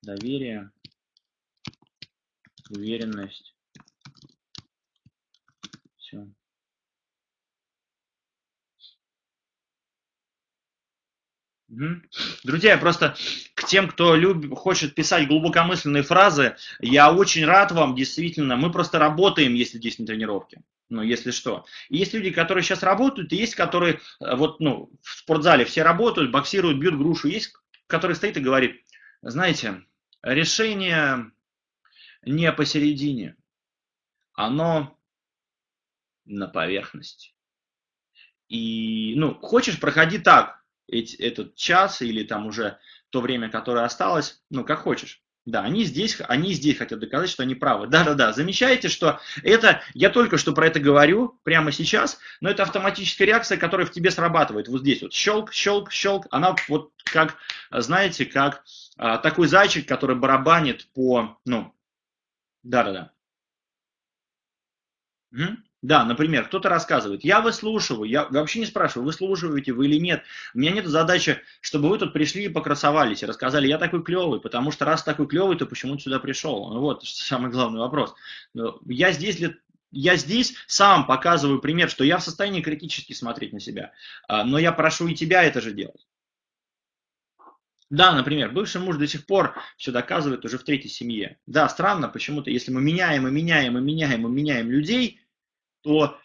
доверие, 0.02 0.72
уверенность. 2.70 3.56
Все. 5.98 6.28
Друзья, 12.44 12.78
просто 12.78 13.16
к 13.54 13.66
тем, 13.66 13.88
кто 13.88 14.16
любит, 14.16 14.52
хочет 14.58 14.94
писать 14.94 15.28
глубокомысленные 15.30 16.04
фразы, 16.04 16.58
я 16.80 17.14
очень 17.14 17.46
рад 17.46 17.72
вам, 17.72 17.96
действительно. 17.96 18.58
Мы 18.58 18.72
просто 18.72 19.00
работаем, 19.00 19.54
если 19.54 19.78
здесь 19.78 19.98
на 19.98 20.06
тренировке. 20.06 20.62
Ну, 20.90 21.02
если 21.02 21.32
что. 21.32 21.66
И 21.88 21.98
есть 21.98 22.14
люди, 22.14 22.32
которые 22.32 22.66
сейчас 22.66 22.84
работают, 22.84 23.32
и 23.32 23.38
есть, 23.38 23.56
которые, 23.56 24.02
э, 24.20 24.36
вот, 24.36 24.60
ну, 24.60 24.92
в 25.02 25.12
спортзале 25.20 25.64
все 25.64 25.84
работают, 25.84 26.32
боксируют, 26.32 26.80
бьют 26.80 26.98
грушу. 26.98 27.30
Есть, 27.30 27.54
который 27.88 28.18
стоит 28.18 28.36
и 28.36 28.42
говорит, 28.42 28.84
знаете, 29.22 29.86
решение 30.22 31.32
не 32.24 32.52
посередине, 32.52 33.36
оно 34.34 34.98
на 36.26 36.48
поверхности. 36.48 37.34
И, 38.48 39.14
ну, 39.16 39.36
хочешь, 39.36 39.80
проходи 39.80 40.20
так 40.20 40.64
эти, 40.88 41.16
этот 41.16 41.56
час 41.56 42.02
или 42.02 42.24
там 42.24 42.46
уже 42.48 42.80
то 43.10 43.22
время, 43.22 43.50
которое 43.50 43.86
осталось, 43.86 44.44
ну, 44.50 44.64
как 44.64 44.80
хочешь. 44.80 45.24
Да, 45.46 45.64
они 45.64 45.86
здесь, 45.86 46.22
они 46.28 46.54
здесь 46.54 46.78
хотят 46.78 47.00
доказать, 47.00 47.30
что 47.30 47.42
они 47.42 47.56
правы. 47.56 47.88
Да-да-да, 47.88 48.32
замечаете, 48.32 48.90
что 48.90 49.20
это, 49.42 49.82
я 49.96 50.12
только 50.12 50.38
что 50.38 50.54
про 50.54 50.68
это 50.68 50.80
говорю, 50.80 51.40
прямо 51.44 51.72
сейчас, 51.72 52.20
но 52.42 52.50
это 52.50 52.62
автоматическая 52.62 53.28
реакция, 53.28 53.58
которая 53.58 53.88
в 53.88 53.92
тебе 53.92 54.12
срабатывает. 54.12 54.68
Вот 54.68 54.82
здесь 54.82 55.02
вот 55.02 55.14
щелк, 55.14 55.52
щелк, 55.52 55.92
щелк, 55.92 56.28
она 56.30 56.56
вот 56.68 56.92
как, 57.06 57.38
знаете, 57.72 58.26
как 58.26 58.64
а, 58.98 59.18
такой 59.18 59.48
зайчик, 59.48 59.88
который 59.88 60.16
барабанит 60.16 60.88
по, 60.94 61.40
ну, 61.46 61.74
да-да-да. 62.62 63.12
Да, 65.82 66.06
например, 66.06 66.46
кто-то 66.46 66.70
рассказывает, 66.70 67.24
я 67.24 67.42
выслушиваю, 67.42 68.08
я 68.08 68.28
вообще 68.30 68.60
не 68.60 68.68
спрашиваю, 68.68 69.06
выслушиваете 69.06 69.74
вы 69.74 69.88
или 69.88 70.00
нет. 70.00 70.24
У 70.54 70.60
меня 70.60 70.72
нет 70.72 70.86
задачи, 70.86 71.42
чтобы 71.60 71.90
вы 71.90 71.98
тут 71.98 72.14
пришли 72.14 72.46
и 72.46 72.50
покрасовались, 72.50 73.24
и 73.24 73.26
рассказали, 73.26 73.68
я 73.68 73.80
такой 73.80 74.04
клевый, 74.04 74.40
потому 74.40 74.72
что 74.72 74.86
раз 74.86 75.04
такой 75.04 75.28
клевый, 75.28 75.58
то 75.58 75.66
почему 75.66 75.96
ты 75.96 76.04
сюда 76.04 76.20
пришел? 76.20 76.70
Ну 76.72 76.82
вот, 76.82 77.04
самый 77.06 77.50
главный 77.50 77.80
вопрос. 77.80 78.14
Я 78.86 79.12
здесь 79.12 79.38
для 79.38 79.56
я 79.94 80.16
здесь 80.16 80.54
сам 80.68 81.06
показываю 81.06 81.60
пример, 81.60 81.90
что 81.90 82.06
я 82.06 82.18
в 82.18 82.24
состоянии 82.24 82.62
критически 82.62 83.12
смотреть 83.12 83.52
на 83.52 83.60
себя, 83.60 83.92
а, 84.26 84.46
но 84.46 84.58
я 84.58 84.72
прошу 84.72 85.08
и 85.10 85.16
тебя 85.16 85.44
это 85.44 85.60
же 85.60 85.74
делать. 85.74 86.08
Да, 87.90 88.14
например, 88.14 88.52
бывший 88.52 88.80
муж 88.80 88.96
до 88.96 89.06
сих 89.06 89.26
пор 89.26 89.54
все 89.76 89.92
доказывает 89.92 90.46
уже 90.46 90.58
в 90.58 90.64
третьей 90.64 90.90
семье. 90.90 91.40
Да, 91.46 91.68
странно 91.68 92.08
почему-то, 92.08 92.50
если 92.50 92.72
мы 92.72 92.82
меняем 92.82 93.28
и 93.28 93.32
меняем 93.32 93.78
и 93.78 93.82
меняем 93.82 94.26
и 94.26 94.32
меняем 94.32 94.72
людей, 94.72 95.21
то 95.82 96.18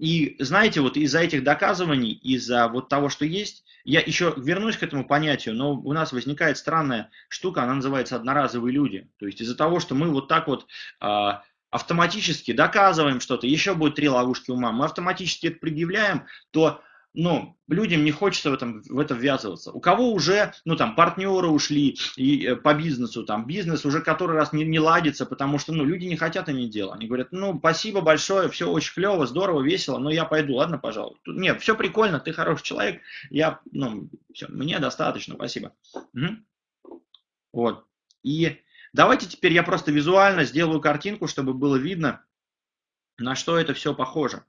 и 0.00 0.36
знаете, 0.38 0.80
вот 0.80 0.96
из-за 0.96 1.20
этих 1.20 1.44
доказываний, 1.44 2.12
из-за 2.12 2.68
вот 2.68 2.88
того, 2.88 3.10
что 3.10 3.26
есть, 3.26 3.64
я 3.84 4.00
еще 4.00 4.32
вернусь 4.36 4.78
к 4.78 4.82
этому 4.82 5.06
понятию, 5.06 5.54
но 5.54 5.74
у 5.74 5.92
нас 5.92 6.12
возникает 6.12 6.56
странная 6.56 7.10
штука, 7.28 7.64
она 7.64 7.74
называется 7.74 8.16
одноразовые 8.16 8.72
люди. 8.72 9.10
То 9.18 9.26
есть 9.26 9.42
из-за 9.42 9.54
того, 9.54 9.78
что 9.78 9.94
мы 9.94 10.10
вот 10.10 10.26
так 10.26 10.48
вот 10.48 10.66
э, 11.02 11.30
автоматически 11.70 12.52
доказываем 12.52 13.20
что-то, 13.20 13.46
еще 13.46 13.74
будет 13.74 13.96
три 13.96 14.08
ловушки 14.08 14.50
ума, 14.50 14.72
мы 14.72 14.86
автоматически 14.86 15.48
это 15.48 15.58
предъявляем, 15.58 16.24
то 16.50 16.82
ну, 17.12 17.56
людям 17.66 18.04
не 18.04 18.12
хочется 18.12 18.50
в, 18.50 18.54
этом, 18.54 18.82
в 18.82 18.98
это 18.98 19.14
ввязываться. 19.14 19.72
У 19.72 19.80
кого 19.80 20.12
уже, 20.12 20.52
ну, 20.64 20.76
там, 20.76 20.94
партнеры 20.94 21.48
ушли 21.48 21.98
и, 22.16 22.46
э, 22.46 22.56
по 22.56 22.72
бизнесу, 22.72 23.24
там, 23.24 23.46
бизнес 23.46 23.84
уже 23.84 24.00
который 24.00 24.36
раз 24.36 24.52
не, 24.52 24.64
не 24.64 24.78
ладится, 24.78 25.26
потому 25.26 25.58
что, 25.58 25.72
ну, 25.72 25.84
люди 25.84 26.06
не 26.06 26.16
хотят 26.16 26.48
иметь 26.48 26.70
дело. 26.70 26.94
Они 26.94 27.06
говорят, 27.06 27.32
ну, 27.32 27.58
спасибо 27.58 28.00
большое, 28.00 28.48
все 28.48 28.70
очень 28.70 28.94
клево, 28.94 29.26
здорово, 29.26 29.62
весело, 29.62 29.98
но 29.98 30.10
я 30.10 30.24
пойду, 30.24 30.54
ладно, 30.54 30.78
пожалуй. 30.78 31.16
Нет, 31.26 31.60
все 31.60 31.74
прикольно, 31.74 32.20
ты 32.20 32.32
хороший 32.32 32.62
человек, 32.62 33.02
я, 33.30 33.60
ну, 33.72 34.08
все, 34.32 34.46
мне 34.48 34.78
достаточно, 34.78 35.34
спасибо. 35.34 35.72
Угу. 36.14 37.00
Вот. 37.52 37.84
И 38.22 38.60
давайте 38.92 39.26
теперь 39.26 39.52
я 39.52 39.64
просто 39.64 39.90
визуально 39.90 40.44
сделаю 40.44 40.80
картинку, 40.80 41.26
чтобы 41.26 41.54
было 41.54 41.76
видно, 41.76 42.24
на 43.18 43.34
что 43.34 43.58
это 43.58 43.74
все 43.74 43.94
похоже. 43.94 44.44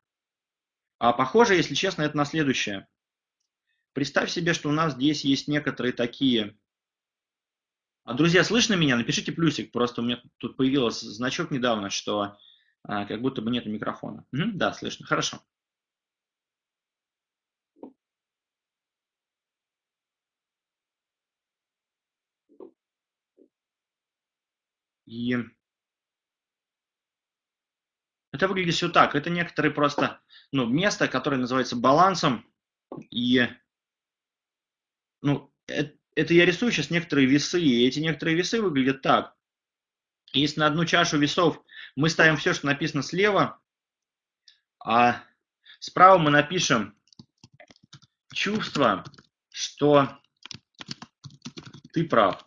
А 1.02 1.14
похоже, 1.14 1.56
если 1.56 1.74
честно, 1.74 2.04
это 2.04 2.16
на 2.16 2.26
следующее. 2.26 2.88
Представь 3.94 4.30
себе, 4.30 4.54
что 4.54 4.70
у 4.70 4.72
нас 4.72 4.94
здесь 4.94 5.26
есть 5.26 5.48
некоторые 5.48 5.94
такие... 5.94 6.56
А, 8.04 8.14
друзья, 8.14 8.44
слышно 8.44 8.76
меня? 8.76 8.98
Напишите 8.98 9.32
плюсик. 9.32 9.72
Просто 9.72 10.02
у 10.02 10.04
меня 10.04 10.22
тут 10.38 10.58
появился 10.58 11.12
значок 11.12 11.50
недавно, 11.50 11.90
что 11.90 12.38
а, 12.84 13.06
как 13.06 13.20
будто 13.20 13.42
бы 13.42 13.50
нет 13.50 13.66
микрофона. 13.66 14.28
Угу, 14.32 14.52
да, 14.54 14.74
слышно. 14.74 15.08
Хорошо. 15.08 15.42
И 25.08 25.36
это 28.32 28.48
выглядит 28.48 28.76
все 28.76 28.90
так. 28.90 29.16
Это 29.16 29.30
некоторые 29.30 29.74
просто 29.74 30.22
ну, 30.52 30.66
место, 30.66 31.08
которое 31.08 31.38
называется 31.38 31.76
балансом. 31.76 32.46
И 33.10 33.48
ну, 35.22 35.54
это, 35.68 35.94
это 36.16 36.34
я 36.34 36.46
рисую 36.46 36.72
сейчас 36.72 36.90
некоторые 36.90 37.28
весы, 37.28 37.62
и 37.62 37.88
эти 37.88 38.00
некоторые 38.00 38.38
весы 38.38 38.62
выглядят 38.62 39.02
так. 39.02 39.36
Если 40.34 40.60
на 40.60 40.68
одну 40.68 40.86
чашу 40.86 41.18
весов 41.18 41.62
мы 41.96 42.10
ставим 42.10 42.38
все, 42.38 42.54
что 42.54 42.68
написано 42.68 43.04
слева, 43.04 43.60
а 44.80 45.24
справа 45.80 46.18
мы 46.18 46.32
напишем 46.32 46.98
чувство, 48.34 49.04
что 49.52 50.18
ты 51.92 52.06
прав, 52.06 52.44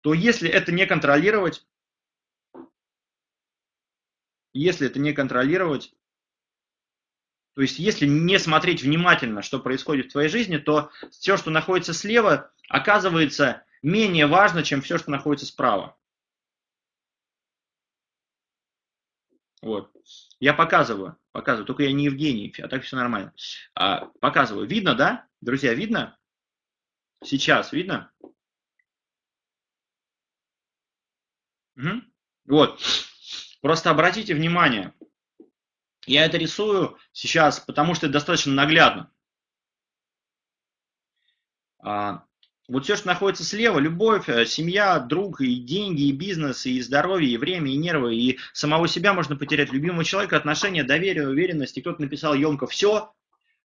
то 0.00 0.14
если 0.14 0.48
это 0.48 0.72
не 0.72 0.86
контролировать, 0.86 1.64
если 4.52 4.86
это 4.86 4.98
не 4.98 5.12
контролировать, 5.12 5.94
то 7.54 7.62
есть 7.62 7.78
если 7.78 8.06
не 8.06 8.38
смотреть 8.38 8.82
внимательно, 8.82 9.42
что 9.42 9.58
происходит 9.58 10.06
в 10.06 10.12
твоей 10.12 10.28
жизни, 10.28 10.56
то 10.56 10.90
все, 11.10 11.36
что 11.36 11.50
находится 11.50 11.92
слева, 11.92 12.52
оказывается 12.68 13.64
менее 13.82 14.26
важно, 14.26 14.62
чем 14.62 14.82
все, 14.82 14.98
что 14.98 15.10
находится 15.10 15.46
справа. 15.46 15.96
Вот. 19.62 19.92
Я 20.38 20.54
показываю, 20.54 21.18
показываю, 21.32 21.66
только 21.66 21.82
я 21.82 21.92
не 21.92 22.04
Евгений, 22.04 22.54
а 22.62 22.68
так 22.68 22.82
все 22.82 22.96
нормально. 22.96 23.34
А, 23.74 24.06
показываю. 24.20 24.66
Видно, 24.66 24.94
да? 24.94 25.28
Друзья, 25.40 25.74
видно? 25.74 26.18
Сейчас 27.22 27.72
видно? 27.72 28.10
Угу. 31.76 32.02
Вот. 32.46 32.80
Просто 33.60 33.90
обратите 33.90 34.34
внимание. 34.34 34.94
Я 36.06 36.24
это 36.24 36.38
рисую 36.38 36.98
сейчас, 37.12 37.60
потому 37.60 37.94
что 37.94 38.06
это 38.06 38.14
достаточно 38.14 38.52
наглядно. 38.52 39.10
А, 41.82 42.24
вот 42.68 42.84
все, 42.84 42.96
что 42.96 43.08
находится 43.08 43.44
слева, 43.44 43.78
любовь, 43.78 44.28
э, 44.28 44.46
семья, 44.46 44.98
друг, 44.98 45.40
и 45.40 45.56
деньги, 45.56 46.02
и 46.02 46.12
бизнес, 46.12 46.66
и 46.66 46.80
здоровье, 46.80 47.30
и 47.30 47.36
время, 47.36 47.70
и 47.70 47.76
нервы, 47.76 48.14
и 48.14 48.38
самого 48.52 48.88
себя 48.88 49.12
можно 49.12 49.36
потерять, 49.36 49.72
любимого 49.72 50.04
человека, 50.04 50.36
отношения, 50.36 50.84
доверие, 50.84 51.28
уверенность. 51.28 51.76
И 51.76 51.80
кто-то 51.80 52.00
написал 52.00 52.34
емко 52.34 52.66
все, 52.66 53.12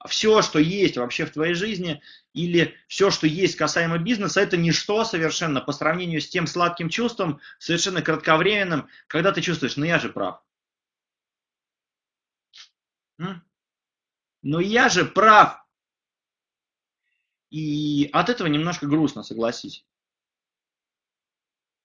все, 0.08 0.42
что 0.42 0.60
есть 0.60 0.98
вообще 0.98 1.26
в 1.26 1.32
твоей 1.32 1.54
жизни, 1.54 2.02
или 2.34 2.76
все, 2.88 3.12
что 3.12 3.28
есть 3.28 3.56
касаемо 3.56 3.98
бизнеса, 3.98 4.42
это 4.42 4.58
ничто 4.58 5.06
совершенно 5.06 5.62
по 5.62 5.72
сравнению 5.72 6.22
с 6.22 6.30
тем 6.30 6.48
сладким 6.48 6.90
чувством, 6.90 7.40
совершенно 7.60 8.02
кратковременным, 8.02 8.90
когда 9.08 9.32
ты 9.32 9.42
чувствуешь, 9.42 9.78
ну 9.78 9.86
я 9.86 10.00
же 10.00 10.10
прав. 10.10 10.42
Но 14.42 14.60
я 14.60 14.90
же 14.90 15.06
прав. 15.06 15.66
И 17.50 18.10
от 18.12 18.30
этого 18.30 18.48
немножко 18.48 18.86
грустно, 18.86 19.24
согласись. 19.24 19.86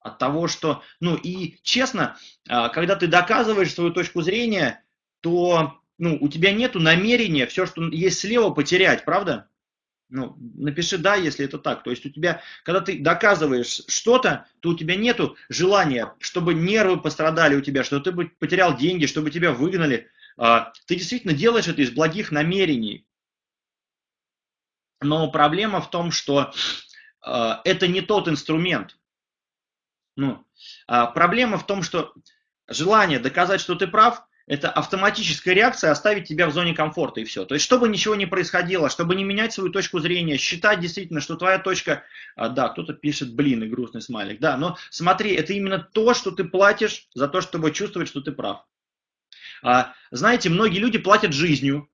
От 0.01 0.19
того, 0.19 0.49
что, 0.49 0.83
ну 0.99 1.15
и 1.15 1.59
честно, 1.63 2.19
а, 2.49 2.71
когда 2.71 2.97
ты 2.97 3.07
доказываешь 3.07 3.73
свою 3.73 3.93
точку 3.93 4.23
зрения, 4.23 4.85
то 5.21 5.80
ну, 6.01 6.17
у 6.19 6.29
тебя 6.29 6.51
нету 6.53 6.81
намерения 6.81 7.47
все, 7.47 7.67
что 7.67 7.85
есть 7.89 8.21
слева, 8.21 8.51
потерять, 8.51 9.05
правда? 9.05 9.51
Ну, 10.09 10.35
напиши 10.55 10.97
да, 10.97 11.15
если 11.15 11.45
это 11.45 11.59
так. 11.59 11.85
То 11.85 11.91
есть 11.91 12.07
у 12.07 12.09
тебя, 12.09 12.43
когда 12.65 12.81
ты 12.81 12.99
доказываешь 12.99 13.83
что-то, 13.87 14.47
то 14.61 14.71
у 14.71 14.75
тебя 14.75 14.97
нету 14.97 15.37
желания, 15.51 16.15
чтобы 16.19 16.55
нервы 16.55 16.99
пострадали 16.99 17.55
у 17.55 17.61
тебя, 17.61 17.85
чтобы 17.85 18.03
ты 18.03 18.13
потерял 18.39 18.77
деньги, 18.77 19.05
чтобы 19.05 19.31
тебя 19.31 19.53
выгнали. 19.53 20.11
А, 20.39 20.73
ты 20.87 20.97
действительно 20.97 21.35
делаешь 21.35 21.69
это 21.69 21.83
из 21.83 21.91
благих 21.91 22.33
намерений. 22.33 23.07
Но 25.03 25.31
проблема 25.31 25.83
в 25.83 25.91
том, 25.91 26.13
что 26.13 26.53
э, 27.27 27.53
это 27.65 27.89
не 27.89 28.01
тот 28.01 28.27
инструмент. 28.27 28.99
Ну, 30.17 30.47
э, 30.89 31.07
проблема 31.15 31.59
в 31.59 31.67
том, 31.67 31.83
что 31.83 32.15
желание 32.69 33.19
доказать, 33.19 33.61
что 33.61 33.75
ты 33.75 33.87
прав, 33.87 34.27
это 34.51 34.69
автоматическая 34.69 35.55
реакция 35.55 35.93
оставить 35.93 36.27
тебя 36.27 36.49
в 36.49 36.53
зоне 36.53 36.75
комфорта 36.75 37.21
и 37.21 37.25
все. 37.25 37.45
То 37.45 37.55
есть, 37.55 37.65
чтобы 37.65 37.89
ничего 37.89 38.17
не 38.17 38.27
происходило, 38.27 38.91
чтобы 38.91 39.15
не 39.15 39.23
менять 39.23 39.53
свою 39.53 39.71
точку 39.71 40.01
зрения, 40.01 40.39
считать 40.39 40.81
действительно, 40.81 41.21
что 41.21 41.37
твоя 41.37 41.61
точка, 41.61 42.03
а, 42.35 42.49
да, 42.49 42.69
кто-то 42.69 42.93
пишет, 42.93 43.33
блин, 43.33 43.63
и 43.63 43.69
грустный 43.69 44.03
смайлик, 44.03 44.41
да, 44.41 44.57
но 44.57 44.77
смотри, 44.91 45.35
это 45.35 45.53
именно 45.53 45.79
то, 45.79 46.15
что 46.15 46.33
ты 46.33 46.43
платишь 46.43 47.07
за 47.15 47.29
то, 47.29 47.43
чтобы 47.43 47.71
чувствовать, 47.71 48.09
что 48.09 48.23
ты 48.23 48.33
прав. 48.33 48.67
А, 49.63 49.95
знаете, 50.11 50.51
многие 50.51 50.81
люди 50.81 50.99
платят 50.99 51.33
жизнью, 51.33 51.89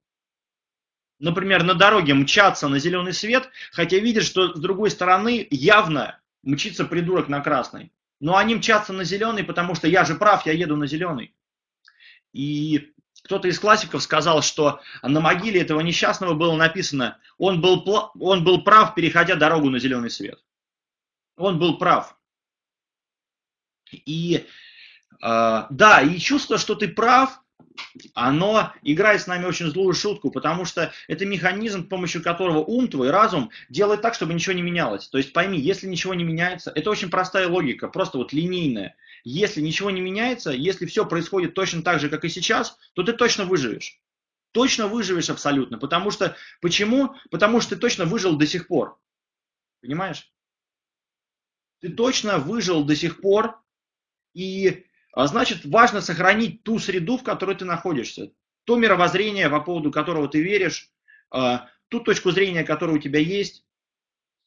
например, 1.18 1.62
на 1.62 1.74
дороге 1.74 2.14
мчаться 2.14 2.68
на 2.68 2.78
зеленый 2.78 3.12
свет, 3.12 3.50
хотя 3.70 3.98
видят, 3.98 4.24
что 4.24 4.54
с 4.54 4.58
другой 4.58 4.90
стороны 4.90 5.46
явно 5.50 6.20
мчится 6.42 6.86
придурок 6.86 7.28
на 7.28 7.42
красный. 7.42 7.92
Но 8.18 8.38
они 8.38 8.54
мчатся 8.54 8.94
на 8.94 9.04
зеленый, 9.04 9.44
потому 9.44 9.74
что 9.74 9.88
я 9.88 10.06
же 10.06 10.14
прав, 10.14 10.46
я 10.46 10.52
еду 10.52 10.74
на 10.78 10.86
зеленый. 10.86 11.35
И 12.36 12.92
кто-то 13.22 13.48
из 13.48 13.58
классиков 13.58 14.02
сказал, 14.02 14.42
что 14.42 14.80
на 15.02 15.20
могиле 15.20 15.62
этого 15.62 15.80
несчастного 15.80 16.34
было 16.34 16.54
написано, 16.54 17.18
он 17.38 17.62
был, 17.62 17.82
он 18.20 18.44
был 18.44 18.62
прав, 18.62 18.94
переходя 18.94 19.36
дорогу 19.36 19.70
на 19.70 19.78
зеленый 19.78 20.10
свет. 20.10 20.38
Он 21.38 21.58
был 21.58 21.78
прав. 21.78 22.18
И 23.90 24.46
э, 25.22 25.66
да, 25.70 26.02
и 26.02 26.18
чувство, 26.18 26.58
что 26.58 26.74
ты 26.74 26.88
прав, 26.88 27.40
оно 28.12 28.74
играет 28.82 29.22
с 29.22 29.26
нами 29.26 29.46
очень 29.46 29.68
злую 29.68 29.94
шутку, 29.94 30.30
потому 30.30 30.66
что 30.66 30.92
это 31.08 31.24
механизм, 31.24 31.86
с 31.86 31.88
помощью 31.88 32.22
которого 32.22 32.58
ум 32.58 32.88
твой, 32.88 33.10
разум 33.10 33.50
делает 33.70 34.02
так, 34.02 34.12
чтобы 34.12 34.34
ничего 34.34 34.54
не 34.54 34.62
менялось. 34.62 35.08
То 35.08 35.16
есть 35.16 35.32
пойми, 35.32 35.58
если 35.58 35.86
ничего 35.86 36.12
не 36.12 36.24
меняется, 36.24 36.70
это 36.74 36.90
очень 36.90 37.08
простая 37.08 37.48
логика, 37.48 37.88
просто 37.88 38.18
вот 38.18 38.34
линейная. 38.34 38.94
Если 39.28 39.60
ничего 39.60 39.90
не 39.90 40.00
меняется, 40.00 40.52
если 40.52 40.86
все 40.86 41.04
происходит 41.04 41.54
точно 41.54 41.82
так 41.82 41.98
же, 41.98 42.08
как 42.08 42.24
и 42.24 42.28
сейчас, 42.28 42.78
то 42.92 43.02
ты 43.02 43.12
точно 43.12 43.44
выживешь. 43.44 44.00
Точно 44.52 44.86
выживешь 44.86 45.30
абсолютно. 45.30 45.78
Потому 45.78 46.12
что, 46.12 46.36
почему? 46.60 47.12
Потому 47.32 47.60
что 47.60 47.74
ты 47.74 47.80
точно 47.80 48.04
выжил 48.04 48.36
до 48.36 48.46
сих 48.46 48.68
пор. 48.68 49.00
Понимаешь? 49.80 50.32
Ты 51.80 51.88
точно 51.88 52.38
выжил 52.38 52.84
до 52.84 52.94
сих 52.94 53.20
пор, 53.20 53.60
и 54.32 54.86
а 55.12 55.26
значит, 55.26 55.64
важно 55.64 56.02
сохранить 56.02 56.62
ту 56.62 56.78
среду, 56.78 57.18
в 57.18 57.24
которой 57.24 57.56
ты 57.56 57.64
находишься. 57.64 58.30
То 58.62 58.76
мировоззрение, 58.76 59.50
по 59.50 59.60
поводу 59.60 59.90
которого 59.90 60.28
ты 60.28 60.40
веришь, 60.40 60.92
а, 61.32 61.68
ту 61.88 61.98
точку 61.98 62.30
зрения, 62.30 62.62
которая 62.62 62.94
у 62.94 63.00
тебя 63.00 63.18
есть. 63.18 63.66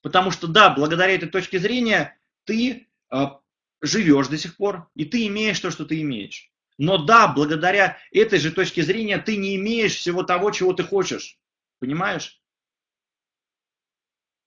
Потому 0.02 0.32
что, 0.32 0.48
да, 0.48 0.70
благодаря 0.70 1.16
этой 1.16 1.28
точке 1.28 1.60
зрения 1.60 2.18
ты 2.46 2.88
а, 3.10 3.39
живешь 3.82 4.28
до 4.28 4.38
сих 4.38 4.58
пор, 4.58 4.90
и 4.96 5.06
ты 5.06 5.28
имеешь 5.28 5.60
то, 5.60 5.72
что 5.72 5.86
ты 5.86 6.02
имеешь. 6.02 6.52
Но 6.78 6.98
да, 6.98 7.28
благодаря 7.28 7.98
этой 8.12 8.40
же 8.40 8.52
точке 8.52 8.84
зрения 8.84 9.18
ты 9.18 9.38
не 9.38 9.56
имеешь 9.58 9.96
всего 9.96 10.24
того, 10.24 10.52
чего 10.52 10.74
ты 10.74 10.84
хочешь. 10.84 11.38
Понимаешь? 11.80 12.42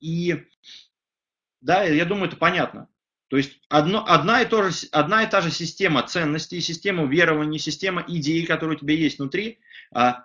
И 0.00 0.44
да, 1.60 1.84
я 1.84 2.04
думаю, 2.04 2.28
это 2.28 2.36
понятно. 2.36 2.88
То 3.28 3.38
есть 3.38 3.60
одно, 3.68 4.04
одна, 4.06 4.42
и 4.42 4.46
то 4.46 4.68
же, 4.68 4.88
одна 4.92 5.22
и 5.22 5.30
та 5.30 5.40
же 5.40 5.50
система 5.50 6.06
ценностей, 6.06 6.60
система 6.60 7.06
верований, 7.06 7.58
система 7.58 8.04
идей, 8.06 8.44
которые 8.44 8.76
у 8.76 8.80
тебя 8.80 8.94
есть 8.94 9.18
внутри, 9.18 9.58
а, 9.90 10.22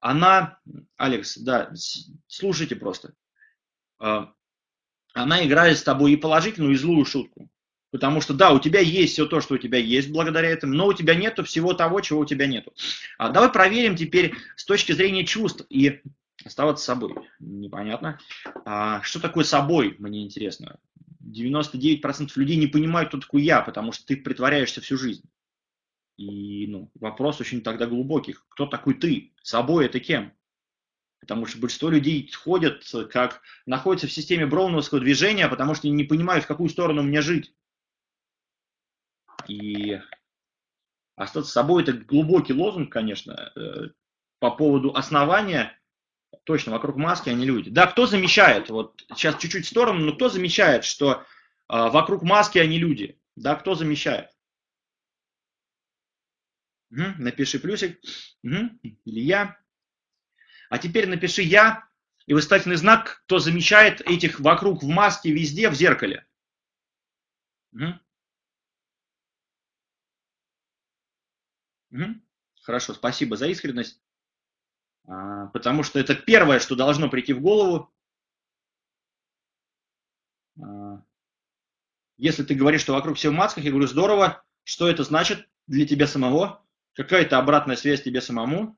она, 0.00 0.58
Алекс, 0.96 1.36
да, 1.36 1.72
слушайте 2.26 2.74
просто, 2.74 3.14
а, 4.00 4.32
она 5.14 5.46
играет 5.46 5.78
с 5.78 5.84
тобой 5.84 6.12
и 6.12 6.16
положительную, 6.16 6.72
и 6.72 6.76
злую 6.76 7.04
шутку. 7.04 7.48
Потому 7.90 8.20
что, 8.20 8.34
да, 8.34 8.52
у 8.52 8.60
тебя 8.60 8.80
есть 8.80 9.14
все 9.14 9.26
то, 9.26 9.40
что 9.40 9.54
у 9.54 9.58
тебя 9.58 9.78
есть 9.78 10.10
благодаря 10.10 10.48
этому, 10.48 10.74
но 10.74 10.86
у 10.86 10.92
тебя 10.92 11.14
нет 11.14 11.38
всего 11.44 11.74
того, 11.74 12.00
чего 12.00 12.20
у 12.20 12.24
тебя 12.24 12.46
нету. 12.46 12.72
А 13.18 13.30
давай 13.30 13.50
проверим 13.50 13.96
теперь 13.96 14.34
с 14.56 14.64
точки 14.64 14.92
зрения 14.92 15.24
чувств 15.24 15.66
и 15.68 16.00
оставаться 16.44 16.84
собой. 16.84 17.14
Непонятно. 17.40 18.20
А, 18.64 19.02
что 19.02 19.20
такое 19.20 19.44
собой, 19.44 19.96
мне 19.98 20.24
интересно. 20.24 20.78
99% 21.24 22.30
людей 22.36 22.56
не 22.56 22.68
понимают, 22.68 23.08
кто 23.08 23.18
такой 23.18 23.42
я, 23.42 23.60
потому 23.60 23.92
что 23.92 24.06
ты 24.06 24.16
притворяешься 24.16 24.80
всю 24.80 24.96
жизнь. 24.96 25.24
И 26.16 26.66
ну, 26.68 26.90
вопрос 26.94 27.40
очень 27.40 27.62
тогда 27.62 27.86
глубокий. 27.86 28.36
Кто 28.50 28.66
такой 28.66 28.94
ты? 28.94 29.32
Собой 29.42 29.86
это 29.86 30.00
кем? 30.00 30.32
Потому 31.20 31.46
что 31.46 31.58
большинство 31.58 31.90
людей 31.90 32.30
ходят, 32.30 32.84
как 33.10 33.42
находятся 33.66 34.06
в 34.06 34.12
системе 34.12 34.46
броуновского 34.46 35.00
движения, 35.00 35.48
потому 35.48 35.74
что 35.74 35.88
не 35.88 36.04
понимают, 36.04 36.44
в 36.44 36.48
какую 36.48 36.70
сторону 36.70 37.02
мне 37.02 37.20
жить. 37.20 37.52
И 39.50 40.00
остаться 41.16 41.50
собой 41.50 41.82
это 41.82 41.92
глубокий 41.92 42.52
лозунг, 42.52 42.92
конечно, 42.92 43.52
э, 43.56 43.88
по 44.38 44.52
поводу 44.52 44.94
основания 44.94 45.76
точно 46.44 46.70
вокруг 46.72 46.96
маски 46.96 47.30
они 47.30 47.44
люди. 47.44 47.68
Да, 47.68 47.88
кто 47.88 48.06
замечает, 48.06 48.70
вот 48.70 49.04
сейчас 49.08 49.36
чуть-чуть 49.38 49.66
в 49.66 49.68
сторону, 49.68 50.04
но 50.04 50.12
кто 50.14 50.28
замечает, 50.28 50.84
что 50.84 51.12
э, 51.12 51.22
вокруг 51.68 52.22
маски 52.22 52.58
они 52.58 52.78
люди? 52.78 53.20
Да, 53.34 53.56
кто 53.56 53.74
замечает? 53.74 54.30
Угу, 56.92 57.14
напиши 57.18 57.58
плюсик. 57.58 58.00
Угу, 58.44 58.78
я. 59.04 59.58
А 60.68 60.78
теперь 60.78 61.08
напиши 61.08 61.42
я 61.42 61.88
и 62.26 62.34
восклицательный 62.34 62.76
знак, 62.76 63.24
кто 63.26 63.40
замечает 63.40 64.00
этих 64.02 64.38
вокруг 64.38 64.84
в 64.84 64.88
маске 64.88 65.32
везде 65.32 65.68
в 65.70 65.74
зеркале. 65.74 66.24
Угу. 67.72 67.98
Угу. 71.92 72.20
Хорошо, 72.62 72.94
спасибо 72.94 73.36
за 73.36 73.48
искренность. 73.48 74.00
А, 75.06 75.46
потому 75.46 75.82
что 75.82 75.98
это 75.98 76.14
первое, 76.14 76.60
что 76.60 76.76
должно 76.76 77.08
прийти 77.08 77.32
в 77.32 77.40
голову. 77.40 77.90
А, 80.62 81.02
если 82.16 82.44
ты 82.44 82.54
говоришь, 82.54 82.82
что 82.82 82.92
вокруг 82.92 83.16
все 83.16 83.30
в 83.30 83.34
масках, 83.34 83.64
я 83.64 83.70
говорю, 83.70 83.86
здорово, 83.86 84.44
что 84.64 84.88
это 84.88 85.04
значит 85.04 85.48
для 85.66 85.86
тебя 85.86 86.06
самого? 86.06 86.64
Какая-то 86.94 87.38
обратная 87.38 87.76
связь 87.76 88.02
тебе 88.02 88.20
самому? 88.20 88.76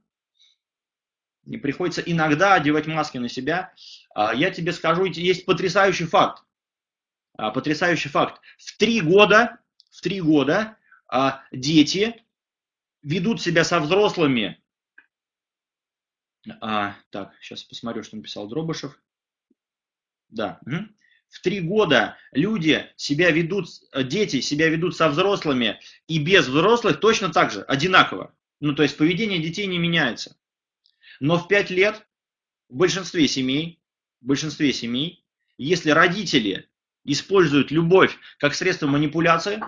И 1.44 1.56
приходится 1.56 2.00
иногда 2.00 2.54
одевать 2.54 2.86
маски 2.86 3.18
на 3.18 3.28
себя. 3.28 3.74
А, 4.14 4.32
я 4.32 4.50
тебе 4.50 4.72
скажу, 4.72 5.04
есть 5.04 5.44
потрясающий 5.44 6.06
факт. 6.06 6.44
Потрясающий 7.36 8.10
факт. 8.10 8.40
В 8.58 8.76
три 8.76 9.00
года, 9.00 9.58
в 9.90 10.02
три 10.02 10.20
года 10.20 10.76
дети 11.50 12.21
ведут 13.02 13.40
себя 13.40 13.64
со 13.64 13.80
взрослыми 13.80 14.62
а, 16.60 16.96
так, 17.10 17.32
сейчас 17.40 17.62
посмотрю, 17.62 18.02
что 18.02 18.16
написал 18.16 18.48
Дробышев. 18.48 19.00
Да. 20.28 20.58
Угу. 20.66 20.76
В 21.28 21.40
три 21.40 21.60
года 21.60 22.18
люди 22.32 22.90
себя 22.96 23.30
ведут, 23.30 23.68
дети 24.04 24.40
себя 24.40 24.68
ведут 24.68 24.96
со 24.96 25.08
взрослыми 25.08 25.80
и 26.06 26.18
без 26.18 26.48
взрослых 26.48 27.00
точно 27.00 27.32
так 27.32 27.50
же, 27.50 27.62
одинаково. 27.62 28.34
Ну, 28.60 28.74
то 28.74 28.82
есть 28.82 28.96
поведение 28.96 29.40
детей 29.40 29.66
не 29.66 29.78
меняется. 29.78 30.36
Но 31.20 31.38
в 31.38 31.48
пять 31.48 31.70
лет 31.70 32.06
в 32.68 32.76
большинстве 32.76 33.28
семей, 33.28 33.80
в 34.20 34.26
большинстве 34.26 34.72
семей, 34.72 35.24
если 35.58 35.90
родители 35.90 36.68
используют 37.04 37.70
любовь 37.70 38.16
как 38.38 38.54
средство 38.54 38.86
манипуляции, 38.86 39.62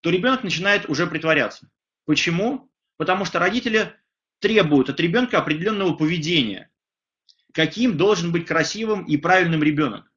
то 0.00 0.10
ребенок 0.10 0.42
начинает 0.42 0.88
уже 0.88 1.06
притворяться. 1.06 1.70
Почему? 2.04 2.70
Потому 2.96 3.24
что 3.24 3.38
родители 3.38 3.94
требуют 4.40 4.90
от 4.90 5.00
ребенка 5.00 5.38
определенного 5.38 5.94
поведения. 5.94 6.70
Каким 7.52 7.96
должен 7.96 8.32
быть 8.32 8.46
красивым 8.46 9.04
и 9.04 9.16
правильным 9.16 9.62
ребенок? 9.62 10.10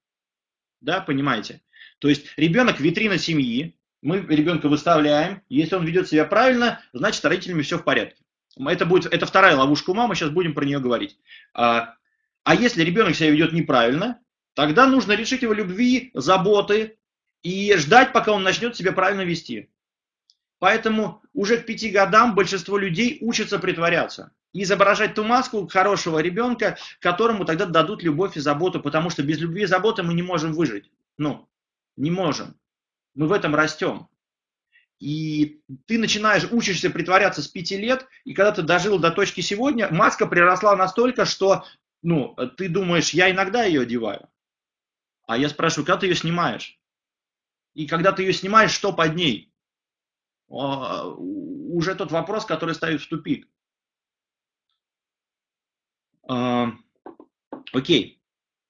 Да, 0.82 1.02
понимаете? 1.02 1.62
То 2.00 2.10
есть 2.10 2.26
ребенок 2.38 2.80
витрина 2.80 3.18
семьи, 3.18 3.78
мы 4.02 4.20
ребенка 4.20 4.68
выставляем, 4.68 5.42
если 5.48 5.76
он 5.76 5.86
ведет 5.86 6.10
себя 6.10 6.26
правильно, 6.26 6.82
значит 6.92 7.22
с 7.22 7.26
родителями 7.26 7.62
все 7.62 7.78
в 7.78 7.84
порядке. 7.84 8.24
Это, 8.60 8.86
будет, 8.86 9.12
это 9.12 9.26
вторая 9.26 9.56
ловушка 9.56 9.92
у 9.92 9.94
мамы, 9.94 10.16
сейчас 10.16 10.30
будем 10.30 10.54
про 10.54 10.66
нее 10.66 10.80
говорить. 10.80 11.18
А, 11.54 11.96
а 12.44 12.56
если 12.56 12.84
ребенок 12.84 13.16
себя 13.16 13.32
ведет 13.32 13.54
неправильно, 13.54 14.20
тогда 14.54 14.86
нужно 14.88 15.14
решить 15.14 15.42
его 15.42 15.54
любви, 15.54 16.12
заботы 16.14 16.98
и 17.42 17.74
ждать, 17.78 18.14
пока 18.14 18.34
он 18.34 18.44
начнет 18.44 18.76
себя 18.76 18.92
правильно 18.92 19.22
вести. 19.22 19.70
Поэтому 20.64 21.22
уже 21.34 21.58
к 21.58 21.66
пяти 21.66 21.90
годам 21.90 22.36
большинство 22.36 22.78
людей 22.78 23.18
учатся 23.20 23.60
притворяться. 23.60 24.32
И 24.54 24.64
изображать 24.64 25.14
ту 25.14 25.26
маску 25.26 25.68
хорошего 25.68 26.20
ребенка, 26.20 26.78
которому 27.02 27.44
тогда 27.44 27.66
дадут 27.66 28.02
любовь 28.02 28.38
и 28.38 28.40
заботу, 28.40 28.80
потому 28.80 29.10
что 29.10 29.24
без 29.24 29.40
любви 29.40 29.64
и 29.64 29.66
заботы 29.66 30.04
мы 30.04 30.14
не 30.14 30.22
можем 30.22 30.54
выжить. 30.54 30.90
Ну, 31.18 31.50
не 31.98 32.12
можем. 32.12 32.56
Мы 33.14 33.28
в 33.28 33.34
этом 33.34 33.54
растем. 33.56 34.08
И 35.00 35.60
ты 35.86 36.00
начинаешь, 36.00 36.48
учишься 36.50 36.90
притворяться 36.90 37.42
с 37.42 37.50
пяти 37.50 37.76
лет, 37.76 38.08
и 38.24 38.34
когда 38.34 38.54
ты 38.54 38.62
дожил 38.62 38.98
до 39.00 39.12
точки 39.12 39.42
сегодня, 39.42 39.92
маска 39.92 40.28
приросла 40.28 40.78
настолько, 40.78 41.26
что 41.26 41.66
ну, 42.02 42.38
ты 42.56 42.70
думаешь, 42.70 43.10
я 43.10 43.30
иногда 43.30 43.66
ее 43.66 43.82
одеваю. 43.82 44.30
А 45.28 45.38
я 45.38 45.50
спрашиваю, 45.50 45.86
когда 45.86 46.00
ты 46.00 46.06
ее 46.06 46.16
снимаешь? 46.16 46.80
И 47.74 47.86
когда 47.86 48.14
ты 48.14 48.24
ее 48.24 48.32
снимаешь, 48.32 48.72
что 48.72 48.94
под 48.94 49.16
ней? 49.16 49.53
А, 50.54 51.08
уже 51.08 51.96
тот 51.96 52.12
вопрос, 52.12 52.46
который 52.46 52.76
ставит 52.76 53.02
в 53.02 53.10
тупик. 53.10 53.48
А, 56.28 56.72
окей. 57.74 58.22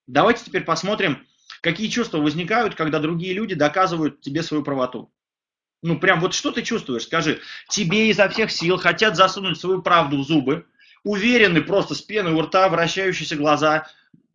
Давайте 0.06 0.44
теперь 0.44 0.64
посмотрим, 0.64 1.26
какие 1.60 1.88
чувства 1.88 2.18
возникают, 2.18 2.74
когда 2.74 2.98
другие 3.00 3.34
люди 3.34 3.54
доказывают 3.54 4.20
тебе 4.20 4.42
свою 4.42 4.62
правоту. 4.62 5.12
Ну, 5.82 5.98
прям 5.98 6.20
вот 6.20 6.32
что 6.32 6.50
ты 6.50 6.62
чувствуешь? 6.62 7.04
Скажи, 7.04 7.40
тебе 7.68 8.08
изо 8.08 8.28
всех 8.28 8.50
сил 8.50 8.78
хотят 8.78 9.16
засунуть 9.16 9.60
свою 9.60 9.82
правду 9.82 10.18
в 10.18 10.24
зубы, 10.26 10.66
уверены 11.02 11.60
просто 11.62 11.94
с 11.94 12.00
пеной 12.00 12.32
у 12.32 12.40
рта, 12.40 12.68
вращающиеся 12.70 13.36
глаза, 13.36 13.86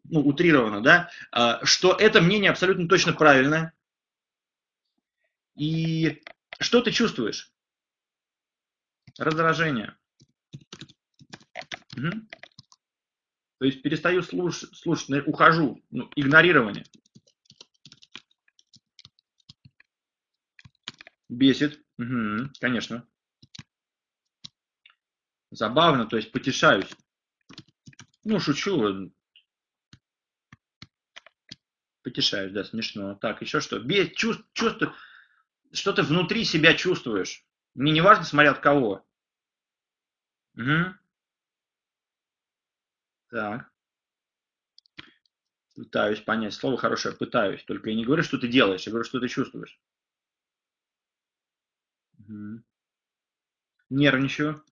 ну, 0.04 0.22
утрированно, 0.22 0.82
да, 0.82 1.10
а, 1.32 1.64
что 1.66 1.94
это 1.94 2.22
мнение 2.22 2.52
абсолютно 2.52 2.88
точно 2.88 3.14
правильное. 3.14 3.74
И 5.56 6.22
что 6.60 6.82
ты 6.82 6.92
чувствуешь? 6.92 7.54
Раздражение. 9.18 9.98
Угу. 11.98 12.12
То 13.60 13.66
есть 13.66 13.82
перестаю 13.82 14.22
слушать, 14.24 14.76
слушать 14.76 15.28
ухожу, 15.28 15.84
ну, 15.90 16.10
игнорирование. 16.16 16.86
Бесит, 21.28 21.84
угу, 21.98 22.50
конечно. 22.60 23.08
Забавно, 25.52 26.06
то 26.06 26.18
есть 26.18 26.32
потешаюсь. 26.32 26.90
Ну, 28.24 28.40
шучу. 28.40 29.12
Потешаюсь, 32.04 32.54
да, 32.54 32.64
смешно. 32.64 33.16
Так, 33.16 33.42
еще 33.42 33.60
что? 33.60 33.80
Бес, 33.80 34.12
чувств, 34.16 34.46
чувство, 34.54 34.96
что 35.72 35.94
ты 35.94 36.04
внутри 36.04 36.44
себя 36.46 36.74
чувствуешь. 36.74 37.46
Мне 37.76 37.92
не 37.92 38.02
важно, 38.02 38.24
смотря 38.24 38.52
от 38.52 38.60
кого. 38.60 39.06
Угу. 40.56 40.96
Так. 43.30 43.72
Пытаюсь 45.76 46.20
понять. 46.20 46.54
Слово 46.54 46.78
хорошее, 46.78 47.16
пытаюсь. 47.16 47.64
Только 47.64 47.90
я 47.90 47.96
не 47.96 48.06
говорю, 48.06 48.24
что 48.24 48.38
ты 48.38 48.48
делаешь, 48.48 48.84
я 48.84 48.92
говорю, 48.92 49.06
что 49.06 49.20
ты 49.20 49.28
чувствуешь. 49.28 49.80
Угу. 52.20 52.64
Нервничаю. 53.90 54.64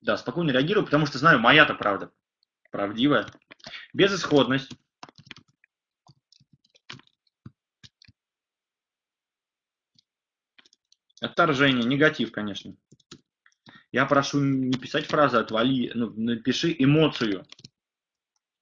Да, 0.00 0.16
спокойно 0.16 0.50
реагирую, 0.50 0.84
потому 0.84 1.06
что 1.06 1.18
знаю, 1.18 1.38
моя-то 1.38 1.74
правда. 1.74 2.12
Правдивая. 2.70 3.26
Безысходность. 3.92 4.72
Отторжение, 11.20 11.84
негатив, 11.84 12.32
конечно. 12.32 12.76
Я 13.90 14.06
прошу 14.06 14.40
не 14.40 14.78
писать 14.78 15.06
фразы 15.06 15.38
«отвали», 15.38 15.90
ну, 15.94 16.10
напиши 16.10 16.74
эмоцию. 16.78 17.46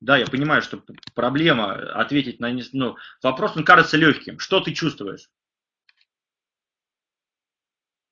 Да, 0.00 0.16
я 0.16 0.26
понимаю, 0.26 0.62
что 0.62 0.84
проблема 1.14 1.74
ответить 2.00 2.38
на 2.38 2.50
ну, 2.72 2.96
вопрос, 3.22 3.56
он 3.56 3.64
кажется 3.64 3.96
легким. 3.96 4.38
Что 4.38 4.60
ты 4.60 4.72
чувствуешь? 4.72 5.30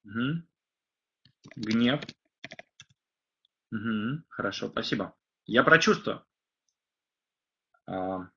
Угу. 0.04 0.42
Гнев. 1.56 2.02
Угу. 3.70 4.24
Хорошо, 4.28 4.68
спасибо. 4.68 5.14
Я 5.46 5.62
про 5.62 5.78
чувства. 5.78 6.26
А, 7.86 8.28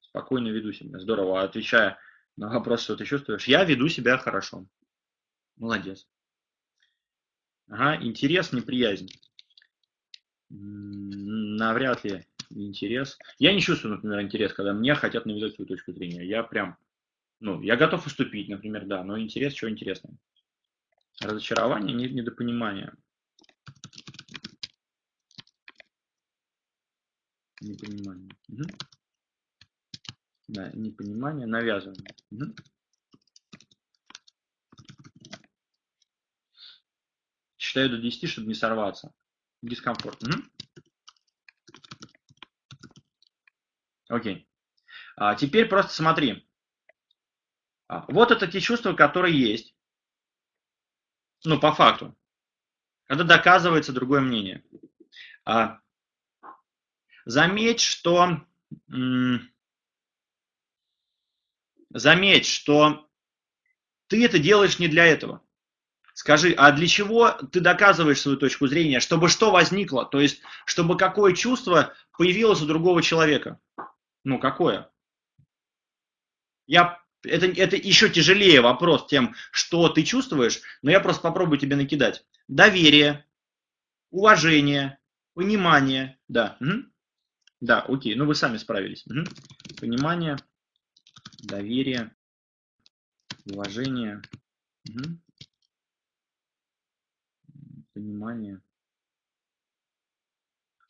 спокойно 0.00 0.48
веду 0.48 0.72
себя. 0.72 0.98
Здорово. 1.00 1.42
Отвечая 1.42 1.98
на 2.42 2.48
вопрос, 2.48 2.82
что 2.82 2.96
ты 2.96 3.04
чувствуешь, 3.04 3.46
я 3.46 3.64
веду 3.64 3.88
себя 3.88 4.18
хорошо. 4.18 4.66
Молодец. 5.56 6.08
Ага, 7.68 8.04
интерес, 8.04 8.52
неприязнь. 8.52 9.08
Навряд 10.50 12.04
ли 12.04 12.26
интерес. 12.50 13.16
Я 13.38 13.54
не 13.54 13.60
чувствую, 13.60 13.94
например, 13.94 14.20
интерес, 14.20 14.52
когда 14.52 14.72
мне 14.74 14.94
хотят 14.94 15.24
навязать 15.24 15.54
свою 15.54 15.68
точку 15.68 15.92
зрения. 15.92 16.26
Я 16.26 16.42
прям, 16.42 16.76
ну, 17.38 17.62
я 17.62 17.76
готов 17.76 18.04
уступить, 18.06 18.48
например, 18.48 18.86
да, 18.86 19.04
но 19.04 19.18
интерес, 19.20 19.52
чего 19.52 19.70
интересного. 19.70 20.16
Разочарование, 21.20 21.94
недопонимание. 21.94 22.92
Непонимание. 27.60 28.28
Угу. 28.48 28.64
Да, 30.48 30.70
непонимание, 30.74 31.46
навязывание. 31.46 32.14
Угу. 32.30 32.54
Считаю 37.56 37.90
до 37.90 37.98
10, 37.98 38.28
чтобы 38.28 38.48
не 38.48 38.54
сорваться. 38.54 39.14
Дискомфорт. 39.62 40.22
Угу. 40.22 40.42
Окей. 44.08 44.46
А 45.16 45.34
теперь 45.34 45.68
просто 45.68 45.94
смотри. 45.94 46.46
А, 47.88 48.04
вот 48.08 48.30
это 48.30 48.46
те 48.46 48.60
чувства, 48.60 48.92
которые 48.92 49.38
есть. 49.38 49.74
Ну, 51.44 51.58
по 51.58 51.72
факту. 51.72 52.16
Когда 53.04 53.24
доказывается 53.24 53.92
другое 53.92 54.20
мнение. 54.20 54.64
А, 55.44 55.80
заметь, 57.24 57.80
что 57.80 58.46
Заметь, 61.94 62.46
что 62.46 63.08
ты 64.08 64.24
это 64.24 64.38
делаешь 64.38 64.78
не 64.78 64.88
для 64.88 65.06
этого. 65.06 65.42
Скажи, 66.14 66.52
а 66.52 66.72
для 66.72 66.86
чего 66.86 67.30
ты 67.30 67.60
доказываешь 67.60 68.20
свою 68.20 68.36
точку 68.36 68.66
зрения? 68.66 69.00
Чтобы 69.00 69.28
что 69.28 69.50
возникло? 69.50 70.04
То 70.04 70.20
есть, 70.20 70.42
чтобы 70.66 70.96
какое 70.96 71.32
чувство 71.32 71.94
появилось 72.16 72.60
у 72.60 72.66
другого 72.66 73.02
человека? 73.02 73.58
Ну, 74.24 74.38
какое? 74.38 74.90
Я, 76.66 77.00
это, 77.24 77.46
это 77.46 77.76
еще 77.76 78.10
тяжелее 78.10 78.60
вопрос 78.60 79.06
тем, 79.06 79.34
что 79.50 79.88
ты 79.88 80.02
чувствуешь, 80.02 80.60
но 80.82 80.90
я 80.90 81.00
просто 81.00 81.22
попробую 81.22 81.58
тебе 81.58 81.76
накидать. 81.76 82.24
Доверие, 82.46 83.26
уважение, 84.10 84.98
понимание, 85.34 86.18
да. 86.28 86.56
Угу. 86.60 86.84
Да, 87.60 87.80
окей, 87.80 88.14
ну 88.14 88.26
вы 88.26 88.34
сами 88.34 88.58
справились. 88.58 89.06
Угу. 89.06 89.24
Понимание, 89.80 90.36
доверие, 91.42 92.14
уважение. 93.46 94.22
Угу 94.88 95.18
понимание, 97.92 98.60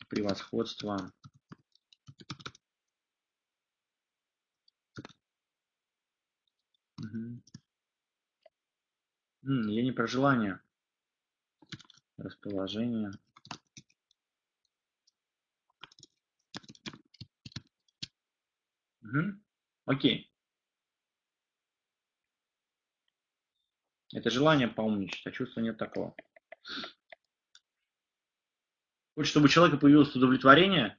превосходство. 0.07 1.11
Угу. 6.99 7.41
Я 9.43 9.83
не 9.83 9.91
про 9.91 10.07
желание. 10.07 10.59
Расположение. 12.17 13.11
Угу. 19.01 19.39
Окей. 19.85 20.32
Это 24.13 24.29
желание 24.29 24.67
поумничать, 24.67 25.25
а 25.25 25.31
чувства 25.31 25.59
нет 25.59 25.77
такого. 25.77 26.15
Хочет, 29.15 29.31
чтобы 29.31 29.45
у 29.45 29.49
человека 29.49 29.77
появилось 29.77 30.15
удовлетворение. 30.15 30.97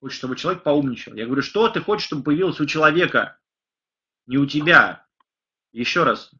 Хочет, 0.00 0.18
чтобы 0.18 0.36
человек 0.36 0.64
поумничал. 0.64 1.14
Я 1.14 1.26
говорю, 1.26 1.42
что 1.42 1.68
ты 1.68 1.80
хочешь, 1.80 2.06
чтобы 2.06 2.24
появилось 2.24 2.60
у 2.60 2.66
человека? 2.66 3.38
Не 4.26 4.38
у 4.38 4.46
тебя. 4.46 5.06
Еще 5.70 6.02
раз. 6.02 6.32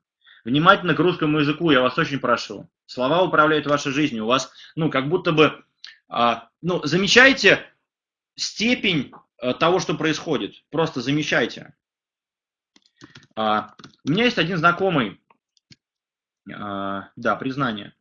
Внимательно 0.44 0.94
к 0.94 0.98
русскому 0.98 1.38
языку, 1.38 1.70
я 1.70 1.80
вас 1.80 1.96
очень 1.96 2.18
прошу. 2.18 2.68
Слова 2.86 3.22
управляют 3.22 3.66
вашей 3.66 3.92
жизнью. 3.92 4.24
У 4.24 4.28
вас, 4.28 4.52
ну, 4.74 4.90
как 4.90 5.08
будто 5.08 5.30
бы, 5.30 5.64
а, 6.08 6.50
ну, 6.60 6.84
замечайте 6.84 7.64
степень 8.34 9.12
а, 9.38 9.54
того, 9.54 9.78
что 9.78 9.94
происходит. 9.94 10.56
Просто 10.70 11.00
замечайте. 11.00 11.74
А, 13.36 13.74
у 14.04 14.10
меня 14.10 14.24
есть 14.24 14.38
один 14.38 14.58
знакомый, 14.58 15.20
а, 16.52 17.10
да, 17.16 17.36
признание 17.36 17.94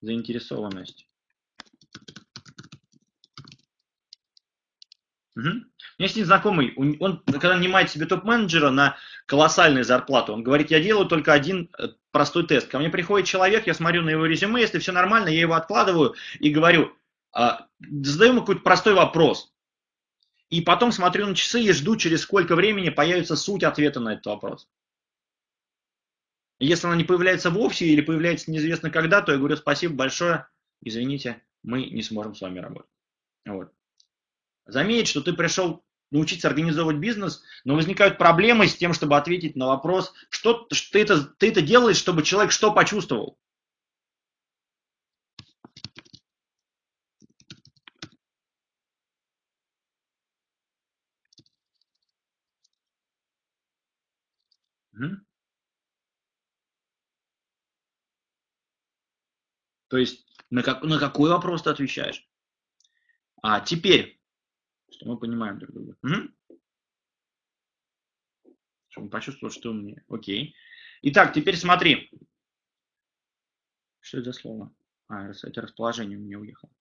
заинтересованность. 0.00 1.08
Угу. 5.36 5.46
У 5.46 6.02
меня 6.02 6.06
есть 6.06 6.14
один 6.14 6.26
знакомый, 6.26 6.74
он, 6.76 7.22
когда 7.24 7.56
нанимает 7.56 7.90
себе 7.90 8.06
топ-менеджера 8.06 8.70
на 8.70 8.96
колоссальную 9.26 9.84
зарплату, 9.84 10.32
он 10.32 10.42
говорит, 10.42 10.70
я 10.70 10.80
делаю 10.80 11.06
только 11.06 11.32
один 11.32 11.70
э, 11.78 11.88
простой 12.10 12.46
тест. 12.46 12.68
Ко 12.68 12.78
мне 12.78 12.90
приходит 12.90 13.26
человек, 13.26 13.66
я 13.66 13.74
смотрю 13.74 14.02
на 14.02 14.10
его 14.10 14.26
резюме, 14.26 14.60
если 14.60 14.78
все 14.78 14.92
нормально, 14.92 15.28
я 15.28 15.40
его 15.40 15.54
откладываю 15.54 16.14
и 16.38 16.50
говорю, 16.50 16.92
а, 17.32 17.66
задаю 17.80 18.32
ему 18.32 18.40
какой-то 18.40 18.62
простой 18.62 18.94
вопрос. 18.94 19.52
И 20.50 20.60
потом 20.60 20.92
смотрю 20.92 21.26
на 21.26 21.34
часы 21.34 21.62
и 21.62 21.72
жду, 21.72 21.96
через 21.96 22.22
сколько 22.22 22.56
времени 22.56 22.88
появится 22.88 23.36
суть 23.36 23.62
ответа 23.62 24.00
на 24.00 24.14
этот 24.14 24.26
вопрос. 24.26 24.68
Если 26.58 26.86
она 26.86 26.96
не 26.96 27.04
появляется 27.04 27.50
вовсе 27.50 27.86
или 27.86 28.00
появляется 28.00 28.50
неизвестно 28.50 28.90
когда, 28.90 29.22
то 29.22 29.32
я 29.32 29.38
говорю 29.38 29.56
спасибо 29.56 29.94
большое, 29.94 30.48
извините, 30.82 31.42
мы 31.62 31.84
не 31.84 32.02
сможем 32.02 32.34
с 32.34 32.40
вами 32.40 32.58
работать. 32.58 32.90
Вот. 33.46 33.72
Заметь, 34.66 35.08
что 35.08 35.20
ты 35.20 35.32
пришел 35.32 35.84
научиться 36.10 36.48
организовывать 36.48 36.96
бизнес, 36.96 37.42
но 37.64 37.74
возникают 37.74 38.18
проблемы 38.18 38.66
с 38.66 38.76
тем, 38.76 38.92
чтобы 38.92 39.16
ответить 39.16 39.56
на 39.56 39.66
вопрос, 39.66 40.12
что, 40.30 40.66
ты, 40.68 41.00
это, 41.00 41.22
ты 41.22 41.50
это 41.50 41.62
делаешь, 41.62 41.96
чтобы 41.96 42.22
человек 42.22 42.50
что 42.50 42.72
почувствовал. 42.72 43.38
Угу. 54.92 55.27
То 59.88 59.96
есть 59.96 60.26
на, 60.50 60.62
как, 60.62 60.82
на 60.82 60.98
какой 60.98 61.30
вопрос 61.30 61.62
ты 61.62 61.70
отвечаешь? 61.70 62.26
А 63.42 63.60
теперь, 63.60 64.20
что 64.90 65.06
мы 65.06 65.18
понимаем 65.18 65.58
друг 65.58 65.72
друга. 65.72 65.96
Угу. 66.02 66.58
Чтобы 68.88 69.06
он 69.06 69.10
почувствовал, 69.10 69.52
что 69.52 69.70
умнее. 69.70 70.04
Окей. 70.08 70.54
Итак, 71.02 71.32
теперь 71.32 71.56
смотри. 71.56 72.10
Что 74.00 74.18
это 74.18 74.32
за 74.32 74.38
слово? 74.38 74.74
А, 75.08 75.30
это 75.30 75.60
расположение 75.60 76.18
у 76.18 76.22
меня 76.22 76.38
уехало. 76.38 76.72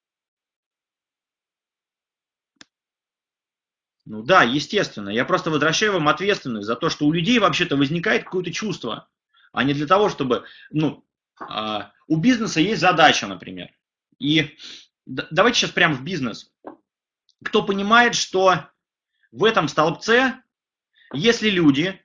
Ну 4.05 4.23
да, 4.23 4.43
естественно. 4.43 5.09
Я 5.09 5.25
просто 5.25 5.51
возвращаю 5.51 5.93
вам 5.93 6.07
ответственность 6.07 6.65
за 6.65 6.77
то, 6.77 6.89
что 6.89 7.05
у 7.05 7.11
людей 7.11 7.39
вообще-то 7.39 7.75
возникает 7.75 8.23
какое-то 8.23 8.53
чувство, 8.53 9.09
а 9.51 9.63
не 9.65 9.73
для 9.73 9.85
того, 9.85 10.07
чтобы, 10.07 10.45
ну, 10.71 11.05
а, 11.39 11.91
у 12.07 12.17
бизнеса 12.17 12.59
есть 12.59 12.81
задача, 12.81 13.27
например. 13.27 13.69
И 14.19 14.57
давайте 15.05 15.59
сейчас 15.59 15.71
прямо 15.71 15.95
в 15.95 16.03
бизнес. 16.03 16.51
Кто 17.43 17.63
понимает, 17.63 18.15
что 18.15 18.69
в 19.31 19.43
этом 19.43 19.67
столбце, 19.67 20.41
если 21.13 21.49
люди, 21.49 22.01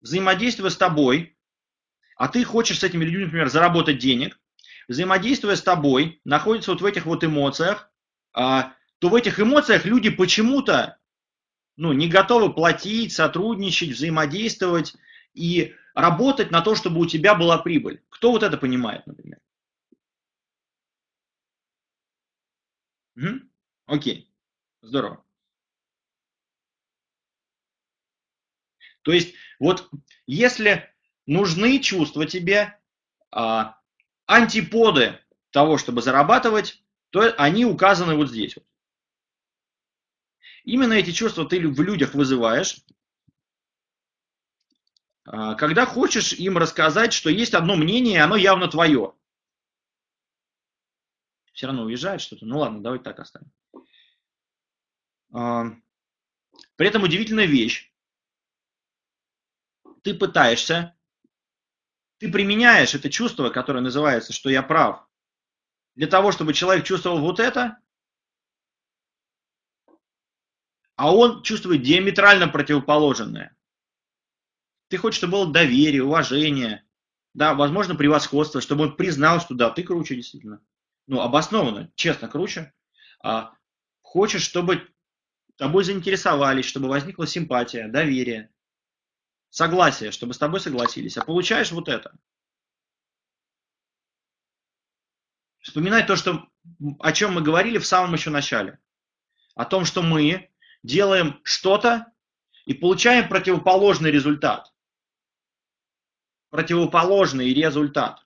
взаимодействуя 0.00 0.70
с 0.70 0.76
тобой, 0.76 1.36
а 2.16 2.28
ты 2.28 2.44
хочешь 2.44 2.80
с 2.80 2.84
этими 2.84 3.04
людьми, 3.04 3.24
например, 3.24 3.48
заработать 3.48 3.98
денег, 3.98 4.38
взаимодействуя 4.88 5.56
с 5.56 5.62
тобой, 5.62 6.20
находятся 6.24 6.72
вот 6.72 6.80
в 6.80 6.84
этих 6.84 7.06
вот 7.06 7.24
эмоциях, 7.24 7.90
а, 8.32 8.74
то 8.98 9.08
в 9.08 9.14
этих 9.14 9.40
эмоциях 9.40 9.84
люди 9.84 10.10
почему-то 10.10 10.98
ну, 11.76 11.92
не 11.92 12.08
готовы 12.08 12.52
платить, 12.52 13.12
сотрудничать, 13.12 13.90
взаимодействовать. 13.90 14.94
И 15.34 15.74
работать 15.96 16.50
на 16.50 16.60
то, 16.60 16.74
чтобы 16.76 17.00
у 17.00 17.06
тебя 17.06 17.34
была 17.34 17.58
прибыль. 17.58 18.04
Кто 18.10 18.30
вот 18.30 18.42
это 18.42 18.58
понимает, 18.58 19.06
например? 19.06 19.40
Угу. 23.16 23.40
Окей, 23.86 24.30
здорово. 24.82 25.24
То 29.02 29.12
есть 29.12 29.34
вот 29.58 29.88
если 30.26 30.92
нужны 31.24 31.78
чувства 31.80 32.26
тебе, 32.26 32.78
а, 33.30 33.80
антиподы 34.26 35.18
того, 35.50 35.78
чтобы 35.78 36.02
зарабатывать, 36.02 36.82
то 37.10 37.32
они 37.38 37.64
указаны 37.64 38.16
вот 38.16 38.28
здесь. 38.28 38.56
Именно 40.64 40.94
эти 40.94 41.12
чувства 41.12 41.48
ты 41.48 41.66
в 41.66 41.80
людях 41.80 42.12
вызываешь, 42.14 42.84
когда 45.26 45.86
хочешь 45.86 46.32
им 46.32 46.56
рассказать, 46.56 47.12
что 47.12 47.30
есть 47.30 47.54
одно 47.54 47.74
мнение, 47.76 48.14
и 48.14 48.18
оно 48.20 48.36
явно 48.36 48.68
твое. 48.68 49.14
Все 51.52 51.66
равно 51.66 51.82
уезжает 51.82 52.20
что-то. 52.20 52.46
Ну 52.46 52.58
ладно, 52.58 52.82
давайте 52.82 53.04
так 53.04 53.18
оставим. 53.18 53.50
А, 55.32 55.64
при 56.76 56.86
этом 56.86 57.02
удивительная 57.02 57.46
вещь. 57.46 57.92
Ты 60.02 60.14
пытаешься, 60.14 60.96
ты 62.18 62.30
применяешь 62.30 62.94
это 62.94 63.10
чувство, 63.10 63.50
которое 63.50 63.80
называется, 63.80 64.32
что 64.32 64.50
я 64.50 64.62
прав, 64.62 65.08
для 65.96 66.06
того, 66.06 66.30
чтобы 66.30 66.54
человек 66.54 66.84
чувствовал 66.84 67.18
вот 67.18 67.40
это, 67.40 67.80
а 70.94 71.12
он 71.14 71.42
чувствует 71.42 71.82
диаметрально 71.82 72.48
противоположное. 72.48 73.55
Ты 74.88 74.96
хочешь, 74.98 75.18
чтобы 75.18 75.32
было 75.32 75.52
доверие, 75.52 76.04
уважение, 76.04 76.84
да, 77.34 77.54
возможно, 77.54 77.94
превосходство, 77.94 78.60
чтобы 78.60 78.84
он 78.84 78.96
признал, 78.96 79.40
что 79.40 79.54
да, 79.54 79.70
ты 79.70 79.82
круче 79.82 80.14
действительно. 80.14 80.60
Ну, 81.06 81.20
обоснованно, 81.20 81.92
честно 81.94 82.28
круче. 82.28 82.72
А, 83.22 83.52
хочешь, 84.00 84.42
чтобы 84.42 84.88
тобой 85.56 85.84
заинтересовались, 85.84 86.66
чтобы 86.66 86.88
возникла 86.88 87.26
симпатия, 87.26 87.88
доверие, 87.88 88.50
согласие, 89.50 90.12
чтобы 90.12 90.34
с 90.34 90.38
тобой 90.38 90.60
согласились. 90.60 91.16
А 91.16 91.24
получаешь 91.24 91.72
вот 91.72 91.88
это. 91.88 92.16
Вспоминай 95.60 96.06
то, 96.06 96.14
что, 96.14 96.48
о 97.00 97.12
чем 97.12 97.34
мы 97.34 97.42
говорили 97.42 97.78
в 97.78 97.86
самом 97.86 98.14
еще 98.14 98.30
начале. 98.30 98.78
О 99.54 99.64
том, 99.64 99.84
что 99.84 100.02
мы 100.02 100.50
делаем 100.82 101.40
что-то 101.42 102.12
и 102.66 102.74
получаем 102.74 103.28
противоположный 103.28 104.10
результат. 104.10 104.72
Противоположный 106.50 107.52
результат. 107.52 108.24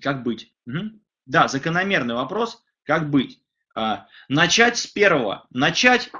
Как 0.00 0.22
быть? 0.22 0.52
Угу. 0.66 1.00
Да, 1.26 1.48
закономерный 1.48 2.14
вопрос. 2.14 2.62
Как 2.84 3.10
быть? 3.10 3.40
А, 3.74 4.06
начать 4.28 4.78
с 4.78 4.86
первого. 4.86 5.46
Начать 5.50 6.10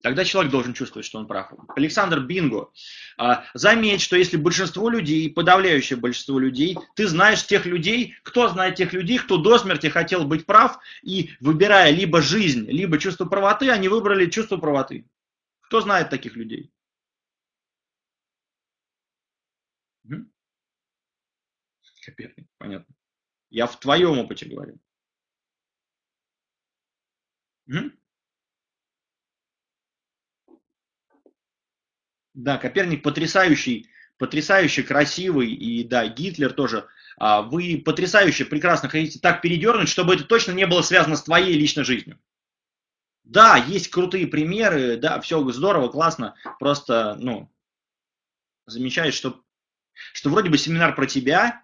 Тогда 0.00 0.24
человек 0.24 0.52
должен 0.52 0.74
чувствовать, 0.74 1.04
что 1.04 1.18
он 1.18 1.26
прав. 1.26 1.52
Александр 1.74 2.20
Бинго. 2.20 2.70
А, 3.16 3.44
заметь, 3.54 4.00
что 4.00 4.16
если 4.16 4.36
большинство 4.36 4.88
людей, 4.88 5.28
подавляющее 5.28 5.98
большинство 5.98 6.38
людей, 6.38 6.78
ты 6.94 7.08
знаешь 7.08 7.44
тех 7.44 7.66
людей, 7.66 8.14
кто 8.22 8.48
знает 8.48 8.76
тех 8.76 8.92
людей, 8.92 9.18
кто 9.18 9.38
до 9.38 9.58
смерти 9.58 9.88
хотел 9.88 10.24
быть 10.24 10.46
прав, 10.46 10.78
и 11.02 11.30
выбирая 11.40 11.90
либо 11.90 12.22
жизнь, 12.22 12.70
либо 12.70 12.98
чувство 12.98 13.24
правоты, 13.24 13.70
они 13.70 13.88
выбрали 13.88 14.30
чувство 14.30 14.56
правоты. 14.56 15.04
Кто 15.62 15.80
знает 15.80 16.10
таких 16.10 16.36
людей? 16.36 16.70
Коперник, 22.08 22.46
понятно. 22.56 22.94
Я 23.50 23.66
в 23.66 23.78
твоем 23.78 24.18
опыте 24.18 24.46
говорю. 24.46 24.78
Угу. 27.66 27.90
Да, 32.32 32.56
Коперник 32.56 33.02
потрясающий, 33.02 33.90
потрясающе 34.16 34.84
красивый, 34.84 35.52
и 35.52 35.84
да, 35.84 36.08
Гитлер 36.08 36.52
тоже. 36.52 36.88
А, 37.18 37.42
вы 37.42 37.82
потрясающе, 37.84 38.46
прекрасно 38.46 38.88
хотите 38.88 39.18
так 39.18 39.42
передернуть, 39.42 39.88
чтобы 39.88 40.14
это 40.14 40.24
точно 40.24 40.52
не 40.52 40.66
было 40.66 40.80
связано 40.80 41.16
с 41.16 41.24
твоей 41.24 41.58
личной 41.58 41.84
жизнью. 41.84 42.18
Да, 43.24 43.56
есть 43.58 43.88
крутые 43.88 44.26
примеры, 44.26 44.96
да, 44.96 45.20
все 45.20 45.46
здорово, 45.50 45.88
классно, 45.88 46.36
просто, 46.58 47.16
ну, 47.16 47.52
замечаешь, 48.64 49.14
что, 49.14 49.44
что 50.14 50.30
вроде 50.30 50.48
бы 50.48 50.56
семинар 50.56 50.94
про 50.94 51.06
тебя, 51.06 51.62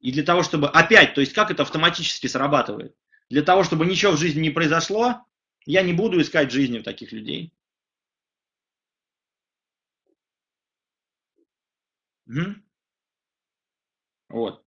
и 0.00 0.12
для 0.12 0.22
того, 0.24 0.42
чтобы, 0.42 0.68
опять, 0.68 1.14
то 1.14 1.20
есть 1.20 1.32
как 1.34 1.50
это 1.50 1.62
автоматически 1.62 2.26
срабатывает, 2.26 2.96
для 3.28 3.42
того, 3.42 3.64
чтобы 3.64 3.86
ничего 3.86 4.12
в 4.12 4.18
жизни 4.18 4.40
не 4.40 4.50
произошло, 4.50 5.26
я 5.66 5.82
не 5.82 5.92
буду 5.92 6.20
искать 6.20 6.50
жизни 6.50 6.78
у 6.78 6.82
таких 6.82 7.12
людей. 7.12 7.52
Угу. 12.26 12.54
Вот. 14.30 14.64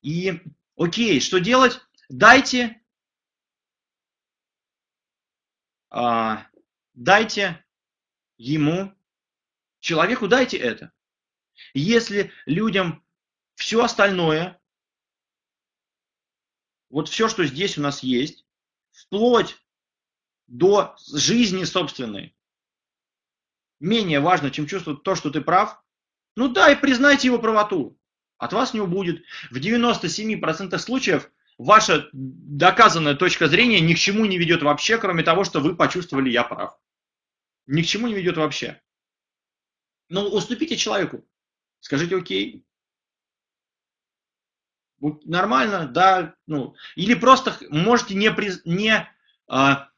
И, 0.00 0.40
окей, 0.76 1.20
что 1.20 1.38
делать? 1.38 1.80
Дайте, 2.08 2.80
а, 5.90 6.46
дайте 6.94 7.64
ему, 8.36 8.92
человеку 9.80 10.28
дайте 10.28 10.56
это. 10.56 10.92
Если 11.74 12.32
людям 12.46 13.01
все 13.62 13.84
остальное, 13.84 14.60
вот 16.90 17.08
все, 17.08 17.28
что 17.28 17.44
здесь 17.44 17.78
у 17.78 17.80
нас 17.80 18.02
есть, 18.02 18.44
вплоть 18.90 19.56
до 20.48 20.96
жизни 21.14 21.62
собственной, 21.62 22.36
менее 23.78 24.18
важно, 24.18 24.50
чем 24.50 24.66
чувствовать 24.66 25.04
то, 25.04 25.14
что 25.14 25.30
ты 25.30 25.40
прав, 25.40 25.80
ну 26.34 26.48
да, 26.48 26.72
и 26.72 26.80
признайте 26.80 27.28
его 27.28 27.38
правоту. 27.38 27.96
От 28.36 28.52
вас 28.52 28.74
не 28.74 28.80
убудет. 28.80 29.22
В 29.52 29.58
97% 29.58 30.76
случаев 30.78 31.30
ваша 31.56 32.10
доказанная 32.12 33.14
точка 33.14 33.46
зрения 33.46 33.80
ни 33.80 33.94
к 33.94 33.98
чему 33.98 34.26
не 34.26 34.38
ведет 34.38 34.62
вообще, 34.62 34.98
кроме 34.98 35.22
того, 35.22 35.44
что 35.44 35.60
вы 35.60 35.76
почувствовали 35.76 36.30
«я 36.30 36.42
прав». 36.42 36.76
Ни 37.66 37.82
к 37.82 37.86
чему 37.86 38.08
не 38.08 38.14
ведет 38.14 38.36
вообще. 38.36 38.82
Ну, 40.08 40.22
уступите 40.26 40.76
человеку. 40.76 41.24
Скажите 41.78 42.16
«окей». 42.16 42.66
Нормально, 45.24 45.88
да, 45.88 46.36
ну, 46.46 46.76
или 46.94 47.14
просто 47.14 47.56
можете 47.70 48.14
не, 48.14 48.30
приз, 48.30 48.62
не 48.64 49.08
а, 49.48 49.88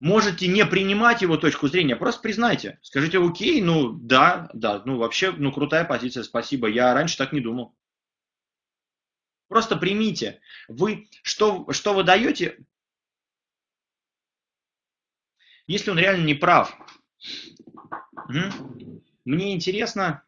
можете 0.00 0.48
не 0.48 0.66
принимать 0.66 1.22
его 1.22 1.36
точку 1.36 1.68
зрения, 1.68 1.94
просто 1.94 2.20
признайте. 2.20 2.80
Скажите, 2.82 3.18
окей, 3.18 3.62
ну 3.62 3.92
да, 3.92 4.50
да, 4.54 4.82
ну 4.84 4.96
вообще, 4.96 5.30
ну 5.30 5.52
крутая 5.52 5.84
позиция, 5.84 6.24
спасибо, 6.24 6.68
я 6.68 6.94
раньше 6.94 7.16
так 7.16 7.32
не 7.32 7.40
думал. 7.40 7.76
Просто 9.46 9.76
примите. 9.76 10.40
Вы, 10.66 11.08
что, 11.22 11.72
что 11.72 11.94
вы 11.94 12.02
даете, 12.02 12.58
если 15.68 15.90
он 15.90 15.98
реально 15.98 16.24
не 16.24 16.34
прав? 16.34 16.76
Мне 19.24 19.54
интересно, 19.54 20.24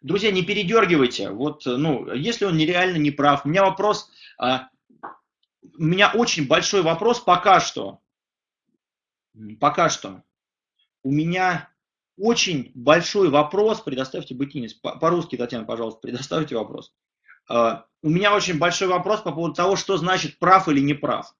друзья, 0.00 0.30
не 0.30 0.42
передергивайте. 0.42 1.30
Вот, 1.30 1.62
ну, 1.66 2.12
если 2.12 2.44
он 2.44 2.56
нереально 2.56 2.96
не 2.96 3.10
прав. 3.10 3.44
У 3.44 3.48
меня 3.48 3.64
вопрос, 3.64 4.10
а, 4.38 4.68
у 5.62 5.82
меня 5.82 6.12
очень 6.12 6.46
большой 6.46 6.82
вопрос 6.82 7.20
пока 7.20 7.60
что. 7.60 8.00
Пока 9.60 9.88
что. 9.88 10.22
У 11.02 11.10
меня 11.10 11.70
очень 12.18 12.72
большой 12.74 13.30
вопрос. 13.30 13.80
Предоставьте 13.80 14.34
бытинец. 14.34 14.74
По-русски, 14.74 15.36
Татьяна, 15.36 15.64
пожалуйста, 15.64 16.00
предоставьте 16.00 16.56
вопрос. 16.56 16.92
А, 17.48 17.86
у 18.02 18.10
меня 18.10 18.34
очень 18.34 18.58
большой 18.58 18.88
вопрос 18.88 19.20
по 19.20 19.32
поводу 19.32 19.54
того, 19.54 19.76
что 19.76 19.96
значит 19.96 20.38
прав 20.38 20.68
или 20.68 20.80
не 20.80 20.94
прав. 20.94 21.34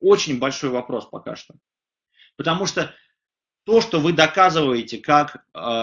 Очень 0.00 0.38
большой 0.38 0.70
вопрос 0.70 1.06
пока 1.06 1.36
что. 1.36 1.54
Потому 2.36 2.66
что 2.66 2.94
то, 3.64 3.80
что 3.80 4.00
вы 4.00 4.12
доказываете 4.12 4.98
как 4.98 5.44
э, 5.54 5.82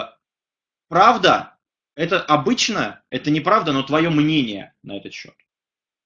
правда, 0.88 1.55
это 1.96 2.22
обычно, 2.22 3.02
это 3.10 3.32
неправда, 3.32 3.72
но 3.72 3.82
твое 3.82 4.10
мнение 4.10 4.74
на 4.82 4.96
этот 4.96 5.12
счет. 5.12 5.34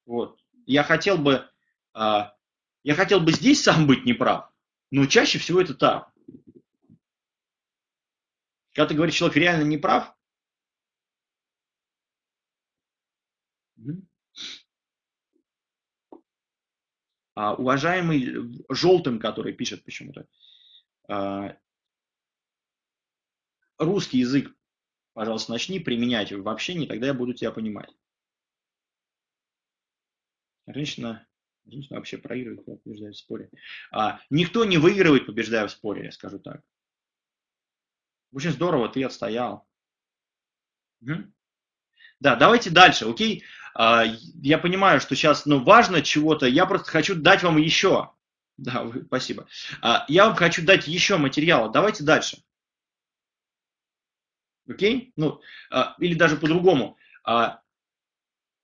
Вот. 0.06 0.40
Я 0.64 0.82
хотел 0.84 1.18
бы 1.18 1.50
а, 1.92 2.34
я 2.82 2.94
хотел 2.94 3.20
бы 3.20 3.32
здесь 3.32 3.62
сам 3.62 3.86
быть 3.86 4.04
неправ, 4.06 4.50
но 4.90 5.04
чаще 5.06 5.38
всего 5.38 5.60
это 5.60 5.74
так. 5.74 6.10
Когда 8.72 8.88
ты 8.88 8.94
говоришь, 8.94 9.16
человек 9.16 9.36
реально 9.36 9.64
неправ, 9.64 10.16
а, 17.34 17.54
уважаемый 17.54 18.64
желтым, 18.68 19.18
который 19.18 19.52
пишет 19.52 19.84
почему-то, 19.84 20.26
а, 21.08 21.56
русский 23.78 24.18
язык, 24.18 24.54
пожалуйста, 25.12 25.52
начни 25.52 25.80
применять 25.80 26.32
в 26.32 26.48
общении, 26.48 26.86
тогда 26.86 27.08
я 27.08 27.14
буду 27.14 27.34
тебя 27.34 27.50
понимать. 27.50 27.90
Женщина 30.66 31.26
Женщина 31.66 31.98
вообще 31.98 32.18
проигрывает, 32.18 32.64
побеждает 32.82 33.14
в 33.14 33.18
споре. 33.18 33.50
А, 33.92 34.20
никто 34.28 34.64
не 34.64 34.78
выигрывает, 34.78 35.26
побеждая 35.26 35.66
в 35.66 35.70
споре, 35.70 36.06
я 36.06 36.12
скажу 36.12 36.38
так. 36.38 36.62
Очень 38.32 38.50
здорово, 38.50 38.88
ты 38.88 39.04
отстоял. 39.04 39.66
Угу. 41.02 41.32
Да, 42.20 42.36
давайте 42.36 42.70
дальше, 42.70 43.06
окей? 43.06 43.44
А, 43.74 44.04
я 44.42 44.58
понимаю, 44.58 45.00
что 45.00 45.14
сейчас 45.14 45.46
ну, 45.46 45.62
важно 45.62 46.02
чего-то, 46.02 46.46
я 46.46 46.66
просто 46.66 46.90
хочу 46.90 47.14
дать 47.14 47.42
вам 47.42 47.56
еще. 47.56 48.10
Да, 48.56 48.82
вы, 48.82 49.04
спасибо. 49.04 49.46
А, 49.80 50.04
я 50.08 50.26
вам 50.26 50.36
хочу 50.36 50.64
дать 50.64 50.88
еще 50.88 51.16
материала. 51.16 51.70
Давайте 51.70 52.04
дальше. 52.04 52.42
Окей? 54.70 55.12
Ну, 55.16 55.40
а, 55.70 55.96
или 55.98 56.14
даже 56.14 56.36
по-другому. 56.36 56.96
А, 57.24 57.60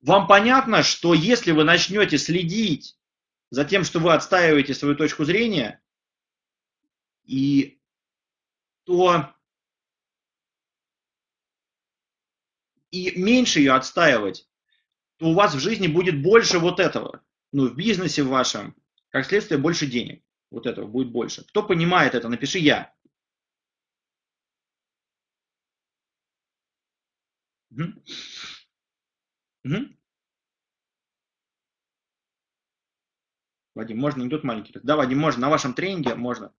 вам 0.01 0.28
понятно, 0.28 0.85
что 0.85 1.15
если 1.15 1.51
вы 1.51 1.65
начнете 1.65 2.16
следить 2.16 2.97
за 3.51 3.65
тем, 3.65 3.83
что 3.83 3.99
вы 3.99 4.12
отстаиваете 4.12 4.73
свою 4.73 4.95
точку 4.95 5.24
зрения, 5.24 5.83
и 7.24 7.81
то 8.85 9.35
и 12.93 13.12
меньше 13.20 13.59
ее 13.59 13.73
отстаивать, 13.73 14.49
то 15.16 15.27
у 15.31 15.35
вас 15.35 15.55
в 15.55 15.59
жизни 15.59 15.89
будет 15.89 16.23
больше 16.23 16.61
вот 16.61 16.78
этого. 16.78 17.24
Ну, 17.51 17.69
в 17.69 17.74
бизнесе 17.74 18.23
вашем, 18.23 18.77
как 19.09 19.27
следствие, 19.27 19.59
больше 19.59 19.87
денег. 19.87 20.23
Вот 20.51 20.66
этого 20.66 20.87
будет 20.87 21.11
больше. 21.11 21.45
Кто 21.49 21.65
понимает 21.65 22.15
это, 22.15 22.28
напиши 22.28 22.61
я. 22.61 22.95
Мгм. 27.77 28.03
Мгм. 29.65 29.97
Вадим, 33.74 33.98
можно 33.98 34.23
анекдот 34.23 34.44
маленький? 34.44 34.73
Да, 34.82 34.97
Вадим, 34.97 35.19
можно. 35.19 35.43
На 35.43 35.51
вашем 35.51 35.74
тренинге 35.74 36.15
можно. 36.15 36.55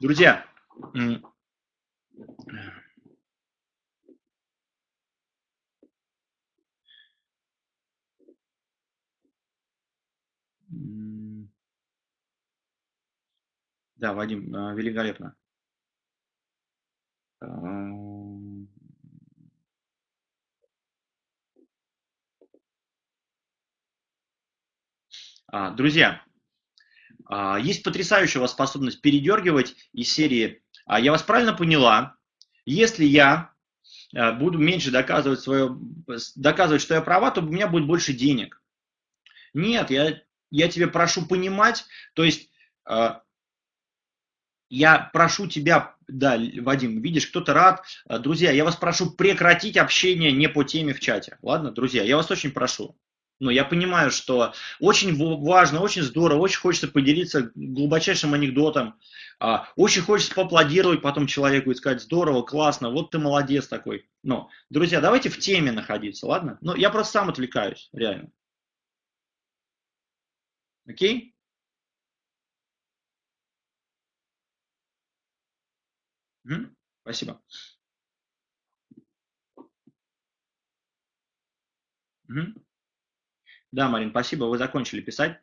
Друзья, 0.00 0.46
да, 13.96 14.12
Вадим, 14.14 14.54
э, 14.54 14.74
великолепно. 14.74 15.36
А, 25.48 25.70
друзья, 25.70 26.22
а, 27.26 27.58
есть 27.58 27.82
потрясающая 27.82 28.40
у 28.40 28.42
вас 28.42 28.52
способность 28.52 29.02
передергивать 29.02 29.74
из 29.92 30.12
серии 30.12 30.62
«А 30.86 31.00
«Я 31.00 31.10
вас 31.10 31.22
правильно 31.22 31.52
поняла, 31.52 32.16
если 32.64 33.04
я 33.04 33.52
э, 34.14 34.32
буду 34.32 34.58
меньше 34.58 34.90
доказывать, 34.90 35.40
свое, 35.40 35.76
доказывать, 36.36 36.80
что 36.80 36.94
я 36.94 37.02
права, 37.02 37.30
то 37.32 37.40
у 37.40 37.44
меня 37.44 37.66
будет 37.66 37.86
больше 37.86 38.12
денег». 38.12 38.62
Нет, 39.52 39.90
я, 39.90 40.22
я 40.50 40.68
тебе 40.68 40.86
прошу 40.86 41.26
понимать, 41.26 41.84
то 42.14 42.24
есть 42.24 42.50
э, 42.88 43.10
я 44.70 45.10
прошу 45.12 45.48
тебя, 45.48 45.96
да, 46.12 46.38
Вадим, 46.60 47.00
видишь, 47.00 47.26
кто-то 47.26 47.54
рад. 47.54 47.82
Э, 48.08 48.18
друзья, 48.18 48.50
я 48.50 48.64
вас 48.64 48.76
прошу 48.76 49.10
прекратить 49.10 49.76
общение 49.76 50.32
не 50.32 50.48
по 50.48 50.62
теме 50.62 50.94
в 50.94 51.00
чате. 51.00 51.38
Ладно, 51.42 51.72
друзья, 51.72 52.02
я 52.02 52.16
вас 52.16 52.30
очень 52.30 52.52
прошу. 52.52 52.96
Но 53.40 53.50
я 53.50 53.64
понимаю, 53.64 54.12
что 54.12 54.54
очень 54.78 55.16
важно, 55.16 55.80
очень 55.80 56.02
здорово, 56.02 56.38
очень 56.38 56.60
хочется 56.60 56.86
поделиться 56.86 57.50
глубочайшим 57.56 58.34
анекдотом, 58.34 58.94
а, 59.40 59.68
очень 59.74 60.02
хочется 60.02 60.32
поаплодировать 60.32 61.02
потом 61.02 61.26
человеку 61.26 61.72
и 61.72 61.74
сказать, 61.74 62.02
здорово, 62.02 62.42
классно, 62.42 62.90
вот 62.90 63.10
ты 63.10 63.18
молодец 63.18 63.66
такой. 63.66 64.08
Но, 64.22 64.48
друзья, 64.70 65.00
давайте 65.00 65.28
в 65.28 65.38
теме 65.40 65.72
находиться, 65.72 66.28
ладно? 66.28 66.58
Ну, 66.60 66.76
я 66.76 66.90
просто 66.90 67.14
сам 67.14 67.30
отвлекаюсь, 67.30 67.88
реально. 67.92 68.30
Окей? 70.86 71.31
Угу, 76.44 76.66
спасибо. 77.02 77.40
Угу. 82.28 82.62
Да, 83.72 83.88
Марин, 83.88 84.10
спасибо, 84.10 84.44
вы 84.44 84.58
закончили 84.58 85.00
писать. 85.00 85.40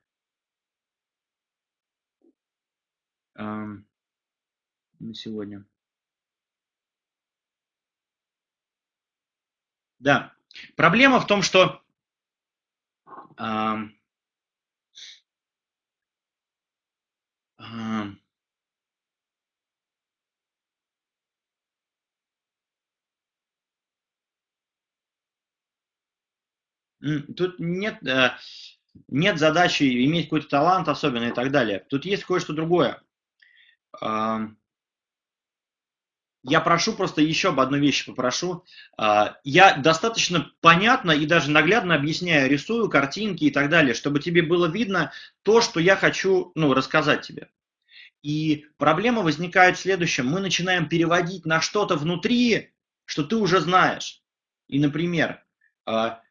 Эм, 3.35 3.87
на 4.99 5.13
сегодня. 5.13 5.65
Да, 9.99 10.33
проблема 10.75 11.19
в 11.19 11.27
том, 11.27 11.41
что 11.41 11.81
эм, 13.37 13.95
эм, 17.57 18.19
Тут 27.01 27.59
нет, 27.59 28.05
э, 28.05 28.31
нет 29.07 29.39
задачи 29.39 29.83
иметь 30.05 30.25
какой-то 30.25 30.47
талант 30.47 30.87
особенный 30.87 31.29
и 31.29 31.33
так 31.33 31.51
далее. 31.51 31.85
Тут 31.89 32.05
есть 32.05 32.23
кое-что 32.23 32.53
другое. 32.53 33.01
Я 36.43 36.61
прошу 36.61 36.93
просто 36.93 37.21
еще 37.21 37.49
об 37.49 37.59
одной 37.59 37.81
вещи 37.81 38.05
попрошу. 38.05 38.63
А, 38.97 39.37
я 39.43 39.75
достаточно 39.75 40.49
понятно 40.61 41.11
и 41.11 41.25
даже 41.25 41.51
наглядно 41.51 41.95
объясняю, 41.95 42.49
рисую 42.49 42.89
картинки 42.89 43.43
и 43.45 43.51
так 43.51 43.69
далее, 43.69 43.93
чтобы 43.93 44.21
тебе 44.21 44.41
было 44.41 44.67
видно 44.67 45.11
то, 45.43 45.59
что 45.59 45.81
я 45.81 45.97
хочу 45.97 46.53
ну, 46.55 46.73
рассказать 46.73 47.23
тебе. 47.23 47.49
И 48.23 48.67
проблема 48.77 49.21
возникает 49.21 49.77
в 49.77 49.81
следующем. 49.81 50.27
Мы 50.27 50.39
начинаем 50.39 50.87
переводить 50.87 51.45
на 51.45 51.59
что-то 51.59 51.97
внутри, 51.97 52.73
что 53.05 53.23
ты 53.23 53.35
уже 53.35 53.59
знаешь. 53.59 54.21
И, 54.69 54.79
например, 54.79 55.43
а, 55.85 56.21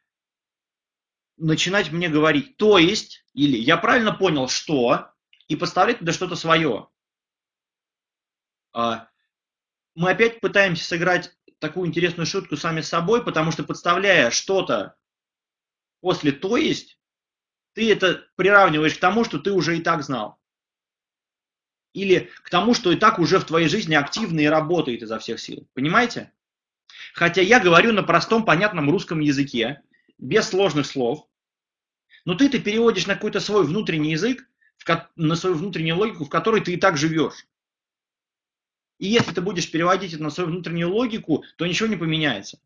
начинать 1.39 1.91
мне 1.91 2.09
говорить 2.09 2.57
«то 2.57 2.77
есть» 2.77 3.25
или 3.33 3.57
«я 3.57 3.77
правильно 3.77 4.13
понял, 4.13 4.47
что» 4.47 5.11
и 5.47 5.55
поставлять 5.55 5.99
туда 5.99 6.13
что-то 6.13 6.35
свое. 6.35 6.89
А, 8.71 9.07
мы 9.95 10.11
опять 10.11 10.39
пытаемся 10.41 10.85
сыграть 10.85 11.35
такую 11.59 11.87
интересную 11.87 12.27
шутку 12.27 12.55
сами 12.55 12.81
с 12.81 12.89
собой, 12.89 13.23
потому 13.23 13.51
что 13.51 13.63
подставляя 13.63 14.29
что-то 14.29 14.95
после 16.01 16.31
«то 16.31 16.57
есть», 16.57 16.99
ты 17.73 17.91
это 17.91 18.27
приравниваешь 18.35 18.95
к 18.95 18.99
тому, 18.99 19.23
что 19.23 19.39
ты 19.39 19.51
уже 19.51 19.77
и 19.77 19.81
так 19.81 20.03
знал. 20.03 20.39
Или 21.93 22.29
к 22.43 22.49
тому, 22.49 22.73
что 22.73 22.91
и 22.91 22.95
так 22.95 23.19
уже 23.19 23.39
в 23.39 23.45
твоей 23.45 23.67
жизни 23.67 23.95
активно 23.95 24.39
и 24.41 24.45
работает 24.45 25.01
изо 25.01 25.17
всех 25.17 25.39
сил. 25.39 25.67
Понимаете? 25.73 26.31
Хотя 27.13 27.41
я 27.41 27.59
говорю 27.59 27.93
на 27.93 28.03
простом, 28.03 28.45
понятном 28.45 28.89
русском 28.89 29.19
языке, 29.19 29.81
без 30.17 30.49
сложных 30.49 30.85
слов, 30.85 31.28
но 32.29 32.35
ты 32.35 32.45
это 32.45 32.59
переводишь 32.59 33.07
на 33.07 33.15
какой-то 33.15 33.39
свой 33.39 33.65
внутренний 33.65 34.11
язык, 34.11 34.47
на 35.15 35.35
свою 35.35 35.55
внутреннюю 35.55 35.97
логику, 35.97 36.25
в 36.25 36.29
которой 36.29 36.61
ты 36.61 36.75
и 36.75 36.77
так 36.77 36.95
живешь. 36.95 37.47
И 38.99 39.07
если 39.07 39.33
ты 39.33 39.41
будешь 39.41 39.71
переводить 39.71 40.13
это 40.13 40.21
на 40.21 40.29
свою 40.29 40.51
внутреннюю 40.51 40.93
логику, 40.93 41.43
то 41.57 41.65
ничего 41.65 41.89
не 41.89 41.95
поменяется. 41.95 42.61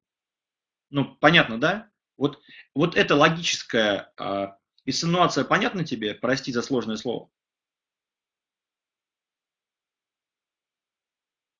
Ну, 0.90 1.16
понятно, 1.16 1.62
да? 1.62 1.90
Вот, 2.18 2.42
вот 2.76 2.98
эта 2.98 3.16
логическая 3.16 4.12
э, 4.20 4.48
инсинуация 4.84 5.46
понятна 5.46 5.86
тебе? 5.86 6.14
Прости 6.14 6.52
за 6.52 6.62
сложное 6.62 6.98
слово. 6.98 7.30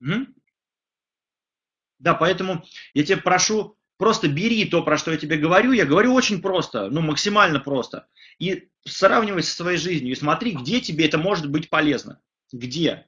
Угу. 0.02 0.28
Да, 2.00 2.16
поэтому 2.16 2.66
я 2.94 3.06
тебя 3.06 3.22
прошу 3.22 3.78
Просто 3.98 4.28
бери 4.28 4.66
то, 4.66 4.84
про 4.84 4.98
что 4.98 5.12
я 5.12 5.18
тебе 5.18 5.38
говорю. 5.38 5.72
Я 5.72 5.86
говорю 5.86 6.14
очень 6.14 6.42
просто, 6.42 6.90
ну 6.90 7.02
максимально 7.02 7.60
просто. 7.60 8.08
И 8.40 8.70
сравнивай 8.86 9.44
со 9.44 9.56
своей 9.56 9.78
жизнью 9.78 10.12
и 10.12 10.16
смотри, 10.16 10.52
где 10.52 10.82
тебе 10.82 11.06
это 11.06 11.18
может 11.18 11.50
быть 11.50 11.70
полезно. 11.70 12.20
Где. 12.52 13.08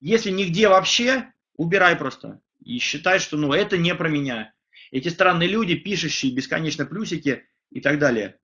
Если 0.00 0.30
нигде 0.30 0.68
вообще, 0.68 1.32
убирай 1.54 1.96
просто. 1.96 2.40
И 2.64 2.78
считай, 2.78 3.18
что 3.18 3.36
ну 3.36 3.52
это 3.52 3.76
не 3.76 3.94
про 3.94 4.08
меня. 4.08 4.52
Эти 4.90 5.08
странные 5.08 5.48
люди, 5.48 5.74
пишущие 5.74 6.34
бесконечно 6.34 6.86
плюсики 6.86 7.46
и 7.70 7.80
так 7.80 7.98
далее. 7.98 8.38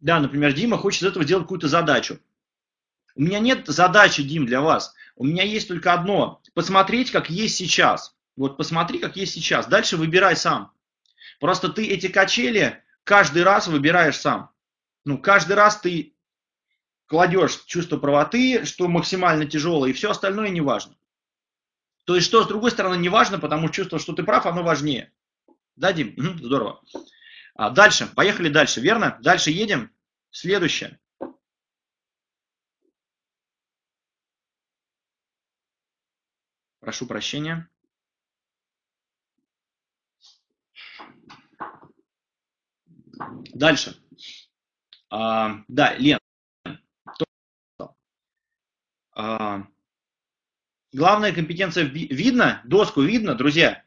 Да, 0.00 0.20
например, 0.20 0.52
Дима 0.52 0.76
хочет 0.76 1.02
из 1.02 1.08
этого 1.08 1.24
сделать 1.24 1.44
какую-то 1.44 1.68
задачу. 1.68 2.20
У 3.18 3.22
меня 3.22 3.40
нет 3.40 3.66
задачи, 3.66 4.22
Дим, 4.22 4.46
для 4.46 4.60
вас. 4.60 4.94
У 5.16 5.26
меня 5.26 5.42
есть 5.42 5.66
только 5.66 5.92
одно. 5.92 6.40
Посмотреть, 6.54 7.10
как 7.10 7.28
есть 7.28 7.56
сейчас. 7.56 8.16
Вот 8.36 8.56
посмотри, 8.56 9.00
как 9.00 9.16
есть 9.16 9.34
сейчас. 9.34 9.66
Дальше 9.66 9.96
выбирай 9.96 10.36
сам. 10.36 10.70
Просто 11.40 11.68
ты 11.68 11.84
эти 11.88 12.06
качели 12.06 12.80
каждый 13.02 13.42
раз 13.42 13.66
выбираешь 13.66 14.16
сам. 14.16 14.52
Ну, 15.04 15.18
каждый 15.18 15.54
раз 15.54 15.80
ты 15.80 16.14
кладешь 17.06 17.64
чувство 17.64 17.96
правоты, 17.96 18.64
что 18.64 18.86
максимально 18.86 19.46
тяжелое, 19.46 19.90
и 19.90 19.94
все 19.94 20.12
остальное 20.12 20.50
не 20.50 20.60
важно. 20.60 20.94
То 22.04 22.14
есть, 22.14 22.28
что 22.28 22.44
с 22.44 22.46
другой 22.46 22.70
стороны 22.70 23.00
не 23.00 23.08
важно, 23.08 23.40
потому 23.40 23.66
что 23.66 23.74
чувство, 23.74 23.98
что 23.98 24.12
ты 24.12 24.22
прав, 24.22 24.46
оно 24.46 24.62
важнее. 24.62 25.12
Да, 25.74 25.92
Дим? 25.92 26.14
Угу, 26.16 26.44
здорово. 26.44 26.82
А 27.56 27.70
дальше, 27.70 28.06
поехали 28.14 28.48
дальше, 28.48 28.80
верно? 28.80 29.18
Дальше 29.22 29.50
едем. 29.50 29.90
Следующее. 30.30 31.00
Прошу 36.88 37.06
прощения. 37.06 37.68
Дальше. 43.52 44.02
А, 45.10 45.64
да, 45.68 45.94
Лен. 45.98 46.18
А, 49.14 49.66
главная 50.94 51.34
компетенция 51.34 51.84
видно? 51.84 52.62
Доску 52.64 53.02
видно, 53.02 53.34
друзья? 53.34 53.84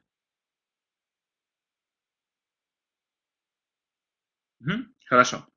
Угу, 4.59 4.73
хорошо. 5.07 5.47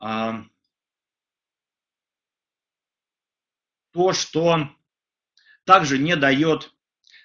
А, 0.00 0.44
то, 3.92 4.12
что 4.12 4.68
также 5.64 5.98
не 5.98 6.16
дает 6.16 6.72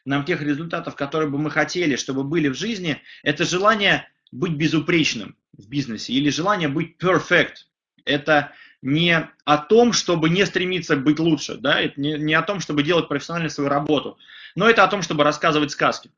нам 0.05 0.23
тех 0.23 0.41
результатов, 0.41 0.95
которые 0.95 1.29
бы 1.29 1.37
мы 1.37 1.49
хотели, 1.49 1.95
чтобы 1.95 2.23
были 2.23 2.47
в 2.47 2.55
жизни, 2.55 3.01
это 3.23 3.43
желание 3.43 4.07
быть 4.31 4.53
безупречным 4.53 5.37
в 5.53 5.67
бизнесе 5.67 6.13
или 6.13 6.29
желание 6.29 6.67
быть 6.67 6.97
perfect. 7.01 7.65
Это 8.05 8.53
не 8.81 9.27
о 9.45 9.57
том, 9.57 9.93
чтобы 9.93 10.29
не 10.29 10.45
стремиться 10.45 10.95
быть 10.95 11.19
лучше, 11.19 11.55
да, 11.55 11.79
это 11.79 11.99
не, 11.99 12.13
не 12.19 12.35
о 12.35 12.43
том, 12.43 12.59
чтобы 12.59 12.83
делать 12.83 13.07
профессионально 13.07 13.49
свою 13.49 13.69
работу, 13.69 14.19
но 14.55 14.69
это 14.69 14.83
о 14.83 14.87
том, 14.87 15.01
чтобы 15.01 15.23
рассказывать 15.23 15.71
сказки. 15.71 16.11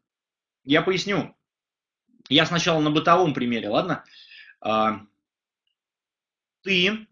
Я 0.65 0.82
поясню. 0.82 1.34
я 2.28 2.45
сначала 2.45 2.82
на 2.82 2.91
бытовом 2.91 3.34
примере, 3.34 3.69
ладно? 3.69 4.03
А, 4.60 4.99
ты 6.64 7.07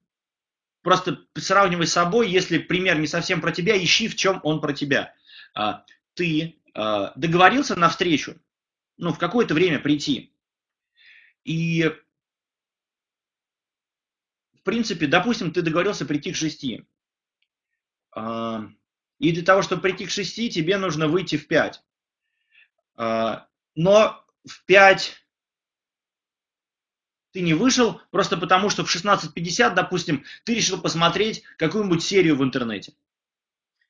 просто 0.86 1.26
сравнивай 1.34 1.88
с 1.88 1.94
собой, 1.94 2.30
если 2.30 2.60
пример 2.60 3.00
не 3.00 3.08
совсем 3.08 3.42
про 3.42 3.52
тебя, 3.52 3.76
ищи, 3.76 4.08
в 4.08 4.16
чем 4.16 4.40
он 4.44 4.62
про 4.62 4.72
тебя. 4.72 5.16
А, 5.56 5.84
ты 6.14 6.62
а, 6.76 7.12
договорился 7.16 7.76
на 7.76 7.90
встречу, 7.90 8.40
ну, 8.98 9.12
в 9.12 9.18
какое-то 9.18 9.56
время 9.56 9.80
прийти. 9.80 10.32
И, 11.44 11.92
в 14.54 14.62
принципе, 14.62 15.08
допустим, 15.08 15.52
ты 15.52 15.64
договорился 15.64 16.06
прийти 16.06 16.32
к 16.32 16.36
шести. 16.36 16.86
И 18.16 19.32
для 19.32 19.44
того, 19.44 19.64
чтобы 19.64 19.82
прийти 19.82 20.06
к 20.06 20.12
шести, 20.12 20.52
тебе 20.52 20.78
нужно 20.78 21.08
выйти 21.08 21.36
в 21.38 21.48
пять. 21.48 21.84
Но 22.96 24.26
в 24.46 24.66
5 24.66 25.25
ты 27.36 27.42
не 27.42 27.54
вышел, 27.54 28.00
просто 28.12 28.38
потому 28.38 28.70
что 28.70 28.86
в 28.86 28.96
16.50, 28.96 29.74
допустим, 29.74 30.24
ты 30.46 30.56
решил 30.56 30.80
посмотреть 30.82 31.44
какую-нибудь 31.58 32.02
серию 32.02 32.38
в 32.38 32.44
интернете. 32.44 32.94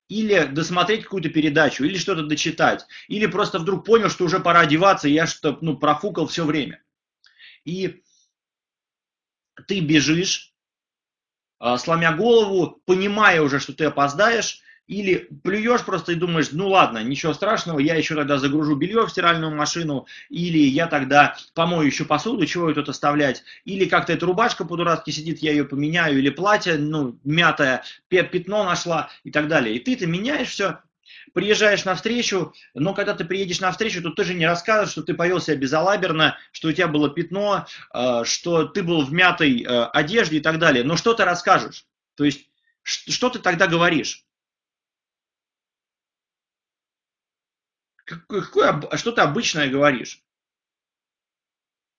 Или 0.09 0.45
досмотреть 0.45 1.03
какую-то 1.03 1.29
передачу, 1.29 1.83
или 1.83 1.95
что-то 1.99 2.23
дочитать. 2.23 2.87
Или 3.07 3.27
просто 3.27 3.59
вдруг 3.59 3.85
понял, 3.85 4.09
что 4.09 4.25
уже 4.25 4.39
пора 4.39 4.61
одеваться, 4.61 5.07
и 5.07 5.11
я 5.11 5.27
что 5.27 5.59
ну, 5.61 5.77
профукал 5.77 6.25
все 6.25 6.43
время. 6.43 6.81
И 7.65 8.01
ты 9.67 9.79
бежишь, 9.79 10.51
а, 11.59 11.77
сломя 11.77 12.17
голову, 12.17 12.81
понимая 12.85 13.43
уже, 13.43 13.59
что 13.59 13.73
ты 13.73 13.85
опоздаешь, 13.85 14.61
или 14.87 15.29
плюешь 15.43 15.83
просто 15.83 16.11
и 16.11 16.15
думаешь, 16.15 16.49
ну 16.51 16.69
ладно, 16.69 17.03
ничего 17.03 17.33
страшного, 17.33 17.79
я 17.79 17.95
еще 17.95 18.15
тогда 18.15 18.37
загружу 18.37 18.75
белье 18.75 19.05
в 19.05 19.09
стиральную 19.09 19.55
машину, 19.55 20.05
или 20.29 20.59
я 20.59 20.87
тогда 20.87 21.35
помою 21.53 21.87
еще 21.87 22.05
посуду, 22.05 22.45
чего 22.45 22.69
ее 22.69 22.75
тут 22.75 22.89
оставлять, 22.89 23.43
или 23.65 23.85
как-то 23.85 24.13
эта 24.13 24.25
рубашка 24.25 24.65
по-дурацки 24.65 25.11
сидит, 25.11 25.39
я 25.39 25.51
ее 25.51 25.65
поменяю, 25.65 26.19
или 26.19 26.29
платье, 26.29 26.77
ну, 26.77 27.17
мятое, 27.23 27.83
пятно 28.07 28.63
нашла 28.63 29.09
и 29.23 29.31
так 29.31 29.47
далее. 29.47 29.75
И 29.75 29.79
ты-то 29.79 30.05
меняешь 30.05 30.49
все, 30.49 30.79
приезжаешь 31.33 31.85
на 31.85 31.95
встречу, 31.95 32.53
но 32.73 32.93
когда 32.93 33.13
ты 33.13 33.25
приедешь 33.25 33.59
на 33.59 33.71
встречу, 33.71 34.01
то 34.01 34.11
ты 34.11 34.23
же 34.23 34.33
не 34.33 34.45
расскажешь, 34.45 34.91
что 34.91 35.03
ты 35.03 35.13
повел 35.13 35.41
себя 35.41 35.57
безалаберно, 35.57 36.37
что 36.51 36.69
у 36.69 36.71
тебя 36.71 36.87
было 36.87 37.09
пятно, 37.09 37.65
э, 37.93 38.23
что 38.23 38.65
ты 38.65 38.83
был 38.83 39.03
в 39.03 39.11
мятой 39.11 39.63
э, 39.63 39.83
одежде 39.85 40.37
и 40.37 40.39
так 40.39 40.59
далее. 40.59 40.83
Но 40.83 40.95
что 40.95 41.13
ты 41.13 41.25
расскажешь? 41.25 41.85
То 42.15 42.23
есть, 42.23 42.49
что 42.83 43.29
ты 43.29 43.39
тогда 43.39 43.67
говоришь? 43.67 44.24
Какое, 48.05 48.79
а 48.91 48.97
что 48.97 49.11
ты 49.11 49.21
обычное 49.21 49.69
говоришь? 49.69 50.21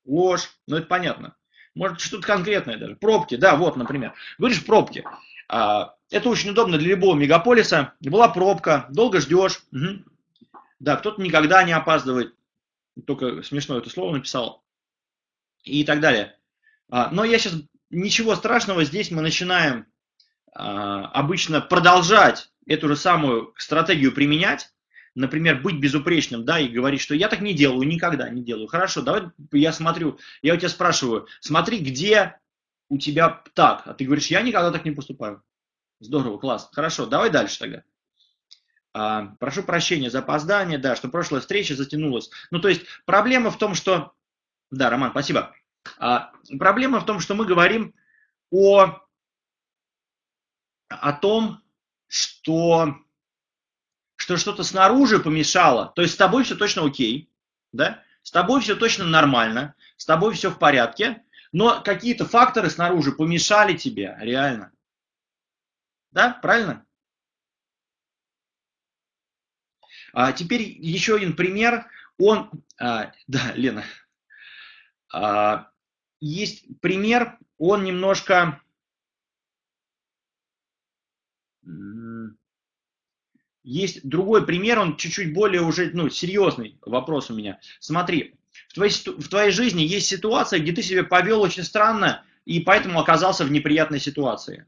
Ложь, 0.05 0.57
ну 0.67 0.77
это 0.77 0.87
понятно. 0.87 1.37
Может, 1.75 2.01
что-то 2.01 2.27
конкретное 2.27 2.79
даже. 2.79 2.97
Пробки, 2.97 3.37
да, 3.37 3.57
вот, 3.57 3.77
например. 3.77 4.15
Говоришь 4.39 4.65
пробки. 4.65 5.05
А, 5.49 5.97
это 6.11 6.29
очень 6.31 6.51
удобно 6.51 6.79
для 6.79 6.91
любого 6.91 7.17
мегаполиса. 7.17 7.93
Была 8.01 8.29
пробка, 8.29 8.87
долго 8.89 9.21
ждешь. 9.21 9.63
Угу. 9.73 10.05
Да, 10.79 10.97
кто-то 10.97 11.21
никогда 11.21 11.65
не 11.65 11.73
опаздывает. 11.73 12.35
Только 13.07 13.43
смешно 13.43 13.77
это 13.77 13.91
слово 13.91 14.15
написал. 14.15 14.65
И 15.65 15.85
так 15.85 16.01
далее. 16.01 16.39
А, 16.89 17.11
но 17.11 17.25
я 17.25 17.39
сейчас 17.39 17.61
ничего 17.91 18.37
страшного, 18.37 18.85
здесь 18.85 19.11
мы 19.11 19.23
начинаем 19.23 19.87
обычно 20.55 21.61
продолжать 21.61 22.51
эту 22.67 22.89
же 22.89 22.97
самую 22.97 23.53
стратегию 23.59 24.13
применять 24.13 24.73
например, 25.17 25.61
быть 25.61 25.81
безупречным, 25.81 26.45
да, 26.45 26.61
и 26.61 26.69
говорить, 26.69 27.01
что 27.01 27.15
я 27.15 27.29
так 27.29 27.41
не 27.41 27.55
делаю, 27.55 27.89
никогда 27.89 28.29
не 28.29 28.43
делаю. 28.43 28.69
Хорошо, 28.69 29.03
давай 29.03 29.31
я 29.53 29.73
смотрю, 29.73 30.19
я 30.43 30.55
у 30.55 30.57
тебя 30.57 30.69
спрашиваю, 30.69 31.27
смотри, 31.41 31.79
где 31.79 32.39
у 32.89 32.99
тебя 32.99 33.43
так, 33.55 33.83
а 33.87 33.95
ты 33.95 34.05
говоришь, 34.05 34.29
я 34.29 34.43
никогда 34.43 34.71
так 34.71 34.85
не 34.85 34.93
поступаю. 34.93 35.43
Здорово, 35.99 36.39
класс. 36.39 36.69
Хорошо, 36.73 37.07
давай 37.07 37.31
дальше 37.31 37.59
тогда. 37.59 37.83
А, 38.93 39.35
прошу 39.41 39.63
прощения 39.63 40.11
за 40.11 40.19
опоздание, 40.19 40.79
да, 40.79 40.95
что 40.95 41.09
прошлая 41.09 41.41
встреча 41.41 41.75
затянулась. 41.75 42.31
Ну, 42.51 42.61
то 42.61 42.69
есть 42.69 42.83
проблема 43.07 43.51
в 43.51 43.59
том, 43.59 43.75
что... 43.75 44.13
Да, 44.71 44.91
Роман, 44.91 45.11
спасибо. 45.11 45.55
А, 45.99 46.33
проблема 46.59 47.01
в 47.01 47.07
том, 47.07 47.21
что 47.21 47.35
мы 47.35 47.47
говорим 47.47 47.95
о, 48.51 49.01
о 50.89 51.13
том, 51.15 51.63
что 52.07 52.97
что 54.27 54.37
что-то 54.39 54.65
снаружи 54.65 55.21
помешало, 55.21 55.93
то 55.95 56.03
есть 56.03 56.15
с 56.15 56.17
тобой 56.17 56.43
все 56.43 56.57
точно 56.57 56.85
окей, 56.85 57.31
да, 57.71 58.03
с 58.25 58.33
тобой 58.33 58.61
все 58.61 58.75
точно 58.75 59.05
нормально, 59.05 59.77
с 59.97 60.05
тобой 60.05 60.35
все 60.35 60.51
в 60.51 60.59
порядке, 60.59 61.23
но 61.53 61.81
какие-то 61.81 62.27
факторы 62.27 62.69
снаружи 62.69 63.13
помешали 63.13 63.77
тебе, 63.77 64.17
реально. 64.19 64.73
Да, 66.11 66.41
правильно? 66.43 66.85
А 70.13 70.33
теперь 70.33 70.63
еще 70.63 71.15
один 71.15 71.37
пример. 71.37 71.89
Он, 72.19 72.51
а, 72.81 73.13
да, 73.29 73.53
Лена, 73.55 73.85
а, 75.13 75.71
есть 76.19 76.65
пример, 76.81 77.39
он 77.59 77.85
немножко 77.85 78.61
есть 83.67 84.09
другой 84.09 84.47
пример, 84.47 84.79
он 84.79 84.97
чуть-чуть 84.97 85.35
более 85.35 85.63
уже, 85.63 85.91
ну, 85.93 86.09
серьезный 86.09 86.79
вопрос 86.87 87.31
у 87.31 87.35
меня. 87.35 87.59
Смотри, 87.81 88.37
в 88.69 88.75
твоей, 88.75 88.93
в 88.93 89.29
твоей 89.29 89.51
жизни 89.51 89.83
есть 89.83 90.07
ситуация, 90.07 90.61
где 90.61 90.73
ты 90.73 90.83
себя 90.83 91.03
повел 91.03 91.41
очень 91.43 91.65
странно, 91.65 92.25
и 92.45 92.61
поэтому 92.61 93.01
оказался 93.01 93.45
в 93.45 93.51
неприятной 93.51 93.99
ситуации. 93.99 94.67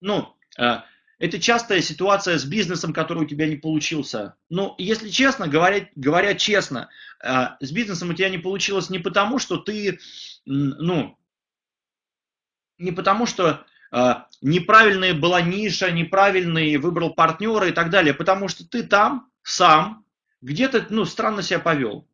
Ну, 0.00 0.34
э, 0.58 0.78
это 1.18 1.38
частая 1.38 1.82
ситуация 1.82 2.38
с 2.38 2.46
бизнесом, 2.46 2.94
который 2.94 3.24
у 3.24 3.28
тебя 3.28 3.46
не 3.46 3.56
получился. 3.56 4.36
Ну, 4.48 4.74
если 4.78 5.10
честно, 5.10 5.46
говоря, 5.46 5.86
говоря 5.94 6.34
честно, 6.34 6.88
э, 7.22 7.48
с 7.60 7.70
бизнесом 7.70 8.08
у 8.08 8.14
тебя 8.14 8.30
не 8.30 8.38
получилось 8.38 8.88
не 8.88 8.98
потому, 8.98 9.38
что 9.38 9.58
ты, 9.58 9.98
ну, 10.46 11.18
не 12.78 12.92
потому, 12.92 13.26
что 13.26 13.66
неправильная 14.40 15.14
была 15.14 15.40
ниша, 15.40 15.90
неправильный 15.90 16.76
выбрал 16.76 17.14
партнера 17.14 17.68
и 17.68 17.72
так 17.72 17.90
далее, 17.90 18.14
потому 18.14 18.48
что 18.48 18.68
ты 18.68 18.82
там 18.82 19.28
сам 19.42 20.04
где-то 20.42 20.86
ну, 20.90 21.04
странно 21.04 21.42
себя 21.42 21.58
повел. 21.58 22.06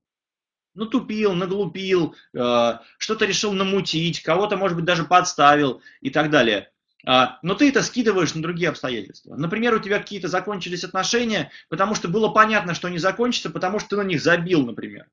Натупил, 0.74 1.32
наглупил, 1.32 2.14
а, 2.36 2.82
что-то 2.98 3.24
решил 3.24 3.52
намутить, 3.52 4.22
кого-то, 4.22 4.56
может 4.56 4.76
быть, 4.76 4.84
даже 4.84 5.04
подставил 5.04 5.80
и 6.02 6.10
так 6.10 6.30
далее. 6.30 6.70
А, 7.06 7.38
но 7.42 7.54
ты 7.54 7.70
это 7.70 7.82
скидываешь 7.82 8.34
на 8.34 8.42
другие 8.42 8.68
обстоятельства. 8.68 9.36
Например, 9.36 9.74
у 9.74 9.78
тебя 9.78 9.98
какие-то 9.98 10.28
закончились 10.28 10.84
отношения, 10.84 11.50
потому 11.68 11.94
что 11.94 12.08
было 12.08 12.28
понятно, 12.28 12.74
что 12.74 12.88
они 12.88 12.98
закончатся, 12.98 13.48
потому 13.48 13.78
что 13.78 13.90
ты 13.90 13.96
на 13.96 14.02
них 14.02 14.20
забил, 14.20 14.66
например. 14.66 15.06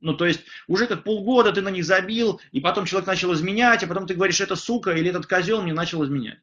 Ну, 0.00 0.14
то 0.14 0.26
есть 0.26 0.40
уже 0.68 0.86
как 0.86 1.04
полгода 1.04 1.52
ты 1.52 1.62
на 1.62 1.70
них 1.70 1.84
забил, 1.84 2.40
и 2.52 2.60
потом 2.60 2.84
человек 2.84 3.06
начал 3.06 3.32
изменять, 3.32 3.82
а 3.82 3.86
потом 3.86 4.06
ты 4.06 4.14
говоришь, 4.14 4.40
это 4.40 4.56
сука 4.56 4.92
или 4.92 5.08
этот 5.08 5.26
козел 5.26 5.62
мне 5.62 5.72
начал 5.72 6.04
изменять. 6.04 6.40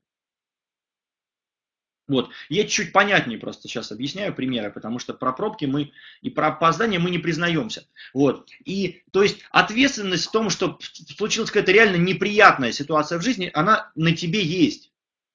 Вот. 2.11 2.29
Я 2.49 2.63
чуть-чуть 2.63 2.91
понятнее 2.91 3.39
просто 3.39 3.69
сейчас 3.69 3.91
объясняю 3.91 4.35
примеры, 4.35 4.69
потому 4.69 4.99
что 4.99 5.13
про 5.13 5.31
пробки 5.31 5.63
мы 5.63 5.93
и 6.21 6.29
про 6.29 6.47
опоздание 6.47 6.99
мы 6.99 7.09
не 7.09 7.19
признаемся. 7.19 7.87
Вот. 8.13 8.49
И, 8.65 9.03
то 9.11 9.23
есть, 9.23 9.39
ответственность 9.49 10.25
в 10.25 10.31
том, 10.31 10.49
что 10.49 10.77
случилась 11.15 11.51
какая-то 11.51 11.71
реально 11.71 11.95
неприятная 11.95 12.73
ситуация 12.73 13.17
в 13.17 13.23
жизни, 13.23 13.49
она 13.53 13.91
на 13.95 14.13
тебе 14.13 14.43
есть. 14.43 14.91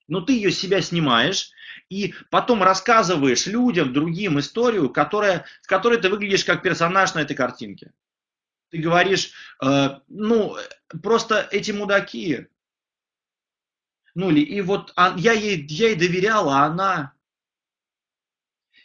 Но 0.07 0.21
ты 0.21 0.35
ее 0.35 0.51
с 0.51 0.59
себя 0.59 0.83
снимаешь, 0.83 1.51
и 1.89 2.15
потом 2.31 2.63
рассказываешь 2.63 3.47
людям, 3.47 3.95
другим 3.95 4.39
историю, 4.39 4.91
которая, 4.91 5.47
в 5.63 5.69
которой 5.69 5.99
ты 5.99 6.11
выглядишь 6.11 6.45
как 6.45 6.63
персонаж 6.63 7.15
на 7.15 7.21
этой 7.21 7.35
картинке 7.35 7.93
ты 8.71 8.79
говоришь, 8.79 9.33
э, 9.63 10.01
ну, 10.09 10.57
просто 11.03 11.49
эти 11.51 11.71
мудаки. 11.71 12.47
Ну, 14.15 14.31
или, 14.31 14.41
и 14.41 14.61
вот 14.63 14.93
а, 14.97 15.15
я, 15.17 15.33
ей, 15.33 15.67
я 15.69 15.89
ей 15.89 15.97
доверяла, 15.97 16.61
а 16.61 16.65
она... 16.67 17.13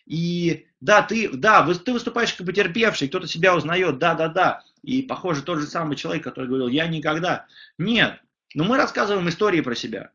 И 0.06 0.68
да, 0.82 1.04
ты, 1.04 1.30
да, 1.30 1.62
вы, 1.62 1.76
ты 1.76 1.94
выступаешь 1.94 2.34
как 2.34 2.46
потерпевший, 2.46 3.08
кто-то 3.08 3.28
себя 3.28 3.56
узнает, 3.56 3.98
да, 3.98 4.14
да, 4.16 4.28
да. 4.28 4.64
И, 4.82 5.04
похоже, 5.04 5.44
тот 5.44 5.60
же 5.60 5.68
самый 5.68 5.96
человек, 5.96 6.24
который 6.24 6.48
говорил, 6.48 6.68
я 6.68 6.88
никогда. 6.88 7.46
Нет, 7.78 8.20
но 8.54 8.66
мы 8.66 8.78
рассказываем 8.78 9.30
истории 9.30 9.62
про 9.62 9.76
себя. 9.76 10.12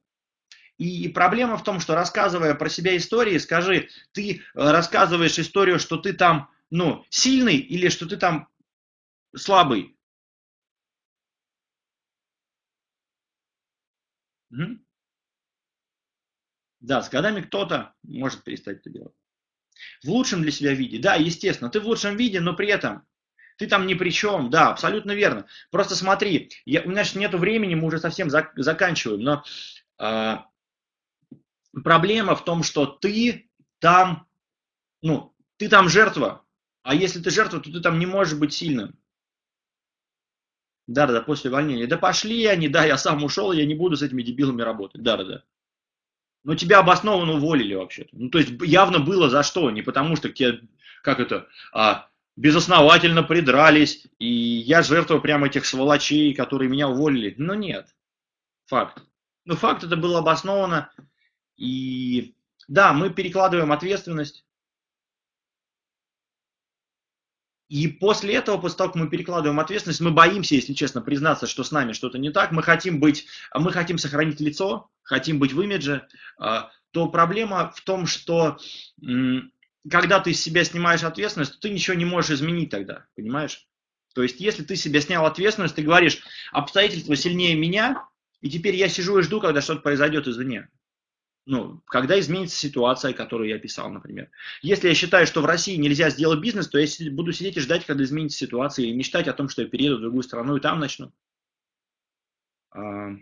И 0.76 1.08
проблема 1.08 1.56
в 1.56 1.64
том, 1.64 1.80
что 1.80 1.94
рассказывая 1.94 2.54
про 2.54 2.68
себя 2.68 2.96
истории, 2.96 3.38
скажи, 3.38 3.88
ты 4.12 4.32
э, 4.32 4.40
рассказываешь 4.54 5.38
историю, 5.38 5.78
что 5.78 5.96
ты 5.96 6.12
там, 6.12 6.50
ну, 6.70 7.04
сильный, 7.08 7.56
или 7.56 7.88
что 7.88 8.06
ты 8.06 8.18
там 8.18 8.48
слабый. 9.36 9.96
Угу. 14.50 14.78
Да, 16.80 17.02
с 17.02 17.08
годами 17.08 17.40
кто-то 17.40 17.94
может 18.02 18.44
перестать 18.44 18.78
это 18.78 18.90
делать. 18.90 19.14
В 20.04 20.08
лучшем 20.10 20.42
для 20.42 20.52
себя 20.52 20.74
виде. 20.74 20.98
Да, 21.00 21.16
естественно, 21.16 21.70
ты 21.70 21.80
в 21.80 21.86
лучшем 21.86 22.16
виде, 22.16 22.40
но 22.40 22.54
при 22.54 22.68
этом 22.68 23.06
Ты 23.58 23.68
там 23.68 23.86
ни 23.86 23.94
при 23.94 24.10
чем, 24.10 24.50
да, 24.50 24.70
абсолютно 24.70 25.12
верно. 25.12 25.46
Просто 25.70 25.96
смотри, 25.96 26.50
я, 26.66 26.82
у 26.82 26.90
меня 26.90 27.04
сейчас 27.04 27.16
нету 27.16 27.38
времени, 27.38 27.74
мы 27.76 27.86
уже 27.88 27.98
совсем 28.00 28.30
зак, 28.30 28.52
заканчиваем, 28.56 29.22
но 29.22 29.44
э, 30.00 30.36
проблема 31.84 32.34
в 32.34 32.44
том, 32.44 32.62
что 32.62 32.86
ты 32.86 33.48
там, 33.78 34.26
ну, 35.02 35.34
ты 35.56 35.68
там 35.68 35.88
жертва, 35.88 36.44
а 36.82 36.94
если 36.94 37.20
ты 37.20 37.30
жертва, 37.30 37.60
то 37.60 37.72
ты 37.72 37.80
там 37.80 37.98
не 37.98 38.06
можешь 38.06 38.38
быть 38.38 38.54
сильным. 38.54 38.98
Да, 40.86 41.06
да, 41.06 41.20
после 41.20 41.50
увольнения. 41.50 41.86
Да 41.86 41.98
пошли 41.98 42.44
они, 42.46 42.68
да, 42.68 42.84
я 42.84 42.96
сам 42.96 43.24
ушел, 43.24 43.52
я 43.52 43.66
не 43.66 43.74
буду 43.74 43.96
с 43.96 44.02
этими 44.02 44.22
дебилами 44.22 44.62
работать. 44.62 45.02
Да, 45.02 45.16
да. 45.16 45.42
Но 46.44 46.54
тебя 46.54 46.78
обоснованно 46.78 47.32
уволили 47.32 47.74
вообще-то. 47.74 48.10
Ну, 48.12 48.30
то 48.30 48.38
есть 48.38 48.52
явно 48.62 49.00
было 49.00 49.28
за 49.28 49.42
что, 49.42 49.70
не 49.72 49.82
потому 49.82 50.14
что 50.14 50.28
тебе, 50.28 50.60
как 51.02 51.18
это, 51.18 51.48
а, 51.72 52.08
безосновательно 52.36 53.24
придрались, 53.24 54.06
и 54.20 54.26
я 54.28 54.82
жертва 54.82 55.18
прямо 55.18 55.48
этих 55.48 55.66
сволочей, 55.66 56.34
которые 56.34 56.70
меня 56.70 56.88
уволили. 56.88 57.34
Но 57.36 57.54
нет. 57.54 57.88
Факт. 58.66 59.02
Ну, 59.44 59.56
факт 59.56 59.82
это 59.82 59.96
было 59.96 60.20
обосновано. 60.20 60.90
И 61.56 62.36
да, 62.68 62.92
мы 62.92 63.10
перекладываем 63.10 63.72
ответственность 63.72 64.45
И 67.68 67.88
после 67.88 68.34
этого, 68.34 68.58
после 68.58 68.78
того, 68.78 68.90
как 68.90 69.02
мы 69.02 69.08
перекладываем 69.08 69.58
ответственность, 69.58 70.00
мы 70.00 70.12
боимся, 70.12 70.54
если 70.54 70.72
честно, 70.72 71.00
признаться, 71.00 71.46
что 71.46 71.64
с 71.64 71.72
нами 71.72 71.92
что-то 71.92 72.18
не 72.18 72.30
так. 72.30 72.52
Мы 72.52 72.62
хотим 72.62 73.00
быть, 73.00 73.26
мы 73.54 73.72
хотим 73.72 73.98
сохранить 73.98 74.40
лицо, 74.40 74.88
хотим 75.02 75.38
быть 75.38 75.52
в 75.52 75.60
имидже. 75.60 76.06
А, 76.38 76.70
то 76.92 77.08
проблема 77.08 77.72
в 77.74 77.80
том, 77.80 78.06
что 78.06 78.58
когда 79.90 80.20
ты 80.20 80.30
из 80.30 80.40
себя 80.40 80.64
снимаешь 80.64 81.02
ответственность, 81.02 81.54
то 81.54 81.60
ты 81.60 81.70
ничего 81.70 81.96
не 81.96 82.04
можешь 82.04 82.30
изменить 82.30 82.70
тогда, 82.70 83.06
понимаешь? 83.16 83.66
То 84.14 84.22
есть, 84.22 84.40
если 84.40 84.62
ты 84.62 84.76
себя 84.76 85.00
снял 85.00 85.26
ответственность, 85.26 85.74
ты 85.74 85.82
говоришь, 85.82 86.20
обстоятельства 86.52 87.16
сильнее 87.16 87.54
меня, 87.54 88.06
и 88.40 88.48
теперь 88.48 88.76
я 88.76 88.88
сижу 88.88 89.18
и 89.18 89.22
жду, 89.22 89.40
когда 89.40 89.60
что-то 89.60 89.80
произойдет 89.80 90.28
извне 90.28 90.68
ну, 91.46 91.80
когда 91.86 92.18
изменится 92.18 92.56
ситуация, 92.56 93.12
которую 93.12 93.48
я 93.48 93.58
писал, 93.58 93.88
например. 93.90 94.30
Если 94.62 94.88
я 94.88 94.94
считаю, 94.94 95.26
что 95.26 95.40
в 95.40 95.46
России 95.46 95.76
нельзя 95.76 96.10
сделать 96.10 96.40
бизнес, 96.40 96.68
то 96.68 96.78
я 96.78 96.86
буду 97.12 97.32
сидеть 97.32 97.56
и 97.56 97.60
ждать, 97.60 97.86
когда 97.86 98.02
изменится 98.02 98.38
ситуация, 98.38 98.86
и 98.86 98.92
мечтать 98.92 99.28
о 99.28 99.32
том, 99.32 99.48
что 99.48 99.62
я 99.62 99.68
перееду 99.68 99.98
в 99.98 100.00
другую 100.00 100.24
страну 100.24 100.56
и 100.56 100.60
там 100.60 100.80
начну. 100.80 101.12
А. 102.70 103.14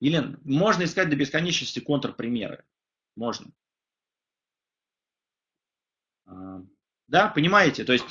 Елена, 0.00 0.38
можно 0.44 0.84
искать 0.84 1.08
до 1.08 1.16
бесконечности 1.16 1.80
контрпримеры. 1.80 2.64
Можно. 3.16 3.50
Да, 7.08 7.28
понимаете? 7.28 7.84
То 7.84 7.92
есть 7.92 8.04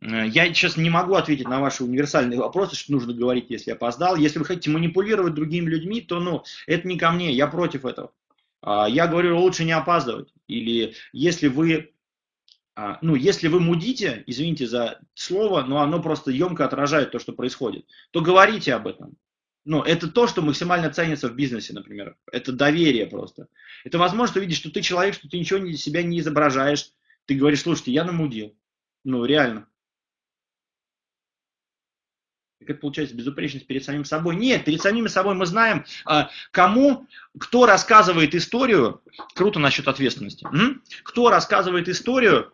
э, 0.00 0.26
я 0.26 0.46
сейчас 0.46 0.76
не 0.76 0.90
могу 0.90 1.14
ответить 1.14 1.48
на 1.48 1.60
ваши 1.60 1.84
универсальные 1.84 2.38
вопросы, 2.38 2.76
что 2.76 2.92
нужно 2.92 3.12
говорить, 3.12 3.46
если 3.48 3.70
опоздал. 3.70 4.16
Если 4.16 4.38
вы 4.38 4.44
хотите 4.44 4.70
манипулировать 4.70 5.34
другими 5.34 5.70
людьми, 5.70 6.00
то 6.00 6.20
ну, 6.20 6.44
это 6.66 6.88
не 6.88 6.98
ко 6.98 7.10
мне, 7.12 7.32
я 7.32 7.46
против 7.46 7.84
этого. 7.84 8.12
А, 8.60 8.88
я 8.88 9.06
говорю, 9.06 9.38
лучше 9.38 9.64
не 9.64 9.72
опаздывать. 9.72 10.32
Или 10.48 10.94
если 11.12 11.48
вы, 11.48 11.92
а, 12.74 12.98
ну, 13.02 13.14
если 13.14 13.46
вы 13.48 13.60
мудите, 13.60 14.24
извините 14.26 14.66
за 14.66 15.00
слово, 15.14 15.62
но 15.62 15.80
оно 15.80 16.02
просто 16.02 16.30
емко 16.32 16.64
отражает 16.64 17.12
то, 17.12 17.20
что 17.20 17.32
происходит, 17.32 17.86
то 18.10 18.20
говорите 18.20 18.74
об 18.74 18.88
этом. 18.88 19.16
Ну, 19.64 19.82
это 19.82 20.10
то, 20.10 20.26
что 20.26 20.42
максимально 20.42 20.90
ценится 20.90 21.28
в 21.28 21.34
бизнесе, 21.34 21.72
например. 21.72 22.16
Это 22.30 22.52
доверие 22.52 23.06
просто. 23.06 23.46
Это 23.84 23.96
возможность 23.96 24.36
увидеть, 24.36 24.56
что 24.56 24.70
ты 24.70 24.82
человек, 24.82 25.14
что 25.14 25.28
ты 25.28 25.38
ничего 25.38 25.58
из 25.60 25.82
себя 25.82 26.02
не 26.02 26.18
изображаешь, 26.18 26.90
ты 27.26 27.34
говоришь, 27.34 27.62
слушайте, 27.62 27.92
я 27.92 28.04
намудил. 28.04 28.56
Ну, 29.04 29.24
реально. 29.24 29.68
Это 32.60 32.74
получается 32.74 33.14
безупречность 33.14 33.66
перед 33.66 33.84
самим 33.84 34.04
собой. 34.04 34.36
Нет, 34.36 34.64
перед 34.64 34.80
самим 34.80 35.08
собой 35.08 35.34
мы 35.34 35.44
знаем, 35.44 35.84
а, 36.06 36.30
кому, 36.50 37.06
кто 37.38 37.66
рассказывает 37.66 38.34
историю, 38.34 39.02
круто 39.34 39.58
насчет 39.58 39.86
ответственности, 39.86 40.46
кто 41.02 41.28
рассказывает 41.28 41.88
историю 41.88 42.52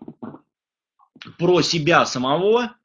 про 1.39 1.63
себя 1.63 2.07
самого 2.07 2.77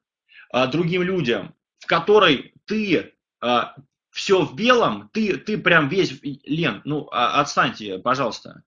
а, 0.50 0.66
другим 0.68 1.02
людям, 1.02 1.54
в 1.78 1.86
которой 1.86 2.54
ты 2.64 3.14
а, 3.40 3.74
все 4.10 4.44
в 4.44 4.54
белом, 4.54 5.10
ты, 5.12 5.36
ты 5.36 5.58
прям 5.58 5.88
весь, 5.88 6.20
Лен, 6.22 6.80
ну 6.84 7.08
отстаньте, 7.10 7.98
пожалуйста. 7.98 8.62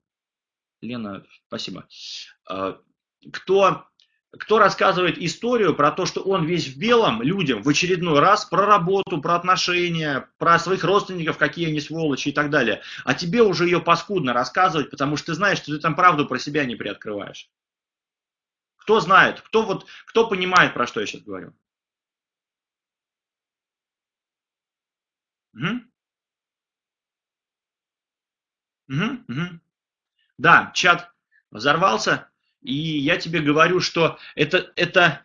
Лена, 0.81 1.25
спасибо 1.47 1.87
кто, 3.33 3.85
кто 4.37 4.59
рассказывает 4.59 5.17
историю 5.17 5.75
про 5.75 5.91
то, 5.91 6.05
что 6.05 6.21
он 6.21 6.45
весь 6.45 6.67
в 6.67 6.77
белом 6.77 7.21
людям 7.21 7.63
в 7.63 7.69
очередной 7.69 8.19
раз 8.19 8.45
про 8.45 8.65
работу, 8.65 9.21
про 9.21 9.35
отношения, 9.35 10.29
про 10.37 10.59
своих 10.59 10.83
родственников, 10.83 11.37
какие 11.37 11.67
они 11.67 11.79
сволочи 11.81 12.29
и 12.29 12.31
так 12.31 12.49
далее. 12.49 12.81
А 13.05 13.13
тебе 13.13 13.41
уже 13.41 13.65
ее 13.65 13.81
паскудно 13.81 14.33
рассказывать, 14.33 14.89
потому 14.89 15.17
что 15.17 15.27
ты 15.27 15.33
знаешь, 15.33 15.57
что 15.59 15.73
ты 15.73 15.79
там 15.79 15.95
правду 15.95 16.27
про 16.27 16.39
себя 16.39 16.65
не 16.65 16.75
приоткрываешь. 16.75 17.49
Кто 18.77 18.99
знает, 18.99 19.41
кто, 19.41 19.61
вот, 19.63 19.85
кто 20.05 20.27
понимает, 20.27 20.73
про 20.73 20.87
что 20.87 20.99
я 20.99 21.05
сейчас 21.05 21.21
говорю? 21.21 21.53
Угу. 25.53 25.89
Угу, 28.89 29.05
угу. 29.27 29.59
Да, 30.37 30.71
чат 30.73 31.11
взорвался. 31.51 32.29
И 32.61 32.73
я 32.73 33.17
тебе 33.17 33.41
говорю, 33.41 33.79
что 33.79 34.19
это, 34.35 34.71
это, 34.75 35.23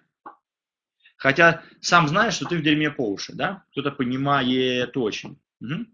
хотя 1.16 1.62
сам 1.81 2.09
знаешь, 2.09 2.35
что 2.35 2.47
ты 2.47 2.56
в 2.56 2.62
дерьме 2.62 2.90
по 2.90 3.11
уши, 3.11 3.32
да? 3.35 3.65
Кто-то 3.70 3.90
понимает 3.90 4.97
очень. 4.97 5.40
Угу. 5.61 5.86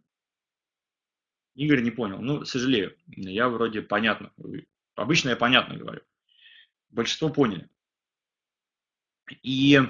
Игорь 1.55 1.83
не 1.83 1.91
понял. 1.91 2.21
Ну, 2.21 2.45
сожалею, 2.45 2.97
я 3.09 3.49
вроде 3.49 3.83
понятно. 3.83 4.33
Обычно 4.95 5.31
я 5.31 5.37
понятно 5.37 5.77
говорю. 5.77 6.03
Большинство 6.91 7.31
поняли. 7.31 7.69
И 9.43 9.81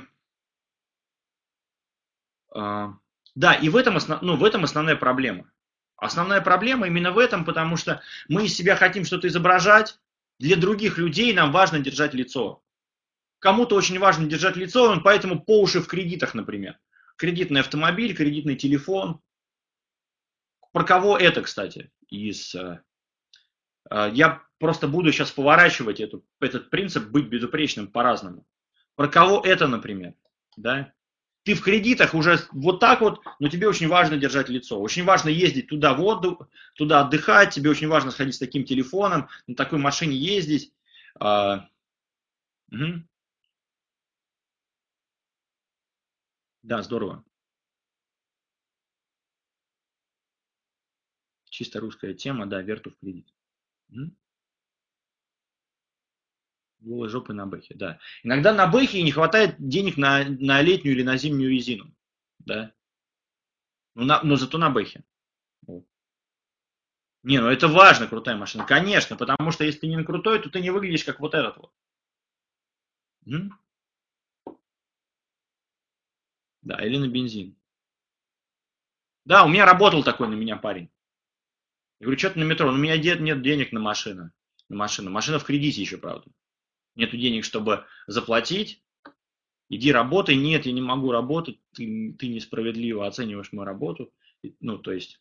э, 2.54 2.86
да, 3.34 3.54
и 3.54 3.68
в 3.68 3.76
этом, 3.76 3.96
основ, 3.96 4.20
ну, 4.22 4.36
в 4.36 4.44
этом 4.44 4.64
основная 4.64 4.96
проблема. 4.96 5.50
Основная 5.96 6.40
проблема 6.40 6.86
именно 6.86 7.12
в 7.12 7.18
этом, 7.18 7.44
потому 7.44 7.76
что 7.76 8.02
мы 8.28 8.46
из 8.46 8.54
себя 8.54 8.76
хотим 8.76 9.04
что-то 9.04 9.28
изображать, 9.28 9.98
для 10.40 10.56
других 10.56 10.96
людей 10.96 11.34
нам 11.34 11.52
важно 11.52 11.80
держать 11.80 12.14
лицо. 12.14 12.64
Кому-то 13.40 13.76
очень 13.76 13.98
важно 13.98 14.26
держать 14.26 14.56
лицо, 14.56 14.90
он 14.90 15.02
поэтому 15.02 15.38
по 15.38 15.60
уши 15.60 15.80
в 15.80 15.86
кредитах, 15.86 16.34
например. 16.34 16.78
Кредитный 17.16 17.60
автомобиль, 17.60 18.16
кредитный 18.16 18.56
телефон. 18.56 19.20
Про 20.72 20.84
кого 20.84 21.18
это, 21.18 21.42
кстати, 21.42 21.92
из... 22.08 22.54
Э, 22.54 22.82
э, 23.90 24.10
я 24.14 24.42
просто 24.58 24.88
буду 24.88 25.12
сейчас 25.12 25.30
поворачивать 25.30 26.00
эту, 26.00 26.24
этот 26.40 26.70
принцип 26.70 27.10
быть 27.10 27.28
безупречным 27.28 27.88
по-разному. 27.88 28.46
Про 28.94 29.08
кого 29.08 29.42
это, 29.44 29.66
например, 29.66 30.14
да? 30.56 30.94
Ты 31.44 31.54
в 31.54 31.62
кредитах 31.62 32.14
уже 32.14 32.38
вот 32.52 32.80
так 32.80 33.00
вот, 33.00 33.20
но 33.38 33.48
тебе 33.48 33.66
очень 33.68 33.88
важно 33.88 34.18
держать 34.18 34.48
лицо. 34.50 34.78
Очень 34.78 35.04
важно 35.04 35.30
ездить 35.30 35.68
туда 35.68 35.94
в 35.94 36.02
отдых, 36.04 36.48
туда 36.74 37.00
отдыхать, 37.00 37.54
тебе 37.54 37.70
очень 37.70 37.88
важно 37.88 38.10
сходить 38.10 38.34
с 38.34 38.38
таким 38.38 38.64
телефоном, 38.64 39.28
на 39.46 39.54
такой 39.54 39.78
машине 39.78 40.16
ездить. 40.16 40.72
А, 41.18 41.68
угу. 42.70 43.04
Да, 46.62 46.82
здорово. 46.82 47.24
Чисто 51.50 51.80
русская 51.80 52.14
тема, 52.14 52.46
да, 52.46 52.62
верту 52.62 52.90
в 52.90 52.96
кредит. 52.96 53.28
Угу. 53.90 54.10
Голой 56.80 57.10
жопой 57.10 57.34
на 57.34 57.46
бэхе, 57.46 57.74
да. 57.74 57.98
Иногда 58.22 58.54
на 58.54 58.66
бэхе 58.66 59.02
не 59.02 59.12
хватает 59.12 59.56
денег 59.58 59.98
на, 59.98 60.24
на 60.24 60.62
летнюю 60.62 60.96
или 60.96 61.02
на 61.02 61.16
зимнюю 61.18 61.50
резину, 61.50 61.94
да. 62.38 62.72
Но, 63.94 64.04
на, 64.04 64.22
но 64.22 64.36
зато 64.36 64.56
на 64.56 64.70
бэхе. 64.70 65.04
Не, 67.22 67.38
ну 67.38 67.48
это 67.48 67.68
важно, 67.68 68.06
крутая 68.06 68.36
машина. 68.36 68.64
Конечно, 68.64 69.14
потому 69.16 69.50
что 69.50 69.64
если 69.64 69.80
ты 69.80 69.86
не 69.88 70.02
крутой, 70.04 70.40
то 70.40 70.48
ты 70.48 70.60
не 70.60 70.70
выглядишь 70.70 71.04
как 71.04 71.20
вот 71.20 71.34
этот 71.34 71.58
вот. 71.58 71.72
М? 73.26 73.58
Да, 76.62 76.76
или 76.86 76.96
на 76.96 77.08
бензин. 77.08 77.56
Да, 79.26 79.44
у 79.44 79.48
меня 79.48 79.66
работал 79.66 80.02
такой 80.02 80.28
на 80.28 80.34
меня 80.34 80.56
парень. 80.56 80.90
Я 82.00 82.06
говорю, 82.06 82.18
что 82.18 82.30
ты 82.30 82.38
на 82.40 82.44
метро? 82.44 82.70
Ну, 82.70 82.78
у 82.78 82.80
меня 82.80 82.96
нет 82.96 83.42
денег 83.42 83.72
на 83.72 83.80
машину. 83.80 84.30
На 84.70 84.76
машину. 84.76 85.10
Машина 85.10 85.38
в 85.38 85.44
кредите 85.44 85.82
еще, 85.82 85.98
правда 85.98 86.30
нету 87.00 87.16
денег, 87.16 87.44
чтобы 87.44 87.84
заплатить, 88.06 88.82
иди 89.68 89.92
работай, 89.92 90.36
нет, 90.36 90.66
я 90.66 90.72
не 90.72 90.82
могу 90.82 91.10
работать, 91.10 91.58
ты, 91.74 92.14
ты 92.18 92.28
несправедливо 92.28 93.06
оцениваешь 93.06 93.52
мою 93.52 93.66
работу. 93.66 94.12
Ну, 94.60 94.78
то 94.78 94.92
есть, 94.92 95.20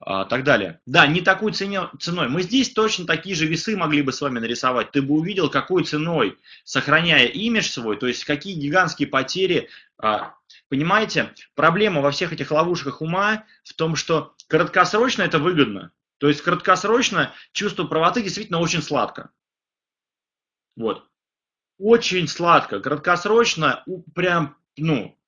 а, 0.00 0.24
так 0.24 0.44
далее. 0.44 0.80
Да, 0.86 1.06
не 1.06 1.20
такой 1.20 1.52
ценой. 1.52 2.28
Мы 2.28 2.42
здесь 2.42 2.72
точно 2.72 3.06
такие 3.06 3.36
же 3.36 3.46
весы 3.46 3.76
могли 3.76 4.00
бы 4.00 4.12
с 4.12 4.20
вами 4.22 4.38
нарисовать. 4.38 4.92
Ты 4.92 5.02
бы 5.02 5.14
увидел, 5.14 5.50
какой 5.50 5.84
ценой, 5.84 6.38
сохраняя 6.64 7.26
имидж 7.26 7.68
свой, 7.68 7.98
то 7.98 8.06
есть 8.06 8.24
какие 8.24 8.54
гигантские 8.54 9.08
потери. 9.08 9.68
А, 9.98 10.34
понимаете, 10.68 11.34
проблема 11.54 12.00
во 12.00 12.12
всех 12.12 12.32
этих 12.32 12.50
ловушках 12.50 13.02
ума 13.02 13.44
в 13.62 13.74
том, 13.74 13.94
что 13.94 14.34
краткосрочно 14.48 15.22
это 15.22 15.38
выгодно. 15.38 15.92
То 16.16 16.28
есть 16.28 16.40
краткосрочно 16.42 17.32
чувство 17.52 17.84
правоты 17.84 18.22
действительно 18.22 18.60
очень 18.60 18.82
сладко. 18.82 19.30
Вот. 20.76 21.08
Очень 21.78 22.28
сладко. 22.28 22.80
Краткосрочно 22.80 23.84
прям, 24.14 24.56
ну, 24.76 25.18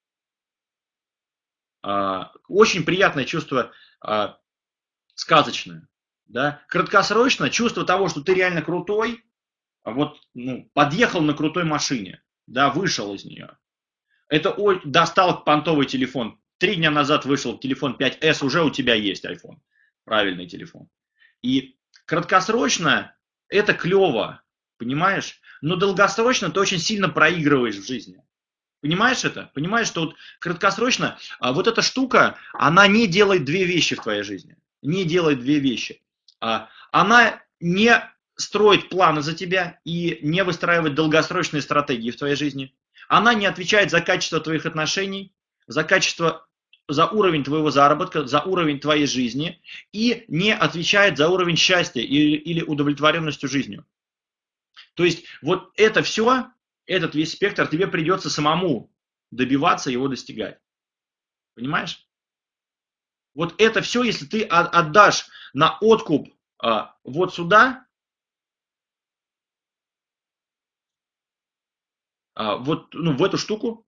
а, 1.82 2.32
очень 2.48 2.84
приятное 2.84 3.24
чувство 3.24 3.72
сказочное. 5.14 5.88
Да? 6.26 6.62
Краткосрочно 6.68 7.50
чувство 7.50 7.84
того, 7.84 8.08
что 8.08 8.22
ты 8.22 8.34
реально 8.34 8.62
крутой, 8.62 9.24
вот 9.84 10.20
ну, 10.34 10.70
подъехал 10.74 11.20
на 11.20 11.34
крутой 11.34 11.64
машине, 11.64 12.22
да, 12.46 12.70
вышел 12.70 13.14
из 13.14 13.24
нее. 13.24 13.58
Это 14.28 14.56
достал 14.84 15.44
понтовый 15.44 15.86
телефон. 15.86 16.40
Три 16.58 16.76
дня 16.76 16.90
назад 16.90 17.24
вышел 17.24 17.58
телефон 17.58 17.96
5S, 17.98 18.44
уже 18.44 18.62
у 18.62 18.70
тебя 18.70 18.94
есть 18.94 19.24
iPhone. 19.24 19.58
Правильный 20.04 20.46
телефон. 20.46 20.88
И 21.42 21.76
краткосрочно 22.06 23.16
это 23.48 23.74
клево, 23.74 24.41
понимаешь? 24.82 25.40
Но 25.60 25.76
долгосрочно 25.76 26.50
ты 26.50 26.60
очень 26.60 26.78
сильно 26.78 27.08
проигрываешь 27.08 27.76
в 27.76 27.86
жизни. 27.86 28.22
Понимаешь 28.80 29.24
это? 29.24 29.50
Понимаешь, 29.54 29.86
что 29.86 30.06
вот 30.06 30.16
краткосрочно 30.40 31.18
а 31.38 31.52
вот 31.52 31.68
эта 31.68 31.82
штука, 31.82 32.36
она 32.52 32.86
не 32.86 33.06
делает 33.06 33.44
две 33.44 33.64
вещи 33.64 33.94
в 33.94 34.02
твоей 34.02 34.22
жизни 34.22 34.56
не 34.82 35.04
делает 35.04 35.40
две 35.40 35.58
вещи. 35.58 36.02
А, 36.40 36.68
она 36.90 37.40
не 37.60 38.02
строит 38.36 38.88
планы 38.88 39.22
за 39.22 39.34
тебя 39.34 39.78
и 39.84 40.18
не 40.22 40.42
выстраивает 40.44 40.94
долгосрочные 40.94 41.62
стратегии 41.62 42.10
в 42.10 42.16
твоей 42.16 42.34
жизни. 42.34 42.74
Она 43.08 43.34
не 43.34 43.46
отвечает 43.46 43.90
за 43.90 44.00
качество 44.00 44.40
твоих 44.40 44.66
отношений, 44.66 45.32
за 45.66 45.84
качество, 45.84 46.46
за 46.88 47.06
уровень 47.06 47.44
твоего 47.44 47.70
заработка, 47.70 48.26
за 48.26 48.40
уровень 48.40 48.80
твоей 48.80 49.06
жизни 49.06 49.62
и 49.92 50.24
не 50.28 50.52
отвечает 50.54 51.16
за 51.16 51.28
уровень 51.28 51.56
счастья 51.56 52.00
или, 52.00 52.36
или 52.36 52.62
удовлетворенностью 52.62 53.48
жизнью. 53.48 53.86
То 54.94 55.04
есть 55.04 55.24
вот 55.40 55.72
это 55.76 56.02
все, 56.02 56.50
этот 56.86 57.14
весь 57.14 57.32
спектр, 57.32 57.66
тебе 57.66 57.86
придется 57.86 58.30
самому 58.30 58.92
добиваться 59.30 59.90
его 59.90 60.08
достигать. 60.08 60.58
Понимаешь? 61.54 62.06
Вот 63.34 63.60
это 63.60 63.80
все, 63.80 64.02
если 64.02 64.26
ты 64.26 64.44
отдашь 64.44 65.26
на 65.54 65.78
откуп 65.80 66.28
а, 66.58 66.96
вот 67.02 67.34
сюда, 67.34 67.86
а, 72.34 72.56
вот 72.56 72.92
ну, 72.92 73.16
в 73.16 73.24
эту 73.24 73.38
штуку, 73.38 73.86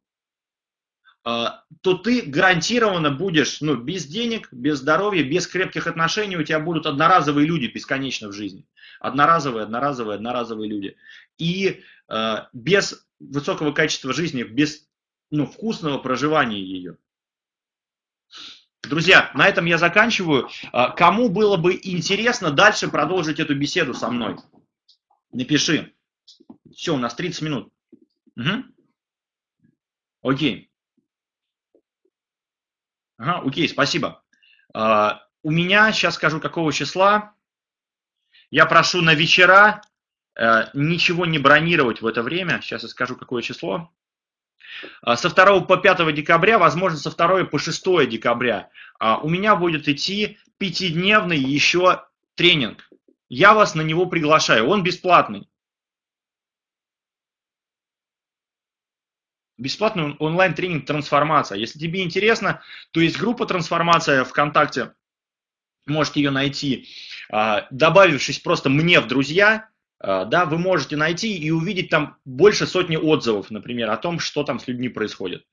то 1.25 1.95
ты 2.03 2.21
гарантированно 2.23 3.11
будешь 3.11 3.63
ну, 3.63 3.77
без 3.77 4.07
денег, 4.07 4.49
без 4.53 4.79
здоровья, 4.79 5.23
без 5.23 5.47
крепких 5.47 5.87
отношений, 5.87 6.37
у 6.37 6.43
тебя 6.43 6.61
будут 6.61 6.85
одноразовые 6.85 7.47
люди 7.47 7.67
бесконечно 7.67 8.29
в 8.29 8.33
жизни. 8.33 8.67
Одноразовые, 9.01 9.65
одноразовые, 9.65 10.17
одноразовые 10.17 10.69
люди. 10.69 10.97
И 11.39 11.83
э, 12.09 12.37
без 12.53 13.07
высокого 13.19 13.73
качества 13.73 14.13
жизни, 14.13 14.43
без 14.43 14.87
ну, 15.31 15.47
вкусного 15.47 15.99
проживания 15.99 16.61
ее. 16.61 16.99
Друзья, 18.83 19.31
на 19.35 19.49
этом 19.49 19.65
я 19.65 19.79
заканчиваю. 19.79 20.49
А, 20.73 20.91
кому 20.91 21.31
было 21.31 21.57
бы 21.57 21.79
интересно 21.83 22.51
дальше 22.51 22.89
продолжить 22.89 23.41
эту 23.41 23.55
беседу 23.55 23.95
со 23.95 24.11
мной? 24.11 24.37
Напиши. 25.33 25.95
Все, 26.71 26.95
у 26.95 26.99
нас 26.99 27.15
30 27.15 27.43
минут. 27.43 27.73
Угу. 28.37 28.65
Окей. 30.23 30.71
Ага, 33.19 33.43
окей, 33.47 33.69
спасибо. 33.69 34.23
Uh, 34.77 35.19
у 35.43 35.51
меня, 35.51 35.93
сейчас 35.93 36.15
скажу, 36.15 36.41
какого 36.41 36.73
числа. 36.73 37.35
Я 38.51 38.67
прошу 38.67 39.03
на 39.03 39.15
вечера 39.15 39.83
uh, 40.39 40.69
ничего 40.75 41.27
не 41.27 41.39
бронировать 41.39 42.03
в 42.03 42.07
это 42.07 42.23
время. 42.23 42.61
Сейчас 42.61 42.83
я 42.83 42.89
скажу, 42.89 43.17
какое 43.17 43.43
число. 43.43 43.93
А, 45.03 45.17
со 45.17 45.31
2 45.31 45.61
по 45.63 45.77
5 45.77 46.15
декабря, 46.15 46.59
возможно, 46.59 46.99
со 46.99 47.11
2 47.11 47.45
по 47.45 47.59
6 47.59 48.09
декабря 48.09 48.71
а, 48.99 49.19
у 49.19 49.29
меня 49.29 49.57
будет 49.57 49.89
идти 49.89 50.39
пятидневный 50.59 51.39
еще 51.39 52.05
тренинг. 52.35 52.89
Я 53.29 53.55
вас 53.55 53.75
на 53.75 53.83
него 53.83 54.07
приглашаю, 54.07 54.67
он 54.69 54.83
бесплатный. 54.83 55.49
Бесплатный 59.57 60.17
онлайн-тренинг 60.19 60.85
«Трансформация». 60.85 61.59
Если 61.59 61.79
тебе 61.79 62.03
интересно, 62.03 62.63
то 62.91 63.01
есть 63.01 63.19
группа 63.19 63.47
«Трансформация» 63.47 64.25
ВКонтакте, 64.25 64.95
можете 65.87 66.21
ее 66.21 66.31
найти, 66.31 66.89
а, 67.31 67.67
добавившись 67.71 68.41
просто 68.41 68.69
мне 68.69 69.01
в 69.01 69.07
друзья, 69.07 69.69
а, 70.01 70.25
да, 70.25 70.45
вы 70.45 70.59
можете 70.59 70.97
найти 70.97 71.37
и 71.37 71.51
увидеть 71.51 71.89
там 71.89 72.17
больше 72.25 72.67
сотни 72.67 72.97
отзывов, 72.97 73.51
например, 73.51 73.91
о 73.91 73.97
том, 73.97 74.19
что 74.19 74.43
там 74.43 74.59
с 74.59 74.67
людьми 74.67 74.89
происходит. 74.89 75.45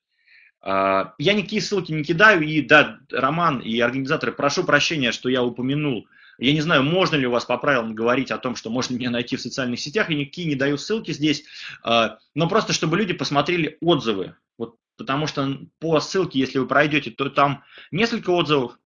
А, 0.62 1.14
я 1.18 1.34
никакие 1.34 1.62
ссылки 1.62 1.92
не 1.92 2.04
кидаю, 2.04 2.42
и 2.42 2.62
да, 2.62 3.00
Роман 3.12 3.60
и 3.60 3.80
организаторы, 3.80 4.32
прошу 4.32 4.64
прощения, 4.64 5.12
что 5.12 5.30
я 5.30 5.44
упомянул. 5.44 6.08
Я 6.42 6.54
не 6.54 6.62
знаю, 6.62 6.82
можно 6.82 7.18
ли 7.18 7.28
у 7.28 7.32
вас 7.32 7.46
по 7.46 7.56
правилам 7.60 7.94
говорить 7.94 8.32
о 8.32 8.40
том, 8.40 8.56
что 8.56 8.72
можно 8.72 8.96
меня 8.96 9.12
найти 9.12 9.36
в 9.36 9.42
социальных 9.42 9.80
сетях, 9.80 10.10
я 10.10 10.16
никакие 10.16 10.48
не 10.48 10.56
даю 10.56 10.76
ссылки 10.76 11.12
здесь, 11.12 11.44
а, 11.84 12.18
но 12.34 12.50
просто 12.50 12.74
чтобы 12.74 12.98
люди 12.98 13.14
посмотрели 13.14 13.78
отзывы. 13.80 14.36
Вот, 14.58 14.76
потому 14.98 15.28
что 15.28 15.60
по 15.78 16.00
ссылке, 16.00 16.40
если 16.40 16.58
вы 16.58 16.66
пройдете, 16.66 17.12
то 17.12 17.30
там 17.30 17.64
несколько 17.92 18.32
отзывов, 18.32 18.80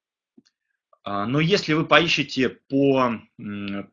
а, 1.06 1.26
но 1.26 1.40
если 1.40 1.72
вы 1.72 1.86
поищете 1.86 2.50
по, 2.50 3.22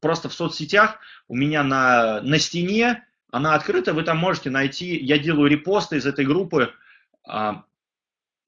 просто 0.01 0.29
в 0.29 0.35
соцсетях, 0.35 0.99
у 1.29 1.37
меня 1.37 1.63
на, 1.63 2.21
на 2.21 2.41
стене, 2.41 3.07
она 3.31 3.55
открыта, 3.55 3.95
вы 3.95 4.03
там 4.03 4.19
можете 4.19 4.51
найти, 4.51 4.97
я 4.97 5.19
делаю 5.19 5.49
репосты 5.49 5.99
из 5.99 6.07
этой 6.07 6.27
группы, 6.27 6.73
а, 7.25 7.63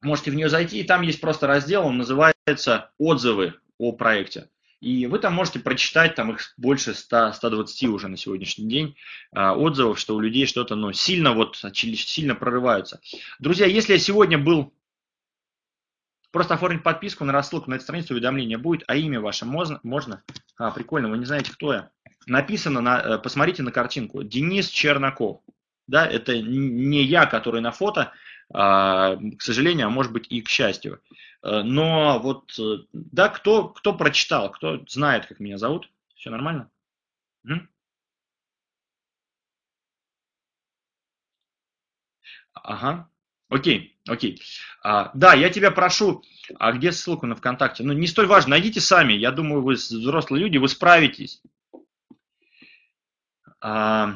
можете 0.02 0.32
в 0.32 0.34
нее 0.34 0.48
зайти, 0.48 0.80
и 0.80 0.84
там 0.84 1.02
есть 1.02 1.20
просто 1.20 1.46
раздел, 1.46 1.86
он 1.86 1.98
называется 1.98 2.90
«Отзывы 2.98 3.54
о 3.78 3.92
проекте». 3.92 4.48
И 4.84 5.06
вы 5.06 5.18
там 5.18 5.32
можете 5.32 5.60
прочитать, 5.60 6.14
там 6.14 6.32
их 6.32 6.52
больше 6.58 6.90
100-120 6.90 7.86
уже 7.86 8.08
на 8.08 8.18
сегодняшний 8.18 8.68
день, 8.68 8.96
а, 9.32 9.54
отзывов, 9.54 9.98
что 9.98 10.14
у 10.14 10.20
людей 10.20 10.44
что-то 10.44 10.76
ну, 10.76 10.92
сильно, 10.92 11.32
вот, 11.32 11.56
сильно 11.56 12.34
прорываются. 12.34 13.00
Друзья, 13.38 13.64
если 13.64 13.94
я 13.94 13.98
сегодня 13.98 14.36
был 14.38 14.74
Просто 16.30 16.54
оформить 16.54 16.82
подписку 16.82 17.24
на 17.24 17.32
рассылку 17.32 17.70
на 17.70 17.76
эту 17.76 17.84
страницу 17.84 18.12
уведомления 18.12 18.58
будет, 18.58 18.82
а 18.88 18.96
имя 18.96 19.20
ваше 19.20 19.44
можно? 19.44 19.78
можно? 19.84 20.24
А, 20.58 20.72
прикольно, 20.72 21.08
вы 21.08 21.18
не 21.18 21.26
знаете, 21.26 21.52
кто 21.52 21.72
я. 21.72 21.90
Написано, 22.26 22.80
на, 22.80 23.00
э, 23.00 23.18
посмотрите 23.18 23.62
на 23.62 23.70
картинку, 23.70 24.24
Денис 24.24 24.68
Чернаков. 24.68 25.42
Да, 25.86 26.04
это 26.04 26.36
не 26.36 27.04
я, 27.04 27.26
который 27.26 27.60
на 27.60 27.70
фото, 27.70 28.12
к 28.52 29.40
сожалению, 29.40 29.86
а 29.86 29.90
может 29.90 30.12
быть 30.12 30.26
и 30.30 30.42
к 30.42 30.48
счастью. 30.48 31.00
Э, 31.42 31.62
но 31.62 32.18
вот, 32.20 32.58
э, 32.58 32.84
да, 32.92 33.28
кто, 33.28 33.68
кто 33.68 33.94
прочитал, 33.94 34.50
кто 34.50 34.82
знает, 34.88 35.26
как 35.26 35.40
меня 35.40 35.58
зовут, 35.58 35.90
все 36.16 36.30
нормально? 36.30 36.70
Угу. 37.44 37.60
Ага. 42.54 43.10
Окей, 43.50 43.98
окей. 44.08 44.42
А, 44.82 45.10
да, 45.14 45.34
я 45.34 45.50
тебя 45.50 45.70
прошу, 45.70 46.24
а 46.58 46.72
где 46.72 46.92
ссылку 46.92 47.26
на 47.26 47.36
ВКонтакте? 47.36 47.84
Ну, 47.84 47.92
не 47.92 48.06
столь 48.06 48.26
важно, 48.26 48.50
найдите 48.50 48.80
сами. 48.80 49.12
Я 49.12 49.30
думаю, 49.32 49.62
вы 49.62 49.74
взрослые 49.74 50.42
люди, 50.42 50.56
вы 50.56 50.68
справитесь. 50.68 51.42
А, 53.60 54.14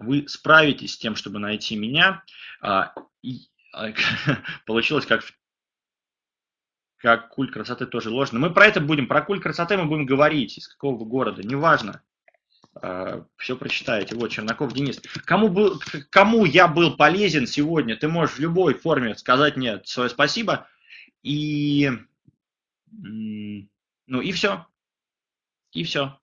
вы 0.00 0.26
справитесь 0.28 0.94
с 0.94 0.98
тем, 0.98 1.14
чтобы 1.14 1.38
найти 1.38 1.76
меня. 1.76 2.24
А, 2.60 2.92
и, 3.22 3.48
а, 3.72 3.90
получилось 4.66 5.06
как 5.06 5.22
как 6.96 7.30
культ 7.30 7.50
красоты 7.50 7.86
тоже 7.86 8.10
ложно. 8.10 8.38
Мы 8.38 8.52
про 8.52 8.66
это 8.66 8.80
будем, 8.80 9.06
про 9.06 9.22
культ 9.22 9.42
красоты 9.42 9.78
мы 9.78 9.86
будем 9.86 10.04
говорить, 10.04 10.58
из 10.58 10.68
какого 10.68 10.98
вы 10.98 11.06
города, 11.06 11.42
неважно. 11.42 12.02
Э, 12.82 13.24
все 13.36 13.56
прочитаете. 13.56 14.14
Вот, 14.14 14.28
Чернаков 14.28 14.72
Денис. 14.72 15.00
Кому, 15.24 15.48
был, 15.48 15.80
кому 16.10 16.44
я 16.44 16.68
был 16.68 16.96
полезен 16.96 17.46
сегодня, 17.46 17.96
ты 17.96 18.06
можешь 18.08 18.36
в 18.36 18.40
любой 18.40 18.74
форме 18.74 19.16
сказать 19.16 19.56
мне 19.56 19.80
свое 19.84 20.10
спасибо. 20.10 20.68
И, 21.22 21.90
ну 22.92 24.20
и 24.20 24.32
все. 24.32 24.66
И 25.72 25.84
все. 25.84 26.18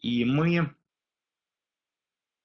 И 0.00 0.24
мы 0.24 0.74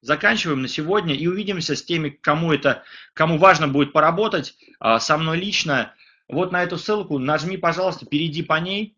заканчиваем 0.06 0.62
на 0.62 0.68
сегодня 0.68 1.16
и 1.16 1.28
увидимся 1.28 1.76
с 1.76 1.84
теми, 1.84 2.10
кому 2.10 2.54
это, 2.54 2.84
кому 3.14 3.38
важно 3.38 3.68
будет 3.68 3.92
поработать. 3.92 4.56
А, 4.80 5.00
со 5.00 5.18
мной 5.18 5.38
лично 5.40 5.94
вот 6.30 6.52
на 6.52 6.64
эту 6.64 6.78
ссылку, 6.78 7.18
нажми, 7.18 7.58
пожалуйста, 7.58 8.06
перейди 8.06 8.44
по 8.44 8.60
ней, 8.60 8.96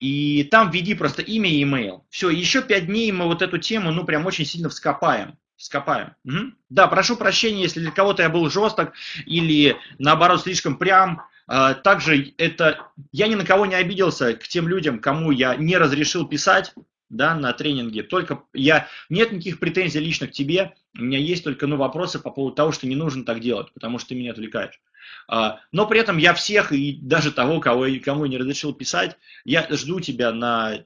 и 0.00 0.44
там 0.44 0.70
введи 0.70 0.94
просто 0.94 1.22
имя 1.22 1.48
и 1.48 1.64
email. 1.64 2.02
Все, 2.10 2.28
еще 2.28 2.62
пять 2.62 2.86
дней 2.86 3.10
мы 3.10 3.24
вот 3.24 3.40
эту 3.40 3.58
тему, 3.58 3.90
ну, 3.90 4.04
прям 4.04 4.26
очень 4.26 4.44
сильно 4.44 4.68
вскопаем. 4.68 5.38
Вскопаем. 5.56 6.14
Угу. 6.24 6.52
Да, 6.68 6.88
прошу 6.88 7.16
прощения, 7.16 7.62
если 7.62 7.80
для 7.80 7.90
кого-то 7.90 8.22
я 8.22 8.28
был 8.28 8.50
жесток 8.50 8.92
или, 9.24 9.76
наоборот, 9.98 10.42
слишком 10.42 10.76
прям. 10.76 11.22
А, 11.46 11.72
также 11.74 12.34
это, 12.36 12.90
я 13.12 13.28
ни 13.28 13.34
на 13.34 13.46
кого 13.46 13.64
не 13.64 13.76
обиделся 13.76 14.34
к 14.34 14.46
тем 14.46 14.68
людям, 14.68 14.98
кому 14.98 15.30
я 15.30 15.56
не 15.56 15.78
разрешил 15.78 16.26
писать, 16.26 16.74
да, 17.08 17.34
на 17.34 17.52
тренинге. 17.52 18.02
Только 18.02 18.44
я, 18.52 18.88
нет 19.08 19.32
никаких 19.32 19.60
претензий 19.60 20.00
лично 20.00 20.26
к 20.26 20.32
тебе, 20.32 20.74
у 20.96 21.02
меня 21.02 21.18
есть 21.18 21.44
только, 21.44 21.66
ну, 21.66 21.76
вопросы 21.76 22.18
по 22.18 22.30
поводу 22.30 22.54
того, 22.54 22.72
что 22.72 22.86
не 22.86 22.96
нужно 22.96 23.24
так 23.24 23.40
делать, 23.40 23.72
потому 23.72 23.98
что 23.98 24.10
ты 24.10 24.14
меня 24.14 24.32
отвлекаешь. 24.32 24.80
А, 25.28 25.60
но 25.72 25.86
при 25.86 26.00
этом 26.00 26.18
я 26.18 26.34
всех, 26.34 26.72
и 26.72 26.98
даже 27.00 27.32
того, 27.32 27.60
кого, 27.60 27.86
кому 28.02 28.24
я 28.24 28.30
не 28.30 28.38
разрешил 28.38 28.72
писать, 28.72 29.16
я 29.44 29.66
жду 29.70 30.00
тебя 30.00 30.32
на 30.32 30.84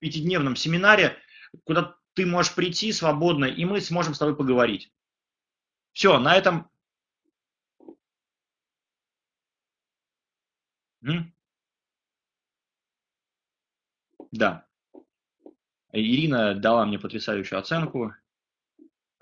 пятидневном 0.00 0.56
семинаре, 0.56 1.16
куда 1.64 1.96
ты 2.14 2.26
можешь 2.26 2.54
прийти 2.54 2.92
свободно, 2.92 3.46
и 3.46 3.64
мы 3.64 3.80
сможем 3.80 4.14
с 4.14 4.18
тобой 4.18 4.36
поговорить. 4.36 4.90
Все, 5.92 6.18
на 6.18 6.36
этом... 6.36 6.70
Да. 14.32 14.67
Ирина 15.92 16.54
дала 16.54 16.84
мне 16.84 16.98
потрясающую 16.98 17.58
оценку. 17.58 18.14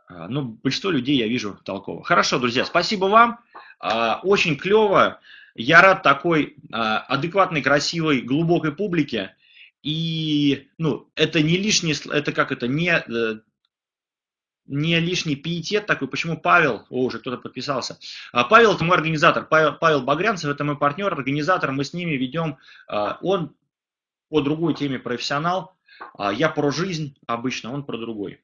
А, 0.09 0.29
ну, 0.29 0.59
большинство 0.63 0.91
людей 0.91 1.17
я 1.17 1.29
вижу 1.29 1.59
толково. 1.65 2.03
Хорошо, 2.05 2.39
друзья, 2.39 2.65
спасибо 2.65 3.07
вам. 3.07 3.41
А, 3.79 4.21
очень 4.23 4.57
клево. 4.57 5.21
Я 5.55 5.81
рад 5.81 6.03
такой 6.03 6.57
а, 6.73 6.99
адекватной, 6.99 7.63
красивой, 7.63 8.21
глубокой 8.21 8.73
публике. 8.73 9.35
И, 9.83 10.69
ну, 10.79 11.09
это 11.15 11.43
не 11.43 11.57
лишний, 11.57 11.95
это 12.11 12.33
как 12.33 12.51
это, 12.51 12.67
не, 12.67 12.91
э, 12.91 13.41
не 14.67 14.99
лишний 14.99 15.37
пиетет 15.37 15.87
такой. 15.87 16.09
Почему 16.09 16.37
Павел, 16.37 16.87
о, 16.91 17.05
уже 17.05 17.21
кто-то 17.21 17.37
подписался. 17.37 17.97
Павел 18.33 18.75
это 18.75 18.83
мой 18.83 18.97
организатор, 18.97 19.47
Павел, 19.47 19.75
Павел 19.75 20.03
Багрянцев 20.03 20.51
это 20.51 20.65
мой 20.65 20.77
партнер, 20.77 21.13
организатор, 21.13 21.71
мы 21.71 21.85
с 21.85 21.93
ними 21.93 22.15
ведем, 22.17 22.57
он 22.89 23.55
по 24.29 24.41
другой 24.41 24.75
теме 24.75 24.99
профессионал, 24.99 25.76
я 26.33 26.49
про 26.49 26.71
жизнь 26.71 27.17
обычно, 27.27 27.73
он 27.73 27.85
про 27.85 27.99
другой. 27.99 28.41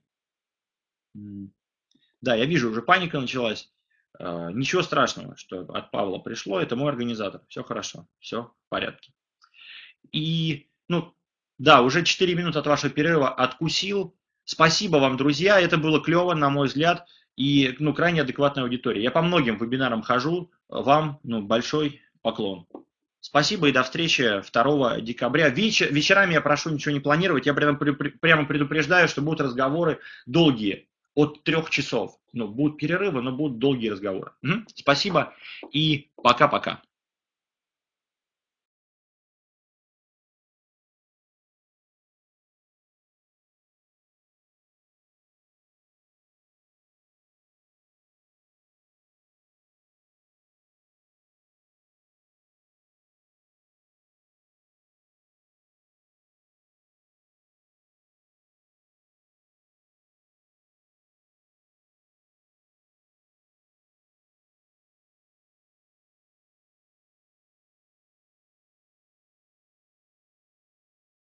Да, 1.15 2.35
я 2.35 2.45
вижу, 2.45 2.71
уже 2.71 2.83
паника 2.83 3.21
началась. 3.21 3.73
А, 4.19 4.51
ничего 4.53 4.83
страшного, 4.83 5.37
что 5.37 5.61
от 5.61 5.91
Павла 5.91 6.19
пришло, 6.19 6.61
это 6.61 6.77
мой 6.77 6.91
организатор. 6.91 7.43
Все 7.49 7.63
хорошо, 7.63 8.07
все 8.21 8.45
в 8.45 8.69
порядке. 8.69 9.13
И, 10.13 10.69
ну, 10.89 11.15
да, 11.59 11.83
уже 11.83 12.05
4 12.05 12.35
минуты 12.35 12.59
от 12.59 12.67
вашего 12.67 12.93
перерыва 12.93 13.29
откусил. 13.29 14.17
Спасибо 14.45 14.97
вам, 14.99 15.17
друзья, 15.17 15.61
это 15.61 15.79
было 15.79 16.03
клево, 16.03 16.35
на 16.35 16.51
мой 16.51 16.69
взгляд, 16.69 17.09
и, 17.37 17.77
ну, 17.79 17.95
крайне 17.95 18.23
адекватная 18.23 18.65
аудитория. 18.65 19.03
Я 19.03 19.11
по 19.11 19.23
многим 19.23 19.57
вебинарам 19.57 20.03
хожу, 20.03 20.51
вам, 20.69 21.21
ну, 21.23 21.43
большой 21.43 22.03
поклон. 22.21 22.67
Спасибо 23.23 23.69
и 23.69 23.73
до 23.73 23.85
встречи 23.85 24.43
2 24.53 25.01
декабря. 25.01 25.49
Вечер, 25.49 25.93
вечерами 25.93 26.33
я 26.33 26.41
прошу 26.41 26.71
ничего 26.71 26.93
не 26.93 26.99
планировать. 26.99 27.47
Я 27.47 27.55
прямо, 27.55 27.79
прямо 27.79 28.47
предупреждаю, 28.47 29.07
что 29.07 29.23
будут 29.23 29.41
разговоры 29.41 30.01
долгие 30.27 30.89
от 31.15 31.45
трех 31.45 31.71
часов. 31.71 32.19
Ну, 32.33 32.49
будут 32.49 32.79
перерывы, 32.79 33.23
но 33.23 33.31
будут 33.31 33.59
долгие 33.59 33.91
разговоры. 33.91 34.33
Угу. 34.43 34.65
Спасибо 34.75 35.35
и 35.71 36.11
пока-пока. 36.17 36.83